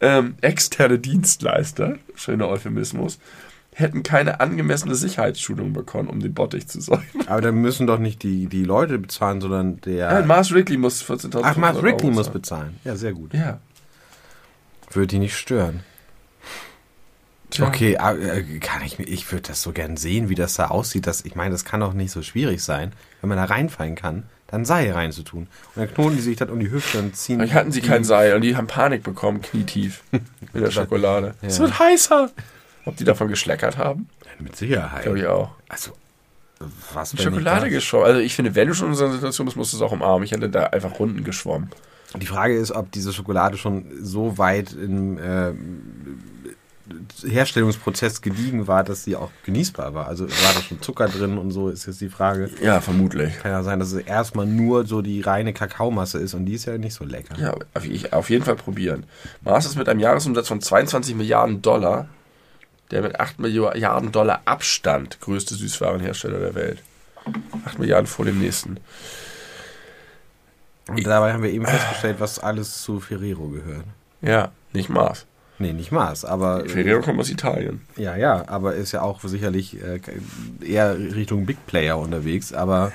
ähm, 0.00 0.34
externe 0.40 0.98
Dienstleister, 0.98 1.96
schöner 2.14 2.48
Euphemismus, 2.48 3.18
hätten 3.72 4.02
keine 4.02 4.40
angemessene 4.40 4.94
Sicherheitsschulung 4.94 5.72
bekommen, 5.72 6.08
um 6.08 6.20
den 6.20 6.34
Bottich 6.34 6.66
zu 6.68 6.80
säumen. 6.80 7.04
Aber 7.26 7.40
dann 7.40 7.56
müssen 7.56 7.86
doch 7.86 7.98
nicht 7.98 8.22
die, 8.22 8.46
die 8.46 8.64
Leute 8.64 8.98
bezahlen, 8.98 9.40
sondern 9.40 9.80
der. 9.82 10.12
Ja, 10.12 10.22
Mars 10.26 10.52
Wrigley 10.52 10.76
muss 10.76 11.02
14.500 11.02 11.40
Ach, 11.42 11.56
Mars 11.56 11.76
Euro 11.76 12.10
muss 12.10 12.26
zahlen. 12.26 12.32
bezahlen. 12.32 12.80
Ja, 12.84 12.96
sehr 12.96 13.12
gut. 13.12 13.32
Ja. 13.34 13.60
Würde 14.90 15.06
die 15.06 15.18
nicht 15.18 15.36
stören. 15.36 15.84
Tja. 17.50 17.66
Okay, 17.66 17.96
ah, 17.98 18.14
äh, 18.14 18.42
kann 18.60 18.82
ich 18.84 18.98
mir, 18.98 19.04
ich 19.04 19.30
würde 19.32 19.48
das 19.48 19.62
so 19.62 19.72
gern 19.72 19.96
sehen, 19.96 20.28
wie 20.28 20.34
das 20.34 20.54
da 20.54 20.68
aussieht. 20.68 21.06
Das, 21.06 21.24
ich 21.24 21.34
meine, 21.34 21.50
das 21.50 21.64
kann 21.64 21.80
doch 21.80 21.92
nicht 21.92 22.12
so 22.12 22.22
schwierig 22.22 22.62
sein, 22.62 22.92
wenn 23.20 23.28
man 23.28 23.38
da 23.38 23.44
reinfallen 23.44 23.96
kann, 23.96 24.24
dann 24.46 24.64
Seil 24.64 24.92
reinzutun. 24.92 25.42
Und 25.42 25.50
dann 25.76 25.92
knoten 25.92 26.16
die 26.16 26.22
sich 26.22 26.36
das 26.36 26.48
um 26.48 26.60
die 26.60 26.70
Hüfte 26.70 26.98
und 26.98 27.16
ziehen. 27.16 27.38
Vielleicht 27.38 27.54
hatten 27.54 27.72
sie 27.72 27.80
kein 27.80 28.04
Seil 28.04 28.34
und 28.34 28.42
die 28.42 28.56
haben 28.56 28.66
Panik 28.66 29.02
bekommen, 29.02 29.42
knietief. 29.42 30.02
Mit 30.10 30.22
der 30.54 30.70
Schokolade. 30.70 31.34
Ja. 31.42 31.48
Es 31.48 31.58
wird 31.58 31.78
heißer. 31.78 32.30
Ob 32.84 32.96
die 32.96 33.04
davon 33.04 33.28
geschleckert 33.28 33.76
haben? 33.76 34.08
Mit 34.38 34.56
Sicherheit. 34.56 35.02
Glaube 35.02 35.18
ich 35.18 35.26
auch. 35.26 35.50
Also, 35.68 35.92
was 36.94 37.20
Schokolade 37.20 37.70
geschwommen. 37.70 38.06
Also 38.06 38.20
ich 38.20 38.34
finde, 38.34 38.54
wenn 38.54 38.68
du 38.68 38.74
schon 38.74 38.88
in 38.88 38.94
so 38.94 39.04
einer 39.04 39.14
Situation 39.14 39.46
bist, 39.46 39.56
musst 39.56 39.72
du 39.72 39.76
es 39.76 39.82
auch 39.82 39.92
umarmen. 39.92 40.24
Ich 40.24 40.32
hätte 40.32 40.48
da 40.48 40.64
einfach 40.64 40.98
Runden 40.98 41.24
geschwommen. 41.24 41.70
Die 42.18 42.26
Frage 42.26 42.56
ist, 42.56 42.72
ob 42.72 42.90
diese 42.90 43.12
Schokolade 43.12 43.56
schon 43.56 43.86
so 44.02 44.36
weit 44.36 44.72
im 44.72 45.16
äh, 45.18 45.52
Herstellungsprozess 47.26 48.20
gediegen 48.22 48.66
war, 48.66 48.84
dass 48.84 49.04
sie 49.04 49.16
auch 49.16 49.30
genießbar 49.44 49.94
war. 49.94 50.06
Also 50.06 50.24
war 50.24 50.54
da 50.54 50.60
schon 50.60 50.80
Zucker 50.82 51.08
drin 51.08 51.38
und 51.38 51.50
so, 51.50 51.68
ist 51.68 51.86
jetzt 51.86 52.00
die 52.00 52.08
Frage. 52.08 52.50
Ja, 52.62 52.80
vermutlich. 52.80 53.38
Kann 53.38 53.52
ja 53.52 53.62
sein, 53.62 53.78
dass 53.78 53.92
es 53.92 54.02
erstmal 54.02 54.46
nur 54.46 54.86
so 54.86 55.02
die 55.02 55.20
reine 55.20 55.52
Kakaomasse 55.52 56.18
ist 56.18 56.34
und 56.34 56.46
die 56.46 56.54
ist 56.54 56.66
ja 56.66 56.78
nicht 56.78 56.94
so 56.94 57.04
lecker. 57.04 57.38
Ja, 57.38 57.54
auf, 58.12 58.30
jeden 58.30 58.44
Fall 58.44 58.56
probieren. 58.56 59.04
Mars 59.42 59.66
ist 59.66 59.76
mit 59.76 59.88
einem 59.88 60.00
Jahresumsatz 60.00 60.48
von 60.48 60.60
22 60.60 61.14
Milliarden 61.14 61.62
Dollar 61.62 62.08
der 62.90 63.02
mit 63.02 63.20
8 63.20 63.38
Milliarden 63.38 64.12
Dollar 64.12 64.42
Abstand 64.44 65.20
größte 65.20 65.54
Süßwarenhersteller 65.54 66.38
der 66.38 66.54
Welt. 66.54 66.82
8 67.64 67.78
Milliarden 67.78 68.06
vor 68.06 68.24
dem 68.24 68.40
nächsten. 68.40 68.78
Und 70.88 71.06
dabei 71.06 71.32
haben 71.32 71.42
wir 71.42 71.50
eben 71.50 71.66
festgestellt, 71.66 72.16
was 72.18 72.38
alles 72.40 72.82
zu 72.82 72.98
Ferrero 72.98 73.48
gehört. 73.48 73.84
Ja, 74.22 74.50
nicht 74.72 74.88
Mars. 74.88 75.26
Nee, 75.60 75.74
nicht 75.74 75.92
Mars, 75.92 76.24
aber. 76.24 76.64
Ferrero 76.66 77.02
kommt 77.02 77.20
aus 77.20 77.30
Italien. 77.30 77.82
Ja, 77.96 78.16
ja, 78.16 78.44
aber 78.48 78.74
ist 78.74 78.92
ja 78.92 79.02
auch 79.02 79.20
sicherlich 79.22 79.76
äh, 79.82 80.00
eher 80.66 80.98
Richtung 80.98 81.44
Big 81.44 81.66
Player 81.66 81.98
unterwegs, 81.98 82.54
aber 82.54 82.92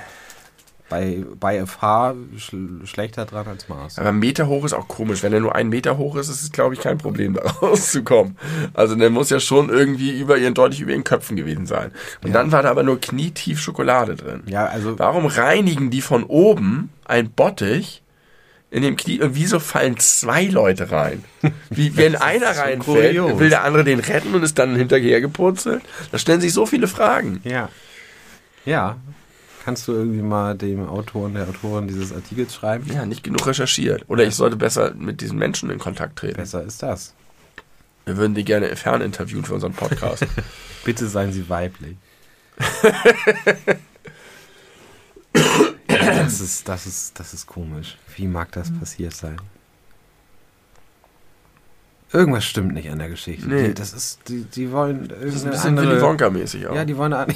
bei, 0.89 1.23
bei 1.39 1.65
FH 1.65 2.15
schl 2.37 2.85
schlechter 2.85 3.25
dran 3.25 3.47
als 3.47 3.69
Mars. 3.69 3.99
Aber 3.99 4.11
Meter 4.11 4.47
hoch 4.47 4.65
ist 4.65 4.73
auch 4.73 4.87
komisch. 4.87 5.21
Wenn 5.21 5.33
er 5.33 5.39
nur 5.39 5.55
einen 5.55 5.69
Meter 5.69 5.97
hoch 5.97 6.15
ist, 6.15 6.29
ist 6.29 6.41
es, 6.41 6.51
glaube 6.51 6.73
ich, 6.73 6.79
kein 6.79 6.97
Problem, 6.97 7.33
da 7.33 7.41
rauszukommen. 7.61 8.37
Also 8.73 8.95
der 8.95 9.09
muss 9.09 9.29
ja 9.29 9.39
schon 9.39 9.69
irgendwie 9.69 10.19
über 10.19 10.37
ihren, 10.37 10.53
deutlich 10.53 10.81
über 10.81 10.91
ihren 10.91 11.03
Köpfen 11.03 11.35
gewesen 11.35 11.65
sein. 11.65 11.91
Und 12.23 12.33
dann 12.33 12.51
war 12.51 12.63
da 12.63 12.71
aber 12.71 12.83
nur 12.83 12.99
knietief 12.99 13.59
Schokolade 13.59 14.15
drin. 14.15 14.43
Ja, 14.47 14.65
also 14.65 14.97
Warum 14.97 15.25
reinigen 15.25 15.89
die 15.89 16.01
von 16.01 16.23
oben 16.23 16.89
ein 17.05 17.29
Bottich 17.29 18.03
in 18.75 18.81
dem 18.81 18.97
Knie 18.97 19.21
und 19.21 19.35
wieso 19.35 19.61
fallen 19.61 19.97
zwei 19.99 20.47
Leute 20.47 20.91
rein? 20.91 21.23
Wie, 21.69 21.95
wenn 21.95 22.17
einer 22.17 22.53
so 22.53 22.59
reinfällt, 22.59 23.15
kurios. 23.15 23.39
will 23.39 23.49
der 23.49 23.63
andere 23.63 23.85
den 23.85 24.01
retten 24.01 24.35
und 24.35 24.43
ist 24.43 24.59
dann 24.59 24.75
hinterher 24.75 25.21
gepurzelt? 25.21 25.81
Da 26.11 26.17
stellen 26.17 26.41
sich 26.41 26.51
so 26.51 26.65
viele 26.65 26.89
Fragen. 26.89 27.39
Ja. 27.45 27.69
Ja. 28.65 28.97
kannst 29.63 29.87
du 29.87 29.93
irgendwie 29.93 30.21
mal 30.21 30.57
dem 30.57 30.89
Autoren, 30.89 31.35
der 31.35 31.47
Autorin 31.47 31.87
dieses 31.87 32.11
Artikels 32.11 32.53
schreiben? 32.53 32.91
Ja, 32.93 33.05
nicht 33.05 33.23
genug 33.23 33.47
recherchiert. 33.47 34.03
Oder 34.09 34.25
ich 34.25 34.35
sollte 34.35 34.57
besser 34.57 34.93
mit 34.93 35.21
diesen 35.21 35.39
Menschen 35.39 35.69
in 35.69 35.79
Kontakt 35.79 36.17
treten. 36.17 36.35
Besser 36.35 36.61
ist 36.61 36.83
das. 36.83 37.13
Wir 38.03 38.17
würden 38.17 38.35
die 38.35 38.43
gerne 38.43 38.75
ferninterviewen 38.75 39.45
für 39.45 39.53
unseren 39.53 39.73
Podcast. 39.73 40.27
Bitte 40.83 41.07
seien 41.07 41.31
Sie 41.31 41.47
weiblich. 41.47 41.95
das, 46.05 46.41
ist, 46.41 46.67
das, 46.67 46.85
ist, 46.85 47.19
das 47.19 47.33
ist 47.33 47.47
komisch. 47.47 47.97
Wie 48.15 48.27
mag 48.27 48.51
das 48.51 48.71
passiert 48.77 49.13
sein? 49.13 49.37
Irgendwas 52.13 52.45
stimmt 52.45 52.73
nicht 52.73 52.89
an 52.89 52.99
der 52.99 53.09
Geschichte. 53.09 53.47
Nee. 53.47 53.67
Die, 53.69 53.73
das 53.73 53.91
ist, 53.93 54.19
die, 54.29 54.43
die 54.43 54.71
wollen 54.71 55.07
Das 55.09 55.17
ist 55.19 55.45
ein 55.45 55.51
irgendeine 55.51 55.51
bisschen 55.51 55.79
andere... 55.79 55.87
Willy 55.91 56.01
Wonka-mäßig 56.01 56.67
auch. 56.67 56.75
Ja, 56.75 56.85
die 56.85 56.95
wollen. 56.95 57.13
an- 57.13 57.33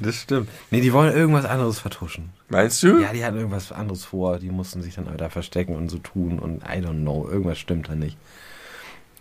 das 0.00 0.22
stimmt. 0.22 0.48
Nee, 0.70 0.80
die 0.80 0.92
wollen 0.92 1.14
irgendwas 1.14 1.44
anderes 1.44 1.78
vertuschen. 1.78 2.30
Meinst 2.48 2.82
du? 2.82 2.98
Ja, 3.00 3.12
die 3.12 3.24
hatten 3.24 3.36
irgendwas 3.36 3.70
anderes 3.72 4.04
vor. 4.04 4.38
Die 4.38 4.50
mussten 4.50 4.82
sich 4.82 4.94
dann 4.94 5.14
da 5.16 5.28
verstecken 5.28 5.76
und 5.76 5.90
so 5.90 5.98
tun 5.98 6.38
und 6.38 6.62
I 6.62 6.78
don't 6.78 7.02
know. 7.02 7.28
Irgendwas 7.28 7.58
stimmt 7.58 7.88
da 7.88 7.94
nicht. 7.94 8.16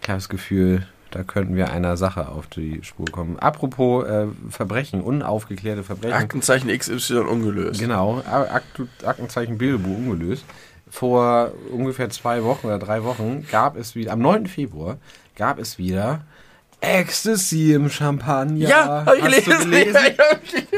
Ich 0.01 0.07
habe 0.09 0.17
das 0.17 0.29
Gefühl, 0.29 0.87
da 1.15 1.23
könnten 1.23 1.55
wir 1.55 1.71
einer 1.71 1.95
Sache 1.95 2.27
auf 2.27 2.47
die 2.47 2.81
Spur 2.83 3.05
kommen. 3.09 3.39
Apropos 3.39 4.05
äh, 4.05 4.27
Verbrechen, 4.49 4.99
unaufgeklärte 4.99 5.81
Verbrechen. 5.81 6.13
Aktenzeichen 6.13 6.67
XY 6.77 7.19
ungelöst. 7.19 7.79
Genau, 7.79 8.21
Aktenzeichen 9.05 9.57
Bilderbuch 9.57 9.97
ungelöst. 9.97 10.43
Vor 10.89 11.53
ungefähr 11.71 12.09
zwei 12.09 12.43
Wochen 12.43 12.67
oder 12.67 12.79
drei 12.79 13.05
Wochen 13.05 13.47
gab 13.49 13.77
es 13.77 13.95
wieder, 13.95 14.11
am 14.11 14.19
9. 14.19 14.47
Februar 14.47 14.97
gab 15.37 15.57
es 15.57 15.77
wieder 15.77 16.25
Ecstasy 16.81 17.71
im 17.71 17.89
Champagner. 17.89 18.67
Ja, 18.67 19.05
hab 19.05 19.15
ich 19.15 19.23
gelesen. 19.23 19.59
gelesen? 19.71 19.97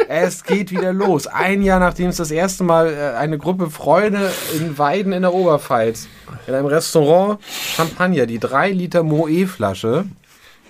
Es 0.07 0.43
geht 0.43 0.69
wieder 0.69 0.93
los. 0.93 1.25
Ein 1.25 1.63
Jahr 1.63 1.79
nachdem 1.79 2.09
es 2.09 2.17
das 2.17 2.29
erste 2.29 2.63
Mal 2.63 2.93
äh, 2.93 3.17
eine 3.17 3.39
Gruppe 3.39 3.71
Freunde 3.71 4.31
in 4.55 4.77
Weiden 4.77 5.13
in 5.13 5.23
der 5.23 5.33
Oberpfalz 5.33 6.07
in 6.45 6.53
einem 6.53 6.67
Restaurant 6.67 7.39
Champagner, 7.43 8.27
die 8.27 8.37
drei 8.37 8.69
Liter 8.69 9.01
Moe-Flasche 9.01 10.05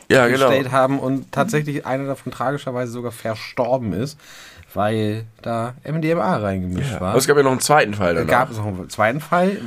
ja 0.10 0.28
genau. 0.28 0.48
gestellt 0.50 0.72
haben 0.72 1.00
und 1.00 1.32
tatsächlich 1.32 1.86
einer 1.86 2.06
davon 2.06 2.32
tragischerweise 2.32 2.92
sogar 2.92 3.12
verstorben 3.12 3.94
ist, 3.94 4.18
weil 4.74 5.26
da 5.42 5.74
MDMA 5.84 6.38
reingemischt 6.38 6.94
Ja. 6.94 7.02
war. 7.02 7.10
Aber 7.10 7.18
es 7.20 7.28
gab 7.28 7.38
ja 7.38 7.44
noch 7.44 7.52
einen 7.52 7.60
zweiten 7.62 7.94
Fall 7.94 8.14
Da 8.16 8.22
danach. 8.22 8.32
gab 8.32 8.52
es 8.52 8.58
noch 8.58 8.66
einen 8.68 8.90
zweiten 8.90 9.20
Fall. 9.22 9.58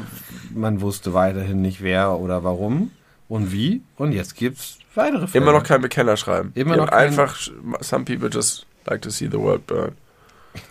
Man 0.54 0.80
wusste 0.80 1.12
weiterhin 1.14 1.60
nicht 1.62 1.82
wer 1.82 2.12
oder 2.18 2.44
warum 2.44 2.90
und 3.28 3.52
wie. 3.52 3.82
Und 3.96 4.12
jetzt 4.12 4.34
gibt 4.36 4.58
es 4.58 4.78
weitere 4.94 5.26
Fälle. 5.26 5.42
Immer 5.44 5.52
noch 5.52 5.62
kein 5.64 5.80
Bekennerschreiben. 5.80 6.52
Immer 6.54 6.76
noch 6.76 6.90
kein- 6.90 7.08
einfach, 7.08 7.36
some 7.80 8.04
people 8.04 8.28
just 8.30 8.66
like 8.86 9.02
to 9.02 9.10
see 9.10 9.26
the 9.30 9.38
world 9.38 9.66
burn. 9.66 9.92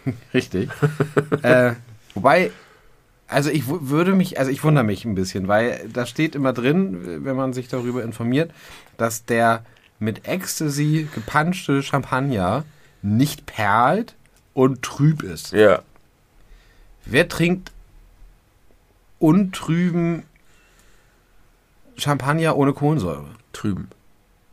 Richtig. 0.33 0.69
äh, 1.41 1.73
wobei, 2.13 2.51
also 3.29 3.51
ich 3.51 3.63
würde 3.67 4.13
mich, 4.13 4.39
also 4.39 4.51
ich 4.51 4.63
wundere 4.63 4.83
mich 4.83 5.05
ein 5.05 5.15
bisschen, 5.15 5.47
weil 5.47 5.87
da 5.93 6.05
steht 6.05 6.35
immer 6.35 6.51
drin, 6.51 7.23
wenn 7.23 7.35
man 7.35 7.53
sich 7.53 7.67
darüber 7.67 8.03
informiert, 8.03 8.51
dass 8.97 9.25
der 9.25 9.63
mit 9.99 10.27
Ecstasy 10.27 11.07
gepanschte 11.13 11.83
Champagner 11.83 12.65
nicht 13.01 13.45
perlt 13.45 14.15
und 14.53 14.81
trüb 14.81 15.23
ist. 15.23 15.51
Ja. 15.51 15.81
Wer 17.05 17.29
trinkt 17.29 17.71
untrüben 19.19 20.23
Champagner 21.97 22.55
ohne 22.57 22.73
Kohlensäure? 22.73 23.29
Drüben. 23.53 23.89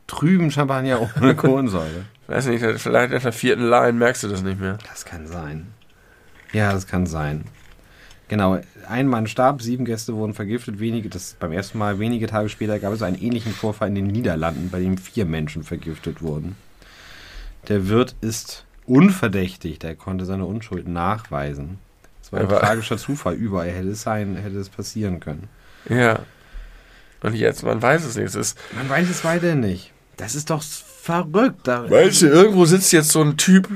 Trüben 0.06 0.50
Champagner 0.50 1.10
ohne 1.20 1.34
Kohlensäure. 1.36 2.04
Weiß 2.26 2.46
nicht, 2.46 2.62
vielleicht 2.62 3.12
nach 3.12 3.22
der 3.22 3.32
vierten 3.32 3.68
Line 3.68 3.92
merkst 3.94 4.24
du 4.24 4.28
das 4.28 4.42
nicht 4.42 4.60
mehr. 4.60 4.78
Das 4.88 5.04
kann 5.04 5.26
sein. 5.26 5.72
Ja, 6.52 6.72
das 6.72 6.86
kann 6.86 7.06
sein. 7.06 7.44
Genau, 8.28 8.58
ein 8.88 9.06
Mann 9.06 9.26
starb, 9.28 9.62
sieben 9.62 9.84
Gäste 9.84 10.14
wurden 10.14 10.34
vergiftet. 10.34 10.80
Wenige, 10.80 11.08
das 11.08 11.36
beim 11.38 11.52
ersten 11.52 11.78
Mal, 11.78 11.98
wenige 12.00 12.26
Tage 12.26 12.48
später 12.48 12.78
gab 12.80 12.92
es 12.92 13.02
einen 13.02 13.20
ähnlichen 13.20 13.52
Vorfall 13.52 13.88
in 13.88 13.94
den 13.94 14.06
Niederlanden, 14.08 14.68
bei 14.70 14.80
dem 14.80 14.98
vier 14.98 15.26
Menschen 15.26 15.62
vergiftet 15.62 16.22
wurden. 16.22 16.56
Der 17.68 17.88
Wirt 17.88 18.16
ist 18.20 18.64
unverdächtig, 18.84 19.78
der 19.78 19.94
konnte 19.94 20.24
seine 20.24 20.44
Unschuld 20.44 20.88
nachweisen. 20.88 21.78
Es 22.22 22.32
war 22.32 22.40
ein 22.40 22.46
Aber- 22.46 22.58
tragischer 22.58 22.98
Zufall, 22.98 23.34
überall 23.34 23.70
hätte 23.70 23.90
es 23.90 24.02
sein, 24.02 24.36
hätte 24.36 24.58
es 24.58 24.68
passieren 24.68 25.20
können. 25.20 25.48
Ja. 25.88 26.20
Und 27.22 27.34
jetzt, 27.34 27.62
man 27.62 27.80
weiß 27.80 28.04
es 28.04 28.16
nicht. 28.16 28.26
Es 28.26 28.34
ist, 28.34 28.58
Man 28.76 28.88
weiß 28.88 29.08
es 29.08 29.24
weiterhin 29.24 29.60
nicht. 29.60 29.92
Das 30.16 30.34
ist 30.34 30.50
doch 30.50 30.62
verrückt. 30.62 31.60
Da, 31.68 31.88
weißt 31.88 32.22
du, 32.22 32.26
irgendwo 32.26 32.64
sitzt 32.64 32.92
jetzt 32.92 33.10
so 33.10 33.22
ein 33.22 33.36
Typ 33.36 33.68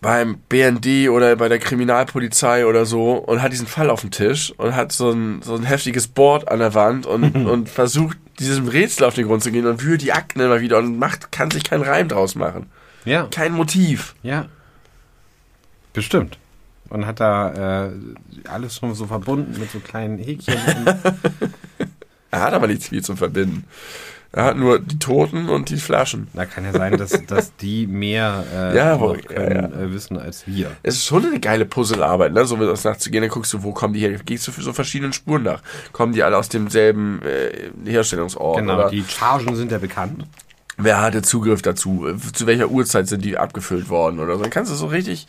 beim 0.00 0.38
BND 0.48 1.10
oder 1.10 1.36
bei 1.36 1.48
der 1.48 1.58
Kriminalpolizei 1.58 2.64
oder 2.66 2.86
so 2.86 3.12
und 3.12 3.42
hat 3.42 3.52
diesen 3.52 3.66
Fall 3.66 3.90
auf 3.90 4.00
dem 4.00 4.10
Tisch 4.10 4.52
und 4.56 4.74
hat 4.74 4.92
so 4.92 5.10
ein, 5.10 5.42
so 5.42 5.54
ein 5.54 5.64
heftiges 5.64 6.08
Board 6.08 6.48
an 6.50 6.58
der 6.58 6.74
Wand 6.74 7.06
und, 7.06 7.34
und 7.46 7.68
versucht, 7.68 8.16
diesem 8.38 8.68
Rätsel 8.68 9.04
auf 9.04 9.14
den 9.14 9.26
Grund 9.26 9.42
zu 9.42 9.52
gehen 9.52 9.66
und 9.66 9.82
wühlt 9.82 10.00
die 10.00 10.12
Akten 10.12 10.40
immer 10.40 10.60
wieder 10.62 10.78
und 10.78 10.98
macht, 10.98 11.30
kann 11.32 11.50
sich 11.50 11.64
keinen 11.64 11.82
Reim 11.82 12.08
draus 12.08 12.34
machen. 12.34 12.70
ja, 13.04 13.28
Kein 13.30 13.52
Motiv. 13.52 14.14
ja. 14.22 14.46
Bestimmt. 15.92 16.38
Und 16.88 17.04
hat 17.04 17.18
da 17.18 17.86
äh, 17.86 17.90
alles 18.48 18.76
schon 18.76 18.94
so 18.94 19.06
verbunden 19.06 19.58
mit 19.58 19.70
so 19.72 19.80
kleinen 19.80 20.18
Häkchen. 20.18 20.54
Er 22.30 22.40
hat 22.42 22.54
aber 22.54 22.68
nichts 22.68 22.88
viel 22.88 23.02
zu 23.02 23.16
verbinden. 23.16 23.64
Er 24.32 24.44
hat 24.44 24.56
nur 24.56 24.78
die 24.78 24.98
Toten 24.98 25.48
und 25.48 25.70
die 25.70 25.76
Flaschen. 25.76 26.28
Da 26.34 26.46
kann 26.46 26.64
ja 26.64 26.72
sein, 26.72 26.96
dass, 26.96 27.10
dass 27.26 27.56
die 27.56 27.88
mehr 27.88 28.44
äh, 28.54 28.76
Ja, 28.76 28.96
können, 28.96 29.72
ja, 29.72 29.80
Äh, 29.80 29.92
wissen 29.92 30.18
als 30.18 30.46
wir. 30.46 30.70
Es 30.84 30.94
ist 30.94 31.06
schon 31.06 31.26
eine 31.26 31.40
geile 31.40 31.64
Puzzlearbeit, 31.64 32.32
ne? 32.32 32.44
So 32.46 32.56
mit 32.56 32.68
das 32.68 32.84
nachzugehen, 32.84 33.22
dann 33.22 33.30
guckst 33.30 33.52
du, 33.52 33.64
wo 33.64 33.72
kommen 33.72 33.92
die 33.92 34.00
her? 34.00 34.16
Gehst 34.24 34.46
du 34.46 34.52
für 34.52 34.62
so 34.62 34.72
verschiedenen 34.72 35.12
Spuren 35.12 35.42
nach? 35.42 35.62
Kommen 35.92 36.12
die 36.12 36.22
alle 36.22 36.36
aus 36.38 36.48
demselben 36.48 37.20
äh, 37.22 37.70
Herstellungsort? 37.90 38.58
Genau, 38.58 38.74
oder 38.74 38.90
die 38.90 39.02
Chargen 39.02 39.56
sind 39.56 39.72
ja 39.72 39.78
bekannt. 39.78 40.24
wer 40.76 41.00
hatte 41.00 41.22
Zugriff 41.22 41.62
dazu? 41.62 42.06
Zu 42.32 42.46
welcher 42.46 42.68
Uhrzeit 42.70 43.08
sind 43.08 43.24
die 43.24 43.36
abgefüllt 43.36 43.88
worden 43.88 44.20
oder 44.20 44.36
so? 44.36 44.42
Dann 44.42 44.50
kannst 44.50 44.70
du 44.70 44.76
so 44.76 44.86
richtig 44.86 45.26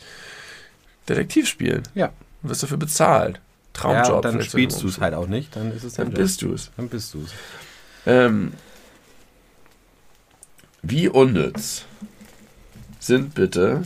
Detektiv 1.08 1.48
spielen. 1.48 1.82
Ja. 1.94 2.10
Und 2.42 2.50
wirst 2.50 2.62
dafür 2.62 2.76
bezahlt. 2.76 3.40
Traumjob. 3.72 4.24
ja, 4.24 4.30
dann 4.30 4.42
spielst 4.42 4.82
du 4.82 4.86
es 4.88 5.00
halt 5.00 5.14
auch 5.14 5.26
nicht, 5.26 5.56
dann 5.56 5.72
ist 5.74 5.82
es 5.82 5.94
Dann 5.94 6.10
bist 6.10 6.42
du 6.42 6.52
es. 6.52 6.70
Dann 6.76 6.88
bist 6.88 7.14
du 7.14 7.22
es. 7.22 7.32
Ähm, 8.06 8.52
wie 10.82 11.08
unnütz 11.08 11.84
sind 12.98 13.34
bitte 13.34 13.82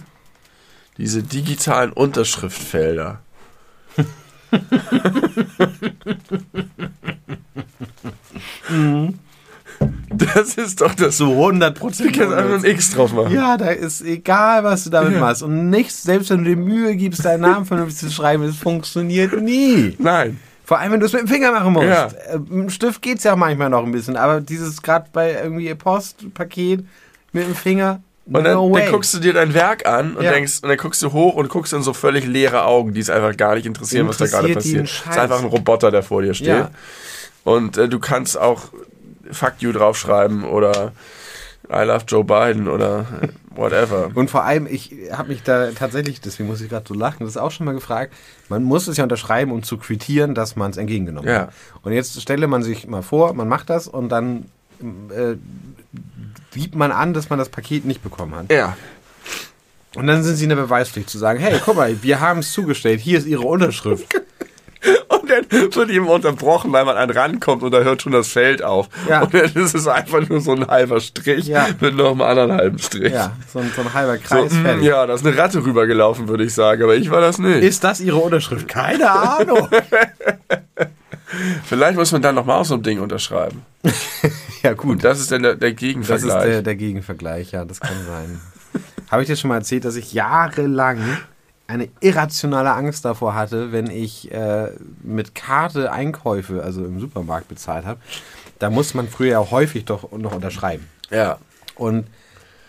diese 0.99 1.23
digitalen 1.23 1.93
Unterschriftfelder? 1.93 3.21
Das 10.11 10.55
ist 10.57 10.81
doch 10.81 10.95
das. 10.95 11.19
So 11.19 11.33
100 11.33 11.77
Du 11.77 11.81
Prozent. 11.81 12.13
kannst 12.17 12.35
einfach 12.35 12.59
ein 12.59 12.65
X 12.65 12.91
drauf 12.93 13.13
machen. 13.13 13.35
Ja, 13.35 13.57
da 13.57 13.69
ist 13.71 14.03
egal, 14.03 14.65
was 14.65 14.85
du 14.85 14.91
damit 14.91 15.13
Ja. 15.15 15.21
machst. 15.21 15.43
Und 15.43 15.71
nichts, 15.71 16.03
selbst 16.03 16.31
wenn 16.31 16.45
du 16.45 16.51
dir 16.51 16.57
Mühe 16.57 16.97
gibst, 16.97 17.25
deinen 17.25 17.43
Namen 17.43 17.67
vernünftig 17.67 18.09
zu 18.09 18.11
schreiben, 18.15 18.45
es 18.45 18.57
funktioniert 18.57 19.41
nie. 19.43 19.95
Nein. 19.99 20.39
Vor 20.67 20.79
allem, 20.81 20.93
wenn 20.93 21.01
du 21.01 21.07
es 21.07 21.13
mit 21.13 21.23
dem 21.23 21.29
Finger 21.29 21.53
machen 21.53 21.73
musst. 21.73 21.87
Ja. 21.87 22.07
Äh, 22.07 22.39
Mit 22.39 22.51
dem 22.51 22.71
Stift 22.71 23.01
geht's 23.01 23.23
ja 23.23 23.37
manchmal 23.37 23.71
noch 23.71 23.85
ein 23.85 23.93
bisschen, 23.93 24.17
aber 24.17 24.41
dieses 24.41 24.83
gerade 24.83 25.07
bei 25.13 25.33
irgendwie 25.33 25.73
Postpaket 25.77 26.85
mit 27.33 27.47
dem 27.47 27.55
Finger, 27.55 28.03
Und 28.27 28.43
dann, 28.43 28.55
no 28.55 28.77
dann 28.77 28.91
guckst 28.91 29.15
du 29.15 29.21
dir 29.21 29.33
dein 29.33 29.55
Werk 29.55 29.87
an 29.87 30.17
und 30.17 30.25
Ja. 30.25 30.33
denkst, 30.33 30.59
und 30.63 30.69
dann 30.69 30.77
guckst 30.77 31.01
du 31.03 31.13
hoch 31.13 31.37
und 31.37 31.49
guckst 31.49 31.73
in 31.73 31.83
so 31.83 31.93
völlig 31.93 32.27
leere 32.27 32.65
Augen, 32.65 32.93
die 32.95 33.01
es 33.01 33.09
einfach 33.11 33.37
gar 33.37 33.55
nicht 33.55 33.65
interessieren, 33.67 34.09
was 34.09 34.17
da 34.19 34.27
gerade 34.27 34.49
Interessiert 34.49 34.83
passiert. 34.87 35.07
Es 35.09 35.17
ist 35.17 35.23
einfach 35.23 35.39
ein 35.39 35.47
Roboter, 35.47 35.93
der 35.93 36.03
vor 36.03 36.23
dir 36.23 36.35
steht. 36.35 36.49
Ja. 36.49 36.71
Und 37.45 37.79
äh, 37.79 37.89
du 37.89 38.01
kannst 38.01 38.37
auch 38.37 38.63
Fuck 39.31 39.55
you 39.61 39.71
draufschreiben 39.73 40.43
oder 40.45 40.91
I 41.71 41.83
love 41.85 42.05
Joe 42.07 42.23
Biden 42.25 42.69
oder 42.69 43.07
whatever. 43.51 44.11
Und 44.15 44.31
vor 44.31 44.45
allem, 44.45 44.67
ich 44.67 44.95
habe 45.13 45.29
mich 45.31 45.43
da 45.43 45.71
tatsächlich, 45.73 46.21
deswegen 46.21 46.49
muss 46.49 46.61
ich 46.61 46.69
gerade 46.69 46.87
so 46.87 46.95
lachen, 46.95 47.19
das 47.21 47.31
ist 47.31 47.37
auch 47.37 47.51
schon 47.51 47.67
mal 47.67 47.73
gefragt, 47.75 48.13
man 48.49 48.63
muss 48.63 48.87
es 48.89 48.97
ja 48.97 49.03
unterschreiben, 49.05 49.51
um 49.53 49.63
zu 49.63 49.77
quittieren, 49.79 50.35
dass 50.35 50.55
man 50.57 50.71
es 50.71 50.77
entgegengenommen 50.77 51.29
Ja. 51.29 51.41
hat. 51.43 51.53
Und 51.83 51.93
jetzt 51.93 52.21
stelle 52.21 52.47
man 52.47 52.63
sich 52.63 52.87
mal 52.87 53.03
vor, 53.03 53.33
man 53.35 53.49
macht 53.49 53.69
das 53.71 53.89
und 53.89 54.09
dann 54.11 54.47
äh, 54.81 55.37
gibt 56.53 56.75
man 56.75 56.93
an, 56.93 57.15
dass 57.15 57.31
man 57.31 57.39
das 57.39 57.49
Paket 57.49 57.85
nicht 57.85 58.03
bekommen 58.03 58.35
hat. 58.35 58.53
Ja. 58.53 58.77
Und 59.95 60.07
dann 60.07 60.23
sind 60.23 60.37
sie 60.37 60.45
in 60.45 60.51
der 60.51 60.57
Beweispflicht 60.57 61.09
zu 61.09 61.17
sagen, 61.19 61.41
hey, 61.41 61.59
guck 61.65 61.77
mal, 61.77 62.03
wir 62.03 62.21
haben 62.21 62.41
es 62.41 62.53
zugestellt, 62.53 63.01
hier 63.01 63.19
ist 63.19 63.27
ihre 63.27 63.43
Unterschrift. 63.43 64.07
Und 65.09 65.31
dann 65.31 65.75
wird 65.75 65.91
ihm 65.91 66.07
unterbrochen, 66.07 66.73
weil 66.73 66.85
man 66.85 66.97
an 66.97 67.11
rankommt 67.11 67.63
und 67.63 67.73
da 67.73 67.81
hört 67.81 68.03
schon 68.03 68.13
das 68.13 68.29
Feld 68.29 68.63
auf. 68.63 68.89
Ja. 69.09 69.23
Und 69.23 69.35
dann 69.35 69.45
ist 69.55 69.75
es 69.75 69.87
einfach 69.89 70.29
nur 70.29 70.41
so 70.41 70.53
ein 70.53 70.67
halber 70.67 71.01
Strich 71.01 71.47
Ja. 71.47 71.67
mit 71.81 71.97
noch 71.97 72.13
einem 72.13 72.23
anderen 72.23 72.53
halben 72.53 72.79
Strich. 72.79 73.13
Ja, 73.13 73.33
so 73.53 73.59
ein, 73.61 73.71
so 73.75 73.83
ein 73.83 73.93
halber 73.95 74.17
So, 74.17 74.23
Kreis, 74.23 74.53
mm, 74.53 74.63
fertig. 74.63 74.85
ja, 74.85 75.07
da 75.07 75.15
ist 75.15 75.27
eine 75.27 75.37
Ratte 75.37 75.65
rübergelaufen, 75.65 76.29
würde 76.29 76.45
ich 76.45 76.55
sagen, 76.55 76.83
aber 76.83 76.95
ich 76.97 77.11
war 77.11 77.21
das 77.21 77.39
nicht. 77.39 77.63
Ist 77.63 77.83
das 77.85 78.01
ihre 78.01 78.17
Unterschrift? 78.19 78.69
Keine 78.69 79.11
Ahnung. 79.11 79.69
Vielleicht 81.65 81.97
muss 81.97 82.13
man 82.13 82.23
dann 82.23 82.35
nochmal 82.37 82.61
auf 82.61 82.67
so 82.69 82.75
ein 82.75 82.83
Ding 82.83 83.01
unterschreiben. 83.01 83.63
ja, 84.63 84.73
gut. 84.75 85.03
Das 85.03 85.19
ist 85.21 85.33
dann 85.33 85.43
der, 85.43 85.55
der 85.57 85.71
Das 85.71 85.75
ist 85.75 85.81
Gegenvergleich. 85.81 86.45
der, 86.45 86.63
der 86.63 86.77
Gegenvergleich, 86.77 87.51
ja, 87.53 87.65
das 87.65 87.81
kann 87.81 87.97
sein. 88.07 88.41
Habe 89.11 89.23
ich 89.23 89.29
dir 89.29 89.37
schon 89.37 89.49
mal 89.49 89.57
erzählt, 89.57 89.85
dass 89.85 89.97
ich 89.97 90.13
jahrelang 90.13 90.99
eine 91.67 91.89
irrationale 92.01 92.73
Angst 92.73 93.05
davor 93.05 93.35
hatte, 93.35 93.73
wenn 93.73 93.91
ich 93.91 94.31
äh, 94.33 94.71
mit 95.03 95.35
Karte 95.35 95.93
Einkäufe, 95.93 96.63
also 96.63 96.85
im 96.85 97.01
Supermarkt 97.01 97.49
bezahlt 97.49 97.85
habe. 97.85 98.01
Da 98.59 98.71
muss 98.71 98.95
man 98.95 99.09
früher 99.09 99.33
ja 99.33 99.51
häufig 99.51 99.85
doch 99.85 100.11
noch 100.13 100.33
unterschreiben. 100.33 100.87
Ja. 101.11 101.39
Und 101.75 102.07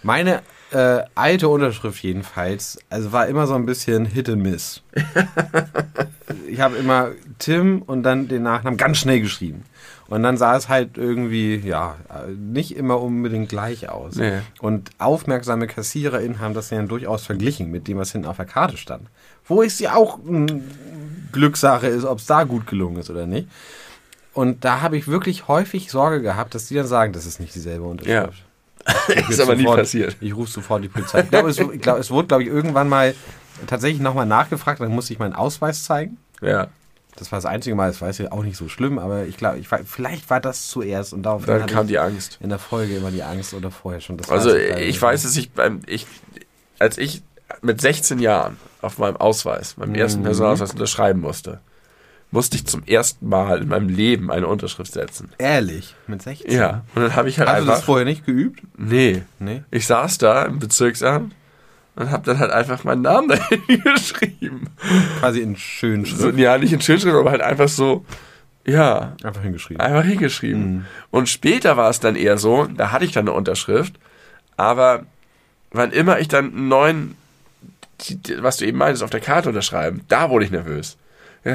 meine 0.03 0.41
äh, 0.71 1.03
alte 1.15 1.47
Unterschrift 1.47 2.03
jedenfalls, 2.03 2.77
also 2.89 3.11
war 3.11 3.27
immer 3.27 3.47
so 3.47 3.55
ein 3.55 3.65
bisschen 3.65 4.05
Hit 4.05 4.29
and 4.29 4.43
Miss. 4.43 4.81
ich 6.47 6.59
habe 6.59 6.75
immer 6.77 7.11
Tim 7.39 7.81
und 7.83 8.03
dann 8.03 8.27
den 8.27 8.43
Nachnamen 8.43 8.77
ganz 8.77 8.97
schnell 8.97 9.21
geschrieben. 9.21 9.63
Und 10.09 10.23
dann 10.23 10.37
sah 10.37 10.55
es 10.55 10.69
halt 10.69 10.97
irgendwie, 10.97 11.57
ja, 11.57 11.95
nicht 12.37 12.75
immer 12.75 13.01
unbedingt 13.01 13.49
gleich 13.49 13.89
aus. 13.89 14.15
Nee. 14.15 14.39
Und 14.59 14.89
aufmerksame 14.99 15.67
KassiererInnen 15.67 16.39
haben 16.39 16.53
das 16.53 16.69
ja 16.69 16.77
dann 16.77 16.87
durchaus 16.87 17.25
verglichen 17.25 17.69
mit 17.71 17.87
dem, 17.87 17.97
was 17.97 18.13
hinten 18.13 18.27
auf 18.27 18.37
der 18.37 18.45
Karte 18.45 18.77
stand. 18.77 19.07
Wo 19.45 19.61
es 19.61 19.79
ja 19.79 19.95
auch 19.95 20.19
eine 20.25 20.61
Glückssache 21.33 21.87
ist, 21.87 22.05
ob 22.05 22.19
es 22.19 22.25
da 22.25 22.43
gut 22.43 22.67
gelungen 22.67 22.97
ist 22.97 23.09
oder 23.09 23.25
nicht. 23.25 23.49
Und 24.33 24.63
da 24.63 24.81
habe 24.81 24.97
ich 24.97 25.07
wirklich 25.07 25.47
häufig 25.47 25.91
Sorge 25.91 26.21
gehabt, 26.21 26.55
dass 26.55 26.67
die 26.67 26.75
dann 26.75 26.87
sagen, 26.87 27.11
das 27.11 27.25
ist 27.25 27.39
nicht 27.39 27.55
dieselbe 27.55 27.83
Unterschrift. 27.83 28.43
ist 29.29 29.39
aber 29.39 29.55
nie 29.55 29.63
sofort, 29.63 29.79
passiert. 29.79 30.17
Ich 30.21 30.35
rufe 30.35 30.51
sofort 30.51 30.83
die 30.83 30.87
Polizei. 30.87 31.21
Ich 31.21 31.29
glaube, 31.29 31.49
es, 31.49 31.59
glaub, 31.81 31.99
es 31.99 32.11
wurde, 32.11 32.27
glaube 32.27 32.43
ich, 32.43 32.49
irgendwann 32.49 32.87
mal 32.87 33.13
tatsächlich 33.65 34.01
nochmal 34.01 34.25
nachgefragt, 34.25 34.79
dann 34.79 34.91
musste 34.91 35.11
ich 35.11 35.19
meinen 35.19 35.33
Ausweis 35.33 35.83
zeigen. 35.83 36.17
Ja. 36.41 36.67
Das 37.17 37.31
war 37.31 37.37
das 37.37 37.45
einzige 37.45 37.75
Mal, 37.75 37.87
das 37.91 37.99
war 38.01 38.09
ja 38.11 38.31
auch 38.31 38.43
nicht 38.43 38.55
so 38.57 38.69
schlimm, 38.69 38.97
aber 38.99 39.25
ich 39.25 39.35
glaube, 39.37 39.57
ich 39.59 39.69
war, 39.71 39.79
vielleicht 39.85 40.29
war 40.29 40.39
das 40.39 40.67
zuerst 40.67 41.13
und 41.13 41.23
darauf 41.23 41.45
Dann 41.45 41.65
kam 41.65 41.87
die 41.87 41.99
Angst. 41.99 42.37
in 42.41 42.49
der 42.49 42.59
Folge 42.59 42.95
immer 42.95 43.11
die 43.11 43.23
Angst 43.23 43.53
oder 43.53 43.71
vorher 43.71 43.99
schon. 44.01 44.17
Das 44.17 44.29
Also 44.29 44.49
weiß 44.51 44.79
ich 44.79 45.01
weiß, 45.01 45.23
dass 45.23 45.35
ich 45.35 45.51
beim 45.51 45.81
ich 45.87 46.07
als 46.79 46.97
ich 46.97 47.23
mit 47.61 47.81
16 47.81 48.19
Jahren 48.19 48.57
auf 48.81 48.97
meinem 48.99 49.17
Ausweis, 49.17 49.77
meinem 49.77 49.95
ersten 49.95 50.19
Mhm. 50.21 50.25
Personalausweis 50.25 50.71
unterschreiben 50.73 51.21
musste, 51.21 51.59
musste 52.29 52.57
ich 52.57 52.67
zum 52.67 52.83
ersten 52.83 53.27
Mal 53.29 53.61
in 53.61 53.69
meinem 53.69 53.89
Leben 53.89 54.29
eine 54.29 54.47
Unterschrift 54.47 54.91
setzen. 54.93 55.31
Ehrlich, 55.37 55.95
mit 56.07 56.21
16? 56.21 56.51
Ja, 56.51 56.83
und 56.93 57.01
dann 57.03 57.15
habe 57.15 57.29
ich 57.29 57.39
halt 57.39 57.49
Hast 57.49 57.61
du 57.61 57.65
das 57.65 57.75
einfach 57.75 57.85
vorher 57.85 58.05
nicht 58.05 58.25
geübt? 58.25 58.61
nee, 58.77 59.23
Nee. 59.39 59.63
ich 59.71 59.87
saß 59.87 60.17
da 60.19 60.43
im 60.43 60.59
Bezirksamt 60.59 61.33
und 61.97 62.09
habe 62.11 62.23
dann 62.25 62.39
halt 62.39 62.51
einfach 62.51 62.83
meinen 62.85 63.01
Namen 63.01 63.27
dahin 63.29 63.81
geschrieben. 63.83 64.69
Quasi 65.19 65.41
in 65.41 65.57
schönen 65.57 66.05
So, 66.05 66.29
ja, 66.29 66.57
nicht 66.57 66.71
in 66.71 66.79
Schönschrift, 66.81 67.15
aber 67.15 67.31
halt 67.31 67.41
einfach 67.41 67.67
so 67.67 68.05
ja, 68.65 69.15
Einfach 69.23 69.43
hingeschrieben. 69.43 69.79
Einfach 69.81 70.03
hingeschrieben. 70.03 70.73
Mhm. 70.73 70.85
Und 71.09 71.29
später 71.29 71.77
war 71.77 71.89
es 71.89 71.99
dann 72.01 72.15
eher 72.17 72.37
so, 72.37 72.65
da 72.65 72.91
hatte 72.91 73.05
ich 73.05 73.13
dann 73.13 73.25
eine 73.27 73.31
Unterschrift, 73.37 73.95
aber 74.57 75.05
wann 75.71 75.91
immer 75.91 76.19
ich 76.19 76.27
dann 76.27 76.47
einen 76.53 76.67
neuen, 76.67 77.15
die- 78.01 78.15
die- 78.17 78.43
was 78.43 78.57
du 78.57 78.65
eben 78.65 78.77
meintest, 78.77 79.03
auf 79.03 79.09
der 79.09 79.21
Karte 79.21 79.49
unterschreiben, 79.49 80.01
da 80.09 80.29
wurde 80.29 80.43
ich 80.45 80.51
nervös. 80.51 80.97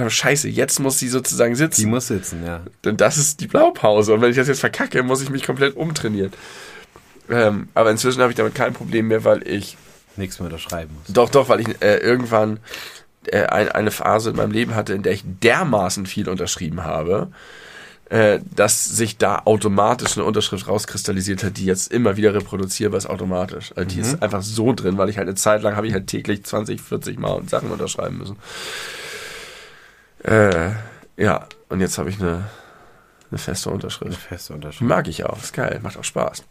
Scheiße, 0.09 0.49
jetzt 0.49 0.81
muss 0.81 0.99
sie 0.99 1.09
sozusagen 1.09 1.53
Die 1.53 1.59
sitzen. 1.59 1.91
muss 1.91 2.07
sitzen, 2.07 2.47
ja. 2.47 2.63
Denn 2.83 2.97
das 2.97 3.19
ist 3.19 3.41
die 3.41 3.47
Blaupause. 3.47 4.15
Und 4.15 4.23
wenn 4.23 4.31
ich 4.31 4.37
das 4.37 4.49
jetzt 4.49 4.61
verkacke, 4.61 5.03
muss 5.03 5.21
ich 5.23 5.29
mich 5.29 5.45
komplett 5.45 5.77
umtrainieren. 5.77 6.33
Ähm, 7.29 7.69
aber 7.75 7.91
inzwischen 7.91 8.23
habe 8.23 8.33
ich 8.33 8.37
damit 8.37 8.55
kein 8.55 8.73
Problem 8.73 9.09
mehr, 9.09 9.23
weil 9.25 9.47
ich 9.47 9.77
Nichts 10.17 10.39
mehr 10.39 10.47
unterschreiben 10.47 10.95
muss. 10.95 11.15
doch, 11.15 11.31
doch, 11.31 11.49
weil 11.49 11.61
ich 11.61 11.69
äh, 11.83 11.97
irgendwann 11.97 12.61
äh, 13.27 13.45
ein, 13.45 13.69
eine 13.71 13.91
Phase 13.91 14.31
in 14.31 14.37
meinem 14.37 14.53
Leben 14.53 14.75
hatte, 14.75 14.93
in 14.93 15.03
der 15.03 15.13
ich 15.13 15.23
dermaßen 15.25 16.07
viel 16.07 16.29
unterschrieben 16.29 16.85
habe, 16.85 17.29
äh, 18.11 18.41
dass 18.55 18.85
sich 18.85 19.17
da 19.17 19.43
automatisch 19.47 20.19
eine 20.19 20.27
Unterschrift 20.27 20.69
rauskristallisiert 20.69 21.43
hat, 21.45 21.57
die 21.57 21.65
jetzt 21.65 21.91
immer 21.91 22.17
wieder 22.19 22.35
reproduzierbar 22.35 22.99
ist 22.99 23.07
automatisch. 23.07 23.73
Also 23.75 23.89
die 23.89 24.01
ist 24.01 24.23
einfach 24.23 24.43
so 24.43 24.75
drin, 24.75 24.99
weil 24.99 25.09
ich 25.09 25.17
halt 25.17 25.29
eine 25.29 25.35
Zeit 25.35 25.63
lang 25.63 25.77
habe 25.77 25.87
ich 25.87 25.95
halt 25.95 26.09
täglich 26.09 26.45
20, 26.45 26.81
40 26.81 27.19
Mal 27.19 27.43
Sachen 27.49 27.71
unterschreiben 27.71 28.19
müssen. 28.19 28.37
Äh, 30.25 30.71
ja, 31.17 31.47
und 31.69 31.81
jetzt 31.81 31.97
habe 31.97 32.11
ich 32.11 32.21
eine, 32.21 32.45
eine 33.31 33.39
feste 33.39 33.71
Eine 33.71 33.77
Unterschrift. 33.77 34.21
feste 34.21 34.53
Unterschrift. 34.53 34.83
Mag 34.83 35.09
ich 35.09 35.25
auch, 35.25 35.39
ist 35.43 35.55
geil, 35.55 35.81
macht 35.83 35.97
auch 35.97 36.05
Spaß. 36.05 36.43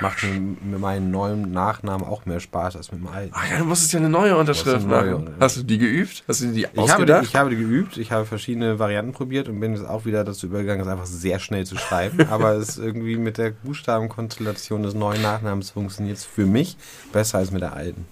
Macht 0.00 0.22
mir 0.22 0.30
mit 0.40 0.80
meinem 0.80 1.10
neuen 1.10 1.52
Nachnamen 1.52 2.06
auch 2.06 2.24
mehr 2.26 2.40
Spaß 2.40 2.76
als 2.76 2.90
mit 2.92 3.00
dem 3.00 3.08
alten. 3.08 3.32
Ach 3.34 3.50
ja, 3.50 3.58
du 3.58 3.64
musstest 3.64 3.92
ja 3.92 3.98
eine 4.00 4.08
neue 4.08 4.36
Unterschrift 4.36 4.86
neue 4.86 5.12
machen. 5.18 5.34
Hast 5.38 5.56
du 5.58 5.62
die 5.62 5.78
geübt? 5.78 6.24
Hast 6.26 6.40
du 6.42 6.46
die 6.52 6.62
Ich 6.62 6.66
habe, 6.68 6.80
ausgedacht? 6.82 7.22
die, 7.22 7.26
ich 7.26 7.36
habe 7.36 7.50
die 7.50 7.56
geübt, 7.56 7.96
ich 7.98 8.10
habe 8.12 8.24
verschiedene 8.24 8.78
Varianten 8.78 9.12
probiert 9.12 9.48
und 9.48 9.60
bin 9.60 9.74
jetzt 9.74 9.86
auch 9.86 10.04
wieder 10.04 10.24
dazu 10.24 10.46
übergegangen, 10.46 10.82
es 10.82 10.88
einfach 10.88 11.06
sehr 11.06 11.38
schnell 11.38 11.66
zu 11.66 11.76
schreiben. 11.76 12.26
Aber 12.30 12.52
es 12.52 12.70
ist 12.70 12.78
irgendwie 12.78 13.16
mit 13.16 13.38
der 13.38 13.50
Buchstabenkonstellation 13.50 14.82
des 14.82 14.94
neuen 14.94 15.22
Nachnamens 15.22 15.70
funktioniert 15.70 16.16
es 16.16 16.24
für 16.24 16.46
mich 16.46 16.76
besser 17.12 17.38
als 17.38 17.50
mit 17.50 17.62
der 17.62 17.74
alten. 17.74 18.06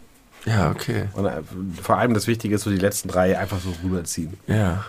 ja, 0.46 0.70
okay. 0.70 1.04
Und 1.14 1.26
äh, 1.26 1.42
vor 1.82 1.98
allem 1.98 2.14
das 2.14 2.26
Wichtige 2.26 2.54
ist 2.54 2.62
so 2.62 2.70
die 2.70 2.78
letzten 2.78 3.08
drei 3.08 3.38
einfach 3.38 3.58
so 3.60 3.74
rüberziehen. 3.82 4.34
Ja. 4.46 4.84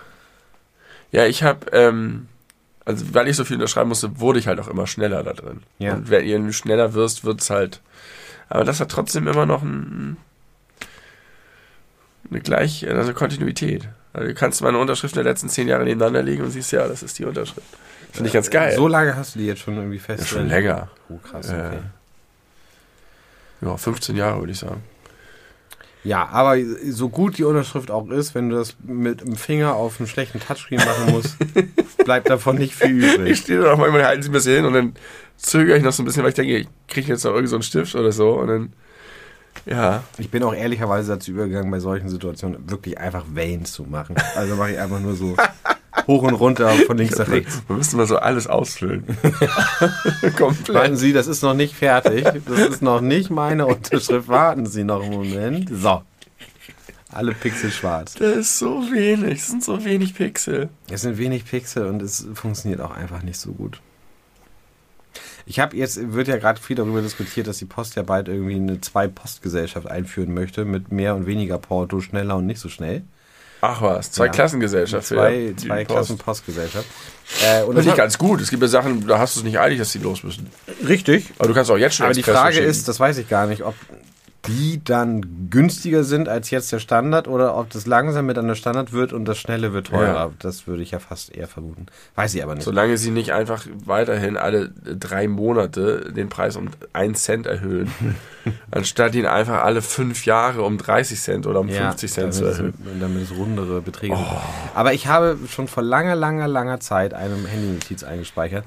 Ja, 1.12 1.26
ich 1.26 1.44
habe, 1.44 1.66
ähm, 1.74 2.28
also 2.86 3.14
weil 3.14 3.28
ich 3.28 3.36
so 3.36 3.44
viel 3.46 3.58
unterschreiben 3.58 3.90
musste, 3.90 4.20
wurde 4.20 4.40
ich 4.40 4.48
halt 4.48 4.60
auch 4.60 4.68
immer 4.68 4.88
schneller 4.88 5.24
da 5.24 5.34
drin. 5.34 5.62
Ja. 5.80 5.94
Und 5.94 6.10
wenn 6.10 6.46
du 6.48 6.54
schneller 6.54 6.94
wirst, 6.94 7.24
wird's 7.24 7.50
halt. 7.50 7.82
Aber 8.50 8.64
das 8.64 8.80
hat 8.80 8.90
trotzdem 8.90 9.28
immer 9.28 9.46
noch 9.46 9.62
ein, 9.62 10.18
eine 12.30 12.42
gleich, 12.42 12.88
also 12.90 13.14
Kontinuität. 13.14 13.88
Also 14.14 14.28
du 14.28 14.34
kannst 14.34 14.62
meine 14.62 14.78
Unterschrift 14.78 15.16
der 15.16 15.24
letzten 15.24 15.48
zehn 15.48 15.68
Jahre 15.68 15.86
nebeneinander 15.86 16.22
legen 16.22 16.44
und 16.44 16.52
siehst, 16.52 16.72
ja, 16.72 16.88
das 16.88 17.02
ist 17.04 17.18
die 17.20 17.26
Unterschrift. 17.26 17.68
Finde 18.12 18.28
ich 18.28 18.34
ganz 18.34 18.50
geil. 18.50 18.76
So 18.76 18.88
lange 18.88 19.16
hast 19.16 19.36
du 19.36 19.40
die 19.40 19.46
jetzt 19.46 19.62
schon 19.62 19.78
irgendwie 19.78 20.00
fest. 20.00 20.22
ja, 20.24 20.28
schon 20.28 20.48
länger. 20.48 20.90
Oh, 21.08 21.18
krass, 21.18 21.50
Äh, 21.50 21.54
okay. 21.68 21.80
Ja, 23.62 23.78
15 23.78 24.18
Jahre 24.18 24.40
würde 24.40 24.52
ich 24.52 24.60
sagen. 24.60 24.84
Ja, 26.04 26.28
aber 26.30 26.58
so 26.90 27.10
gut 27.10 27.38
die 27.38 27.44
Unterschrift 27.44 27.92
auch 27.92 28.10
ist, 28.10 28.34
wenn 28.34 28.50
du 28.50 28.56
das 28.56 28.76
mit 28.84 29.22
dem 29.22 29.36
Finger 29.36 29.76
auf 29.76 30.00
einen 30.00 30.08
schlechten 30.08 30.40
Touchscreen 30.40 30.80
machen 30.80 31.12
musst, 31.14 31.38
bleibt 32.06 32.30
davon 32.30 32.58
nicht 32.58 32.74
viel 32.74 33.04
Ich 33.04 33.14
übrig. 33.16 33.38
stehe 33.38 33.60
da 33.62 33.74
auch 33.74 33.78
manchmal, 33.78 34.06
halten 34.06 34.24
sie 34.24 34.30
ein 34.30 34.32
bisschen 34.32 34.56
hin 34.56 34.66
und 34.66 34.74
dann 34.74 34.94
zögere 35.38 35.78
ich 35.78 35.84
noch 35.84 35.92
so 35.92 36.02
ein 36.02 36.06
bisschen, 36.08 36.24
weil 36.24 36.30
ich 36.30 36.36
denke, 36.36 36.58
ich 36.58 36.68
kriege 36.88 37.10
jetzt 37.10 37.24
noch 37.24 37.32
irgendwie 37.32 37.50
so 37.50 37.56
einen 37.58 37.64
Stift 37.64 37.94
oder 37.96 38.12
so 38.12 38.32
und 38.32 38.48
dann, 38.48 38.74
ja. 39.68 40.04
Ich 40.18 40.32
bin 40.32 40.42
auch 40.44 40.56
ehrlicherweise 40.56 41.12
dazu 41.14 41.32
übergegangen, 41.32 41.70
bei 41.70 41.80
solchen 41.80 42.10
Situationen 42.10 42.68
wirklich 42.70 42.98
einfach 42.98 43.26
Veins 43.32 43.72
zu 43.74 43.84
machen. 43.84 44.16
Also 44.36 44.56
mache 44.56 44.72
ich 44.72 44.80
einfach 44.80 45.00
nur 45.00 45.14
so 45.16 45.36
hoch 46.12 46.24
und 46.24 46.34
runter 46.34 46.70
von 46.86 46.98
links 46.98 47.18
nach 47.18 47.30
rechts. 47.30 47.62
Wir 47.68 47.78
müssen 47.78 47.98
mal 47.98 48.08
so 48.08 48.18
alles 48.18 48.48
ausfüllen. 48.48 49.06
Komplett. 50.38 50.76
Warten 50.76 50.98
Sie, 50.98 51.14
das 51.14 51.28
ist 51.28 51.42
noch 51.42 51.54
nicht 51.54 51.76
fertig. 51.76 52.26
Das 52.46 52.60
ist 52.60 52.82
noch 52.82 53.02
nicht 53.02 53.30
meine 53.30 53.66
Unterschrift. 53.66 54.28
Warten 54.28 54.66
Sie 54.66 54.84
noch 54.84 55.02
einen 55.04 55.14
Moment. 55.14 55.70
So. 55.72 56.02
Alle 57.10 57.34
Pixel 57.34 57.72
schwarz. 57.72 58.14
Das 58.16 58.38
ist 58.38 58.60
so 58.60 58.82
wenig. 58.92 59.40
Es 59.40 59.48
sind 59.48 59.64
so 59.64 59.84
wenig 59.84 60.14
Pixel. 60.16 60.70
Es 60.90 61.02
sind 61.02 61.18
wenig 61.18 61.46
Pixel 61.46 61.88
und 61.88 62.02
es 62.02 62.26
funktioniert 62.34 62.82
auch 62.82 62.92
einfach 62.92 63.22
nicht 63.24 63.40
so 63.40 63.52
gut. 63.52 63.82
Ich 65.46 65.60
habe 65.60 65.76
jetzt, 65.76 66.14
wird 66.14 66.28
ja 66.28 66.38
gerade 66.38 66.62
viel 66.62 66.76
darüber 66.76 67.02
diskutiert, 67.02 67.48
dass 67.48 67.58
die 67.58 67.66
Post 67.66 67.96
ja 67.96 68.04
bald 68.04 68.28
irgendwie 68.28 68.56
eine 68.56 68.80
Zwei-Post-Gesellschaft 68.80 69.90
einführen 69.90 70.34
möchte, 70.34 70.64
mit 70.64 70.92
mehr 70.92 71.16
und 71.16 71.26
weniger 71.26 71.58
Porto, 71.58 72.00
schneller 72.00 72.38
und 72.38 72.46
nicht 72.46 72.60
so 72.60 72.70
schnell. 72.70 73.04
Ach 73.62 73.82
was, 73.82 74.12
zwei 74.12 74.26
Ja. 74.26 74.32
Klassengesellschaft. 74.32 75.08
Zwei, 75.08 75.54
zwei 75.56 75.86
Post. 75.86 75.96
Klassen 75.96 76.18
Postgesellschaft. 76.18 76.86
Äh, 77.46 77.64
und 77.64 77.76
Das 77.76 77.86
ist 77.86 77.96
ganz 77.96 78.18
gut. 78.18 78.42
Es 78.42 78.50
gibt 78.50 78.62
ja 78.62 78.68
Sachen, 78.68 79.08
da 79.08 79.20
hast 79.20 79.36
du 79.36 79.42
es 79.42 79.44
nicht 79.44 79.60
eilig, 79.60 79.78
dass 79.80 79.92
die 79.92 80.00
los 80.00 80.24
müssen. 80.24 80.50
richtig. 80.88 81.28
Aber 81.38 81.48
du 81.48 81.54
kannst 81.54 81.70
auch 81.72 81.78
jetzt 81.78 81.96
schon 81.96 82.06
Aber 82.08 82.16
die 82.16 82.24
Frage 82.24 82.60
ist, 82.60 82.88
das 82.88 83.00
weiß 83.00 83.18
ich 83.20 83.30
gar 83.30 83.46
nicht, 83.46 83.62
ob 83.64 83.76
die 84.48 84.82
dann 84.84 85.50
günstiger 85.52 86.04
sind 86.04 86.28
als 86.28 86.50
jetzt 86.50 86.72
der 86.72 86.80
Standard 86.80 87.28
oder 87.28 87.56
ob 87.56 87.70
das 87.70 87.86
langsam 87.86 88.26
mit 88.26 88.40
einer 88.40 88.56
Standard 88.56 88.92
wird 88.92 89.14
und 89.14 89.26
das 89.26 89.38
Schnelle 89.38 89.72
wird 89.72 89.88
teurer. 89.88 90.14
Ja. 90.14 90.32
Das 90.40 90.66
würde 90.66 90.82
ich 90.82 90.92
ja 90.92 91.00
fast 91.00 91.36
eher 91.36 91.48
vermuten. 91.48 91.86
Weiß 92.16 92.34
ich 92.34 92.44
aber 92.44 92.56
nicht. 92.56 92.64
Solange 92.64 92.98
sie 92.98 93.12
nicht 93.12 93.34
einfach 93.34 93.68
weiterhin 93.86 94.38
alle 94.38 94.70
drei 94.70 95.28
Monate 95.28 96.12
den 96.12 96.30
Preis 96.30 96.56
um 96.56 96.70
einen 96.92 97.14
Cent 97.14 97.46
erhöhen, 97.46 97.92
anstatt 98.72 99.14
ihn 99.14 99.28
einfach 99.28 99.64
alle 99.64 99.84
fünf 99.84 100.26
Jahre 100.26 100.64
um 100.64 100.80
30 100.80 101.22
Cent 101.22 101.46
oder 101.46 101.60
um 101.60 101.70
50 101.70 102.12
Cent 102.12 102.34
zu 102.34 102.46
erhöhen. 102.46 102.74
Es, 102.84 103.00
damit 103.00 103.24
es 103.24 103.38
rundere 103.38 103.82
Beträge 103.82 104.16
sind. 104.16 104.28
Aber 104.74 104.94
ich 104.94 105.06
habe 105.06 105.38
schon 105.50 105.68
vor 105.68 105.84
langer, 105.84 106.16
langer, 106.16 106.48
langer 106.48 106.80
Zeit 106.80 107.14
eine 107.14 107.36
Handy-Notiz 107.36 108.04
eingespeichert. 108.04 108.66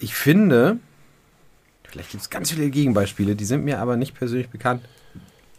Ich 0.00 0.14
finde, 0.14 0.78
vielleicht 1.92 2.10
gibt 2.10 2.22
es 2.22 2.30
ganz 2.30 2.50
viele 2.50 2.70
Gegenbeispiele, 2.70 3.36
die 3.36 3.44
sind 3.44 3.64
mir 3.64 3.78
aber 3.78 3.96
nicht 3.96 4.14
persönlich 4.14 4.48
bekannt. 4.48 4.82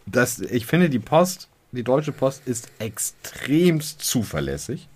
Dass, 0.06 0.38
ich 0.40 0.66
finde, 0.66 0.90
die 0.90 0.98
Post, 0.98 1.48
die 1.72 1.82
Deutsche 1.84 2.12
Post 2.12 2.42
ist 2.46 2.68
extremst 2.78 4.02
zuverlässig. 4.02 4.88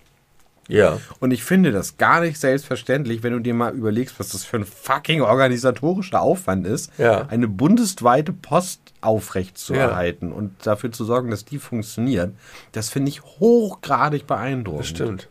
Ja. 0.69 1.01
Und 1.19 1.31
ich 1.31 1.44
finde 1.44 1.73
das 1.73 1.97
gar 1.97 2.20
nicht 2.20 2.39
selbstverständlich, 2.39 3.23
wenn 3.23 3.32
du 3.32 3.39
dir 3.39 3.55
mal 3.55 3.73
überlegst, 3.74 4.20
was 4.20 4.28
das 4.28 4.44
für 4.44 4.59
ein 4.59 4.66
fucking 4.66 5.23
organisatorischer 5.23 6.20
Aufwand 6.20 6.66
ist, 6.66 6.93
Ja. 6.98 7.27
eine 7.28 7.48
bundesweite 7.48 8.35
Post 8.35 8.81
aufrechtzuerhalten 9.01 10.31
und 10.31 10.55
dafür 10.66 10.93
zu 10.93 11.06
sorgen, 11.06 11.31
dass 11.31 11.47
die 11.47 11.59
funktioniert. 11.59 12.35
Das 12.73 12.90
finde 12.90 13.09
ich 13.09 13.23
hochgradig 13.23 14.27
beeindruckend. 14.27 14.81
Das 14.81 14.89
stimmt. 14.89 15.28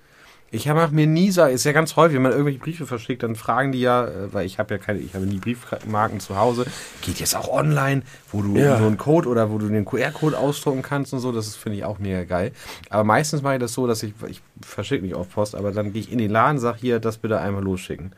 Ich 0.50 0.66
mache 0.66 0.94
mir 0.96 1.08
nie 1.08 1.30
so, 1.32 1.44
ist 1.44 1.66
ja 1.66 1.74
ganz 1.74 1.98
häufig, 1.98 2.16
wenn 2.16 2.22
man 2.22 2.32
irgendwelche 2.32 2.60
Briefe 2.60 2.86
verschickt, 2.86 3.22
dann 3.22 3.36
fragen 3.36 3.74
die 3.74 3.82
ja, 3.82 4.06
äh, 4.06 4.34
weil 4.34 4.46
ich 4.46 4.60
habe 4.60 4.76
ja 4.76 4.78
keine, 4.78 5.00
ich 5.00 5.14
habe 5.14 5.26
nie 5.26 5.40
Briefmarken 5.40 6.22
zu 6.22 6.38
Hause, 6.38 6.66
geht 7.02 7.20
jetzt 7.20 7.36
auch 7.36 7.50
online, 7.50 8.04
wo 8.32 8.42
du 8.42 8.56
Ja. 8.56 8.78
so 8.78 8.86
einen 8.86 8.98
Code 8.98 9.28
oder 9.28 9.52
wo 9.52 9.58
du 9.58 9.68
den 9.68 9.84
QR-Code 9.84 10.38
ausdrucken 10.38 10.84
kannst 10.84 11.12
und 11.14 11.20
so, 11.20 11.34
das 11.34 11.48
ist, 11.48 11.58
finde 11.58 11.78
ich 11.80 11.84
auch 11.84 12.00
mega 12.00 12.24
geil. 12.24 12.54
Aber 12.90 13.04
meistens 13.04 13.42
mache 13.42 13.56
ich 13.56 13.60
das 13.60 13.74
so, 13.74 13.88
dass 13.88 14.04
ich, 14.04 14.14
ich 14.30 14.42
verschicke 14.62 15.04
nicht 15.04 15.16
auf 15.16 15.30
Post, 15.30 15.54
aber 15.54 15.72
dann 15.72 15.92
gehe 15.92 16.02
ich 16.02 16.12
in 16.14 16.18
den 16.18 16.32
Laden, 16.32 16.60
sag 16.60 16.78
hier, 16.78 17.00
das 17.00 17.18
bitte 17.18 17.40
einmal 17.42 17.64
losschicken. 17.64 18.14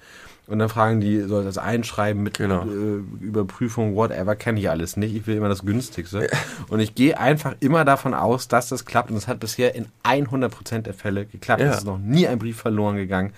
Und 0.50 0.60
dann 0.60 0.70
fragen 0.70 1.00
die, 1.00 1.22
soll 1.22 1.44
das 1.44 1.58
einschreiben 1.58 2.24
mit 2.24 2.38
Genau. 2.38 2.64
äh, 2.64 3.24
Überprüfung, 3.24 3.96
whatever, 3.96 4.36
kenne 4.36 4.60
ich 4.60 4.70
alles 4.70 4.98
nicht. 4.98 5.16
Ich 5.16 5.28
will 5.28 5.38
immer 5.38 5.50
das 5.50 5.64
günstigste. 5.64 6.28
Und 6.70 6.80
ich 6.80 6.96
gehe 6.96 7.18
einfach 7.20 7.56
immer 7.60 7.86
davon 7.86 8.14
aus, 8.14 8.48
dass 8.48 8.70
das 8.70 8.86
klappt. 8.86 9.12
Und 9.12 9.18
es 9.18 9.28
hat 9.28 9.40
bisher 9.40 9.76
in 9.76 9.86
100% 10.04 10.80
der 10.82 10.94
Fälle 10.94 11.26
geklappt. 11.26 11.62
Ja. 11.62 11.70
Es 11.70 11.78
ist 11.80 11.86
noch 11.86 12.00
nie 12.00 12.28
ein 12.28 12.40
Brief 12.40 12.58
verloren 12.58 12.96
gegangen. 12.96 13.34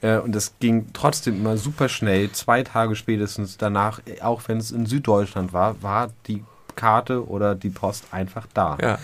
Äh, 0.00 0.18
Und 0.18 0.34
das 0.34 0.54
ging 0.60 0.86
trotzdem 0.92 1.36
immer 1.36 1.56
super 1.56 1.88
schnell. 1.88 2.30
Zwei 2.32 2.62
Tage 2.62 2.94
spätestens 2.96 3.56
danach, 3.56 4.00
auch 4.22 4.42
wenn 4.46 4.58
es 4.58 4.70
in 4.70 4.86
Süddeutschland 4.86 5.52
war, 5.52 5.82
war 5.82 6.10
die 6.26 6.44
Karte 6.76 7.26
oder 7.28 7.54
die 7.54 7.70
Post 7.70 8.06
einfach 8.10 8.46
da. 8.52 8.76
Ja. 8.80 8.98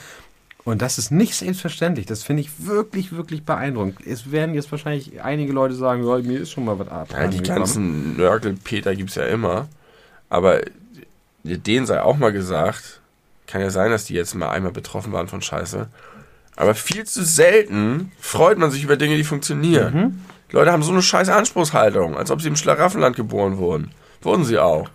Und 0.64 0.82
das 0.82 0.98
ist 0.98 1.10
nicht 1.10 1.34
selbstverständlich. 1.34 2.06
Das 2.06 2.22
finde 2.22 2.42
ich 2.42 2.66
wirklich, 2.66 3.12
wirklich 3.12 3.44
beeindruckend. 3.44 4.06
Es 4.06 4.30
werden 4.30 4.54
jetzt 4.54 4.70
wahrscheinlich 4.70 5.22
einige 5.22 5.52
Leute 5.52 5.74
sagen, 5.74 6.06
ja, 6.06 6.18
mir 6.18 6.40
ist 6.40 6.50
schon 6.50 6.64
mal 6.64 6.78
was 6.78 6.88
ab. 6.88 7.08
Ja, 7.12 7.26
die 7.28 7.42
ganzen 7.42 8.16
Nörgelpeter 8.16 8.94
gibt's 8.94 9.14
ja 9.14 9.24
immer. 9.24 9.68
Aber 10.28 10.60
denen 11.42 11.86
sei 11.86 12.02
auch 12.02 12.18
mal 12.18 12.32
gesagt, 12.32 13.00
kann 13.46 13.60
ja 13.60 13.70
sein, 13.70 13.90
dass 13.90 14.04
die 14.04 14.14
jetzt 14.14 14.34
mal 14.34 14.50
einmal 14.50 14.72
betroffen 14.72 15.12
waren 15.12 15.28
von 15.28 15.42
Scheiße. 15.42 15.88
Aber 16.56 16.74
viel 16.74 17.04
zu 17.04 17.24
selten 17.24 18.12
freut 18.20 18.58
man 18.58 18.70
sich 18.70 18.84
über 18.84 18.96
Dinge, 18.96 19.16
die 19.16 19.24
funktionieren. 19.24 19.94
Mhm. 19.94 20.20
Die 20.50 20.56
Leute 20.56 20.72
haben 20.72 20.82
so 20.82 20.92
eine 20.92 21.02
scheiß 21.02 21.28
Anspruchshaltung, 21.28 22.16
als 22.16 22.30
ob 22.30 22.42
sie 22.42 22.48
im 22.48 22.56
Schlaraffenland 22.56 23.16
geboren 23.16 23.56
wurden. 23.56 23.92
Wurden 24.22 24.44
sie 24.44 24.59
auch. 24.59 24.88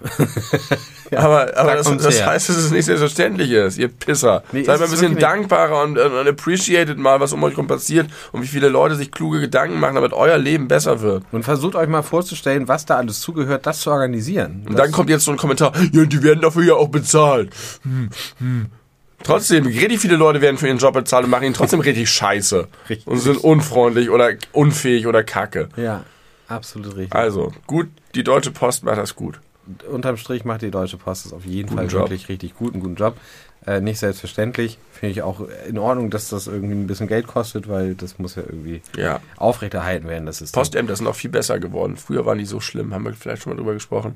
aber 1.11 1.57
aber 1.57 1.75
da 1.75 1.75
das, 1.77 1.97
das 1.97 2.25
heißt, 2.25 2.49
dass 2.49 2.57
es 2.57 2.71
nicht 2.71 2.85
selbstverständlich 2.85 3.49
ist, 3.49 3.77
ihr 3.79 3.87
Pisser. 3.87 4.43
Nee, 4.51 4.63
Seid 4.63 4.79
mal 4.79 4.85
ein 4.85 4.91
bisschen 4.91 5.17
dankbarer 5.17 5.83
und, 5.83 5.97
und, 5.97 6.11
und 6.11 6.27
appreciated 6.27 6.99
mal, 6.99 7.19
was 7.19 7.33
um 7.33 7.43
euch 7.43 7.57
rum 7.57 7.65
passiert 7.65 8.07
und 8.31 8.43
wie 8.43 8.47
viele 8.47 8.69
Leute 8.69 8.95
sich 8.95 9.11
kluge 9.11 9.39
Gedanken 9.39 9.79
machen, 9.79 9.95
damit 9.95 10.13
euer 10.13 10.37
Leben 10.37 10.67
besser 10.67 11.01
wird. 11.01 11.23
Und 11.31 11.43
versucht 11.43 11.75
euch 11.75 11.87
mal 11.87 12.03
vorzustellen, 12.03 12.67
was 12.67 12.85
da 12.85 12.97
alles 12.97 13.19
zugehört, 13.19 13.65
das 13.65 13.79
zu 13.79 13.89
organisieren. 13.89 14.63
Und 14.67 14.77
dann 14.77 14.91
kommt 14.91 15.09
jetzt 15.09 15.25
so 15.25 15.31
ein 15.31 15.37
Kommentar, 15.37 15.73
ja, 15.91 16.05
die 16.05 16.21
werden 16.21 16.41
dafür 16.41 16.63
ja 16.63 16.73
auch 16.75 16.89
bezahlt. 16.89 17.49
Hm, 17.81 18.09
hm. 18.37 18.65
Trotzdem, 19.23 19.65
richtig 19.65 20.01
viele 20.01 20.17
Leute 20.17 20.39
werden 20.41 20.57
für 20.57 20.67
ihren 20.67 20.77
Job 20.77 20.93
bezahlt 20.93 21.23
und 21.23 21.31
machen 21.31 21.45
ihn 21.45 21.53
trotzdem 21.53 21.79
richtig 21.79 22.09
scheiße. 22.11 22.67
Richtig. 22.89 23.07
Und 23.07 23.17
sind 23.17 23.43
unfreundlich 23.43 24.11
oder 24.11 24.33
unfähig 24.51 25.07
oder 25.07 25.23
kacke. 25.23 25.69
Ja, 25.77 26.03
absolut 26.47 26.95
richtig. 26.95 27.15
Also, 27.15 27.51
gut, 27.67 27.89
die 28.15 28.23
Deutsche 28.23 28.51
Post 28.51 28.83
macht 28.83 28.97
das 28.97 29.15
gut. 29.15 29.39
Unterm 29.91 30.17
Strich 30.17 30.45
macht 30.45 30.61
die 30.61 30.71
Deutsche 30.71 30.97
Post 30.97 31.25
das 31.25 31.33
auf 31.33 31.45
jeden 31.45 31.69
Guten 31.69 31.77
Fall 31.81 31.87
Job. 31.91 32.01
wirklich 32.03 32.29
richtig 32.29 32.55
gut, 32.55 32.73
einen 32.73 32.81
guten 32.83 32.95
Job. 32.95 33.17
Äh, 33.65 33.81
nicht 33.81 33.97
selbstverständlich. 33.99 34.77
Finde 35.05 35.19
ich 35.19 35.21
auch 35.21 35.41
in 35.69 35.77
Ordnung, 35.77 36.09
dass 36.09 36.29
das 36.29 36.47
irgendwie 36.47 36.73
ein 36.73 36.87
bisschen 36.87 37.07
Geld 37.07 37.27
kostet, 37.27 37.69
weil 37.69 37.93
das 37.93 38.17
muss 38.17 38.33
ja 38.35 38.41
irgendwie 38.43 38.81
Ja. 38.97 39.19
aufrechterhalten 39.37 40.07
werden. 40.07 40.25
Das 40.25 40.41
ist 40.41 40.51
Postämter 40.51 40.95
sind 40.95 41.05
auch 41.05 41.13
viel 41.13 41.29
besser 41.29 41.59
geworden. 41.59 41.95
Früher 41.95 42.25
waren 42.25 42.39
die 42.39 42.45
so 42.45 42.59
schlimm, 42.59 42.91
haben 42.91 43.05
wir 43.05 43.13
vielleicht 43.13 43.43
schon 43.43 43.53
mal 43.53 43.57
drüber 43.57 43.73
gesprochen. 43.73 44.15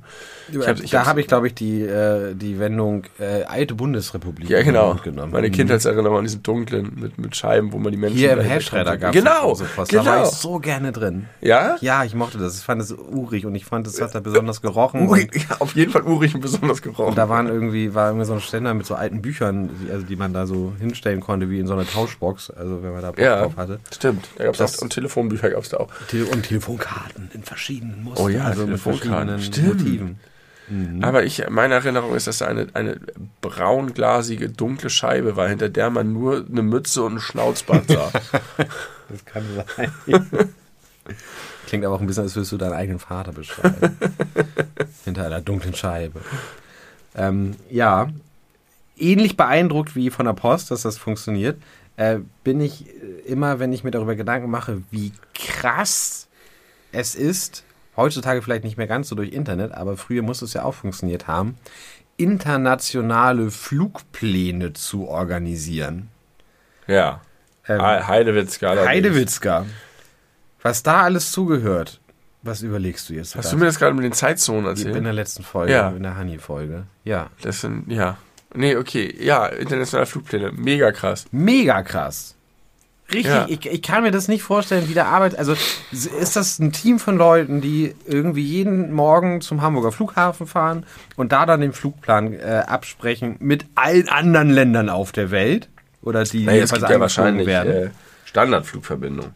Ich 0.51 0.67
hab's- 0.67 0.81
ich 0.81 0.89
da 0.89 1.05
habe 1.05 1.21
ich, 1.21 1.27
glaube 1.27 1.45
ich, 1.45 1.53
die, 1.53 1.81
äh, 1.83 2.33
die 2.33 2.57
Wendung 2.57 3.03
äh, 3.19 3.43
alte 3.43 3.75
Bundesrepublik 3.75 4.49
Ja, 4.49 4.63
genau. 4.63 4.95
Genommen. 5.03 5.31
Meine 5.31 5.49
Mhm. 5.49 5.51
Kindheitserinnerung 5.51 6.17
an 6.17 6.23
diesen 6.23 6.41
dunklen 6.41 6.91
mit, 6.99 7.19
mit 7.19 7.35
Scheiben, 7.35 7.71
wo 7.71 7.77
man 7.77 7.91
die 7.91 7.97
Menschen. 7.99 8.17
Hier 8.17 8.31
im 8.33 8.39
konnte. 8.39 8.97
gab 8.97 9.13
es 9.13 9.21
Genau, 9.21 9.49
Post. 9.49 9.93
Da 9.93 10.03
war 10.05 10.15
genau. 10.15 10.23
ich 10.23 10.29
so 10.35 10.57
gerne 10.57 10.91
drin. 10.91 11.27
Ja? 11.41 11.75
Ja, 11.81 12.03
ich 12.03 12.15
mochte 12.15 12.39
das. 12.39 12.57
Ich 12.57 12.63
fand 12.63 12.81
es 12.81 12.91
urig 12.91 13.45
und 13.45 13.53
ich 13.53 13.65
fand, 13.65 13.85
es 13.85 14.01
hat 14.01 14.15
da 14.15 14.21
besonders 14.21 14.61
gerochen. 14.63 15.07
Urig, 15.07 15.35
ja, 15.47 15.57
auf 15.59 15.75
jeden 15.75 15.91
Fall 15.91 16.01
urig 16.01 16.33
und 16.33 16.41
besonders 16.41 16.81
gebraucht. 16.81 17.09
Und 17.09 17.17
da 17.19 17.29
waren 17.29 17.47
irgendwie, 17.47 17.93
war 17.93 18.07
irgendwie 18.07 18.25
so 18.25 18.33
ein 18.33 18.39
Ständer 18.41 18.73
mit 18.73 18.87
so 18.87 18.95
alten 18.95 19.21
Büchern, 19.21 19.69
also 19.91 20.05
die 20.05 20.15
man 20.15 20.33
da 20.33 20.47
so 20.47 20.73
hinstellen 20.79 21.19
konnte, 21.21 21.49
wie 21.49 21.59
in 21.59 21.67
so 21.67 21.73
einer 21.73 21.85
Tauschbox, 21.87 22.49
also 22.51 22.81
wenn 22.83 22.91
man 22.93 23.01
da 23.01 23.09
Bock 23.11 23.19
ja, 23.19 23.41
drauf 23.43 23.57
hatte. 23.57 23.79
stimmt. 23.93 24.27
Da 24.37 24.45
gab's 24.45 24.57
Das- 24.57 24.77
auch, 24.79 24.81
und 24.83 24.91
Telefonbücher 24.93 25.49
gab 25.51 25.63
es 25.63 25.69
da 25.69 25.77
auch. 25.77 25.89
Tele 26.09 26.25
und 26.25 26.43
Telefonkarten 26.43 27.29
in 27.33 27.43
verschiedenen 27.43 28.03
Mustern, 28.03 28.25
Oh 28.25 28.29
ja, 28.29 28.45
also 28.45 28.67
mit 28.67 28.81
Telefonkarten. 28.83 29.29
verschiedenen 29.39 29.41
Stimmt. 29.41 29.83
Motiven. 29.83 30.19
Aber 31.01 31.23
ich, 31.23 31.43
meine 31.49 31.73
Erinnerung 31.73 32.13
ist, 32.15 32.27
dass 32.27 32.37
da 32.37 32.45
eine, 32.45 32.67
eine 32.75 32.99
braunglasige, 33.41 34.49
dunkle 34.49 34.91
Scheibe 34.91 35.35
war, 35.35 35.47
hinter 35.49 35.67
der 35.67 35.89
man 35.89 36.13
nur 36.13 36.45
eine 36.47 36.61
Mütze 36.61 37.01
und 37.01 37.13
einen 37.13 37.21
Schnauzbart 37.21 37.87
sah. 37.89 38.11
Das 39.09 39.25
kann 39.25 39.43
sein. 39.75 39.91
Klingt 41.67 41.83
aber 41.85 41.95
auch 41.95 42.01
ein 42.01 42.05
bisschen, 42.05 42.23
als 42.23 42.35
würdest 42.35 42.51
du 42.51 42.57
deinen 42.57 42.73
eigenen 42.73 42.99
Vater 42.99 43.31
beschreiben. 43.31 43.97
Hinter 45.05 45.25
einer 45.25 45.41
dunklen 45.41 45.73
Scheibe. 45.73 46.21
Ähm, 47.15 47.55
ja, 47.71 48.09
ähnlich 49.01 49.37
beeindruckt 49.37 49.95
wie 49.95 50.09
von 50.09 50.25
der 50.25 50.33
Post, 50.33 50.71
dass 50.71 50.81
das 50.83 50.97
funktioniert, 50.97 51.61
äh, 51.97 52.19
bin 52.43 52.61
ich 52.61 52.87
äh, 52.87 52.91
immer, 53.25 53.59
wenn 53.59 53.73
ich 53.73 53.83
mir 53.83 53.91
darüber 53.91 54.15
Gedanken 54.15 54.49
mache, 54.49 54.81
wie 54.91 55.11
krass 55.33 56.27
es 56.91 57.15
ist, 57.15 57.63
heutzutage 57.97 58.41
vielleicht 58.41 58.63
nicht 58.63 58.77
mehr 58.77 58.87
ganz 58.87 59.09
so 59.09 59.15
durch 59.15 59.31
Internet, 59.31 59.71
aber 59.73 59.97
früher 59.97 60.21
muss 60.21 60.41
es 60.41 60.53
ja 60.53 60.63
auch 60.63 60.73
funktioniert 60.73 61.27
haben, 61.27 61.57
internationale 62.17 63.51
Flugpläne 63.51 64.73
zu 64.73 65.07
organisieren. 65.07 66.09
ja. 66.87 67.21
Ähm, 67.67 67.79
Heidewitzka. 67.83 68.83
Heidewitzka. 68.87 69.63
Was 70.63 70.81
da 70.81 71.03
alles 71.03 71.31
zugehört, 71.31 72.01
was 72.41 72.63
überlegst 72.63 73.07
du 73.09 73.13
jetzt? 73.13 73.35
Hast 73.35 73.51
du 73.53 73.57
mir 73.57 73.65
das 73.65 73.77
gerade 73.77 73.93
mit 73.93 74.03
den 74.03 74.13
Zeitzonen 74.13 74.63
in 74.63 74.69
erzählt? 74.69 75.03
der 75.05 75.13
letzten 75.13 75.43
Folge, 75.43 75.73
Ja. 75.73 75.89
in 75.89 76.01
der 76.01 76.17
Honey-Folge? 76.17 76.87
Ja. 77.03 77.29
Das 77.43 77.61
sind, 77.61 77.91
ja. 77.91 78.17
Nee, 78.55 78.75
okay. 78.75 79.13
Ja, 79.19 79.45
internationale 79.47 80.05
Flugpläne. 80.07 80.51
Mega 80.55 80.91
krass. 80.91 81.25
Mega 81.31 81.81
krass. 81.83 82.35
Richtig, 83.11 83.25
Ja. 83.33 83.45
ich, 83.49 83.65
ich 83.65 83.81
kann 83.81 84.03
mir 84.03 84.11
das 84.11 84.27
nicht 84.27 84.43
vorstellen, 84.43 84.87
wie 84.87 84.93
der 84.93 85.07
Arbeit. 85.07 85.35
Also 85.37 85.53
ist 85.91 86.35
das 86.35 86.59
ein 86.59 86.71
Team 86.71 86.99
von 86.99 87.17
Leuten, 87.17 87.59
die 87.59 87.95
irgendwie 88.05 88.43
jeden 88.43 88.91
Morgen 88.93 89.41
zum 89.41 89.61
Hamburger 89.63 89.91
Flughafen 89.91 90.45
fahren 90.45 90.85
und 91.15 91.31
da 91.31 91.45
dann 91.47 91.61
den 91.61 91.73
Flugplan 91.73 92.33
äh, 92.33 92.63
absprechen 92.67 93.35
mit 93.39 93.65
allen 93.75 94.09
anderen 94.09 94.51
Ländern 94.51 94.89
auf 94.89 95.11
der 95.11 95.31
Welt? 95.31 95.69
Oder 96.03 96.23
die 96.23 96.45
Naja, 96.45 96.63
es 96.63 96.71
gibt 96.71 96.87
ja 96.89 96.99
wahrscheinlich 96.99 97.47
werden? 97.47 97.73
äh, 97.73 97.89
Standardflugverbindungen. 98.25 99.31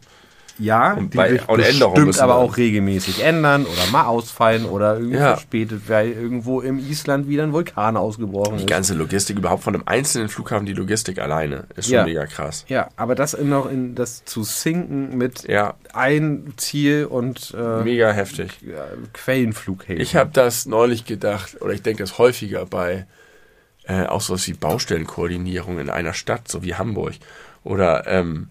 Ja, 0.56 0.92
Und 0.92 1.12
die 1.14 1.16
bei- 1.16 1.30
Änderungen 1.30 2.06
bestimmt 2.06 2.20
aber 2.20 2.36
auch 2.36 2.56
regelmäßig 2.56 3.24
ändern 3.24 3.66
oder 3.66 3.90
mal 3.90 4.06
ausfallen 4.06 4.66
oder 4.66 4.94
irgendwie 4.98 5.16
Ja. 5.16 5.34
verspätet, 5.34 5.82
weil 5.88 6.12
irgendwo 6.12 6.60
im 6.60 6.78
Island 6.78 7.28
wieder 7.28 7.42
ein 7.42 7.52
Vulkan 7.52 7.96
ausgebrochen 7.96 8.58
Die 8.58 8.62
ist. 8.62 8.68
ganze 8.70 8.94
Logistik 8.94 9.36
überhaupt 9.38 9.64
von 9.64 9.74
einem 9.74 9.82
einzelnen 9.86 10.28
Flughafen, 10.28 10.64
die 10.64 10.72
Logistik 10.72 11.18
alleine, 11.18 11.64
ist 11.74 11.86
schon 11.86 11.94
Ja. 11.94 12.04
mega 12.04 12.26
krass. 12.26 12.64
Ja, 12.68 12.88
aber 12.94 13.16
das 13.16 13.34
in 13.34 13.48
noch 13.48 13.68
in 13.68 13.96
das 13.96 14.24
zu 14.24 14.44
sinken 14.44 15.18
mit 15.18 15.42
Ja, 15.48 15.74
ein 15.92 16.54
Ziel 16.56 17.06
und 17.06 17.52
äh, 17.58 17.82
mega 17.82 18.12
heftig. 18.12 18.60
Quellenflughäfen. 19.12 20.00
Ich 20.00 20.16
habe 20.16 20.30
das 20.32 20.66
neulich 20.66 21.04
gedacht, 21.04 21.60
oder 21.62 21.72
ich 21.72 21.82
denke 21.82 22.02
es 22.02 22.18
häufiger 22.18 22.66
bei 22.66 23.06
äh, 23.86 24.06
auch 24.06 24.20
sowas 24.22 24.46
wie 24.48 24.54
Baustellenkoordinierung 24.54 25.78
in 25.78 25.90
einer 25.90 26.14
Stadt, 26.14 26.48
so 26.48 26.62
wie 26.62 26.74
Hamburg. 26.74 27.14
Oder 27.64 28.06
ähm, 28.06 28.48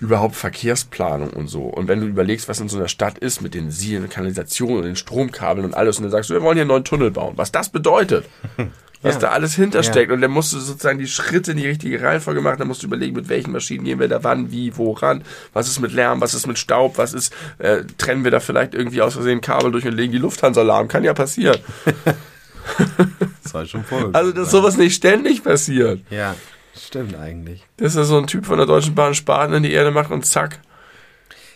überhaupt 0.00 0.34
Verkehrsplanung 0.36 1.30
und 1.30 1.48
so. 1.48 1.62
Und 1.64 1.88
wenn 1.88 2.00
du 2.00 2.06
überlegst, 2.06 2.48
was 2.48 2.58
in 2.60 2.68
so 2.68 2.76
einer 2.78 2.88
Stadt 2.88 3.18
ist 3.18 3.40
mit 3.42 3.54
den 3.54 3.70
Sielen, 3.70 4.08
Kanalisationen 4.08 4.78
und 4.78 4.84
den 4.84 4.96
Stromkabeln 4.96 5.64
und 5.66 5.74
alles, 5.74 5.98
und 5.98 6.04
dann 6.04 6.10
sagst 6.10 6.30
du, 6.30 6.34
wir 6.34 6.42
wollen 6.42 6.54
hier 6.56 6.62
einen 6.62 6.68
neuen 6.68 6.84
Tunnel 6.84 7.10
bauen. 7.10 7.34
Was 7.36 7.52
das 7.52 7.68
bedeutet. 7.68 8.24
Was 9.02 9.14
Ja. 9.14 9.20
da 9.20 9.28
alles 9.30 9.54
hintersteckt. 9.54 10.12
Und 10.12 10.20
dann 10.20 10.30
musst 10.30 10.52
du 10.52 10.58
sozusagen 10.58 10.98
die 10.98 11.06
Schritte 11.06 11.52
in 11.52 11.56
die 11.56 11.66
richtige 11.66 12.02
Reihenfolge 12.02 12.42
machen. 12.42 12.58
Dann 12.58 12.68
musst 12.68 12.82
du 12.82 12.86
überlegen, 12.86 13.16
mit 13.16 13.30
welchen 13.30 13.50
Maschinen 13.50 13.84
gehen 13.84 13.98
wir 13.98 14.08
da 14.08 14.22
wann, 14.24 14.50
wie, 14.52 14.76
woran. 14.76 15.22
Was 15.54 15.68
ist 15.68 15.80
mit 15.80 15.92
Lärm, 15.94 16.20
was 16.20 16.34
ist 16.34 16.46
mit 16.46 16.58
Staub, 16.58 16.98
was 16.98 17.14
ist, 17.14 17.32
äh, 17.56 17.84
trennen 17.96 18.24
wir 18.24 18.30
da 18.30 18.40
vielleicht 18.40 18.74
irgendwie 18.74 19.00
aus 19.00 19.14
Versehen 19.14 19.40
Kabel 19.40 19.72
durch 19.72 19.86
und 19.86 19.92
legen 19.94 20.12
die 20.12 20.18
Lufthansa 20.18 20.60
lahm. 20.60 20.86
Kann 20.88 21.02
ja 21.02 21.14
passieren. 21.14 21.58
das 23.42 23.52
soll 23.52 23.66
schon 23.66 23.84
voll. 23.84 24.10
Also, 24.12 24.32
dass 24.32 24.50
sowas 24.50 24.76
nicht 24.76 24.94
ständig 24.94 25.42
passiert. 25.44 26.00
ja, 26.10 26.34
stimmt 26.86 27.16
eigentlich. 27.16 27.66
Dass 27.76 27.94
da 27.94 28.04
so 28.04 28.18
ein 28.18 28.26
Typ 28.26 28.46
von 28.46 28.58
der 28.58 28.66
Deutschen 28.66 28.94
Bahn 28.94 29.14
Spaten 29.14 29.54
in 29.54 29.62
die 29.62 29.72
Erde 29.72 29.90
macht 29.90 30.10
und 30.10 30.26
zack. 30.26 30.60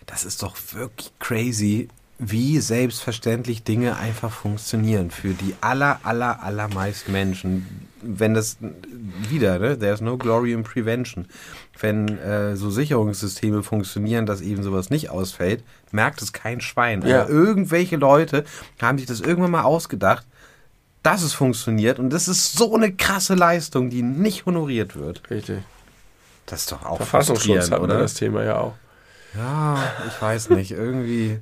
Das 0.07 0.25
ist 0.25 0.43
doch 0.43 0.57
wirklich 0.73 1.13
crazy, 1.19 1.89
wie 2.19 2.61
selbstverständlich 2.61 3.65
Dinge 3.65 3.97
einfach 3.97 4.31
funktionieren 4.31 5.11
für 5.11 5.31
die 5.31 5.55
aller, 5.61 6.01
aller, 6.05 6.43
allermeisten 6.43 7.13
Menschen. 7.13 7.89
Wenn 8.01 8.35
das 8.35 8.59
wieder, 9.29 9.59
ne? 9.59 9.79
There's 9.79 10.01
no 10.01 10.17
glory 10.17 10.53
in 10.53 10.63
prevention. 10.63 11.27
Wenn 11.81 12.19
äh, 12.19 12.55
so 12.55 12.71
Sicherungssysteme 12.71 13.63
funktionieren, 13.63 14.27
dass 14.27 14.43
eben 14.43 14.63
sowas 14.63 14.91
nicht 14.91 15.11
ausfällt, 15.11 15.65
merkt 15.91 16.23
es 16.23 16.33
kein 16.33 16.61
Schwein. 16.61 17.03
Ja. 17.03 17.23
Aber 17.23 17.31
irgendwelche 17.31 17.97
Leute 17.97 18.45
haben 18.81 18.99
sich 18.99 19.07
das 19.07 19.21
irgendwann 19.21 19.51
mal 19.51 19.63
ausgedacht, 19.63 20.27
dass 21.05 21.23
es 21.23 21.33
funktioniert 21.35 22.01
und 22.01 22.11
das 22.11 22.27
ist 22.27 22.55
so 22.59 22.75
eine 22.75 22.93
krasse 22.93 23.35
Leistung, 23.35 23.91
die 23.91 24.03
nicht 24.03 24.47
honoriert 24.47 24.97
wird. 24.97 25.23
Richtig. 25.31 25.59
Das 26.47 26.63
ist 26.63 26.73
doch 26.73 26.85
auch 26.85 26.97
Verfassungsschutz 26.97 27.71
hatten 27.71 27.83
wir 27.83 27.95
oder? 27.95 27.99
das 28.01 28.15
Thema 28.15 28.43
ja 28.43 28.57
auch. 28.59 28.75
Ja, 29.37 29.79
ich 30.09 30.21
weiß 30.21 30.51
nicht. 30.51 30.73
Irgendwie. 30.73 31.39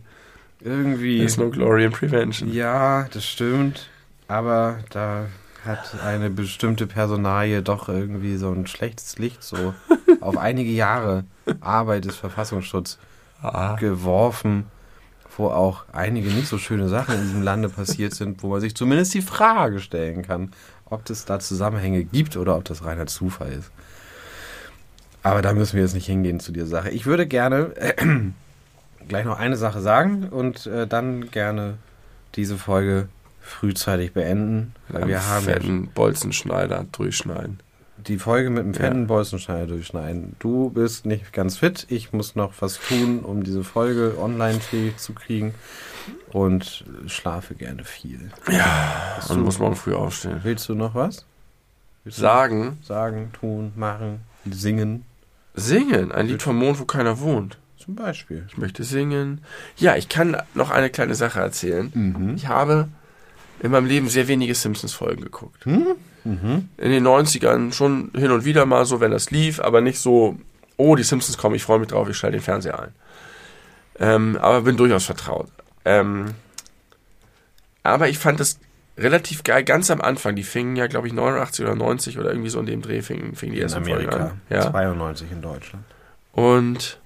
Irgendwie. 0.61 1.19
There's 1.19 1.39
no 1.39 1.51
glory 1.51 1.85
in 1.85 1.91
prevention. 1.93 2.53
Ja, 2.53 3.07
das 3.13 3.25
stimmt. 3.25 3.89
Aber 4.29 4.79
da 4.91 5.27
hat 5.65 5.95
eine 6.05 6.31
bestimmte 6.31 6.87
Personalie 6.87 7.63
doch 7.63 7.89
irgendwie 7.89 8.37
so 8.37 8.51
ein 8.53 8.67
schlechtes 8.67 9.19
Licht 9.19 9.43
so 9.43 9.75
auf 10.21 10.37
einige 10.37 10.71
Jahre 10.71 11.25
Arbeit 11.61 12.05
des 12.05 12.17
Verfassungsschutzes 12.17 12.99
Ah. 13.43 13.75
geworfen, 13.75 14.67
wo 15.37 15.49
auch 15.49 15.85
einige 15.93 16.29
nicht 16.29 16.49
so 16.49 16.59
schöne 16.59 16.89
Sachen 16.89 17.15
in 17.15 17.23
diesem 17.23 17.43
Lande 17.43 17.69
passiert 17.69 18.15
sind, 18.15 18.43
wo 18.43 18.49
man 18.49 18.61
sich 18.61 18.75
zumindest 18.75 19.15
die 19.15 19.23
Frage 19.23 19.81
stellen 19.81 20.23
kann, 20.23 20.53
ob 20.85 21.09
es 21.09 21.25
da 21.25 21.41
Zusammenhänge 21.41 22.05
gibt 22.05 22.37
oder 22.37 22.57
ob 22.57 22.65
das 22.65 22.85
reiner 22.85 23.07
Zufall 23.07 23.53
ist. 23.53 23.71
Aber 25.23 25.41
da 25.41 25.53
müssen 25.53 25.75
wir 25.75 25.83
jetzt 25.83 25.95
nicht 25.95 26.07
hingehen 26.07 26.41
zu 26.41 26.53
dieser 26.53 26.67
Sache. 26.67 26.91
Ich 26.91 27.07
würde 27.07 27.27
gerne 27.27 27.73
gleich 29.09 29.25
noch 29.25 29.39
eine 29.39 29.57
Sache 29.57 29.81
sagen 29.81 30.29
und 30.29 30.67
äh, 30.67 30.87
dann 30.87 31.31
gerne 31.31 31.79
diese 32.35 32.59
Folge 32.59 33.09
frühzeitig 33.41 34.13
beenden, 34.13 34.75
weil 34.89 35.09
wir 35.09 35.27
haben 35.27 35.47
ja 35.47 35.53
fetten 35.55 35.89
Bolzenschneider 35.89 36.87
durchschneiden. 36.93 37.61
Die 38.09 38.19
Folge 38.19 38.51
mit 38.51 38.79
dem 38.79 39.07
Bolzenschneider 39.07 39.67
durchschneiden. 39.67 40.37
Du 40.39 40.71
bist 40.71 41.07
nicht 41.07 41.33
ganz 41.33 41.59
fit, 41.59 41.87
ich 41.89 42.13
muss 42.13 42.35
noch 42.35 42.53
was 42.61 42.79
tun, 42.81 43.21
um 43.21 43.43
diese 43.45 43.65
Folge 43.65 44.17
online 44.19 44.61
fähig 44.61 44.97
zu 44.99 45.13
kriegen 45.13 45.55
und 46.33 46.85
schlafe 47.07 47.55
gerne 47.55 47.85
viel. 47.85 48.31
Ja, 48.51 49.15
Hast 49.17 49.29
man 49.31 49.39
du- 49.39 49.45
muss 49.45 49.59
morgen 49.59 49.77
früh 49.77 49.95
aufstehen. 49.95 50.41
Willst 50.43 50.69
du 50.69 50.75
noch 50.75 50.95
was? 50.95 51.25
Willst 52.05 52.19
Sagen, 52.19 52.79
sagen, 52.83 53.31
tun, 53.39 53.73
machen, 53.77 54.21
singen 54.51 55.05
singen. 55.55 56.11
Ein 56.13 56.29
Lied 56.29 56.41
vom 56.43 56.57
Mond, 56.57 56.81
wo 56.81 56.85
keiner 56.87 57.21
wohnt. 57.21 57.59
zum 57.77 57.95
Beispiel? 57.95 58.47
Ich 58.49 58.57
möchte 58.57 58.85
singen. 58.85 59.43
Ja, 59.77 59.97
ich 59.97 60.09
kann 60.09 60.37
noch 60.55 60.71
eine 60.71 60.89
kleine 60.89 61.15
Sache 61.15 61.41
erzählen. 61.41 61.91
Mhm. 61.95 62.35
Ich 62.37 62.47
habe 62.49 62.89
in 63.61 63.71
meinem 63.73 63.87
Leben 63.87 64.09
sehr 64.09 64.29
wenige 64.29 64.55
Simpsons-Folgen 64.55 65.21
geguckt. 65.23 65.67
Mhm. 66.25 66.69
In 66.79 66.91
den 66.91 67.07
90ern 67.07 67.73
schon 67.73 68.11
hin 68.15 68.31
und 68.31 68.45
wieder 68.45 68.65
mal 68.67 68.85
so, 68.85 69.01
wenn 69.01 69.11
das 69.11 69.31
lief, 69.31 69.61
aber 69.61 69.81
nicht 69.81 69.99
so, 69.99 70.37
oh, 70.77 70.95
die 70.97 71.03
Simpsons 71.03 71.37
kommen, 71.39 71.55
ich 71.57 71.65
freue 71.65 71.79
mich 71.79 71.89
drauf, 71.89 72.09
ich 72.09 72.17
schalte 72.17 72.37
den 72.37 72.43
Fernseher 72.43 72.79
ein. 72.81 72.93
Ähm, 73.99 74.39
aber 74.41 74.63
bin 74.63 74.77
durchaus 74.77 75.05
vertraut. 75.05 75.49
Ähm, 75.85 76.27
aber 77.83 78.09
ich 78.09 78.19
fand 78.19 78.41
es 78.41 78.59
relativ 78.97 79.43
geil, 79.43 79.65
ganz 79.65 79.91
am 79.91 80.01
Anfang, 80.01 80.37
die 80.37 80.43
fingen 80.43 80.77
ja, 80.77 80.87
glaube 80.87 81.07
ich, 81.09 81.13
89 81.13 81.65
oder 81.65 81.75
90 81.75 82.19
oder 82.19 82.31
irgendwie 82.31 82.51
so 82.51 82.61
in 82.61 82.67
dem 82.67 82.83
Dreh, 82.83 83.03
fingen, 83.03 83.35
fingen 83.35 83.53
die 83.53 83.59
In 83.59 83.65
ersten 83.65 83.85
Folgen 83.85 84.09
Amerika. 84.09 84.25
an. 84.27 84.41
Ja. 84.51 84.71
92 84.71 85.33
in 85.33 85.43
Deutschland. 85.43 85.85
Und 86.33 86.99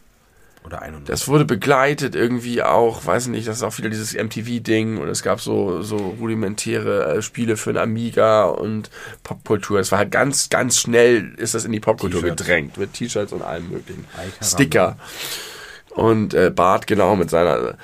Oder 0.66 0.82
91. 0.82 1.06
das 1.06 1.28
wurde 1.28 1.44
begleitet 1.44 2.16
irgendwie 2.16 2.60
auch, 2.60 3.06
weiß 3.06 3.26
ich 3.26 3.30
nicht, 3.30 3.46
das 3.46 3.58
ist 3.58 3.62
auch 3.62 3.78
wieder 3.78 3.88
dieses 3.88 4.14
MTV-Ding 4.14 4.98
und 4.98 5.08
es 5.08 5.22
gab 5.22 5.40
so, 5.40 5.82
so 5.82 5.96
rudimentäre 5.96 7.14
äh, 7.14 7.22
Spiele 7.22 7.56
für 7.56 7.72
den 7.72 7.80
Amiga 7.80 8.46
und 8.46 8.90
Popkultur. 9.22 9.78
Es 9.78 9.92
war 9.92 10.00
halt 10.00 10.10
ganz, 10.10 10.50
ganz 10.50 10.80
schnell 10.80 11.34
ist 11.36 11.54
das 11.54 11.64
in 11.64 11.70
die 11.70 11.78
Popkultur 11.78 12.20
gedrängt 12.20 12.78
mit 12.78 12.94
T-Shirts 12.94 13.32
und 13.32 13.42
allem 13.42 13.70
möglichen. 13.70 14.04
Sticker. 14.42 14.96
Und 15.90 16.34
äh, 16.34 16.50
Bart 16.50 16.88
genau 16.88 17.14
mit 17.14 17.30
seiner. 17.30 17.78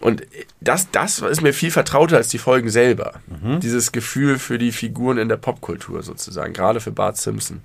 Und 0.00 0.22
das, 0.60 0.90
das 0.90 1.18
ist 1.18 1.42
mir 1.42 1.52
viel 1.52 1.70
vertrauter 1.70 2.16
als 2.16 2.28
die 2.28 2.38
Folgen 2.38 2.70
selber. 2.70 3.20
Dieses 3.60 3.92
Gefühl 3.92 4.38
für 4.38 4.56
die 4.56 4.72
Figuren 4.72 5.18
in 5.18 5.28
der 5.28 5.36
Popkultur 5.36 6.02
sozusagen, 6.02 6.54
gerade 6.54 6.80
für 6.80 6.90
Bart 6.90 7.18
Simpson. 7.18 7.60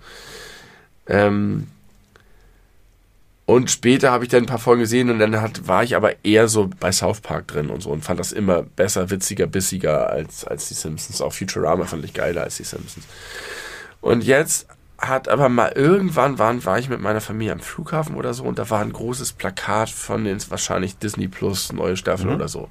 Ähm, 1.08 1.68
und 3.50 3.72
später 3.72 4.12
habe 4.12 4.24
ich 4.26 4.30
dann 4.30 4.44
ein 4.44 4.46
paar 4.46 4.60
Folgen 4.60 4.82
gesehen 4.82 5.10
und 5.10 5.18
dann 5.18 5.42
hat, 5.42 5.68
war 5.68 5.84
ich 5.84 5.96
aber 5.96 6.24
eher 6.24 6.48
so 6.48 6.70
bei 6.80 6.92
South 6.92 7.22
Park 7.22 7.48
drin 7.48 7.72
und 7.72 7.82
so 7.82 7.90
und 7.90 8.04
fand 8.04 8.20
das 8.20 8.32
immer 8.32 8.62
besser, 8.62 9.10
witziger, 9.10 9.48
bissiger 9.48 10.08
als, 10.12 10.46
als 10.46 10.68
die 10.68 10.76
Simpsons. 10.76 11.20
Auch 11.20 11.34
Futurama 11.34 11.86
fand 11.86 12.06
ich 12.06 12.14
geiler 12.14 12.44
als 12.44 12.58
die 12.58 12.64
Simpsons. 12.64 13.08
Und 14.02 14.24
jetzt 14.24 14.68
hat 15.00 15.30
aber 15.30 15.50
mal 15.50 15.72
irgendwann 15.72 16.38
waren, 16.38 16.64
war 16.64 16.78
ich 16.78 16.90
mit 16.90 17.02
meiner 17.02 17.22
Familie 17.22 17.54
am 17.54 17.60
Flughafen 17.60 18.16
oder 18.16 18.36
so 18.36 18.44
und 18.44 18.60
da 18.60 18.70
war 18.70 18.82
ein 18.82 18.94
großes 18.94 19.34
Plakat 19.34 19.90
von 19.90 20.26
den 20.26 20.38
wahrscheinlich 20.52 21.00
Disney 21.00 21.28
Plus 21.28 21.74
neue 21.74 21.98
Staffel 21.98 22.28
Mhm. 22.28 22.36
oder 22.36 22.48
so. 22.50 22.70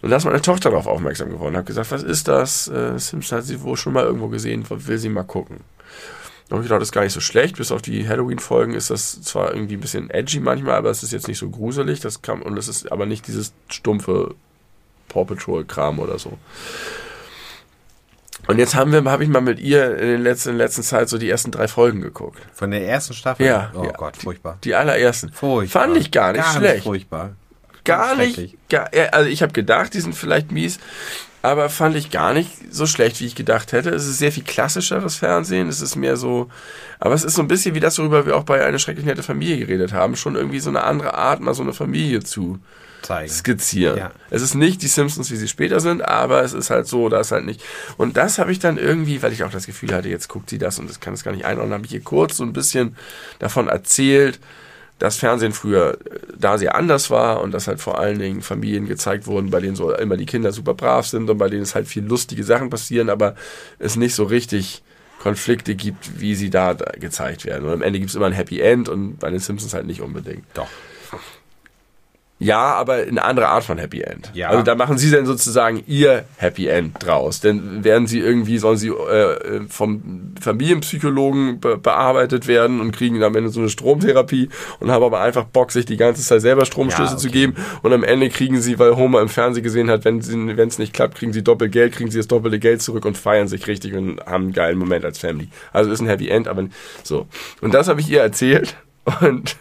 Und 0.00 0.08
da 0.08 0.16
ist 0.16 0.24
meine 0.24 0.40
Tochter 0.40 0.70
darauf 0.70 0.86
aufmerksam 0.86 1.28
geworden. 1.28 1.58
Hat 1.58 1.66
gesagt, 1.66 1.90
was 1.90 2.02
ist 2.02 2.26
das? 2.26 2.68
Äh, 2.68 2.98
Simpsons 2.98 3.32
hat 3.32 3.44
sie 3.44 3.60
wohl 3.60 3.76
schon 3.76 3.92
mal 3.92 4.04
irgendwo 4.04 4.28
gesehen, 4.28 4.64
will 4.66 4.96
sie 4.96 5.10
mal 5.10 5.24
gucken. 5.24 5.58
Und 6.50 6.58
ich 6.58 6.64
gedacht, 6.64 6.80
das 6.80 6.88
ist 6.88 6.92
gar 6.92 7.02
nicht 7.04 7.12
so 7.14 7.20
schlecht. 7.20 7.56
Bis 7.56 7.72
auf 7.72 7.80
die 7.82 8.06
Halloween-Folgen 8.08 8.74
ist 8.74 8.90
das 8.90 9.20
zwar 9.22 9.54
irgendwie 9.54 9.74
ein 9.74 9.80
bisschen 9.80 10.10
edgy 10.10 10.40
manchmal, 10.40 10.74
aber 10.76 10.90
es 10.90 11.02
ist 11.02 11.12
jetzt 11.12 11.26
nicht 11.26 11.38
so 11.38 11.48
gruselig. 11.48 12.00
Das 12.00 12.22
kann, 12.22 12.42
und 12.42 12.56
es 12.58 12.68
ist 12.68 12.92
aber 12.92 13.06
nicht 13.06 13.26
dieses 13.26 13.52
stumpfe 13.68 14.34
Paw 15.08 15.24
Patrol-Kram 15.24 15.98
oder 15.98 16.18
so. 16.18 16.38
Und 18.46 18.58
jetzt 18.58 18.74
haben 18.74 18.92
wir, 18.92 19.02
habe 19.10 19.22
ich 19.24 19.30
mal 19.30 19.40
mit 19.40 19.58
ihr 19.58 19.96
in, 19.98 20.06
den 20.06 20.22
letzten, 20.22 20.50
in 20.50 20.58
der 20.58 20.66
letzten 20.66 20.82
Zeit 20.82 21.08
so 21.08 21.16
die 21.16 21.30
ersten 21.30 21.50
drei 21.50 21.66
Folgen 21.66 22.02
geguckt. 22.02 22.40
Von 22.52 22.70
der 22.72 22.86
ersten 22.86 23.14
Staffel? 23.14 23.46
Ja, 23.46 23.72
Oh 23.74 23.84
ja. 23.84 23.92
Gott, 23.92 24.18
furchtbar. 24.18 24.58
Die 24.64 24.74
allerersten. 24.74 25.32
Furchtbar. 25.32 25.82
Fand 25.84 25.96
ich 25.96 26.10
gar 26.10 26.32
nicht 26.32 26.42
Ganz 26.44 26.56
schlecht. 26.56 26.84
furchtbar. 26.84 27.36
Gar 27.84 28.16
nicht. 28.16 28.56
Gar, 28.68 28.90
also 29.12 29.28
ich 29.30 29.42
habe 29.42 29.52
gedacht, 29.52 29.94
die 29.94 30.00
sind 30.00 30.14
vielleicht 30.14 30.52
mies, 30.52 30.78
aber 31.44 31.68
fand 31.68 31.94
ich 31.94 32.10
gar 32.10 32.32
nicht 32.32 32.50
so 32.70 32.86
schlecht, 32.86 33.20
wie 33.20 33.26
ich 33.26 33.34
gedacht 33.34 33.72
hätte. 33.72 33.90
Es 33.90 34.06
ist 34.06 34.16
sehr 34.16 34.32
viel 34.32 34.44
klassischeres 34.44 35.16
Fernsehen. 35.16 35.68
Es 35.68 35.82
ist 35.82 35.94
mehr 35.94 36.16
so, 36.16 36.48
aber 36.98 37.14
es 37.14 37.22
ist 37.22 37.34
so 37.34 37.42
ein 37.42 37.48
bisschen 37.48 37.74
wie 37.74 37.80
das, 37.80 37.98
worüber 37.98 38.24
wir 38.24 38.34
auch 38.34 38.44
bei 38.44 38.64
eine 38.64 38.78
schrecklich 38.78 39.04
nette 39.04 39.22
Familie 39.22 39.58
geredet 39.58 39.92
haben. 39.92 40.16
Schon 40.16 40.36
irgendwie 40.36 40.60
so 40.60 40.70
eine 40.70 40.84
andere 40.84 41.12
Art, 41.12 41.40
mal 41.40 41.52
so 41.52 41.62
eine 41.62 41.74
Familie 41.74 42.22
zu 42.22 42.60
Zeigen. 43.02 43.30
skizzieren. 43.30 43.98
Ja. 43.98 44.12
Es 44.30 44.40
ist 44.40 44.54
nicht 44.54 44.80
die 44.80 44.88
Simpsons, 44.88 45.30
wie 45.30 45.36
sie 45.36 45.46
später 45.46 45.80
sind, 45.80 46.00
aber 46.00 46.42
es 46.42 46.54
ist 46.54 46.70
halt 46.70 46.86
so, 46.86 47.10
das 47.10 47.30
halt 47.30 47.44
nicht. 47.44 47.62
Und 47.98 48.16
das 48.16 48.38
habe 48.38 48.50
ich 48.50 48.58
dann 48.58 48.78
irgendwie, 48.78 49.22
weil 49.22 49.34
ich 49.34 49.44
auch 49.44 49.50
das 49.50 49.66
Gefühl 49.66 49.92
hatte, 49.94 50.08
jetzt 50.08 50.28
guckt 50.28 50.48
sie 50.48 50.56
das 50.56 50.78
und 50.78 50.88
das 50.88 51.00
kann 51.00 51.12
es 51.12 51.24
gar 51.24 51.32
nicht 51.32 51.44
einordnen, 51.44 51.74
habe 51.74 51.84
ich 51.84 51.92
ihr 51.92 52.00
kurz 52.00 52.38
so 52.38 52.44
ein 52.44 52.54
bisschen 52.54 52.96
davon 53.38 53.68
erzählt, 53.68 54.40
dass 54.98 55.16
Fernsehen 55.16 55.52
früher 55.52 55.98
äh, 56.04 56.18
da 56.38 56.58
sehr 56.58 56.74
anders 56.74 57.10
war 57.10 57.40
und 57.40 57.52
dass 57.52 57.66
halt 57.66 57.80
vor 57.80 57.98
allen 57.98 58.18
Dingen 58.18 58.42
Familien 58.42 58.86
gezeigt 58.86 59.26
wurden, 59.26 59.50
bei 59.50 59.60
denen 59.60 59.76
so 59.76 59.92
immer 59.92 60.16
die 60.16 60.26
Kinder 60.26 60.52
super 60.52 60.74
brav 60.74 61.06
sind 61.06 61.28
und 61.28 61.38
bei 61.38 61.48
denen 61.48 61.62
es 61.62 61.74
halt 61.74 61.86
viel 61.88 62.04
lustige 62.04 62.44
Sachen 62.44 62.70
passieren, 62.70 63.10
aber 63.10 63.34
es 63.78 63.96
nicht 63.96 64.14
so 64.14 64.24
richtig 64.24 64.82
Konflikte 65.20 65.74
gibt, 65.74 66.20
wie 66.20 66.34
sie 66.34 66.50
da, 66.50 66.74
da 66.74 66.92
gezeigt 66.98 67.46
werden. 67.46 67.64
Und 67.64 67.72
am 67.72 67.82
Ende 67.82 67.98
gibt 67.98 68.10
es 68.10 68.14
immer 68.14 68.26
ein 68.26 68.32
Happy 68.32 68.60
End 68.60 68.88
und 68.88 69.18
bei 69.18 69.30
den 69.30 69.40
Simpsons 69.40 69.72
halt 69.72 69.86
nicht 69.86 70.02
unbedingt. 70.02 70.44
Doch. 70.52 70.68
Ja, 72.40 72.74
aber 72.74 72.94
eine 72.94 73.22
andere 73.24 73.48
Art 73.48 73.62
von 73.62 73.78
Happy 73.78 74.00
End. 74.02 74.30
Ja. 74.34 74.48
Also 74.48 74.64
da 74.64 74.74
machen 74.74 74.98
sie 74.98 75.10
dann 75.10 75.24
sozusagen 75.24 75.82
ihr 75.86 76.24
Happy 76.36 76.66
End 76.66 76.96
draus. 76.98 77.40
Denn 77.40 77.84
werden 77.84 78.08
sie 78.08 78.18
irgendwie, 78.18 78.58
sollen 78.58 78.76
sie 78.76 78.88
äh, 78.88 79.60
vom 79.68 80.32
Familienpsychologen 80.40 81.60
be 81.60 81.78
bearbeitet 81.78 82.46
werden 82.46 82.80
und 82.80 82.92
kriegen 82.92 83.22
am 83.22 83.36
Ende 83.36 83.50
so 83.50 83.60
eine 83.60 83.68
Stromtherapie 83.68 84.48
und 84.80 84.90
haben 84.90 85.04
aber 85.04 85.20
einfach 85.20 85.44
Bock, 85.44 85.70
sich 85.70 85.86
die 85.86 85.96
ganze 85.96 86.22
Zeit 86.22 86.40
selber 86.40 86.64
Stromstöße 86.64 87.12
Ja, 87.12 87.16
zu 87.16 87.28
okay. 87.28 87.38
geben. 87.38 87.56
Und 87.82 87.92
am 87.92 88.02
Ende 88.02 88.28
kriegen 88.30 88.60
sie, 88.60 88.78
weil 88.78 88.96
Homer 88.96 89.20
im 89.20 89.28
Fernsehen 89.28 89.62
gesehen 89.62 89.88
hat, 89.88 90.04
wenn 90.04 90.18
es 90.18 90.78
nicht 90.78 90.92
klappt, 90.92 91.16
kriegen 91.16 91.32
sie 91.32 91.44
doppelt 91.44 91.70
Geld, 91.72 91.92
kriegen 91.92 92.10
sie 92.10 92.18
das 92.18 92.28
doppelte 92.28 92.58
Geld 92.58 92.82
zurück 92.82 93.04
und 93.04 93.16
feiern 93.16 93.46
sich 93.48 93.66
richtig 93.68 93.94
und 93.94 94.20
haben 94.26 94.44
einen 94.44 94.52
geilen 94.52 94.78
Moment 94.78 95.04
als 95.04 95.18
Family. 95.18 95.48
Also 95.72 95.90
ist 95.90 96.00
ein 96.00 96.08
Happy 96.08 96.28
End, 96.28 96.48
aber 96.48 96.64
so. 97.04 97.26
Und 97.60 97.74
das 97.74 97.88
habe 97.88 98.00
ich 98.00 98.10
ihr 98.10 98.20
erzählt. 98.20 98.76
Und 99.20 99.56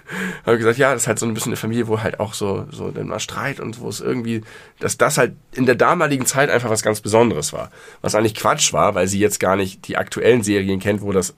habe 0.46 0.58
gesagt, 0.58 0.78
ja, 0.78 0.94
das 0.94 1.04
ist 1.04 1.08
halt 1.08 1.20
so 1.20 1.26
ein 1.26 1.34
bisschen 1.34 1.50
eine 1.50 1.58
Familie, 1.58 1.88
wo 1.88 2.02
halt 2.02 2.20
auch 2.20 2.34
so, 2.34 2.66
so 2.72 2.92
dann 2.92 3.08
mal 3.08 3.20
Streit 3.20 3.60
und 3.60 3.82
wo 3.82 3.90
es 3.90 4.00
irgendwie, 4.00 4.42
dass 4.80 4.98
das 4.98 5.18
halt 5.18 5.34
in 5.54 5.66
der 5.66 5.76
damaligen 5.76 6.26
Zeit 6.26 6.50
einfach 6.50 6.70
was 6.70 6.82
ganz 6.82 7.02
Besonderes 7.02 7.52
war. 7.52 7.70
Was 8.02 8.16
eigentlich 8.16 8.36
Quatsch 8.36 8.72
war, 8.72 8.96
weil 8.96 9.08
sie 9.08 9.20
jetzt 9.20 9.42
gar 9.42 9.58
nicht 9.58 9.88
die 9.88 9.98
aktuellen 9.98 10.44
Serien 10.44 10.80
kennt, 10.80 11.02
wo 11.02 11.12
das 11.12 11.36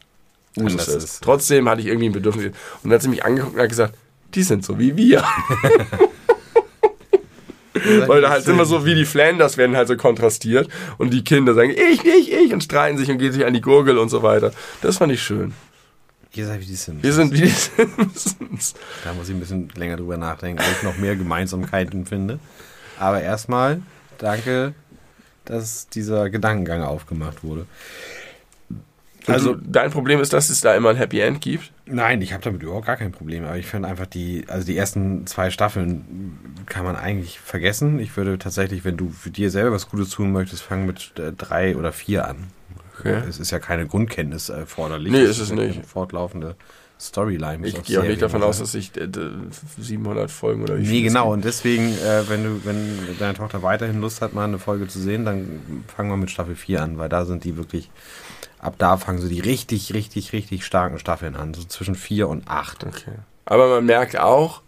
Anders 0.58 0.88
ist. 0.88 1.04
ist. 1.04 1.24
Trotzdem 1.24 1.68
hatte 1.68 1.82
ich 1.82 1.88
irgendwie 1.88 2.10
ein 2.10 2.14
Bedürfnis. 2.14 2.46
Und 2.46 2.56
dann 2.84 2.94
hat 2.94 3.02
sie 3.02 3.10
mich 3.10 3.26
angeguckt 3.26 3.56
und 3.56 3.62
hat 3.62 3.70
gesagt, 3.70 3.96
die 4.36 4.44
sind 4.44 4.64
so 4.64 4.78
wie 4.78 4.96
wir. 4.96 5.24
Weil 8.08 8.22
da 8.22 8.30
halt 8.30 8.48
immer 8.48 8.66
so 8.66 8.86
wie 8.86 8.96
die 8.96 9.06
Flanders 9.06 9.58
werden 9.58 9.76
halt 9.76 9.88
so 9.88 9.98
kontrastiert 9.98 10.70
und 10.98 11.12
die 11.12 11.24
Kinder 11.24 11.54
sagen, 11.54 11.72
ich, 11.72 12.06
ich, 12.06 12.32
ich 12.32 12.54
und 12.54 12.64
streiten 12.64 12.98
sich 12.98 13.10
und 13.10 13.18
gehen 13.18 13.34
sich 13.34 13.46
an 13.46 13.54
die 13.54 13.62
Gurgel 13.62 13.98
und 13.98 14.10
so 14.10 14.24
weiter. 14.24 14.54
Das 14.82 14.98
fand 14.98 15.12
ich 15.12 15.22
schön. 15.22 15.54
Ihr 16.36 16.46
seid 16.48 16.60
wie 16.62 16.66
die 16.66 16.76
Sims. 16.76 17.02
Wir 17.04 17.14
sind 17.14 17.32
wie 17.34 17.42
die 17.42 17.48
Simpsons. 17.50 18.74
Da 19.04 19.14
muss 19.14 19.30
ich 19.30 19.36
ein 19.36 19.40
bisschen 19.40 19.70
länger 19.76 19.98
drüber 19.98 20.18
nachdenken, 20.18 20.60
ob 20.62 20.68
ich 20.78 20.84
noch 20.84 20.98
mehr 20.98 21.16
Gemeinsamkeiten 21.16 22.06
finde. 22.06 22.40
Aber 23.00 23.22
erstmal 23.22 23.82
danke, 24.18 24.74
dass 25.46 25.88
dieser 25.90 26.30
Gedankengang 26.30 26.82
aufgemacht 26.84 27.44
wurde. 27.44 27.66
Also 29.28 29.54
Also- 29.54 29.62
dein 29.66 29.90
Problem 29.92 30.20
ist, 30.20 30.34
dass 30.34 30.50
es 30.50 30.62
da 30.62 30.76
immer 30.76 30.90
ein 30.92 30.98
Happy 30.98 31.20
End 31.20 31.42
gibt. 31.42 31.72
Nein, 31.88 32.22
ich 32.22 32.34
habe 32.34 32.44
damit 32.44 32.62
überhaupt 32.64 32.86
gar 32.88 32.98
kein 32.98 33.12
Problem. 33.12 33.44
Aber 33.46 33.58
ich 33.58 33.66
finde 33.66 33.88
einfach 33.88 34.06
die, 34.06 34.46
also 34.48 34.66
die 34.66 34.78
ersten 34.78 35.26
zwei 35.28 35.50
Staffeln 35.52 36.38
kann 36.68 36.84
man 36.84 36.96
eigentlich 36.96 37.40
vergessen. 37.40 38.00
Ich 38.00 38.16
würde 38.18 38.38
tatsächlich, 38.38 38.86
wenn 38.86 38.98
du 38.98 39.10
für 39.10 39.30
dir 39.32 39.50
selber 39.52 39.72
was 39.72 39.90
Gutes 39.90 40.10
tun 40.10 40.32
möchtest, 40.32 40.62
fangen 40.64 40.86
mit 40.86 41.14
äh, 41.18 41.32
drei 41.32 41.76
oder 41.76 41.92
vier 41.92 42.28
an. 42.28 42.48
Okay. 43.00 43.22
Es 43.28 43.40
ist 43.40 43.52
ja 43.52 43.60
keine 43.60 43.88
Grundkenntnis 43.88 44.50
erforderlich. 44.50 45.12
Nee, 45.12 45.24
ist 45.24 45.40
es 45.40 45.52
nicht. 45.52 45.76
Eine 45.76 45.84
fortlaufende 45.84 46.56
Storyline. 47.00 47.66
Ich 47.68 47.84
gehe 47.84 48.00
auch 48.00 48.06
nicht 48.06 48.22
davon 48.22 48.42
aus, 48.42 48.60
dass 48.60 48.74
ich 48.74 48.96
äh, 48.96 49.10
700 49.78 50.32
Folgen 50.32 50.64
oder 50.64 50.78
wie 50.78 50.88
Nee, 50.88 51.02
genau. 51.02 51.34
Und 51.34 51.44
deswegen, 51.44 51.90
äh, 51.98 52.28
wenn 52.30 52.44
du, 52.44 52.66
wenn 52.66 53.18
deine 53.20 53.34
Tochter 53.34 53.64
weiterhin 53.64 54.00
Lust 54.00 54.22
hat, 54.22 54.34
mal 54.34 54.46
eine 54.46 54.60
Folge 54.60 54.88
zu 54.88 55.00
sehen, 55.00 55.26
dann 55.26 55.84
fangen 55.94 56.10
wir 56.10 56.18
mit 56.18 56.32
Staffel 56.32 56.56
4 56.56 56.82
an, 56.82 56.98
weil 56.98 57.10
da 57.10 57.26
sind 57.26 57.44
die 57.44 57.58
wirklich, 57.58 57.90
ab 58.60 58.76
da 58.78 58.98
fangen 58.98 59.20
so 59.20 59.28
die 59.28 59.42
richtig, 59.42 59.94
richtig, 59.94 60.32
richtig 60.32 60.66
starken 60.66 60.98
Staffeln 61.00 61.36
an. 61.36 61.54
So 61.54 61.64
zwischen 61.66 61.96
4 61.96 62.30
und 62.30 62.48
8. 62.48 62.86
Okay. 62.86 63.12
Aber 63.44 63.68
man 63.68 63.86
merkt 63.86 64.18
auch, 64.18 64.62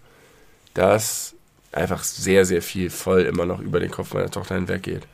dass 0.74 1.34
einfach 1.72 2.04
sehr, 2.04 2.46
sehr 2.46 2.62
viel 2.62 2.90
voll 2.90 3.22
immer 3.22 3.46
noch 3.46 3.62
über 3.62 3.80
den 3.80 3.90
Kopf 3.90 4.14
meiner 4.14 4.30
Tochter 4.30 4.56
hinweggeht 4.56 5.08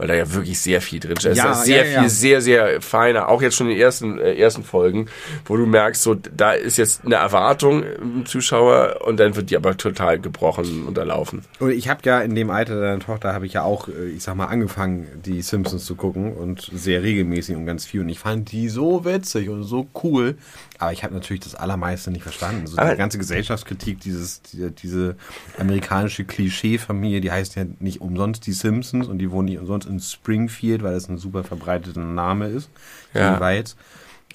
weil 0.00 0.08
da 0.08 0.14
ja 0.14 0.32
wirklich 0.32 0.58
sehr 0.58 0.80
viel 0.80 0.98
drin 0.98 1.12
ist. 1.12 1.36
Ja, 1.36 1.52
sehr 1.52 1.84
ja, 1.84 1.92
ja. 1.92 2.00
viel, 2.00 2.08
sehr, 2.08 2.40
sehr 2.40 2.80
feiner, 2.80 3.28
auch 3.28 3.42
jetzt 3.42 3.54
schon 3.54 3.66
in 3.68 3.74
den 3.74 3.82
ersten, 3.82 4.18
äh, 4.18 4.34
ersten 4.34 4.64
Folgen, 4.64 5.10
wo 5.44 5.58
du 5.58 5.66
merkst, 5.66 6.02
so, 6.02 6.14
da 6.14 6.52
ist 6.52 6.78
jetzt 6.78 7.04
eine 7.04 7.16
Erwartung 7.16 7.82
im 7.82 8.24
Zuschauer 8.24 9.02
und 9.04 9.20
dann 9.20 9.36
wird 9.36 9.50
die 9.50 9.56
aber 9.56 9.76
total 9.76 10.18
gebrochen, 10.18 10.86
unterlaufen. 10.86 11.42
Und 11.58 11.72
ich 11.72 11.90
habe 11.90 12.00
ja 12.04 12.22
in 12.22 12.34
dem 12.34 12.48
Alter 12.48 12.80
deiner 12.80 13.00
Tochter, 13.00 13.34
habe 13.34 13.44
ich 13.44 13.52
ja 13.52 13.62
auch, 13.62 13.88
äh, 13.88 14.08
ich 14.08 14.22
sag 14.22 14.36
mal, 14.36 14.46
angefangen, 14.46 15.06
die 15.22 15.42
Simpsons 15.42 15.84
zu 15.84 15.96
gucken 15.96 16.32
und 16.32 16.70
sehr 16.72 17.02
regelmäßig 17.02 17.54
und 17.56 17.66
ganz 17.66 17.84
viel 17.84 18.00
und 18.00 18.08
ich 18.08 18.18
fand 18.18 18.52
die 18.52 18.70
so 18.70 19.04
witzig 19.04 19.50
und 19.50 19.64
so 19.64 19.86
cool, 20.02 20.36
aber 20.80 20.92
ich 20.92 21.04
habe 21.04 21.12
natürlich 21.12 21.42
das 21.42 21.54
Allermeiste 21.54 22.10
nicht 22.10 22.22
verstanden. 22.22 22.66
So 22.66 22.76
die 22.76 22.96
ganze 22.96 23.18
Gesellschaftskritik, 23.18 24.00
dieses, 24.00 24.40
die, 24.40 24.70
diese 24.70 25.14
amerikanische 25.58 26.24
Klischee-Familie, 26.24 27.20
die 27.20 27.30
heißt 27.30 27.54
ja 27.56 27.64
nicht 27.80 28.00
umsonst 28.00 28.46
die 28.46 28.52
Simpsons 28.52 29.06
und 29.06 29.18
die 29.18 29.30
wohnen 29.30 29.48
nicht 29.48 29.58
umsonst 29.58 29.86
in 29.86 30.00
Springfield, 30.00 30.82
weil 30.82 30.94
das 30.94 31.08
ein 31.08 31.18
super 31.18 31.44
verbreiteter 31.44 32.00
Name 32.00 32.46
ist. 32.48 32.70
Ja. 33.12 33.34
Jeweils. 33.34 33.76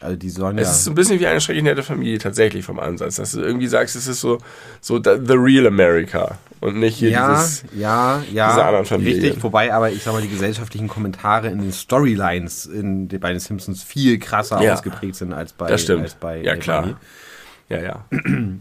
Also 0.06 0.18
die 0.18 0.30
sollen 0.30 0.58
es 0.58 0.68
ja 0.68 0.74
ist 0.74 0.88
ein 0.88 0.96
bisschen 0.96 1.20
wie 1.20 1.28
eine 1.28 1.42
schrecklich 1.42 1.64
nette 1.64 1.84
Familie 1.84 2.20
tatsächlich 2.20 2.64
vom 2.64 2.80
Ansatz, 2.80 3.16
dass 3.16 3.32
du 3.32 3.42
irgendwie 3.42 3.68
sagst, 3.68 3.96
es 3.96 4.08
ist 4.08 4.22
so, 4.22 4.38
so 4.82 5.02
the 5.02 5.34
real 5.34 5.68
America 5.68 6.38
und 6.62 6.78
nicht 6.80 6.98
hier 6.98 7.10
ja, 7.10 7.36
dieses, 7.36 7.64
ja, 7.76 8.24
ja, 8.32 8.50
diese 8.50 8.66
anderen 8.66 8.86
Familien. 8.86 9.22
Richtig, 9.22 9.44
wobei 9.44 9.74
aber 9.74 9.92
ich 9.92 10.04
sag 10.04 10.14
mal, 10.14 10.22
die 10.22 10.30
gesellschaftlichen 10.30 10.88
Kommentare 10.88 11.50
in 11.50 11.60
den 11.60 11.72
Storylines 11.72 12.66
in, 12.66 13.08
bei 13.08 13.32
den 13.32 13.40
Simpsons 13.40 13.84
viel 13.84 14.20
krasser 14.20 14.62
ja, 14.62 14.74
ausgeprägt 14.74 15.16
sind 15.16 15.34
als 15.34 15.54
bei, 15.54 15.68
das 15.68 15.82
stimmt. 15.82 16.04
Als 16.04 16.16
bei 16.16 16.42
Ja, 16.42 16.56
klar. 16.56 17.00
Ja, 17.68 17.82
ja. 17.82 18.06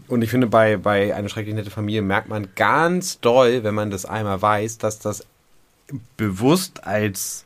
Und 0.07 0.21
ich 0.23 0.29
finde, 0.29 0.47
bei, 0.47 0.77
bei 0.77 1.15
eine 1.15 1.29
schrecklich 1.29 1.53
nette 1.53 1.69
Familie 1.69 2.01
merkt 2.01 2.27
man 2.27 2.47
ganz 2.55 3.19
doll, 3.19 3.63
wenn 3.63 3.75
man 3.75 3.91
das 3.91 4.05
einmal 4.05 4.41
weiß, 4.41 4.79
dass 4.79 4.99
das 4.99 5.25
bewusst 6.17 6.85
als 6.85 7.44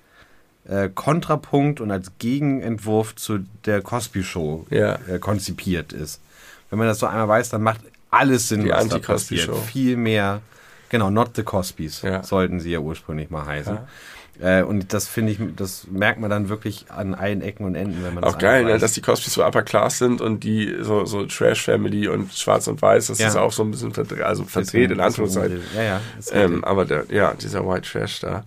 äh, 0.70 0.90
Kontrapunkt 0.94 1.82
und 1.82 1.92
als 1.92 2.12
Gegenentwurf 2.20 3.16
zu 3.16 3.40
der 3.66 3.82
Cosby 3.82 4.24
Show 4.24 4.66
ja. 4.70 5.00
äh, 5.08 5.20
konzipiert 5.20 5.94
ist. 5.94 6.22
Wenn 6.70 6.80
man 6.80 6.88
das 6.88 7.00
so 7.00 7.08
einmal 7.08 7.28
weiß, 7.28 7.50
dann 7.50 7.64
macht 7.64 7.82
alles 8.12 8.50
Sinn, 8.50 8.64
Die 8.64 8.70
was 8.70 8.88
da 8.88 9.00
passiert. 9.00 9.56
Viel 9.58 9.98
mehr, 9.98 10.42
genau, 10.90 11.10
not 11.10 11.36
the 11.36 11.44
Cosbys 11.44 12.02
ja. 12.02 12.24
sollten 12.24 12.60
sie 12.60 12.72
ja 12.72 12.80
ursprünglich 12.80 13.30
mal 13.30 13.46
heißen. 13.46 13.76
Ja. 13.76 14.60
Äh, 14.60 14.64
und 14.64 14.94
das 14.94 15.08
finde 15.08 15.34
ich, 15.34 15.40
das 15.56 15.88
merkt 15.90 16.20
man 16.20 16.30
dann 16.30 16.48
wirklich 16.48 16.86
an 16.90 17.14
allen 17.14 17.42
Ecken 17.42 17.66
und 17.66 17.76
Enden, 17.76 18.04
wenn 18.04 18.14
man 18.14 18.24
Auch 18.24 18.38
geil, 18.38 18.64
ne, 18.64 18.78
dass 18.78 18.94
die 18.94 19.02
Cosbys 19.02 19.34
so 19.34 19.44
upper 19.44 19.64
class 19.64 19.98
sind 19.98 20.22
und 20.22 20.44
die 20.44 20.78
so, 20.80 21.06
so 21.06 21.26
Trash 21.26 21.64
Family 21.64 22.08
und 22.08 22.34
Schwarz 22.34 22.68
und 22.68 22.82
Weiß, 22.82 23.08
das 23.08 23.20
ja. 23.20 23.28
ist 23.28 23.36
auch 23.36 23.52
so 23.52 23.64
ein 23.64 23.72
bisschen 23.72 23.92
verdreht, 23.92 24.22
also 24.22 24.46
verdreht 24.46 24.92
in 24.92 25.00
Anführungszeichen. 25.02 25.62
Ja, 25.76 25.84
ja. 25.84 26.02
Ähm, 26.32 26.64
aber 26.64 26.86
der, 26.86 27.06
ja, 27.10 27.34
dieser 27.34 27.68
White 27.68 27.90
Trash 27.90 28.22
da. 28.22 28.44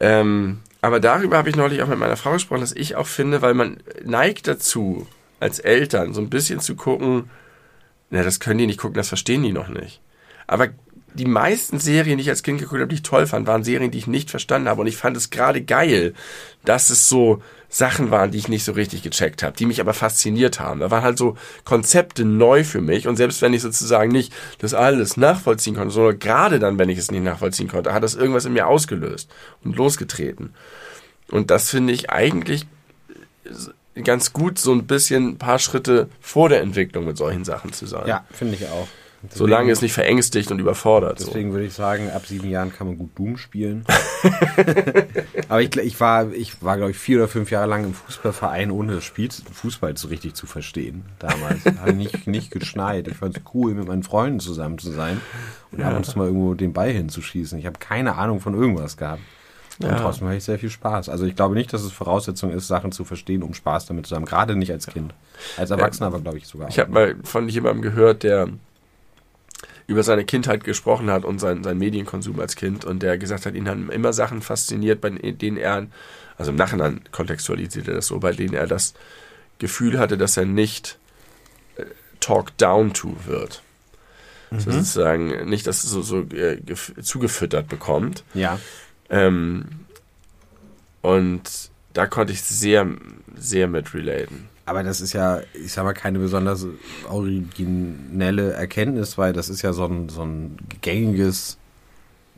Ähm, 0.00 0.60
aber 0.80 1.00
darüber 1.00 1.36
habe 1.36 1.50
ich 1.50 1.56
neulich 1.56 1.82
auch 1.82 1.88
mit 1.88 1.98
meiner 1.98 2.16
Frau 2.16 2.32
gesprochen, 2.32 2.60
dass 2.60 2.72
ich 2.72 2.96
auch 2.96 3.06
finde, 3.06 3.42
weil 3.42 3.54
man 3.54 3.78
neigt 4.04 4.48
dazu, 4.48 5.06
als 5.38 5.58
Eltern 5.58 6.14
so 6.14 6.20
ein 6.20 6.30
bisschen 6.30 6.60
zu 6.60 6.76
gucken, 6.76 7.30
na, 8.10 8.22
das 8.22 8.40
können 8.40 8.58
die 8.58 8.66
nicht 8.66 8.80
gucken, 8.80 8.96
das 8.96 9.08
verstehen 9.08 9.42
die 9.42 9.52
noch 9.52 9.68
nicht. 9.68 10.00
Aber 10.46 10.68
die 11.14 11.26
meisten 11.26 11.78
Serien, 11.78 12.18
die 12.18 12.22
ich 12.22 12.30
als 12.30 12.42
Kind 12.42 12.60
geguckt 12.60 12.80
habe, 12.80 12.88
die 12.88 12.96
ich 12.96 13.02
toll 13.02 13.26
fand, 13.26 13.46
waren 13.46 13.64
Serien, 13.64 13.90
die 13.90 13.98
ich 13.98 14.06
nicht 14.06 14.30
verstanden 14.30 14.68
habe. 14.68 14.80
Und 14.80 14.86
ich 14.86 14.96
fand 14.96 15.16
es 15.16 15.30
gerade 15.30 15.62
geil, 15.62 16.14
dass 16.64 16.90
es 16.90 17.08
so 17.08 17.42
Sachen 17.68 18.10
waren, 18.10 18.32
die 18.32 18.38
ich 18.38 18.48
nicht 18.48 18.64
so 18.64 18.72
richtig 18.72 19.02
gecheckt 19.02 19.42
habe, 19.42 19.56
die 19.56 19.64
mich 19.64 19.80
aber 19.80 19.94
fasziniert 19.94 20.58
haben. 20.58 20.80
Da 20.80 20.90
waren 20.90 21.04
halt 21.04 21.18
so 21.18 21.36
Konzepte 21.64 22.24
neu 22.24 22.64
für 22.64 22.80
mich. 22.80 23.06
Und 23.06 23.16
selbst 23.16 23.42
wenn 23.42 23.54
ich 23.54 23.62
sozusagen 23.62 24.10
nicht 24.10 24.32
das 24.58 24.74
alles 24.74 25.16
nachvollziehen 25.16 25.76
konnte, 25.76 25.94
sondern 25.94 26.18
gerade 26.18 26.58
dann, 26.58 26.78
wenn 26.78 26.88
ich 26.88 26.98
es 26.98 27.10
nicht 27.10 27.22
nachvollziehen 27.22 27.68
konnte, 27.68 27.92
hat 27.92 28.02
das 28.02 28.16
irgendwas 28.16 28.44
in 28.44 28.52
mir 28.52 28.66
ausgelöst 28.66 29.30
und 29.62 29.76
losgetreten. 29.76 30.54
Und 31.30 31.50
das 31.50 31.70
finde 31.70 31.92
ich 31.92 32.10
eigentlich 32.10 32.66
ganz 34.02 34.32
gut, 34.32 34.58
so 34.58 34.72
ein 34.72 34.86
bisschen 34.86 35.30
ein 35.30 35.38
paar 35.38 35.58
Schritte 35.58 36.08
vor 36.20 36.48
der 36.48 36.62
Entwicklung 36.62 37.04
mit 37.06 37.16
solchen 37.16 37.44
Sachen 37.44 37.72
zu 37.72 37.86
sein. 37.86 38.06
Ja, 38.06 38.24
finde 38.32 38.54
ich 38.54 38.66
auch. 38.66 38.88
Deswegen, 39.22 39.38
Solange 39.38 39.70
es 39.70 39.82
nicht 39.82 39.92
verängstigt 39.92 40.50
und 40.50 40.60
überfordert. 40.60 41.20
Deswegen 41.20 41.50
so. 41.50 41.54
würde 41.54 41.66
ich 41.66 41.74
sagen, 41.74 42.10
ab 42.10 42.24
sieben 42.26 42.48
Jahren 42.48 42.72
kann 42.72 42.86
man 42.86 42.96
gut 42.96 43.10
Doom 43.18 43.36
spielen. 43.36 43.84
Aber 45.48 45.60
ich, 45.60 45.76
ich 45.76 46.00
war, 46.00 46.32
ich 46.32 46.62
war 46.62 46.78
glaube 46.78 46.92
ich, 46.92 46.98
vier 46.98 47.18
oder 47.18 47.28
fünf 47.28 47.50
Jahre 47.50 47.68
lang 47.68 47.84
im 47.84 47.92
Fußballverein, 47.92 48.70
ohne 48.70 48.94
das 48.94 49.04
Spiel, 49.04 49.28
Fußball 49.30 49.94
so 49.98 50.08
richtig 50.08 50.34
zu 50.34 50.46
verstehen. 50.46 51.04
Damals. 51.18 51.66
Habe 51.66 51.92
nicht, 51.92 52.26
nicht 52.26 52.50
geschneit. 52.50 53.08
Ich 53.08 53.18
fand 53.18 53.36
es 53.36 53.42
cool, 53.52 53.74
mit 53.74 53.86
meinen 53.86 54.02
Freunden 54.04 54.40
zusammen 54.40 54.78
zu 54.78 54.90
sein 54.90 55.20
und 55.70 55.82
ab 55.82 55.94
und 55.96 56.06
zu 56.06 56.18
mal 56.18 56.26
irgendwo 56.28 56.54
den 56.54 56.72
Ball 56.72 56.90
hinzuschießen. 56.90 57.58
Ich 57.58 57.66
habe 57.66 57.78
keine 57.78 58.16
Ahnung 58.16 58.40
von 58.40 58.54
irgendwas 58.54 58.96
gehabt. 58.96 59.20
Und 59.80 59.88
ja. 59.88 59.96
trotzdem 59.98 60.28
habe 60.28 60.36
ich 60.36 60.44
sehr 60.44 60.58
viel 60.58 60.70
Spaß. 60.70 61.10
Also 61.10 61.24
ich 61.24 61.36
glaube 61.36 61.54
nicht, 61.54 61.72
dass 61.72 61.82
es 61.82 61.92
Voraussetzung 61.92 62.52
ist, 62.52 62.68
Sachen 62.68 62.92
zu 62.92 63.04
verstehen, 63.04 63.42
um 63.42 63.54
Spaß 63.54 63.86
damit 63.86 64.06
zu 64.06 64.14
haben. 64.14 64.24
Gerade 64.24 64.56
nicht 64.56 64.72
als 64.72 64.86
Kind. 64.86 65.14
Als 65.56 65.70
Erwachsener 65.70 66.08
aber, 66.08 66.20
glaube 66.20 66.38
ich, 66.38 66.46
sogar. 66.46 66.68
Ich 66.68 66.78
habe 66.78 66.90
mal 66.90 67.16
von 67.22 67.48
jemandem 67.48 67.82
gehört, 67.82 68.22
der 68.22 68.48
über 69.90 70.04
seine 70.04 70.24
Kindheit 70.24 70.62
gesprochen 70.62 71.10
hat 71.10 71.24
und 71.24 71.40
sein, 71.40 71.64
sein 71.64 71.76
Medienkonsum 71.76 72.38
als 72.38 72.54
Kind 72.54 72.84
und 72.84 73.02
der 73.02 73.18
gesagt 73.18 73.44
hat, 73.44 73.54
ihn 73.54 73.68
haben 73.68 73.90
immer 73.90 74.12
Sachen 74.12 74.40
fasziniert, 74.40 75.00
bei 75.00 75.10
denen 75.10 75.56
er, 75.56 75.88
also 76.38 76.52
im 76.52 76.56
Nachhinein 76.56 77.00
kontextualisiert 77.10 77.88
er 77.88 77.94
das 77.94 78.06
so, 78.06 78.20
bei 78.20 78.30
denen 78.30 78.54
er 78.54 78.68
das 78.68 78.94
Gefühl 79.58 79.98
hatte, 79.98 80.16
dass 80.16 80.36
er 80.36 80.44
nicht 80.44 80.96
äh, 81.76 81.86
talked 82.20 82.62
down 82.62 82.92
to 82.92 83.16
wird. 83.26 83.64
Mhm. 84.50 84.58
Also 84.58 84.70
sozusagen 84.70 85.48
nicht, 85.50 85.66
dass 85.66 85.82
es 85.82 85.90
so, 85.90 86.02
so 86.02 86.20
äh, 86.20 86.60
zugefüttert 87.02 87.66
bekommt. 87.66 88.22
Ja. 88.32 88.60
Ähm, 89.08 89.64
und 91.02 91.42
da 91.94 92.06
konnte 92.06 92.32
ich 92.32 92.42
sehr, 92.42 92.86
sehr 93.36 93.66
mit 93.66 93.92
relaten. 93.92 94.49
Aber 94.64 94.82
das 94.82 95.00
ist 95.00 95.12
ja, 95.12 95.40
ich 95.52 95.72
sag 95.72 95.84
mal, 95.84 95.94
keine 95.94 96.18
besonders 96.18 96.66
originelle 97.08 98.52
Erkenntnis, 98.52 99.18
weil 99.18 99.32
das 99.32 99.48
ist 99.48 99.62
ja 99.62 99.72
so 99.72 99.84
ein, 99.86 100.08
so 100.08 100.22
ein 100.22 100.58
gängiges, 100.80 101.58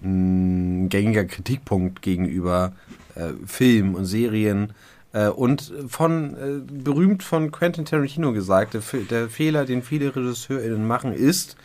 ein 0.03 0.89
gängiger 0.89 1.25
Kritikpunkt 1.25 2.01
gegenüber 2.03 2.73
äh, 3.15 3.33
Filmen 3.47 3.95
und 3.95 4.07
Serien. 4.07 4.73
Äh, 5.13 5.29
und 5.29 5.73
von 5.89 6.35
äh, 6.35 6.73
berühmt 6.83 7.23
von 7.23 7.51
Quentin 7.51 7.85
Tarantino 7.85 8.33
gesagt, 8.33 8.75
der, 8.75 8.83
der 9.11 9.29
Fehler, 9.29 9.65
den 9.65 9.83
viele 9.83 10.15
RegisseurInnen 10.15 10.87
machen, 10.87 11.13
ist, 11.13 11.57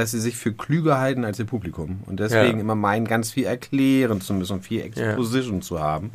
dass 0.00 0.12
sie 0.12 0.20
sich 0.20 0.36
für 0.36 0.52
klüger 0.52 0.98
halten 0.98 1.26
als 1.26 1.38
ihr 1.38 1.44
Publikum 1.44 2.00
und 2.06 2.20
deswegen 2.20 2.56
ja. 2.56 2.60
immer 2.60 2.74
meinen, 2.74 3.06
ganz 3.06 3.32
viel 3.32 3.44
erklären 3.44 4.22
zu 4.22 4.32
müssen 4.32 4.54
und 4.54 4.62
viel 4.62 4.80
Exposition 4.80 5.56
ja. 5.56 5.60
zu 5.60 5.80
haben, 5.80 6.12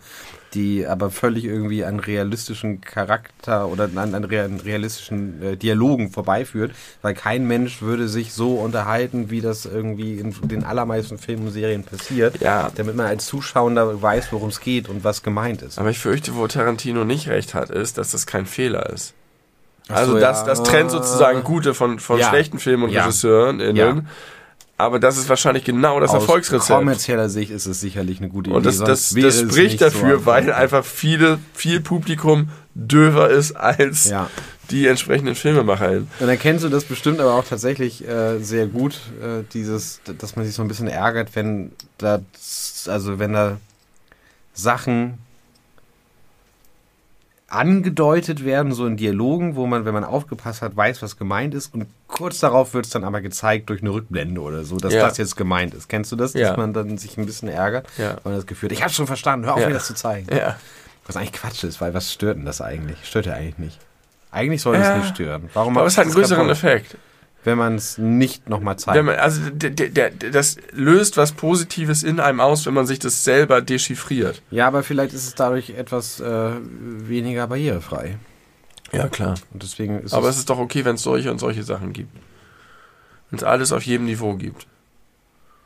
die 0.55 0.87
aber 0.87 1.11
völlig 1.11 1.45
irgendwie 1.45 1.85
an 1.85 1.99
realistischen 1.99 2.81
Charakter 2.81 3.67
oder 3.67 3.87
an, 3.95 4.15
an 4.15 4.23
realistischen 4.23 5.41
äh, 5.43 5.55
Dialogen 5.55 6.09
vorbeiführt, 6.09 6.71
weil 7.03 7.13
kein 7.13 7.45
Mensch 7.45 7.83
würde 7.83 8.07
sich 8.07 8.33
so 8.33 8.55
unterhalten, 8.55 9.29
wie 9.29 9.41
das 9.41 9.67
irgendwie 9.67 10.17
in 10.17 10.33
den 10.47 10.63
allermeisten 10.63 11.19
Filmen 11.19 11.45
und 11.45 11.53
Serien 11.53 11.83
passiert, 11.83 12.41
ja. 12.41 12.71
damit 12.75 12.95
man 12.95 13.05
als 13.05 13.27
Zuschauer 13.27 14.01
weiß, 14.01 14.31
worum 14.31 14.49
es 14.49 14.61
geht 14.61 14.89
und 14.89 15.03
was 15.03 15.21
gemeint 15.21 15.61
ist. 15.61 15.77
Aber 15.77 15.91
ich 15.91 15.99
fürchte, 15.99 16.35
wo 16.35 16.47
Tarantino 16.47 17.03
nicht 17.05 17.27
recht 17.27 17.53
hat, 17.53 17.69
ist, 17.69 17.99
dass 17.99 18.11
das 18.11 18.25
kein 18.25 18.47
Fehler 18.47 18.89
ist. 18.89 19.13
Also 19.89 20.13
so, 20.13 20.19
das, 20.19 20.39
ja. 20.41 20.45
das 20.45 20.63
trennt 20.63 20.91
sozusagen 20.91 21.43
gute 21.43 21.73
von, 21.73 21.99
von 21.99 22.19
ja. 22.19 22.29
schlechten 22.29 22.59
Filmen 22.59 22.83
und 22.83 22.89
ja. 22.89 23.03
Regisseuren 23.03 23.59
innen. 23.59 24.07
Aber 24.77 24.99
das 24.99 25.17
ist 25.17 25.29
wahrscheinlich 25.29 25.63
genau 25.63 25.99
das 26.01 26.09
Aus 26.09 26.21
Erfolgsrezept. 26.21 26.71
Aus 26.71 26.77
kommerzieller 26.77 27.29
Sicht 27.29 27.49
ist 27.49 27.65
es 27.65 27.79
sicherlich 27.79 28.19
eine 28.19 28.27
gute 28.27 28.49
Idee. 28.49 28.57
Und 28.57 28.65
das, 28.65 28.79
das, 28.79 29.11
das 29.11 29.39
spricht 29.39 29.79
dafür, 29.79 30.19
so 30.19 30.25
weil 30.25 30.51
einfach 30.51 30.83
viele, 30.83 31.39
viel 31.53 31.79
Publikum 31.79 32.49
döver 32.73 33.29
ist 33.29 33.53
als 33.53 34.09
ja. 34.09 34.29
die 34.71 34.85
entsprechenden 34.87 35.35
Filmemacher. 35.35 35.91
Und 35.91 36.09
dann 36.19 36.37
kennst 36.37 36.65
du 36.65 36.69
das 36.69 36.83
bestimmt 36.83 37.21
aber 37.21 37.35
auch 37.35 37.45
tatsächlich 37.45 38.05
äh, 38.05 38.39
sehr 38.39 38.67
gut, 38.67 38.99
äh, 39.21 39.43
dieses, 39.53 40.01
dass 40.17 40.35
man 40.35 40.45
sich 40.45 40.53
so 40.53 40.61
ein 40.61 40.67
bisschen 40.67 40.89
ärgert, 40.89 41.29
wenn 41.35 41.71
da, 41.97 42.19
also 42.87 43.17
wenn 43.17 43.31
da 43.31 43.57
Sachen 44.53 45.19
angedeutet 47.55 48.43
werden, 48.43 48.71
so 48.73 48.85
in 48.85 48.97
Dialogen, 48.97 49.55
wo 49.55 49.65
man, 49.65 49.85
wenn 49.85 49.93
man 49.93 50.03
aufgepasst 50.03 50.61
hat, 50.61 50.75
weiß, 50.75 51.01
was 51.01 51.17
gemeint 51.17 51.53
ist. 51.53 51.73
Und 51.73 51.87
kurz 52.07 52.39
darauf 52.39 52.73
wird 52.73 52.85
es 52.85 52.91
dann 52.91 53.03
aber 53.03 53.21
gezeigt 53.21 53.69
durch 53.69 53.81
eine 53.81 53.91
Rückblende 53.91 54.41
oder 54.41 54.63
so, 54.63 54.77
dass 54.77 54.93
ja. 54.93 55.07
das 55.07 55.17
jetzt 55.17 55.35
gemeint 55.35 55.73
ist. 55.73 55.87
Kennst 55.87 56.11
du 56.11 56.15
das? 56.15 56.33
Ja. 56.33 56.49
Dass 56.49 56.57
man 56.57 56.73
dann 56.73 56.97
sich 56.97 57.17
ein 57.17 57.25
bisschen 57.25 57.47
ärgert, 57.47 57.87
ja. 57.97 58.17
weil 58.23 58.33
man 58.33 58.35
das 58.35 58.45
Gefühl 58.45 58.69
hat, 58.69 58.77
ich 58.77 58.83
hab's 58.83 58.95
schon 58.95 59.07
verstanden, 59.07 59.45
hör 59.45 59.55
auf, 59.55 59.65
mir 59.65 59.73
das 59.73 59.87
zu 59.87 59.95
zeigen. 59.95 60.27
Was 61.07 61.17
eigentlich 61.17 61.33
Quatsch 61.33 61.63
ist, 61.63 61.81
weil 61.81 61.93
was 61.93 62.11
stört 62.11 62.37
denn 62.37 62.45
das 62.45 62.61
eigentlich? 62.61 62.97
Stört 63.03 63.27
ja 63.27 63.33
eigentlich 63.33 63.59
nicht. 63.59 63.79
Eigentlich 64.31 64.61
soll 64.61 64.75
es 64.75 64.97
nicht 64.97 65.15
stören. 65.15 65.49
Warum 65.53 65.77
Aber 65.77 65.87
es 65.87 65.97
hat 65.97 66.05
einen 66.05 66.13
größeren 66.13 66.47
kaputt, 66.47 66.63
Effekt. 66.63 66.97
Wenn 67.45 67.57
man 67.57 67.75
es 67.75 67.97
nicht 67.97 68.49
nochmal 68.49 68.77
zeigt. 68.77 69.03
Man, 69.05 69.15
also 69.15 69.49
der, 69.51 69.69
der, 69.69 69.89
der, 69.89 70.09
das 70.09 70.57
löst 70.71 71.15
was 71.15 71.31
Positives 71.31 72.03
in 72.03 72.19
einem 72.19 72.41
aus, 72.41 72.65
wenn 72.65 72.73
man 72.73 72.87
sich 72.87 72.99
das 72.99 73.23
selber 73.23 73.61
dechiffriert. 73.61 74.41
ja, 74.51 74.67
aber 74.67 74.83
vielleicht 74.83 75.13
ist 75.13 75.27
es 75.27 75.35
dadurch 75.35 75.69
etwas 75.69 76.19
äh, 76.19 76.51
weniger 76.59 77.47
barrierefrei. 77.47 78.17
Ja, 78.91 79.07
klar. 79.07 79.35
Und 79.53 79.63
deswegen 79.63 79.99
ist 80.01 80.13
Aber 80.13 80.27
es 80.27 80.35
es 80.35 80.39
ist 80.39 80.49
doch 80.49 80.57
okay, 80.59 80.85
wenn 80.85 80.95
es 80.95 81.03
solche 81.03 81.31
und 81.31 81.39
solche 81.39 81.63
Sachen 81.63 81.93
gibt. 81.93 82.15
Wenn 83.29 83.37
es 83.37 83.43
alles 83.43 83.71
auf 83.71 83.83
jedem 83.83 84.05
Niveau 84.05 84.35
gibt. 84.35 84.67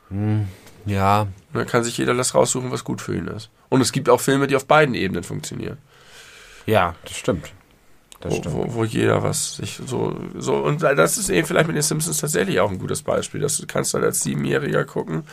Hm, 0.08 0.48
ja, 0.86 1.22
Und 1.22 1.30
dann 1.54 1.66
kann 1.66 1.84
sich 1.84 1.96
jeder 1.98 2.14
das 2.14 2.34
raussuchen, 2.34 2.70
was 2.70 2.84
gut 2.84 3.00
für 3.00 3.14
ihn 3.14 3.28
ist. 3.28 3.50
Und 3.68 3.80
es 3.80 3.92
gibt 3.92 4.08
auch 4.08 4.20
Filme, 4.20 4.46
die 4.46 4.56
auf 4.56 4.66
beiden 4.66 4.94
Ebenen 4.94 5.22
funktionieren. 5.22 5.78
ja, 6.66 6.94
das 7.04 7.16
stimmt. 7.16 7.52
Das 8.20 8.34
Wo, 8.44 8.52
wo, 8.52 8.74
wo 8.74 8.84
jeder 8.84 9.22
was 9.22 9.56
sich 9.56 9.80
so, 9.86 10.14
so. 10.36 10.56
Und 10.56 10.82
das 10.82 11.16
ist 11.16 11.30
eben 11.30 11.46
vielleicht 11.46 11.66
mit 11.66 11.76
den 11.76 11.82
Simpsons 11.82 12.18
tatsächlich 12.18 12.60
auch 12.60 12.70
ein 12.70 12.78
gutes 12.78 13.02
Beispiel. 13.02 13.40
Das 13.40 13.64
kannst 13.66 13.92
du 13.92 13.98
halt 13.98 14.06
als 14.06 14.20
Siebenjähriger 14.20 14.84
gucken. 14.84 15.24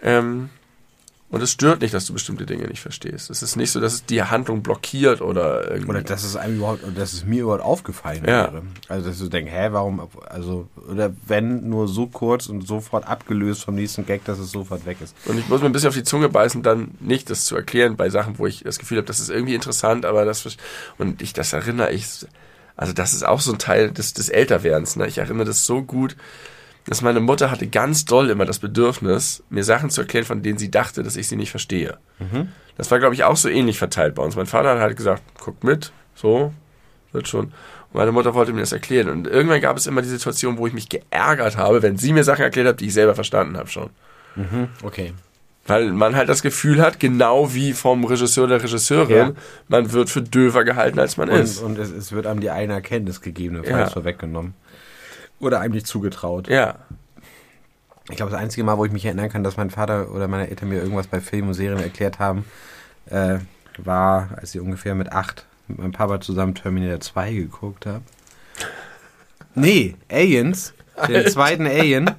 Ähm, 0.00 0.48
und 1.30 1.42
es 1.42 1.50
stört 1.52 1.82
nicht, 1.82 1.92
dass 1.92 2.06
du 2.06 2.14
bestimmte 2.14 2.46
Dinge 2.46 2.66
nicht 2.68 2.80
verstehst. 2.80 3.28
Es 3.28 3.42
ist 3.42 3.56
nicht 3.56 3.70
so, 3.70 3.80
dass 3.80 3.92
es 3.92 4.06
die 4.06 4.22
Handlung 4.22 4.62
blockiert 4.62 5.20
oder 5.20 5.70
irgendwie. 5.70 5.90
Oder 5.90 6.02
dass 6.02 6.24
es 6.24 6.36
einem 6.36 6.56
überhaupt, 6.56 6.82
dass 6.96 7.12
es 7.12 7.24
mir 7.26 7.42
überhaupt 7.42 7.62
aufgefallen 7.62 8.24
Ja. 8.24 8.52
wäre. 8.52 8.62
Also 8.88 9.08
dass 9.08 9.18
du 9.18 9.28
denkst, 9.28 9.52
hä, 9.52 9.68
warum, 9.72 10.08
also, 10.26 10.68
oder 10.90 11.12
wenn 11.26 11.68
nur 11.68 11.86
so 11.86 12.06
kurz 12.06 12.46
und 12.46 12.66
sofort 12.66 13.06
abgelöst 13.06 13.62
vom 13.64 13.74
nächsten 13.74 14.06
Gag, 14.06 14.24
dass 14.24 14.38
es 14.38 14.50
sofort 14.50 14.86
weg 14.86 14.98
ist. 15.02 15.14
Und 15.26 15.38
ich 15.38 15.48
muss 15.48 15.60
mir 15.60 15.66
ein 15.66 15.72
bisschen 15.72 15.88
auf 15.88 15.94
die 15.94 16.02
Zunge 16.02 16.28
beißen, 16.30 16.62
dann 16.62 16.92
nicht 17.00 17.28
das 17.28 17.44
zu 17.44 17.56
erklären 17.56 17.96
bei 17.96 18.08
Sachen, 18.08 18.38
wo 18.38 18.46
ich 18.46 18.62
das 18.62 18.78
Gefühl 18.78 18.96
habe, 18.98 19.06
das 19.06 19.20
ist 19.20 19.28
irgendwie 19.28 19.54
interessant, 19.54 20.06
aber 20.06 20.24
das 20.24 20.56
und 20.96 21.20
ich 21.20 21.34
das 21.34 21.52
erinnere 21.52 21.92
ich, 21.92 22.06
also 22.76 22.92
das 22.92 23.12
ist 23.12 23.26
auch 23.26 23.40
so 23.40 23.52
ein 23.52 23.58
Teil 23.58 23.90
des, 23.90 24.14
des 24.14 24.28
Älterwerdens. 24.30 24.96
Ne? 24.96 25.06
Ich 25.08 25.18
erinnere 25.18 25.44
das 25.46 25.66
so 25.66 25.82
gut, 25.82 26.16
dass 26.88 27.02
meine 27.02 27.20
Mutter 27.20 27.50
hatte 27.50 27.66
ganz 27.66 28.04
doll 28.04 28.30
immer 28.30 28.44
das 28.46 28.58
Bedürfnis, 28.58 29.42
mir 29.50 29.62
Sachen 29.64 29.90
zu 29.90 30.00
erklären, 30.00 30.24
von 30.24 30.42
denen 30.42 30.58
sie 30.58 30.70
dachte, 30.70 31.02
dass 31.02 31.16
ich 31.16 31.28
sie 31.28 31.36
nicht 31.36 31.50
verstehe. 31.50 31.98
Das 32.76 32.90
war, 32.90 32.98
glaube 32.98 33.14
ich, 33.14 33.24
auch 33.24 33.36
so 33.36 33.48
ähnlich 33.48 33.78
verteilt 33.78 34.14
bei 34.14 34.22
uns. 34.22 34.36
Mein 34.36 34.46
Vater 34.46 34.70
hat 34.70 34.78
halt 34.80 34.96
gesagt, 34.96 35.22
guck 35.38 35.62
mit, 35.64 35.92
so, 36.14 36.52
wird 37.12 37.28
schon. 37.28 37.46
Und 37.46 37.94
meine 37.94 38.12
Mutter 38.12 38.34
wollte 38.34 38.52
mir 38.52 38.60
das 38.60 38.72
erklären. 38.72 39.08
Und 39.08 39.26
irgendwann 39.26 39.60
gab 39.60 39.76
es 39.76 39.86
immer 39.86 40.02
die 40.02 40.08
Situation, 40.08 40.58
wo 40.58 40.66
ich 40.66 40.72
mich 40.74 40.88
geärgert 40.88 41.56
habe, 41.56 41.82
wenn 41.82 41.96
sie 41.96 42.12
mir 42.12 42.24
Sachen 42.24 42.42
erklärt 42.42 42.66
hat, 42.68 42.80
die 42.80 42.86
ich 42.86 42.94
selber 42.94 43.14
verstanden 43.14 43.56
habe 43.56 43.68
schon. 43.68 43.90
Okay. 44.82 45.12
Weil 45.66 45.92
man 45.92 46.16
halt 46.16 46.28
das 46.30 46.40
Gefühl 46.42 46.80
hat, 46.80 46.98
genau 47.00 47.52
wie 47.52 47.72
vom 47.74 48.04
Regisseur 48.04 48.44
oder 48.44 48.62
Regisseurin, 48.62 49.16
Ja. 49.16 49.32
man 49.68 49.92
wird 49.92 50.08
für 50.08 50.22
döver 50.22 50.64
gehalten, 50.64 50.98
als 50.98 51.16
man 51.18 51.28
Und, 51.28 51.40
ist. 51.40 51.58
und 51.58 51.78
es, 51.78 51.90
es 51.90 52.12
wird 52.12 52.26
einem 52.26 52.40
die 52.40 52.48
eine 52.50 52.72
Erkenntnis 52.74 53.20
gegebenenfalls 53.20 53.88
Ja. 53.88 53.90
vorweggenommen. 53.90 54.54
Oder 55.40 55.60
einem 55.60 55.74
nicht 55.74 55.86
zugetraut. 55.86 56.48
Ja. 56.48 56.76
Ich 58.10 58.16
glaube, 58.16 58.32
das 58.32 58.40
einzige 58.40 58.64
Mal, 58.64 58.78
wo 58.78 58.84
ich 58.84 58.92
mich 58.92 59.04
erinnern 59.04 59.28
kann, 59.28 59.44
dass 59.44 59.56
mein 59.56 59.70
Vater 59.70 60.10
oder 60.10 60.28
meine 60.28 60.48
Eltern 60.48 60.70
mir 60.70 60.80
irgendwas 60.80 61.06
bei 61.06 61.20
Filmen 61.20 61.48
und 61.48 61.54
Serien 61.54 61.78
erklärt 61.78 62.18
haben, 62.18 62.44
äh, 63.06 63.38
war, 63.76 64.30
als 64.36 64.54
ich 64.54 64.60
ungefähr 64.60 64.94
mit 64.94 65.12
acht 65.12 65.46
mit 65.68 65.78
meinem 65.78 65.92
Papa 65.92 66.20
zusammen 66.20 66.54
Terminator 66.54 67.00
2 67.00 67.32
geguckt 67.34 67.86
habe. 67.86 68.02
Nee, 69.54 69.96
Aliens. 70.10 70.72
Den 71.06 71.28
zweiten 71.28 71.66
Alien. 71.66 72.10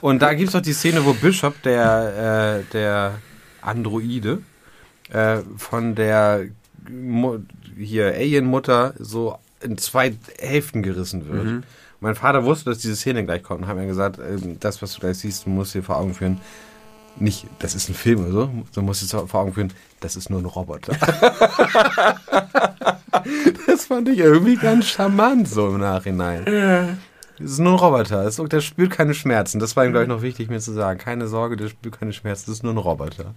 Und 0.00 0.20
da 0.20 0.34
gibt 0.34 0.48
es 0.48 0.52
doch 0.52 0.60
die 0.60 0.72
Szene, 0.72 1.04
wo 1.04 1.14
Bishop, 1.14 1.62
der, 1.62 2.60
äh, 2.60 2.72
der 2.72 3.18
Androide, 3.62 4.42
äh, 5.10 5.38
von 5.56 5.94
der 5.94 6.46
Mu 6.88 7.38
hier 7.76 8.08
Alien-Mutter 8.08 8.94
so 8.98 9.38
in 9.62 9.78
zwei 9.78 10.14
Hälften 10.38 10.82
gerissen 10.82 11.26
wird. 11.28 11.44
Mhm. 11.44 11.62
Mein 12.00 12.14
Vater 12.14 12.44
wusste, 12.44 12.70
dass 12.70 12.78
diese 12.78 12.96
Szene 12.96 13.24
gleich 13.24 13.42
kommt 13.42 13.62
und 13.62 13.68
hat 13.68 13.76
mir 13.76 13.86
gesagt, 13.86 14.18
ähm, 14.18 14.56
das, 14.58 14.80
was 14.82 14.94
du 14.94 15.00
gleich 15.00 15.18
siehst, 15.18 15.46
du 15.46 15.50
musst 15.50 15.74
dir 15.74 15.82
vor 15.82 15.98
Augen 15.98 16.14
führen, 16.14 16.40
nicht, 17.16 17.46
das 17.58 17.74
ist 17.74 17.88
ein 17.88 17.94
Film 17.94 18.20
oder 18.20 18.32
so, 18.32 18.50
du 18.74 18.82
musst 18.82 19.02
dir 19.02 19.26
vor 19.26 19.40
Augen 19.40 19.52
führen, 19.52 19.72
das 20.00 20.16
ist 20.16 20.30
nur 20.30 20.40
ein 20.40 20.46
Roboter. 20.46 20.96
das 23.66 23.84
fand 23.86 24.08
ich 24.08 24.18
irgendwie 24.18 24.56
ganz 24.56 24.86
charmant 24.86 25.46
so 25.48 25.68
im 25.68 25.78
Nachhinein. 25.78 26.98
Das 27.38 27.52
ist 27.52 27.58
nur 27.58 27.72
ein 27.72 27.78
Roboter. 27.78 28.24
Das 28.24 28.36
der 28.36 28.60
spürt 28.60 28.90
keine 28.90 29.14
Schmerzen. 29.14 29.58
Das 29.60 29.74
war 29.76 29.84
ihm, 29.84 29.92
glaube 29.92 30.04
ich, 30.04 30.08
noch 30.08 30.22
wichtig, 30.22 30.50
mir 30.50 30.60
zu 30.60 30.72
sagen. 30.72 30.98
Keine 30.98 31.26
Sorge, 31.26 31.56
der 31.56 31.68
spürt 31.68 31.98
keine 31.98 32.12
Schmerzen. 32.12 32.44
Das 32.46 32.56
ist 32.56 32.62
nur 32.62 32.72
ein 32.74 32.78
Roboter. 32.78 33.34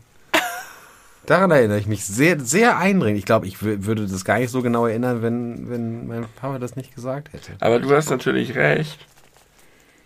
Daran 1.25 1.51
erinnere 1.51 1.79
ich 1.79 1.87
mich 1.87 2.03
sehr, 2.05 2.39
sehr 2.39 2.77
eindringlich. 2.77 3.19
Ich 3.21 3.25
glaube, 3.25 3.47
ich 3.47 3.57
wür- 3.57 3.85
würde 3.85 4.05
das 4.05 4.25
gar 4.25 4.39
nicht 4.39 4.49
so 4.49 4.61
genau 4.61 4.85
erinnern, 4.87 5.21
wenn, 5.21 5.69
wenn 5.69 6.07
mein 6.07 6.25
Papa 6.35 6.59
das 6.59 6.75
nicht 6.75 6.93
gesagt 6.93 7.31
hätte. 7.31 7.53
Aber 7.61 7.79
du 7.79 7.89
hast 7.95 8.09
natürlich 8.09 8.55
recht. 8.55 8.99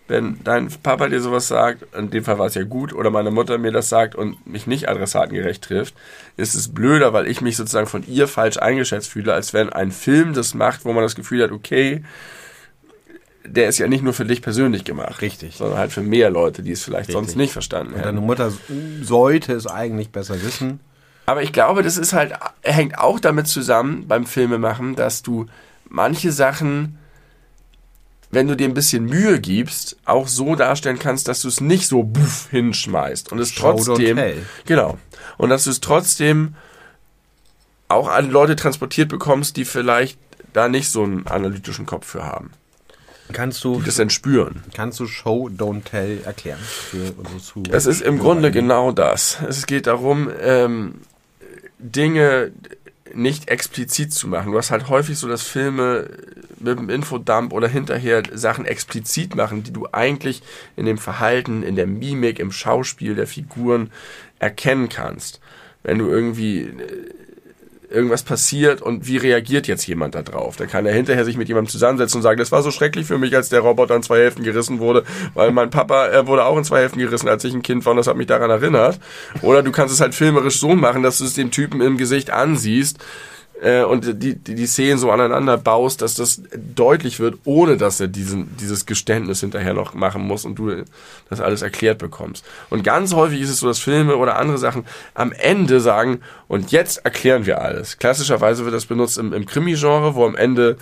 Wenn 0.06 0.38
dein 0.42 0.68
Papa 0.82 1.08
dir 1.08 1.20
sowas 1.20 1.48
sagt, 1.48 1.84
in 1.94 2.08
dem 2.08 2.24
Fall 2.24 2.38
war 2.38 2.46
es 2.46 2.54
ja 2.54 2.62
gut, 2.62 2.94
oder 2.94 3.10
meine 3.10 3.30
Mutter 3.30 3.58
mir 3.58 3.72
das 3.72 3.90
sagt 3.90 4.14
und 4.14 4.46
mich 4.46 4.66
nicht 4.66 4.88
adressatengerecht 4.88 5.62
trifft, 5.62 5.94
ist 6.38 6.54
es 6.54 6.72
blöder, 6.72 7.12
weil 7.12 7.26
ich 7.26 7.42
mich 7.42 7.56
sozusagen 7.58 7.86
von 7.88 8.06
ihr 8.06 8.26
falsch 8.26 8.56
eingeschätzt 8.56 9.10
fühle, 9.10 9.34
als 9.34 9.52
wenn 9.52 9.68
ein 9.70 9.90
Film 9.90 10.32
das 10.32 10.54
macht, 10.54 10.86
wo 10.86 10.94
man 10.94 11.02
das 11.02 11.14
Gefühl 11.14 11.42
hat, 11.42 11.52
okay, 11.52 12.04
der 13.44 13.68
ist 13.68 13.78
ja 13.78 13.86
nicht 13.86 14.02
nur 14.02 14.14
für 14.14 14.24
dich 14.24 14.40
persönlich 14.40 14.84
gemacht. 14.84 15.20
Richtig. 15.20 15.56
Sondern 15.56 15.78
halt 15.78 15.92
für 15.92 16.00
mehr 16.02 16.30
Leute, 16.30 16.62
die 16.62 16.72
es 16.72 16.82
vielleicht 16.82 17.08
Richtig. 17.08 17.14
sonst 17.14 17.36
nicht 17.36 17.52
verstanden 17.52 17.92
Und 17.92 17.98
hätten. 17.98 18.06
deine 18.16 18.20
Mutter 18.22 18.50
sollte 19.02 19.52
es 19.52 19.66
eigentlich 19.66 20.10
besser 20.10 20.40
wissen. 20.42 20.80
Aber 21.28 21.42
ich 21.42 21.52
glaube, 21.52 21.82
das 21.82 21.98
ist 21.98 22.14
halt, 22.14 22.32
hängt 22.62 22.96
auch 22.96 23.20
damit 23.20 23.48
zusammen 23.48 24.08
beim 24.08 24.24
Filmemachen, 24.24 24.96
dass 24.96 25.20
du 25.22 25.44
manche 25.86 26.32
Sachen, 26.32 26.98
wenn 28.30 28.48
du 28.48 28.56
dir 28.56 28.66
ein 28.66 28.72
bisschen 28.72 29.04
Mühe 29.04 29.38
gibst, 29.38 29.98
auch 30.06 30.26
so 30.26 30.54
darstellen 30.54 30.98
kannst, 30.98 31.28
dass 31.28 31.42
du 31.42 31.48
es 31.48 31.60
nicht 31.60 31.86
so 31.86 32.02
buff 32.02 32.48
hinschmeißt 32.50 33.30
und 33.30 33.40
es 33.40 33.54
trotzdem, 33.54 34.18
genau, 34.64 34.96
und 35.36 35.50
dass 35.50 35.64
du 35.64 35.70
es 35.70 35.82
trotzdem 35.82 36.54
auch 37.88 38.08
an 38.08 38.30
Leute 38.30 38.56
transportiert 38.56 39.10
bekommst, 39.10 39.58
die 39.58 39.66
vielleicht 39.66 40.18
da 40.54 40.70
nicht 40.70 40.88
so 40.88 41.02
einen 41.02 41.26
analytischen 41.26 41.84
Kopf 41.84 42.06
für 42.06 42.24
haben, 42.24 42.52
Kannst 43.34 43.62
du, 43.64 43.82
das 43.82 43.96
dann 43.96 44.08
spüren. 44.08 44.62
kannst 44.72 44.98
du 44.98 45.06
Show, 45.06 45.50
Don't 45.54 45.84
Tell 45.84 46.22
erklären 46.24 46.58
für 46.58 47.12
unsere 47.18 47.38
Zuhörer? 47.38 47.74
Es 47.74 47.84
ist 47.84 48.00
im 48.00 48.18
Grunde 48.18 48.50
genau 48.50 48.92
das. 48.92 49.36
Es 49.46 49.66
geht 49.66 49.86
darum, 49.86 50.30
ähm, 50.40 50.94
Dinge 51.78 52.52
nicht 53.14 53.48
explizit 53.48 54.12
zu 54.12 54.28
machen. 54.28 54.52
Du 54.52 54.58
hast 54.58 54.70
halt 54.70 54.88
häufig 54.88 55.18
so, 55.18 55.28
dass 55.28 55.42
Filme 55.42 56.10
mit 56.58 56.78
dem 56.78 56.90
Infodump 56.90 57.52
oder 57.52 57.68
hinterher 57.68 58.22
Sachen 58.32 58.66
explizit 58.66 59.34
machen, 59.34 59.62
die 59.62 59.72
du 59.72 59.86
eigentlich 59.92 60.42
in 60.76 60.86
dem 60.86 60.98
Verhalten, 60.98 61.62
in 61.62 61.76
der 61.76 61.86
Mimik, 61.86 62.38
im 62.38 62.52
Schauspiel 62.52 63.14
der 63.14 63.26
Figuren 63.26 63.90
erkennen 64.38 64.88
kannst. 64.88 65.40
Wenn 65.82 65.98
du 65.98 66.08
irgendwie 66.08 66.62
äh, 66.62 67.12
irgendwas 67.90 68.22
passiert 68.22 68.82
und 68.82 69.06
wie 69.06 69.16
reagiert 69.16 69.66
jetzt 69.66 69.86
jemand 69.86 70.14
da 70.14 70.22
drauf? 70.22 70.56
Da 70.56 70.66
kann 70.66 70.86
er 70.86 70.92
hinterher 70.92 71.24
sich 71.24 71.36
mit 71.36 71.48
jemandem 71.48 71.70
zusammensetzen 71.70 72.18
und 72.18 72.22
sagen, 72.22 72.38
das 72.38 72.52
war 72.52 72.62
so 72.62 72.70
schrecklich 72.70 73.06
für 73.06 73.18
mich, 73.18 73.34
als 73.34 73.48
der 73.48 73.60
Roboter 73.60 73.96
in 73.96 74.02
zwei 74.02 74.18
Hälften 74.18 74.42
gerissen 74.42 74.78
wurde, 74.78 75.04
weil 75.34 75.52
mein 75.52 75.70
Papa 75.70 76.06
er 76.06 76.26
wurde 76.26 76.44
auch 76.44 76.58
in 76.58 76.64
zwei 76.64 76.80
Hälften 76.80 76.98
gerissen, 76.98 77.28
als 77.28 77.44
ich 77.44 77.54
ein 77.54 77.62
Kind 77.62 77.84
war 77.84 77.92
und 77.92 77.96
das 77.96 78.06
hat 78.06 78.16
mich 78.16 78.26
daran 78.26 78.50
erinnert. 78.50 78.98
Oder 79.42 79.62
du 79.62 79.72
kannst 79.72 79.94
es 79.94 80.00
halt 80.00 80.14
filmerisch 80.14 80.58
so 80.58 80.74
machen, 80.74 81.02
dass 81.02 81.18
du 81.18 81.24
es 81.24 81.34
dem 81.34 81.50
Typen 81.50 81.80
im 81.80 81.96
Gesicht 81.96 82.30
ansiehst 82.30 82.98
äh, 83.62 83.82
und 83.82 84.22
die, 84.22 84.36
die, 84.36 84.54
die 84.54 84.66
Szenen 84.66 84.98
so 84.98 85.10
aneinander 85.10 85.56
baust, 85.56 86.02
dass 86.02 86.14
das 86.14 86.42
deutlich 86.74 87.20
wird, 87.20 87.38
ohne 87.44 87.76
dass 87.76 88.00
er 88.00 88.08
diesen, 88.08 88.56
dieses 88.56 88.86
Geständnis 88.86 89.40
hinterher 89.40 89.74
noch 89.74 89.94
machen 89.94 90.22
muss 90.22 90.44
und 90.44 90.58
du 90.58 90.84
das 91.28 91.40
alles 91.40 91.62
erklärt 91.62 91.98
bekommst. 91.98 92.44
Und 92.70 92.84
ganz 92.84 93.14
häufig 93.14 93.40
ist 93.40 93.50
es 93.50 93.60
so, 93.60 93.66
dass 93.66 93.78
Filme 93.78 94.16
oder 94.16 94.38
andere 94.38 94.58
Sachen 94.58 94.84
am 95.14 95.32
Ende 95.32 95.80
sagen, 95.80 96.20
und 96.48 96.72
jetzt 96.72 97.04
erklären 97.04 97.44
wir 97.44 97.60
alles. 97.60 97.98
Klassischerweise 97.98 98.64
wird 98.64 98.74
das 98.74 98.86
benutzt 98.86 99.18
im, 99.18 99.34
im 99.34 99.44
Krimi-Genre, 99.44 100.14
wo 100.14 100.24
am 100.24 100.34
Ende 100.34 100.78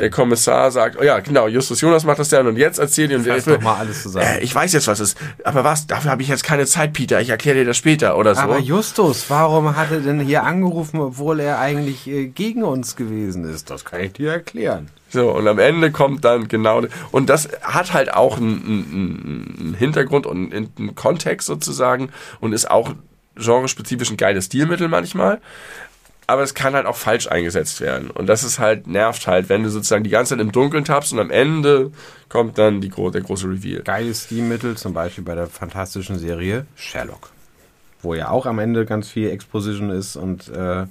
der 0.00 0.10
Kommissar 0.10 0.72
sagt, 0.72 0.96
oh 1.00 1.04
ja, 1.04 1.20
genau, 1.20 1.46
Justus 1.46 1.80
Jonas 1.80 2.04
macht 2.04 2.18
das 2.18 2.30
dann 2.30 2.48
und 2.48 2.56
jetzt 2.56 2.78
erzähl 2.78 3.06
dir 3.06 3.18
und 3.18 3.24
Fass 3.24 3.44
doch 3.44 3.60
mal 3.60 3.76
alles 3.76 4.02
zusammen. 4.02 4.26
Äh, 4.26 4.40
ich 4.40 4.52
weiß 4.52 4.72
jetzt, 4.72 4.88
was 4.88 4.98
es 4.98 5.12
ist. 5.12 5.18
Aber 5.44 5.62
was? 5.62 5.86
Dafür 5.86 6.10
habe 6.10 6.22
ich 6.22 6.28
jetzt 6.28 6.42
keine 6.42 6.66
Zeit, 6.66 6.92
Peter. 6.92 7.20
Ich 7.20 7.28
erkläre 7.28 7.58
dir 7.58 7.64
das 7.64 7.76
später 7.76 8.16
oder 8.16 8.34
so. 8.34 8.40
Aber 8.40 8.58
Justus, 8.58 9.26
warum 9.28 9.76
hat 9.76 9.92
er 9.92 10.00
denn 10.00 10.18
hier 10.20 10.42
angerufen, 10.42 11.00
obwohl 11.00 11.40
er 11.40 11.60
eigentlich 11.60 11.97
äh, 12.06 12.26
gegen 12.26 12.62
uns 12.62 12.96
gewesen 12.96 13.44
ist? 13.44 13.70
Das 13.70 13.84
kann 13.84 14.00
ich 14.00 14.12
dir 14.12 14.32
erklären. 14.32 14.88
So, 15.10 15.30
und 15.30 15.48
am 15.48 15.58
Ende 15.58 15.90
kommt 15.90 16.24
dann 16.24 16.48
genau, 16.48 16.82
und 17.12 17.30
das 17.30 17.48
hat 17.62 17.94
halt 17.94 18.12
auch 18.12 18.36
einen, 18.36 19.56
einen, 19.58 19.74
Hintergrund 19.78 20.26
und 20.26 20.52
einen 20.52 20.94
Kontext 20.94 21.46
sozusagen 21.46 22.10
und 22.40 22.52
ist 22.52 22.70
auch 22.70 22.94
genrespezifisch 23.36 24.10
ein 24.10 24.16
geiles 24.16 24.46
Stilmittel 24.46 24.88
manchmal. 24.88 25.40
Aber 26.26 26.42
es 26.42 26.52
kann 26.52 26.74
halt 26.74 26.84
auch 26.84 26.96
falsch 26.96 27.26
eingesetzt 27.26 27.80
werden. 27.80 28.10
Und 28.10 28.26
das 28.26 28.44
ist 28.44 28.58
halt, 28.58 28.86
nervt 28.86 29.26
halt, 29.26 29.48
wenn 29.48 29.62
du 29.62 29.70
sozusagen 29.70 30.04
die 30.04 30.10
ganze 30.10 30.34
Zeit 30.34 30.42
im 30.42 30.52
Dunkeln 30.52 30.84
tappst 30.84 31.14
und 31.14 31.20
am 31.20 31.30
Ende 31.30 31.90
kommt 32.28 32.58
dann 32.58 32.82
die, 32.82 32.90
der 32.90 33.22
große 33.22 33.48
Reveal. 33.48 33.82
Geiles 33.82 34.24
Stilmittel, 34.24 34.76
zum 34.76 34.92
Beispiel 34.92 35.24
bei 35.24 35.34
der 35.34 35.46
fantastischen 35.46 36.18
Serie 36.18 36.66
Sherlock. 36.76 37.30
Wo 38.02 38.12
ja 38.12 38.28
auch 38.28 38.44
am 38.44 38.58
Ende 38.58 38.84
ganz 38.84 39.08
viel 39.08 39.30
Exposition 39.30 39.88
ist 39.88 40.16
und 40.16 40.48
äh, 40.48 40.84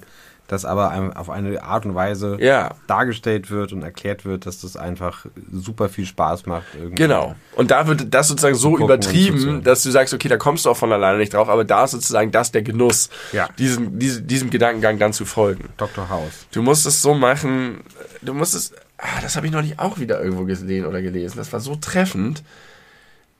das 0.48 0.64
aber 0.64 1.12
auf 1.14 1.28
eine 1.30 1.62
Art 1.62 1.84
und 1.86 1.94
Weise 1.94 2.38
Ja. 2.40 2.70
dargestellt 2.86 3.50
wird 3.50 3.72
und 3.72 3.82
erklärt 3.82 4.24
wird, 4.24 4.46
dass 4.46 4.60
das 4.62 4.76
einfach 4.76 5.26
super 5.52 5.88
viel 5.90 6.06
Spaß 6.06 6.46
macht. 6.46 6.64
Genau. 6.94 7.36
Und 7.54 7.70
da 7.70 7.86
wird 7.86 8.12
das 8.14 8.28
sozusagen 8.28 8.54
so 8.56 8.70
gucken 8.70 8.86
übertrieben, 8.86 9.62
dass 9.62 9.82
du 9.82 9.90
sagst, 9.90 10.14
okay, 10.14 10.28
da 10.28 10.38
kommst 10.38 10.64
du 10.64 10.70
auch 10.70 10.76
von 10.76 10.90
alleine 10.90 11.18
nicht 11.18 11.34
drauf, 11.34 11.48
aber 11.50 11.64
da 11.64 11.84
ist 11.84 11.90
sozusagen 11.92 12.30
das 12.32 12.50
der 12.50 12.62
Genuss, 12.62 13.10
Ja. 13.32 13.48
diesem, 13.58 13.98
diesem, 13.98 14.26
diesem 14.26 14.50
Gedankengang 14.50 14.98
dann 14.98 15.12
zu 15.12 15.26
folgen. 15.26 15.68
Dr. 15.76 16.08
House. 16.08 16.46
Du 16.50 16.62
musst 16.62 16.86
es 16.86 17.02
so 17.02 17.12
machen, 17.14 17.80
du 18.22 18.32
musst 18.32 18.54
es, 18.54 18.72
ah, 18.96 19.20
das 19.20 19.36
habe 19.36 19.46
ich 19.46 19.52
noch 19.52 19.62
nicht 19.62 19.78
auch 19.78 19.98
wieder 19.98 20.20
irgendwo 20.22 20.44
gesehen 20.44 20.86
oder 20.86 21.02
gelesen, 21.02 21.36
das 21.36 21.52
war 21.52 21.60
so 21.60 21.76
treffend, 21.76 22.42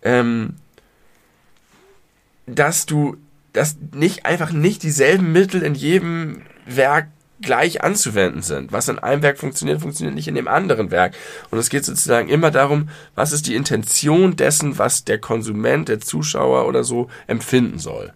ähm, 0.03 0.57
dass 2.47 2.87
du, 2.87 3.17
dass 3.55 3.77
nicht 3.95 4.27
einfach 4.27 4.53
nicht 4.53 4.83
dieselben 4.83 5.33
Mittel 5.33 5.63
in 5.63 5.75
jedem 5.75 6.43
Werk 6.69 7.09
gleich 7.41 7.85
anzuwenden 7.85 8.43
sind. 8.43 8.73
Was 8.73 8.89
in 8.89 8.99
einem 8.99 9.23
Werk 9.23 9.39
funktioniert, 9.39 9.81
funktioniert 9.81 10.15
nicht 10.15 10.29
in 10.29 10.35
dem 10.35 10.49
anderen 10.49 10.91
Werk. 10.91 11.15
Und 11.51 11.59
es 11.59 11.71
geht 11.71 11.85
sozusagen 11.85 12.29
immer 12.29 12.51
darum, 12.51 12.89
was 13.15 13.33
ist 13.33 13.47
die 13.47 13.55
Intention 13.55 14.37
dessen, 14.37 14.79
was 14.79 15.05
der 15.05 15.19
Konsument, 15.19 15.89
der 15.89 16.01
Zuschauer 16.01 16.67
oder 16.67 16.83
so 16.83 17.09
empfinden 17.27 17.79
soll. 17.79 18.13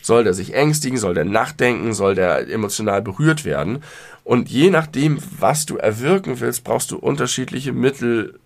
Soll 0.00 0.24
der 0.24 0.34
sich 0.34 0.54
ängstigen, 0.54 0.98
soll 0.98 1.14
der 1.14 1.24
nachdenken, 1.24 1.92
soll 1.92 2.14
der 2.14 2.48
emotional 2.48 3.02
berührt 3.02 3.44
werden? 3.44 3.82
Und 4.24 4.48
je 4.48 4.70
nachdem, 4.70 5.18
was 5.38 5.66
du 5.66 5.76
erwirken 5.76 6.40
willst, 6.40 6.64
brauchst 6.64 6.90
du 6.90 6.96
unterschiedliche 6.96 7.72
Mittel, 7.72 8.38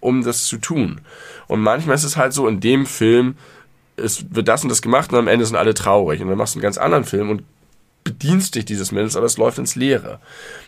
um 0.00 0.22
das 0.24 0.44
zu 0.44 0.58
tun. 0.58 1.00
Und 1.46 1.60
manchmal 1.60 1.94
ist 1.94 2.04
es 2.04 2.16
halt 2.16 2.32
so, 2.32 2.46
in 2.48 2.60
dem 2.60 2.84
Film 2.86 3.36
es 3.96 4.34
wird 4.34 4.48
das 4.48 4.62
und 4.62 4.70
das 4.70 4.80
gemacht 4.80 5.12
und 5.12 5.18
am 5.18 5.28
Ende 5.28 5.44
sind 5.44 5.56
alle 5.56 5.74
traurig. 5.74 6.22
Und 6.22 6.28
dann 6.28 6.38
machst 6.38 6.54
du 6.54 6.58
einen 6.58 6.62
ganz 6.62 6.78
anderen 6.78 7.04
Film 7.04 7.28
und 7.28 7.42
bedienst 8.04 8.54
dich 8.54 8.64
dieses 8.64 8.92
Mittels, 8.92 9.16
aber 9.16 9.26
es 9.26 9.36
läuft 9.36 9.58
ins 9.58 9.76
Leere. 9.76 10.20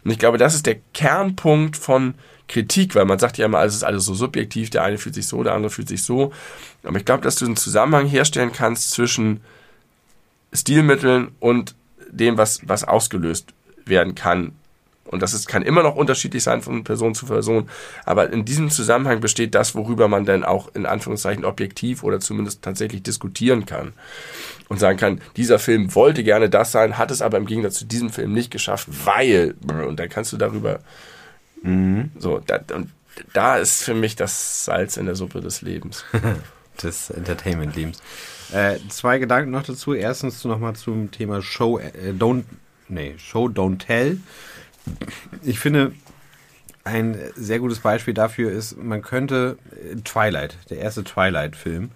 Und 0.04 0.10
ich 0.10 0.18
glaube, 0.18 0.38
das 0.38 0.54
ist 0.54 0.66
der 0.66 0.76
Kernpunkt 0.92 1.76
von 1.76 2.14
Kritik, 2.48 2.94
weil 2.94 3.04
man 3.04 3.18
sagt 3.18 3.38
ja 3.38 3.46
immer, 3.46 3.64
es 3.64 3.74
ist 3.74 3.84
alles 3.84 4.04
so 4.04 4.14
subjektiv, 4.14 4.70
der 4.70 4.84
eine 4.84 4.98
fühlt 4.98 5.14
sich 5.14 5.26
so, 5.26 5.42
der 5.42 5.54
andere 5.54 5.70
fühlt 5.70 5.88
sich 5.88 6.02
so. 6.02 6.32
Aber 6.82 6.98
ich 6.98 7.04
glaube, 7.04 7.22
dass 7.22 7.36
du 7.36 7.46
einen 7.46 7.56
Zusammenhang 7.56 8.06
herstellen 8.06 8.52
kannst 8.52 8.90
zwischen 8.90 9.40
Stilmitteln 10.52 11.32
und 11.40 11.74
dem, 12.10 12.36
was, 12.36 12.60
was 12.68 12.84
ausgelöst 12.84 13.54
werden 13.86 14.14
kann. 14.14 14.52
Und 15.12 15.22
das 15.22 15.34
ist, 15.34 15.46
kann 15.46 15.62
immer 15.62 15.82
noch 15.82 15.94
unterschiedlich 15.94 16.42
sein 16.42 16.62
von 16.62 16.82
Person 16.82 17.14
zu 17.14 17.26
Person. 17.26 17.68
Aber 18.04 18.32
in 18.32 18.44
diesem 18.44 18.70
Zusammenhang 18.70 19.20
besteht 19.20 19.54
das, 19.54 19.74
worüber 19.74 20.08
man 20.08 20.24
dann 20.24 20.42
auch 20.44 20.74
in 20.74 20.86
Anführungszeichen 20.86 21.44
objektiv 21.44 22.02
oder 22.02 22.18
zumindest 22.18 22.62
tatsächlich 22.62 23.02
diskutieren 23.02 23.66
kann. 23.66 23.92
Und 24.68 24.80
sagen 24.80 24.98
kann, 24.98 25.20
dieser 25.36 25.58
Film 25.58 25.94
wollte 25.94 26.24
gerne 26.24 26.48
das 26.48 26.72
sein, 26.72 26.98
hat 26.98 27.10
es 27.10 27.22
aber 27.22 27.36
im 27.36 27.46
Gegensatz 27.46 27.74
zu 27.74 27.84
diesem 27.84 28.10
Film 28.10 28.32
nicht 28.32 28.50
geschafft, 28.50 28.88
weil, 29.04 29.54
und 29.86 30.00
dann 30.00 30.08
kannst 30.08 30.32
du 30.32 30.38
darüber, 30.38 30.80
so, 32.18 32.40
da, 32.44 32.58
und 32.74 32.90
da 33.32 33.58
ist 33.58 33.84
für 33.84 33.94
mich 33.94 34.16
das 34.16 34.64
Salz 34.64 34.96
in 34.96 35.06
der 35.06 35.14
Suppe 35.14 35.40
des 35.40 35.62
Lebens. 35.62 36.04
des 36.82 37.10
Entertainment-Lebens. 37.10 38.02
Äh, 38.52 38.78
zwei 38.88 39.18
Gedanken 39.18 39.50
noch 39.50 39.62
dazu. 39.62 39.94
Erstens 39.94 40.44
nochmal 40.44 40.74
zum 40.74 41.10
Thema 41.10 41.42
Show, 41.42 41.78
äh, 41.78 42.12
don't, 42.18 42.44
nee, 42.88 43.14
Show, 43.18 43.46
don't 43.46 43.78
tell. 43.78 44.18
Ich 45.42 45.58
finde, 45.58 45.92
ein 46.84 47.16
sehr 47.36 47.58
gutes 47.58 47.80
Beispiel 47.80 48.14
dafür 48.14 48.50
ist, 48.50 48.76
man 48.76 49.02
könnte 49.02 49.58
äh, 49.70 49.96
Twilight, 49.96 50.56
der 50.70 50.78
erste 50.78 51.04
Twilight-Film, 51.04 51.90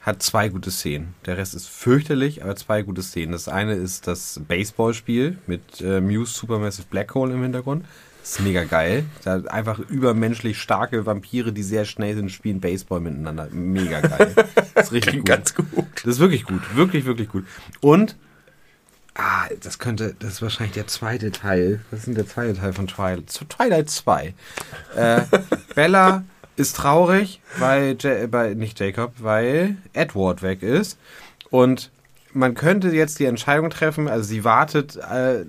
hat 0.00 0.20
zwei 0.22 0.48
gute 0.48 0.70
Szenen. 0.72 1.14
Der 1.26 1.36
Rest 1.36 1.54
ist 1.54 1.68
fürchterlich, 1.68 2.42
aber 2.42 2.56
zwei 2.56 2.82
gute 2.82 3.02
Szenen. 3.02 3.32
Das 3.32 3.46
eine 3.48 3.74
ist 3.74 4.08
das 4.08 4.40
Baseballspiel 4.48 5.38
mit 5.46 5.80
äh, 5.80 6.00
Muse 6.00 6.34
Supermassive 6.34 6.86
Black 6.90 7.14
Hole 7.14 7.32
im 7.32 7.42
Hintergrund. 7.42 7.84
Das 8.20 8.32
ist 8.32 8.40
mega 8.40 8.64
geil. 8.64 9.04
Da 9.24 9.42
einfach 9.42 9.78
übermenschlich 9.78 10.60
starke 10.60 11.06
Vampire, 11.06 11.52
die 11.52 11.62
sehr 11.62 11.84
schnell 11.84 12.14
sind, 12.14 12.30
spielen 12.30 12.60
Baseball 12.60 13.00
miteinander. 13.00 13.48
Mega 13.50 14.00
geil. 14.00 14.34
Das 14.74 14.86
ist 14.86 14.92
richtig 14.92 15.18
gut. 15.18 15.26
ganz 15.26 15.54
gut. 15.54 15.68
Das 16.04 16.14
ist 16.14 16.18
wirklich 16.18 16.44
gut. 16.44 16.76
Wirklich, 16.76 17.04
wirklich 17.04 17.28
gut. 17.28 17.44
Und, 17.80 18.16
ah, 19.14 19.48
das 19.60 19.78
könnte, 19.78 20.14
das 20.18 20.34
ist 20.34 20.42
wahrscheinlich 20.42 20.74
der 20.74 20.86
zweite 20.86 21.32
Teil. 21.32 21.80
Was 21.90 22.06
ist 22.06 22.16
der 22.16 22.26
zweite 22.26 22.58
Teil 22.58 22.72
von 22.72 22.86
Twilight? 22.86 23.30
Zu 23.30 23.44
Twilight 23.44 23.90
2. 23.90 24.34
Äh, 24.96 25.20
Bella 25.74 26.24
ist 26.56 26.76
traurig, 26.76 27.40
weil, 27.58 27.96
ja 28.00 28.10
äh, 28.10 28.26
bei, 28.26 28.54
nicht 28.54 28.78
Jacob, 28.80 29.12
weil 29.18 29.76
Edward 29.92 30.42
weg 30.42 30.62
ist. 30.62 30.98
Und 31.50 31.90
man 32.34 32.54
könnte 32.54 32.88
jetzt 32.88 33.18
die 33.18 33.26
Entscheidung 33.26 33.68
treffen, 33.68 34.08
also 34.08 34.24
sie 34.24 34.44
wartet 34.44 34.96
äh, 34.96 35.42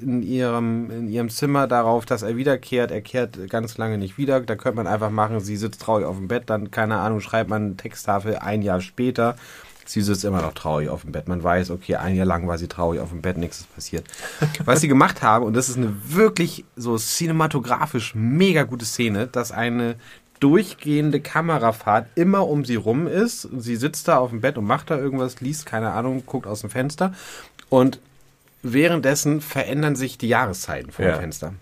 in, 0.00 0.22
ihrem, 0.22 0.90
in 0.90 1.08
ihrem 1.08 1.30
Zimmer 1.30 1.66
darauf, 1.66 2.06
dass 2.06 2.22
er 2.22 2.36
wiederkehrt. 2.36 2.90
Er 2.90 3.00
kehrt 3.00 3.50
ganz 3.50 3.76
lange 3.76 3.98
nicht 3.98 4.18
wieder. 4.18 4.40
Da 4.40 4.54
könnte 4.54 4.76
man 4.76 4.86
einfach 4.86 5.10
machen, 5.10 5.40
sie 5.40 5.56
sitzt 5.56 5.82
traurig 5.82 6.06
auf 6.06 6.16
dem 6.16 6.28
Bett, 6.28 6.44
dann, 6.46 6.70
keine 6.70 6.98
Ahnung, 6.98 7.20
schreibt 7.20 7.50
man 7.50 7.64
eine 7.64 7.76
Texttafel 7.76 8.36
ein 8.36 8.62
Jahr 8.62 8.80
später. 8.80 9.36
Sie 9.88 10.02
sitzt 10.02 10.22
immer 10.24 10.42
noch 10.42 10.52
traurig 10.52 10.90
auf 10.90 11.00
dem 11.00 11.12
Bett. 11.12 11.28
Man 11.28 11.42
weiß, 11.42 11.70
okay, 11.70 11.96
ein 11.96 12.14
Jahr 12.14 12.26
lang 12.26 12.46
war 12.46 12.58
sie 12.58 12.68
traurig 12.68 13.00
auf 13.00 13.08
dem 13.08 13.22
Bett, 13.22 13.38
nichts 13.38 13.60
ist 13.60 13.74
passiert. 13.74 14.04
Was 14.66 14.82
sie 14.82 14.88
gemacht 14.88 15.22
haben, 15.22 15.46
und 15.46 15.54
das 15.54 15.70
ist 15.70 15.78
eine 15.78 15.94
wirklich 16.06 16.66
so 16.76 16.98
cinematografisch 16.98 18.14
mega 18.14 18.64
gute 18.64 18.84
Szene, 18.84 19.26
dass 19.26 19.50
eine 19.50 19.94
durchgehende 20.40 21.20
Kamerafahrt 21.20 22.06
immer 22.16 22.46
um 22.46 22.64
sie 22.66 22.76
rum 22.76 23.06
ist. 23.06 23.48
Sie 23.58 23.76
sitzt 23.76 24.08
da 24.08 24.18
auf 24.18 24.30
dem 24.30 24.40
Bett 24.42 24.58
und 24.58 24.66
macht 24.66 24.90
da 24.90 24.98
irgendwas, 24.98 25.40
liest, 25.40 25.64
keine 25.66 25.90
Ahnung, 25.92 26.22
guckt 26.26 26.46
aus 26.46 26.60
dem 26.60 26.70
Fenster. 26.70 27.14
Und 27.70 27.98
währenddessen 28.62 29.40
verändern 29.40 29.96
sich 29.96 30.18
die 30.18 30.28
Jahreszeiten 30.28 30.92
vor 30.92 31.04
Ja. 31.04 31.12
dem 31.16 31.20
Fenster. 31.20 31.54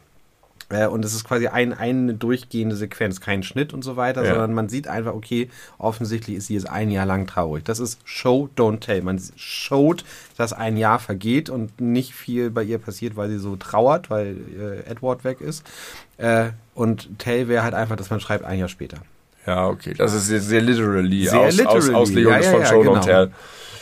Äh, 0.68 0.86
Und 0.88 1.04
es 1.04 1.14
ist 1.14 1.24
quasi 1.24 1.46
ein, 1.46 1.72
eine 1.72 2.14
durchgehende 2.14 2.74
Sequenz, 2.74 3.20
kein 3.20 3.42
Schnitt 3.44 3.72
und 3.72 3.82
so 3.82 3.96
weiter, 3.96 4.24
Ja. 4.24 4.30
sondern 4.30 4.52
man 4.54 4.68
sieht 4.68 4.88
einfach, 4.88 5.14
okay, 5.14 5.48
offensichtlich 5.78 6.36
ist 6.36 6.46
sie 6.48 6.54
jetzt 6.54 6.68
ein 6.68 6.90
Jahr 6.90 7.06
lang 7.06 7.26
traurig. 7.26 7.64
Das 7.64 7.78
ist 7.78 8.00
Show, 8.04 8.48
don't 8.56 8.80
tell. 8.80 9.02
Man 9.02 9.20
showt, 9.36 10.04
dass 10.36 10.52
ein 10.52 10.76
Jahr 10.76 10.98
vergeht 10.98 11.50
und 11.50 11.80
nicht 11.80 12.14
viel 12.14 12.50
bei 12.50 12.62
ihr 12.64 12.78
passiert, 12.78 13.16
weil 13.16 13.28
sie 13.28 13.38
so 13.38 13.54
trauert, 13.56 14.10
weil 14.10 14.36
äh, 14.58 14.90
Edward 14.90 15.22
weg 15.24 15.40
ist. 15.40 15.64
Äh, 16.18 16.50
und 16.74 17.18
tell 17.18 17.46
wäre 17.48 17.62
halt 17.62 17.74
einfach, 17.74 17.96
dass 17.96 18.10
man 18.10 18.20
schreibt 18.20 18.44
ein 18.44 18.58
Jahr 18.58 18.68
später. 18.68 18.98
Ja, 19.46 19.68
okay. 19.68 19.94
Das 19.96 20.12
ist 20.12 20.26
sehr, 20.26 20.40
sehr 20.40 20.60
literally, 20.60 21.26
Sehr 21.26 21.38
aus, 21.38 21.46
Aus, 21.46 21.56
literally. 21.58 21.94
Auslegung 21.94 22.32
Ja, 22.32 22.40
ja, 22.40 22.50
von 22.50 22.66
Show 22.66 22.80
genau. 22.80 22.96
Don't 22.96 23.04
Tell. 23.04 23.30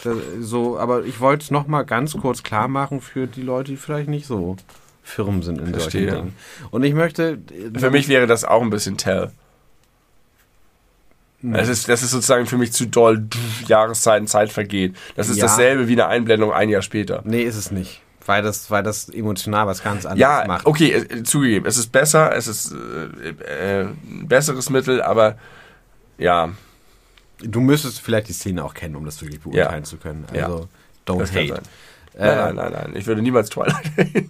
Das, 0.05 0.17
so, 0.41 0.79
aber 0.79 1.05
ich 1.07 1.19
wollte 1.21 1.45
es 1.45 1.51
noch 1.51 1.67
mal 1.67 1.85
ganz 1.85 2.15
kurz 2.19 2.43
klar 2.43 2.69
machen 2.69 3.01
für 3.01 3.27
die 3.27 3.41
Leute, 3.41 3.71
die 3.71 3.79
vielleicht 3.79 4.11
nicht 4.11 4.27
so 4.27 4.57
firm 5.05 5.43
sind 5.45 5.61
in 5.61 5.73
Verstehe. 5.73 6.11
solchen 6.11 6.17
Dingen. 6.27 6.37
Und 6.73 6.83
ich 6.83 6.95
möchte... 6.95 7.39
äh, 7.75 7.79
Für 7.79 7.91
mich 7.93 8.09
wäre 8.09 8.27
das 8.27 8.45
auch 8.45 8.63
ein 8.63 8.71
bisschen 8.71 8.97
Tell. 8.97 9.31
Das 11.43 11.69
ist, 11.69 11.89
das 11.91 12.03
ist 12.03 12.11
sozusagen 12.13 12.47
für 12.47 12.57
mich 12.57 12.73
zu 12.73 12.87
doll. 12.87 13.27
Jahreszeiten, 13.67 14.27
Zeit 14.27 14.51
vergeht. 14.51 14.97
Das 15.15 15.29
ist 15.29 15.37
Ja. 15.37 15.45
dasselbe 15.45 15.89
wie 15.89 15.93
eine 15.93 16.07
Einblendung 16.07 16.53
ein 16.55 16.71
Jahr 16.71 16.81
später. 16.81 17.21
Nee, 17.27 17.43
ist 17.43 17.57
es 17.57 17.71
nicht. 17.71 18.01
Weil 18.25 18.43
das, 18.43 18.71
weil 18.71 18.83
das 18.83 19.11
emotional 19.11 19.67
was 19.67 19.83
ganz 19.83 20.07
anderes 20.07 20.21
Ja, 20.21 20.45
macht. 20.47 20.65
okay, 20.65 20.93
äh, 20.93 21.23
zugegeben. 21.23 21.67
Es 21.67 21.77
ist 21.77 21.93
besser, 21.93 22.35
es 22.35 22.47
ist 22.47 22.73
äh, 22.73 23.83
äh, 23.83 23.85
ein 24.09 24.27
besseres 24.27 24.71
Mittel, 24.71 25.03
aber 25.03 25.37
ja, 26.19 26.51
Du 27.41 27.61
müsstest 27.61 28.01
vielleicht 28.01 28.29
die 28.29 28.33
Szene 28.33 28.65
auch 28.65 28.73
kennen, 28.73 28.95
um 28.97 29.05
das 29.05 29.21
wirklich 29.21 29.41
beurteilen 29.41 29.85
zu 29.85 29.97
können. 29.99 30.25
Ja. 30.33 30.45
Also, 30.47 30.69
don't 31.07 31.19
das 31.19 31.33
hate. 31.33 31.61
Äh, 32.17 32.27
Nein, 32.27 32.55
nein, 32.55 32.57
nein, 32.57 32.73
nein. 32.73 32.93
Ich 32.97 33.07
würde 33.07 33.23
niemals 33.23 33.51
Twilight. 33.51 33.91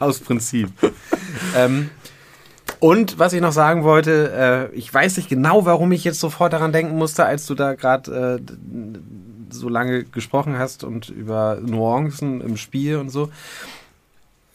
Aus 0.00 0.18
Prinzip. 0.20 0.70
ähm, 1.56 1.90
und 2.80 3.18
was 3.18 3.32
ich 3.32 3.40
noch 3.40 3.52
sagen 3.52 3.84
wollte, 3.84 4.70
äh, 4.72 4.76
ich 4.76 4.92
weiß 4.92 5.16
nicht 5.16 5.28
genau, 5.28 5.64
warum 5.66 5.92
ich 5.92 6.04
jetzt 6.04 6.20
sofort 6.20 6.52
daran 6.52 6.72
denken 6.72 6.98
musste, 6.98 7.24
als 7.24 7.46
du 7.46 7.54
da 7.54 7.74
gerade 7.74 8.40
äh, 8.40 8.52
so 9.50 9.68
lange 9.68 10.04
gesprochen 10.04 10.58
hast 10.58 10.82
und 10.82 11.08
über 11.08 11.58
Nuancen 11.60 12.40
im 12.40 12.56
Spiel 12.56 12.96
und 12.96 13.10
so. 13.10 13.30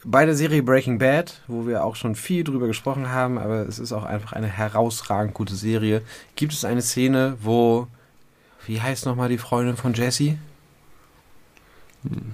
Bei 0.03 0.25
der 0.25 0.35
Serie 0.35 0.63
Breaking 0.63 0.99
Bad, 0.99 1.41
wo 1.47 1.67
wir 1.67 1.83
auch 1.83 1.95
schon 1.95 2.15
viel 2.15 2.43
drüber 2.43 2.67
gesprochen 2.67 3.09
haben, 3.11 3.37
aber 3.37 3.67
es 3.67 3.79
ist 3.79 3.91
auch 3.93 4.05
einfach 4.05 4.33
eine 4.33 4.47
herausragend 4.47 5.33
gute 5.33 5.55
Serie, 5.55 6.01
gibt 6.35 6.53
es 6.53 6.65
eine 6.65 6.81
Szene, 6.81 7.37
wo, 7.41 7.87
wie 8.67 8.81
heißt 8.81 9.05
nochmal 9.05 9.29
die 9.29 9.37
Freundin 9.37 9.77
von 9.77 9.93
Jesse? 9.93 10.37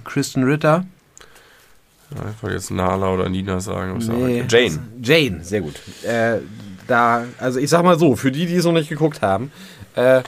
Kristen 0.04 0.44
Ritter? 0.44 0.84
Ich 2.10 2.42
wollte 2.42 2.56
jetzt 2.56 2.70
Nala 2.70 3.12
oder 3.12 3.28
Nina 3.28 3.60
sagen. 3.60 3.98
Nee, 3.98 4.44
Jane. 4.48 4.78
Jane, 5.02 5.42
sehr 5.42 5.62
gut. 5.62 5.74
Äh, 6.04 6.40
da, 6.86 7.24
also 7.38 7.58
ich 7.58 7.70
sag 7.70 7.82
mal 7.82 7.98
so, 7.98 8.14
für 8.14 8.30
die, 8.30 8.46
die 8.46 8.56
es 8.56 8.64
noch 8.64 8.72
nicht 8.72 8.88
geguckt 8.88 9.22
haben, 9.22 9.50
äh, 9.94 10.22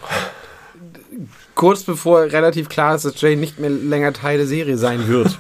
kurz 1.55 1.83
bevor 1.83 2.23
relativ 2.23 2.69
klar 2.69 2.95
ist, 2.95 3.05
dass 3.05 3.21
Jane 3.21 3.37
nicht 3.37 3.59
mehr 3.59 3.71
länger 3.71 4.13
Teil 4.13 4.39
der 4.39 4.47
Serie 4.47 4.79
sein 4.79 5.07
wird, 5.09 5.39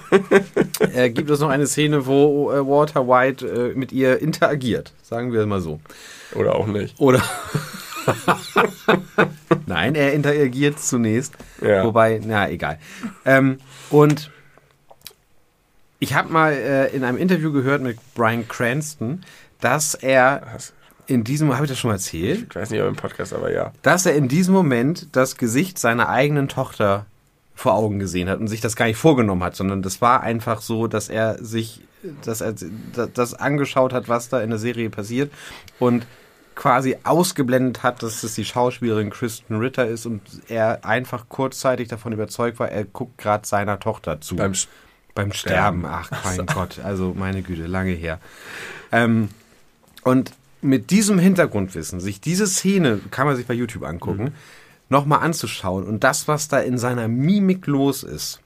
äh, 0.94 1.10
gibt 1.10 1.30
es 1.30 1.40
noch 1.40 1.48
eine 1.48 1.66
Szene, 1.66 2.06
wo 2.06 2.52
äh, 2.52 2.66
Walter 2.66 3.08
White 3.08 3.46
äh, 3.46 3.78
mit 3.78 3.92
ihr 3.92 4.20
interagiert. 4.20 4.92
Sagen 5.02 5.32
wir 5.32 5.40
es 5.40 5.46
mal 5.46 5.60
so. 5.60 5.80
Oder 6.34 6.54
auch 6.54 6.66
nicht. 6.66 6.98
Oder. 6.98 7.22
Nein, 9.66 9.94
er 9.94 10.12
interagiert 10.12 10.78
zunächst. 10.80 11.34
Ja. 11.60 11.84
Wobei, 11.84 12.20
na 12.24 12.50
egal. 12.50 12.78
Ähm, 13.24 13.58
und 13.90 14.30
Ich 15.98 16.14
habe 16.14 16.30
mal 16.32 16.52
äh, 16.52 16.94
in 16.94 17.04
einem 17.04 17.18
Interview 17.18 17.52
gehört 17.52 17.82
mit 17.82 17.98
Brian 18.14 18.46
Cranston, 18.46 19.22
dass 19.60 19.94
er 19.94 20.42
Was? 20.54 20.72
in 21.06 21.24
diesem, 21.24 21.54
habe 21.54 21.64
ich 21.64 21.70
das 21.70 21.78
schon 21.78 21.88
mal 21.88 21.94
erzählt? 21.94 22.46
Ich 22.50 22.56
weiß 22.56 22.70
nicht, 22.70 22.82
ob 22.82 22.88
im 22.88 22.96
Podcast, 22.96 23.32
aber 23.32 23.50
ja. 23.52 23.72
dass 23.82 24.04
er 24.06 24.14
in 24.14 24.28
diesem 24.28 24.52
Moment 24.52 25.08
das 25.12 25.36
Gesicht 25.36 25.78
seiner 25.78 26.08
eigenen 26.08 26.48
Tochter 26.48 27.06
vor 27.54 27.74
Augen 27.74 27.98
gesehen 27.98 28.28
hat 28.28 28.38
und 28.38 28.48
sich 28.48 28.60
das 28.60 28.76
gar 28.76 28.84
nicht 28.86 28.98
vorgenommen 28.98 29.42
hat, 29.42 29.56
sondern 29.56 29.80
das 29.80 30.02
war 30.02 30.22
einfach 30.22 30.60
so, 30.60 30.86
dass 30.86 31.08
er 31.08 31.42
sich, 31.42 31.80
dass 32.22 32.42
er 32.42 32.54
das 33.14 33.32
angeschaut 33.32 33.94
hat, 33.94 34.10
was 34.10 34.28
da 34.28 34.42
in 34.42 34.50
der 34.50 34.58
Serie 34.58 34.90
passiert 34.90 35.32
und 35.78 36.06
quasi 36.56 36.96
ausgeblendet 37.04 37.84
hat, 37.84 38.02
dass 38.02 38.24
es 38.24 38.34
die 38.34 38.44
Schauspielerin 38.44 39.10
Kristen 39.10 39.56
Ritter 39.58 39.86
ist 39.86 40.06
und 40.06 40.22
er 40.48 40.84
einfach 40.84 41.28
kurzzeitig 41.28 41.86
davon 41.88 42.12
überzeugt 42.12 42.58
war, 42.58 42.68
er 42.70 42.84
guckt 42.84 43.18
gerade 43.18 43.46
seiner 43.46 43.78
Tochter 43.78 44.20
zu. 44.20 44.34
Beim 44.36 44.52
Sch- 44.52 44.66
Beim 45.14 45.32
Sterben, 45.32 45.84
ach 45.86 46.10
mein 46.24 46.44
Gott, 46.46 46.78
also 46.82 47.14
meine 47.16 47.42
Güte, 47.42 47.66
lange 47.66 47.92
her. 47.92 48.18
Ähm, 48.92 49.28
und 50.02 50.32
mit 50.62 50.90
diesem 50.90 51.18
Hintergrundwissen, 51.18 52.00
sich 52.00 52.20
diese 52.20 52.46
Szene, 52.46 53.00
kann 53.10 53.26
man 53.26 53.36
sich 53.36 53.46
bei 53.46 53.54
YouTube 53.54 53.84
angucken, 53.84 54.24
Mhm. 54.24 54.32
nochmal 54.88 55.20
anzuschauen 55.20 55.84
und 55.84 56.04
das, 56.04 56.26
was 56.28 56.48
da 56.48 56.58
in 56.58 56.76
seiner 56.78 57.06
Mimik 57.08 57.66
los 57.66 58.02
ist 58.02 58.40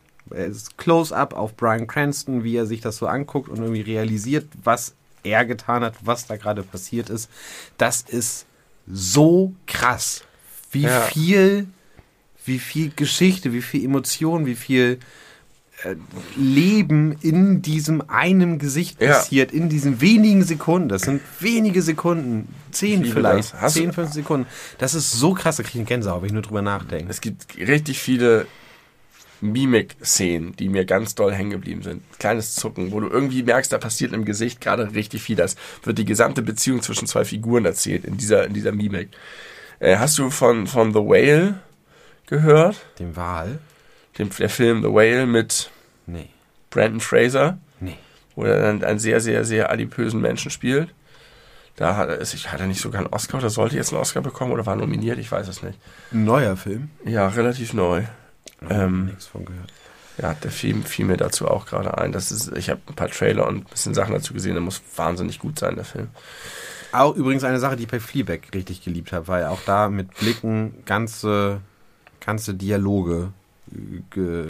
Close-up 0.76 1.34
auf 1.34 1.56
Brian 1.56 1.88
Cranston, 1.88 2.44
wie 2.44 2.54
er 2.56 2.66
sich 2.66 2.80
das 2.80 2.98
so 2.98 3.06
anguckt 3.08 3.48
und 3.48 3.58
irgendwie 3.58 3.80
realisiert, 3.80 4.46
was 4.62 4.94
er 5.24 5.44
getan 5.44 5.82
hat, 5.84 5.94
was 6.02 6.26
da 6.26 6.36
gerade 6.36 6.62
passiert 6.62 7.10
ist, 7.10 7.28
das 7.78 8.02
ist 8.02 8.46
so 8.86 9.52
krass. 9.66 10.24
Wie 10.72 10.82
Ja. 10.82 11.00
viel, 11.02 11.66
wie 12.44 12.58
viel 12.58 12.90
Geschichte, 12.94 13.52
wie 13.52 13.62
viel 13.62 13.84
Emotion, 13.84 14.46
wie 14.46 14.54
viel 14.54 14.98
Leben 16.36 17.16
in 17.22 17.62
diesem 17.62 18.02
einem 18.08 18.58
Gesicht 18.58 19.00
Ja. 19.00 19.12
passiert, 19.14 19.50
in 19.52 19.68
diesen 19.70 20.00
wenigen 20.00 20.42
Sekunden. 20.44 20.88
Das 20.90 21.02
sind 21.02 21.22
wenige 21.40 21.80
Sekunden, 21.82 22.54
zehn 22.70 23.04
vielleicht, 23.06 23.54
zehn, 23.68 23.86
du- 23.88 23.94
15 23.94 24.22
Sekunden. 24.22 24.46
Das 24.78 24.94
ist 24.94 25.10
so 25.12 25.32
krass, 25.32 25.56
da 25.56 25.62
kriege 25.62 25.72
ich 25.78 25.80
einen 25.80 25.86
Gänsehaut, 25.86 26.20
wenn 26.20 26.26
ich 26.28 26.32
nur 26.34 26.42
drüber 26.42 26.60
nachdenke. 26.62 27.10
Es 27.10 27.20
gibt 27.22 27.56
richtig 27.56 27.98
viele 27.98 28.46
Mimik-Szenen, 29.40 30.56
die 30.56 30.68
mir 30.68 30.84
ganz 30.84 31.14
doll 31.14 31.32
hängen 31.32 31.50
geblieben 31.50 31.82
sind. 31.82 32.02
Kleines 32.18 32.54
Zucken, 32.54 32.92
wo 32.92 33.00
du 33.00 33.08
irgendwie 33.08 33.42
merkst, 33.42 33.72
da 33.72 33.78
passiert 33.78 34.12
im 34.12 34.24
Gesicht 34.24 34.60
gerade 34.60 34.94
richtig 34.94 35.22
viel. 35.22 35.36
Das 35.36 35.56
wird 35.84 35.98
die 35.98 36.04
gesamte 36.04 36.42
Beziehung 36.42 36.82
zwischen 36.82 37.06
zwei 37.06 37.24
Figuren 37.24 37.64
erzählt 37.64 38.04
in 38.04 38.16
dieser, 38.16 38.46
in 38.46 38.54
dieser 38.54 38.72
Mimik. 38.72 39.08
Äh, 39.78 39.96
hast 39.96 40.18
du 40.18 40.30
von, 40.30 40.66
von 40.66 40.92
The 40.92 41.00
Whale 41.00 41.60
gehört? 42.26 42.76
Dem 42.98 43.16
Wahl? 43.16 43.58
Dem, 44.18 44.30
der 44.38 44.50
Film 44.50 44.82
The 44.82 44.88
Whale 44.88 45.26
mit 45.26 45.70
Nee, 46.06 46.28
Brandon 46.70 47.00
Fraser, 47.00 47.58
nee. 47.80 47.96
wo 48.34 48.44
er 48.44 48.60
dann 48.60 48.82
einen 48.84 48.98
sehr, 48.98 49.20
sehr, 49.20 49.44
sehr 49.44 49.70
adipösen 49.70 50.20
Menschen 50.20 50.50
spielt. 50.50 50.88
Da 51.76 51.96
hat 51.96 52.08
er, 52.08 52.18
ist- 52.18 52.52
hat 52.52 52.60
er 52.60 52.66
nicht 52.66 52.80
sogar 52.80 53.00
einen 53.00 53.12
Oscar 53.12 53.38
oder 53.38 53.48
sollte 53.48 53.76
jetzt 53.76 53.92
einen 53.92 54.02
Oscar 54.02 54.20
bekommen 54.20 54.52
oder 54.52 54.66
war 54.66 54.76
nominiert? 54.76 55.18
Ich 55.18 55.30
weiß 55.32 55.48
es 55.48 55.62
nicht. 55.62 55.78
Ein 56.12 56.24
neuer 56.24 56.56
Film? 56.56 56.90
Ja, 57.06 57.28
relativ 57.28 57.72
neu. 57.72 58.02
Ähm, 58.68 59.06
nichts 59.06 59.26
von 59.26 59.44
gehört. 59.44 59.72
Ja, 60.18 60.34
der 60.34 60.50
Film 60.50 60.82
fiel 60.84 61.06
mir 61.06 61.16
dazu 61.16 61.48
auch 61.48 61.66
gerade 61.66 61.96
ein. 61.96 62.12
Das 62.12 62.30
ist, 62.30 62.54
ich 62.56 62.68
habe 62.68 62.80
ein 62.88 62.94
paar 62.94 63.08
Trailer 63.08 63.46
und 63.46 63.56
ein 63.56 63.64
bisschen 63.64 63.94
Sachen 63.94 64.12
dazu 64.12 64.34
gesehen. 64.34 64.52
Der 64.52 64.60
muss 64.60 64.82
wahnsinnig 64.96 65.38
gut 65.38 65.58
sein, 65.58 65.76
der 65.76 65.84
Film. 65.84 66.08
Auch 66.92 67.14
übrigens 67.14 67.44
eine 67.44 67.58
Sache, 67.58 67.76
die 67.76 67.84
ich 67.84 67.88
bei 67.88 68.00
Fleabag 68.00 68.40
richtig 68.52 68.82
geliebt 68.82 69.12
habe, 69.12 69.28
weil 69.28 69.46
auch 69.46 69.60
da 69.64 69.88
mit 69.88 70.14
Blicken 70.18 70.82
ganze, 70.84 71.60
ganze 72.20 72.54
Dialoge 72.54 73.14
ge 73.14 73.28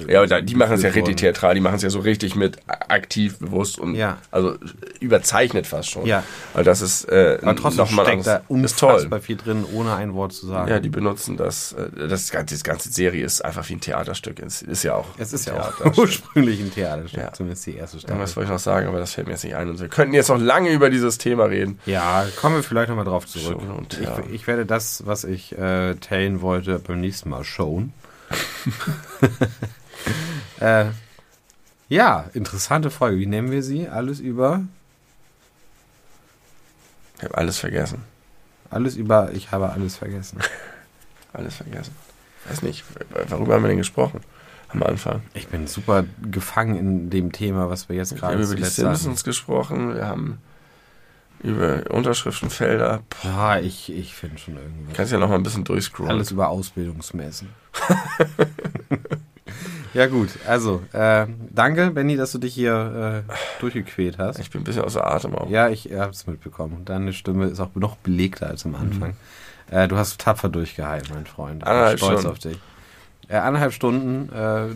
Ja, 0.09 0.41
die 0.41 0.55
machen 0.55 0.75
es 0.75 0.83
ja 0.83 0.91
richtig 0.91 1.17
theatral. 1.17 1.55
Die 1.55 1.61
machen 1.61 1.77
es 1.77 1.83
ja 1.83 1.91
so 1.91 2.01
richtig 2.01 2.35
mit 2.37 2.59
aktiv, 2.67 3.39
bewusst 3.39 3.79
und 3.79 3.95
Ja. 3.95 4.19
also 4.31 4.57
überzeichnet 5.01 5.67
fast 5.67 5.91
schon. 5.91 6.07
Ja. 6.07 6.23
Weil 6.55 6.65
das 6.65 6.81
ist 6.81 7.05
äh, 7.05 7.39
Aber 7.43 7.57
trotzdem 7.57 7.85
nochmal 7.85 8.07
steckt 8.07 8.27
da 8.27 8.43
unfassbar 8.49 9.21
viel 9.21 9.37
drin, 9.37 9.65
ohne 9.73 9.95
ein 9.95 10.15
Wort 10.15 10.33
zu 10.33 10.47
sagen. 10.47 10.71
Ja, 10.71 10.81
die 10.81 10.89
benutzen 10.89 11.37
das. 11.37 11.73
Äh, 11.73 12.09
das 12.09 12.31
ganze, 12.31 12.55
die 12.57 12.63
ganze 12.63 12.91
Serie 12.91 13.25
ist 13.25 13.45
einfach 13.45 13.69
wie 13.69 13.75
ein 13.75 13.81
Theaterstück. 13.81 14.41
Es 14.41 14.63
ist 14.63 14.83
ja 14.83 14.95
auch. 14.95 15.07
es 15.19 15.33
ist 15.33 15.47
ja 15.47 15.61
auch 15.61 15.97
ursprünglich 15.97 16.61
ein 16.61 16.73
Theaterstück, 16.73 17.21
Ja. 17.21 17.33
zumindest 17.33 17.67
die 17.67 17.77
erste 17.77 17.99
Staffel. 17.99 18.19
wollte 18.21 18.43
ich 18.43 18.49
noch 18.49 18.59
sagen, 18.59 18.87
aber 18.89 18.99
das 18.99 19.15
fällt 19.15 19.27
mir 19.27 19.35
jetzt 19.35 19.45
nicht 19.45 19.55
ein. 19.57 19.69
Und 19.69 19.81
wir 19.81 19.89
könnten 19.89 20.15
jetzt 20.15 20.29
noch 20.29 20.39
lange 20.41 20.71
über 20.71 20.91
dieses 20.91 21.19
Thema 21.19 21.45
reden. 21.45 21.79
Ja, 21.87 22.27
kommen 22.41 22.57
wir 22.57 22.63
vielleicht 22.63 22.89
nochmal 22.89 23.05
drauf 23.05 23.27
zurück. 23.27 23.61
Schon 23.61 23.71
und 23.71 23.95
ich, 24.01 24.07
ja. 24.07 24.19
ich 24.33 24.47
werde 24.47 24.67
das, 24.67 25.07
was 25.07 25.25
ich 25.25 25.57
äh, 25.59 25.95
teilen 25.97 26.41
wollte, 26.41 26.79
beim 26.79 27.01
nächsten 27.01 27.29
Mal 27.29 27.45
showen. 27.45 27.93
äh, 30.61 30.87
ja, 31.89 32.27
interessante 32.35 32.91
Folge. 32.91 33.19
Wie 33.19 33.27
nennen 33.27 33.51
wir 33.51 33.63
sie? 33.63 33.89
Alles 33.89 34.21
über, 34.21 34.63
Ich 37.19 37.25
habe 37.25 37.37
alles 37.37 37.59
vergessen. 37.59 38.05
alles 38.71 38.97
über, 38.97 39.33
ich 39.33 39.51
habe 39.51 39.71
alles 39.71 39.97
vergessen. 39.97 40.39
Alles 41.33 41.55
vergessen. 41.55 41.95
Weiß 42.49 42.63
nicht, 42.63 42.83
worüber 43.29 43.55
haben 43.55 43.63
wir 43.63 43.69
denn 43.69 43.79
gesprochen 43.79 44.21
am 44.69 44.83
Anfang? 44.83 45.23
Ich 45.33 45.47
bin 45.47 45.69
super 45.69 46.03
gefangen 46.29 46.77
in 46.77 47.09
dem 47.09 47.31
Thema, 47.31 47.71
was 47.71 47.89
wir 47.89 47.95
jetzt 47.95 48.11
Wir 48.11 48.19
gerade 48.19 48.35
haben 48.35 48.43
über 48.43 48.57
die 48.57 48.63
zuletzt 48.63 48.79
hatten. 48.81 48.97
Simpsons 48.97 49.23
gesprochen, 49.23 49.95
wir 49.95 50.09
haben 50.09 50.39
über 51.41 51.85
Unterschriftenfelder. 51.91 53.03
Boah, 53.23 53.61
ich, 53.63 53.93
ich 53.93 54.17
finde 54.17 54.39
schon 54.39 54.57
irgendwas. 54.57 54.97
Kannst 54.97 55.13
ja 55.13 55.19
noch 55.19 55.29
mal 55.29 55.37
ein 55.37 55.45
bisschen 55.45 55.63
durchscrollen. 55.63 56.11
Alles 56.11 56.33
über 56.33 56.49
Ausbildungsmessen. 56.49 57.49
ja 59.95 60.07
gut, 60.07 60.29
also 60.47 60.83
äh, 60.93 61.27
danke, 61.51 61.91
Benny, 61.91 62.17
dass 62.17 62.33
du 62.33 62.39
dich 62.39 62.55
hier 62.55 63.25
äh, 63.29 63.33
durchgequält 63.61 64.19
hast. 64.19 64.39
Ich 64.39 64.51
bin 64.51 64.61
ein 64.61 64.65
bisschen 64.65 64.85
außer 64.85 65.05
Atem 65.07 65.35
auch. 65.35 65.51
Ja, 65.51 65.69
ich 65.69 65.91
habe 65.93 66.11
es 66.13 66.27
mitbekommen. 66.27 66.85
Deine 66.85 67.13
Stimme 67.13 67.47
ist 67.47 67.61
auch 67.61 67.75
noch 67.75 67.97
belegter 67.97 68.47
als 68.49 68.65
am 68.65 68.75
Anfang. 68.77 69.17
Äh, 69.71 69.89
du 69.89 69.97
hast 69.97 70.21
tapfer 70.21 70.49
durchgehalten, 70.49 71.13
mein 71.15 71.27
Freund. 71.27 71.63
Ich 71.63 71.69
bin 71.69 71.75
Mhm. 71.77 71.97
Stolz 71.97 72.01
Stunden. 72.21 72.27
auf 72.29 72.39
dich. 72.39 72.59
Äh, 73.29 73.37
anderthalb 73.37 73.73
Stunden, 73.73 74.33
äh, 74.33 74.69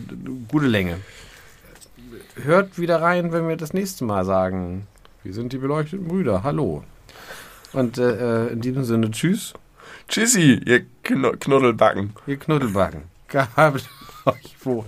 gute 0.49 0.67
Länge. 0.67 0.97
Hört 2.41 2.77
wieder 2.79 3.01
rein, 3.01 3.31
wenn 3.31 3.47
wir 3.47 3.55
das 3.57 3.73
nächste 3.73 4.03
Mal 4.05 4.25
sagen, 4.25 4.87
wir 5.23 5.33
sind 5.33 5.53
die 5.53 5.57
beleuchteten 5.57 6.07
Brüder. 6.07 6.43
Hallo. 6.43 6.83
Und 7.73 7.97
äh, 7.97 8.47
in 8.47 8.61
diesem 8.61 8.83
Sinne, 8.85 9.11
tschüss, 9.11 9.53
Tschüssi, 10.07 10.61
ihr 10.65 10.85
Kno 11.03 11.31
Knuddelbacken. 11.39 12.13
ihr 12.27 12.37
Knuddelbacken. 12.37 13.03
Gehabt 13.27 13.89
euch 14.25 14.55
wohl. 14.65 14.85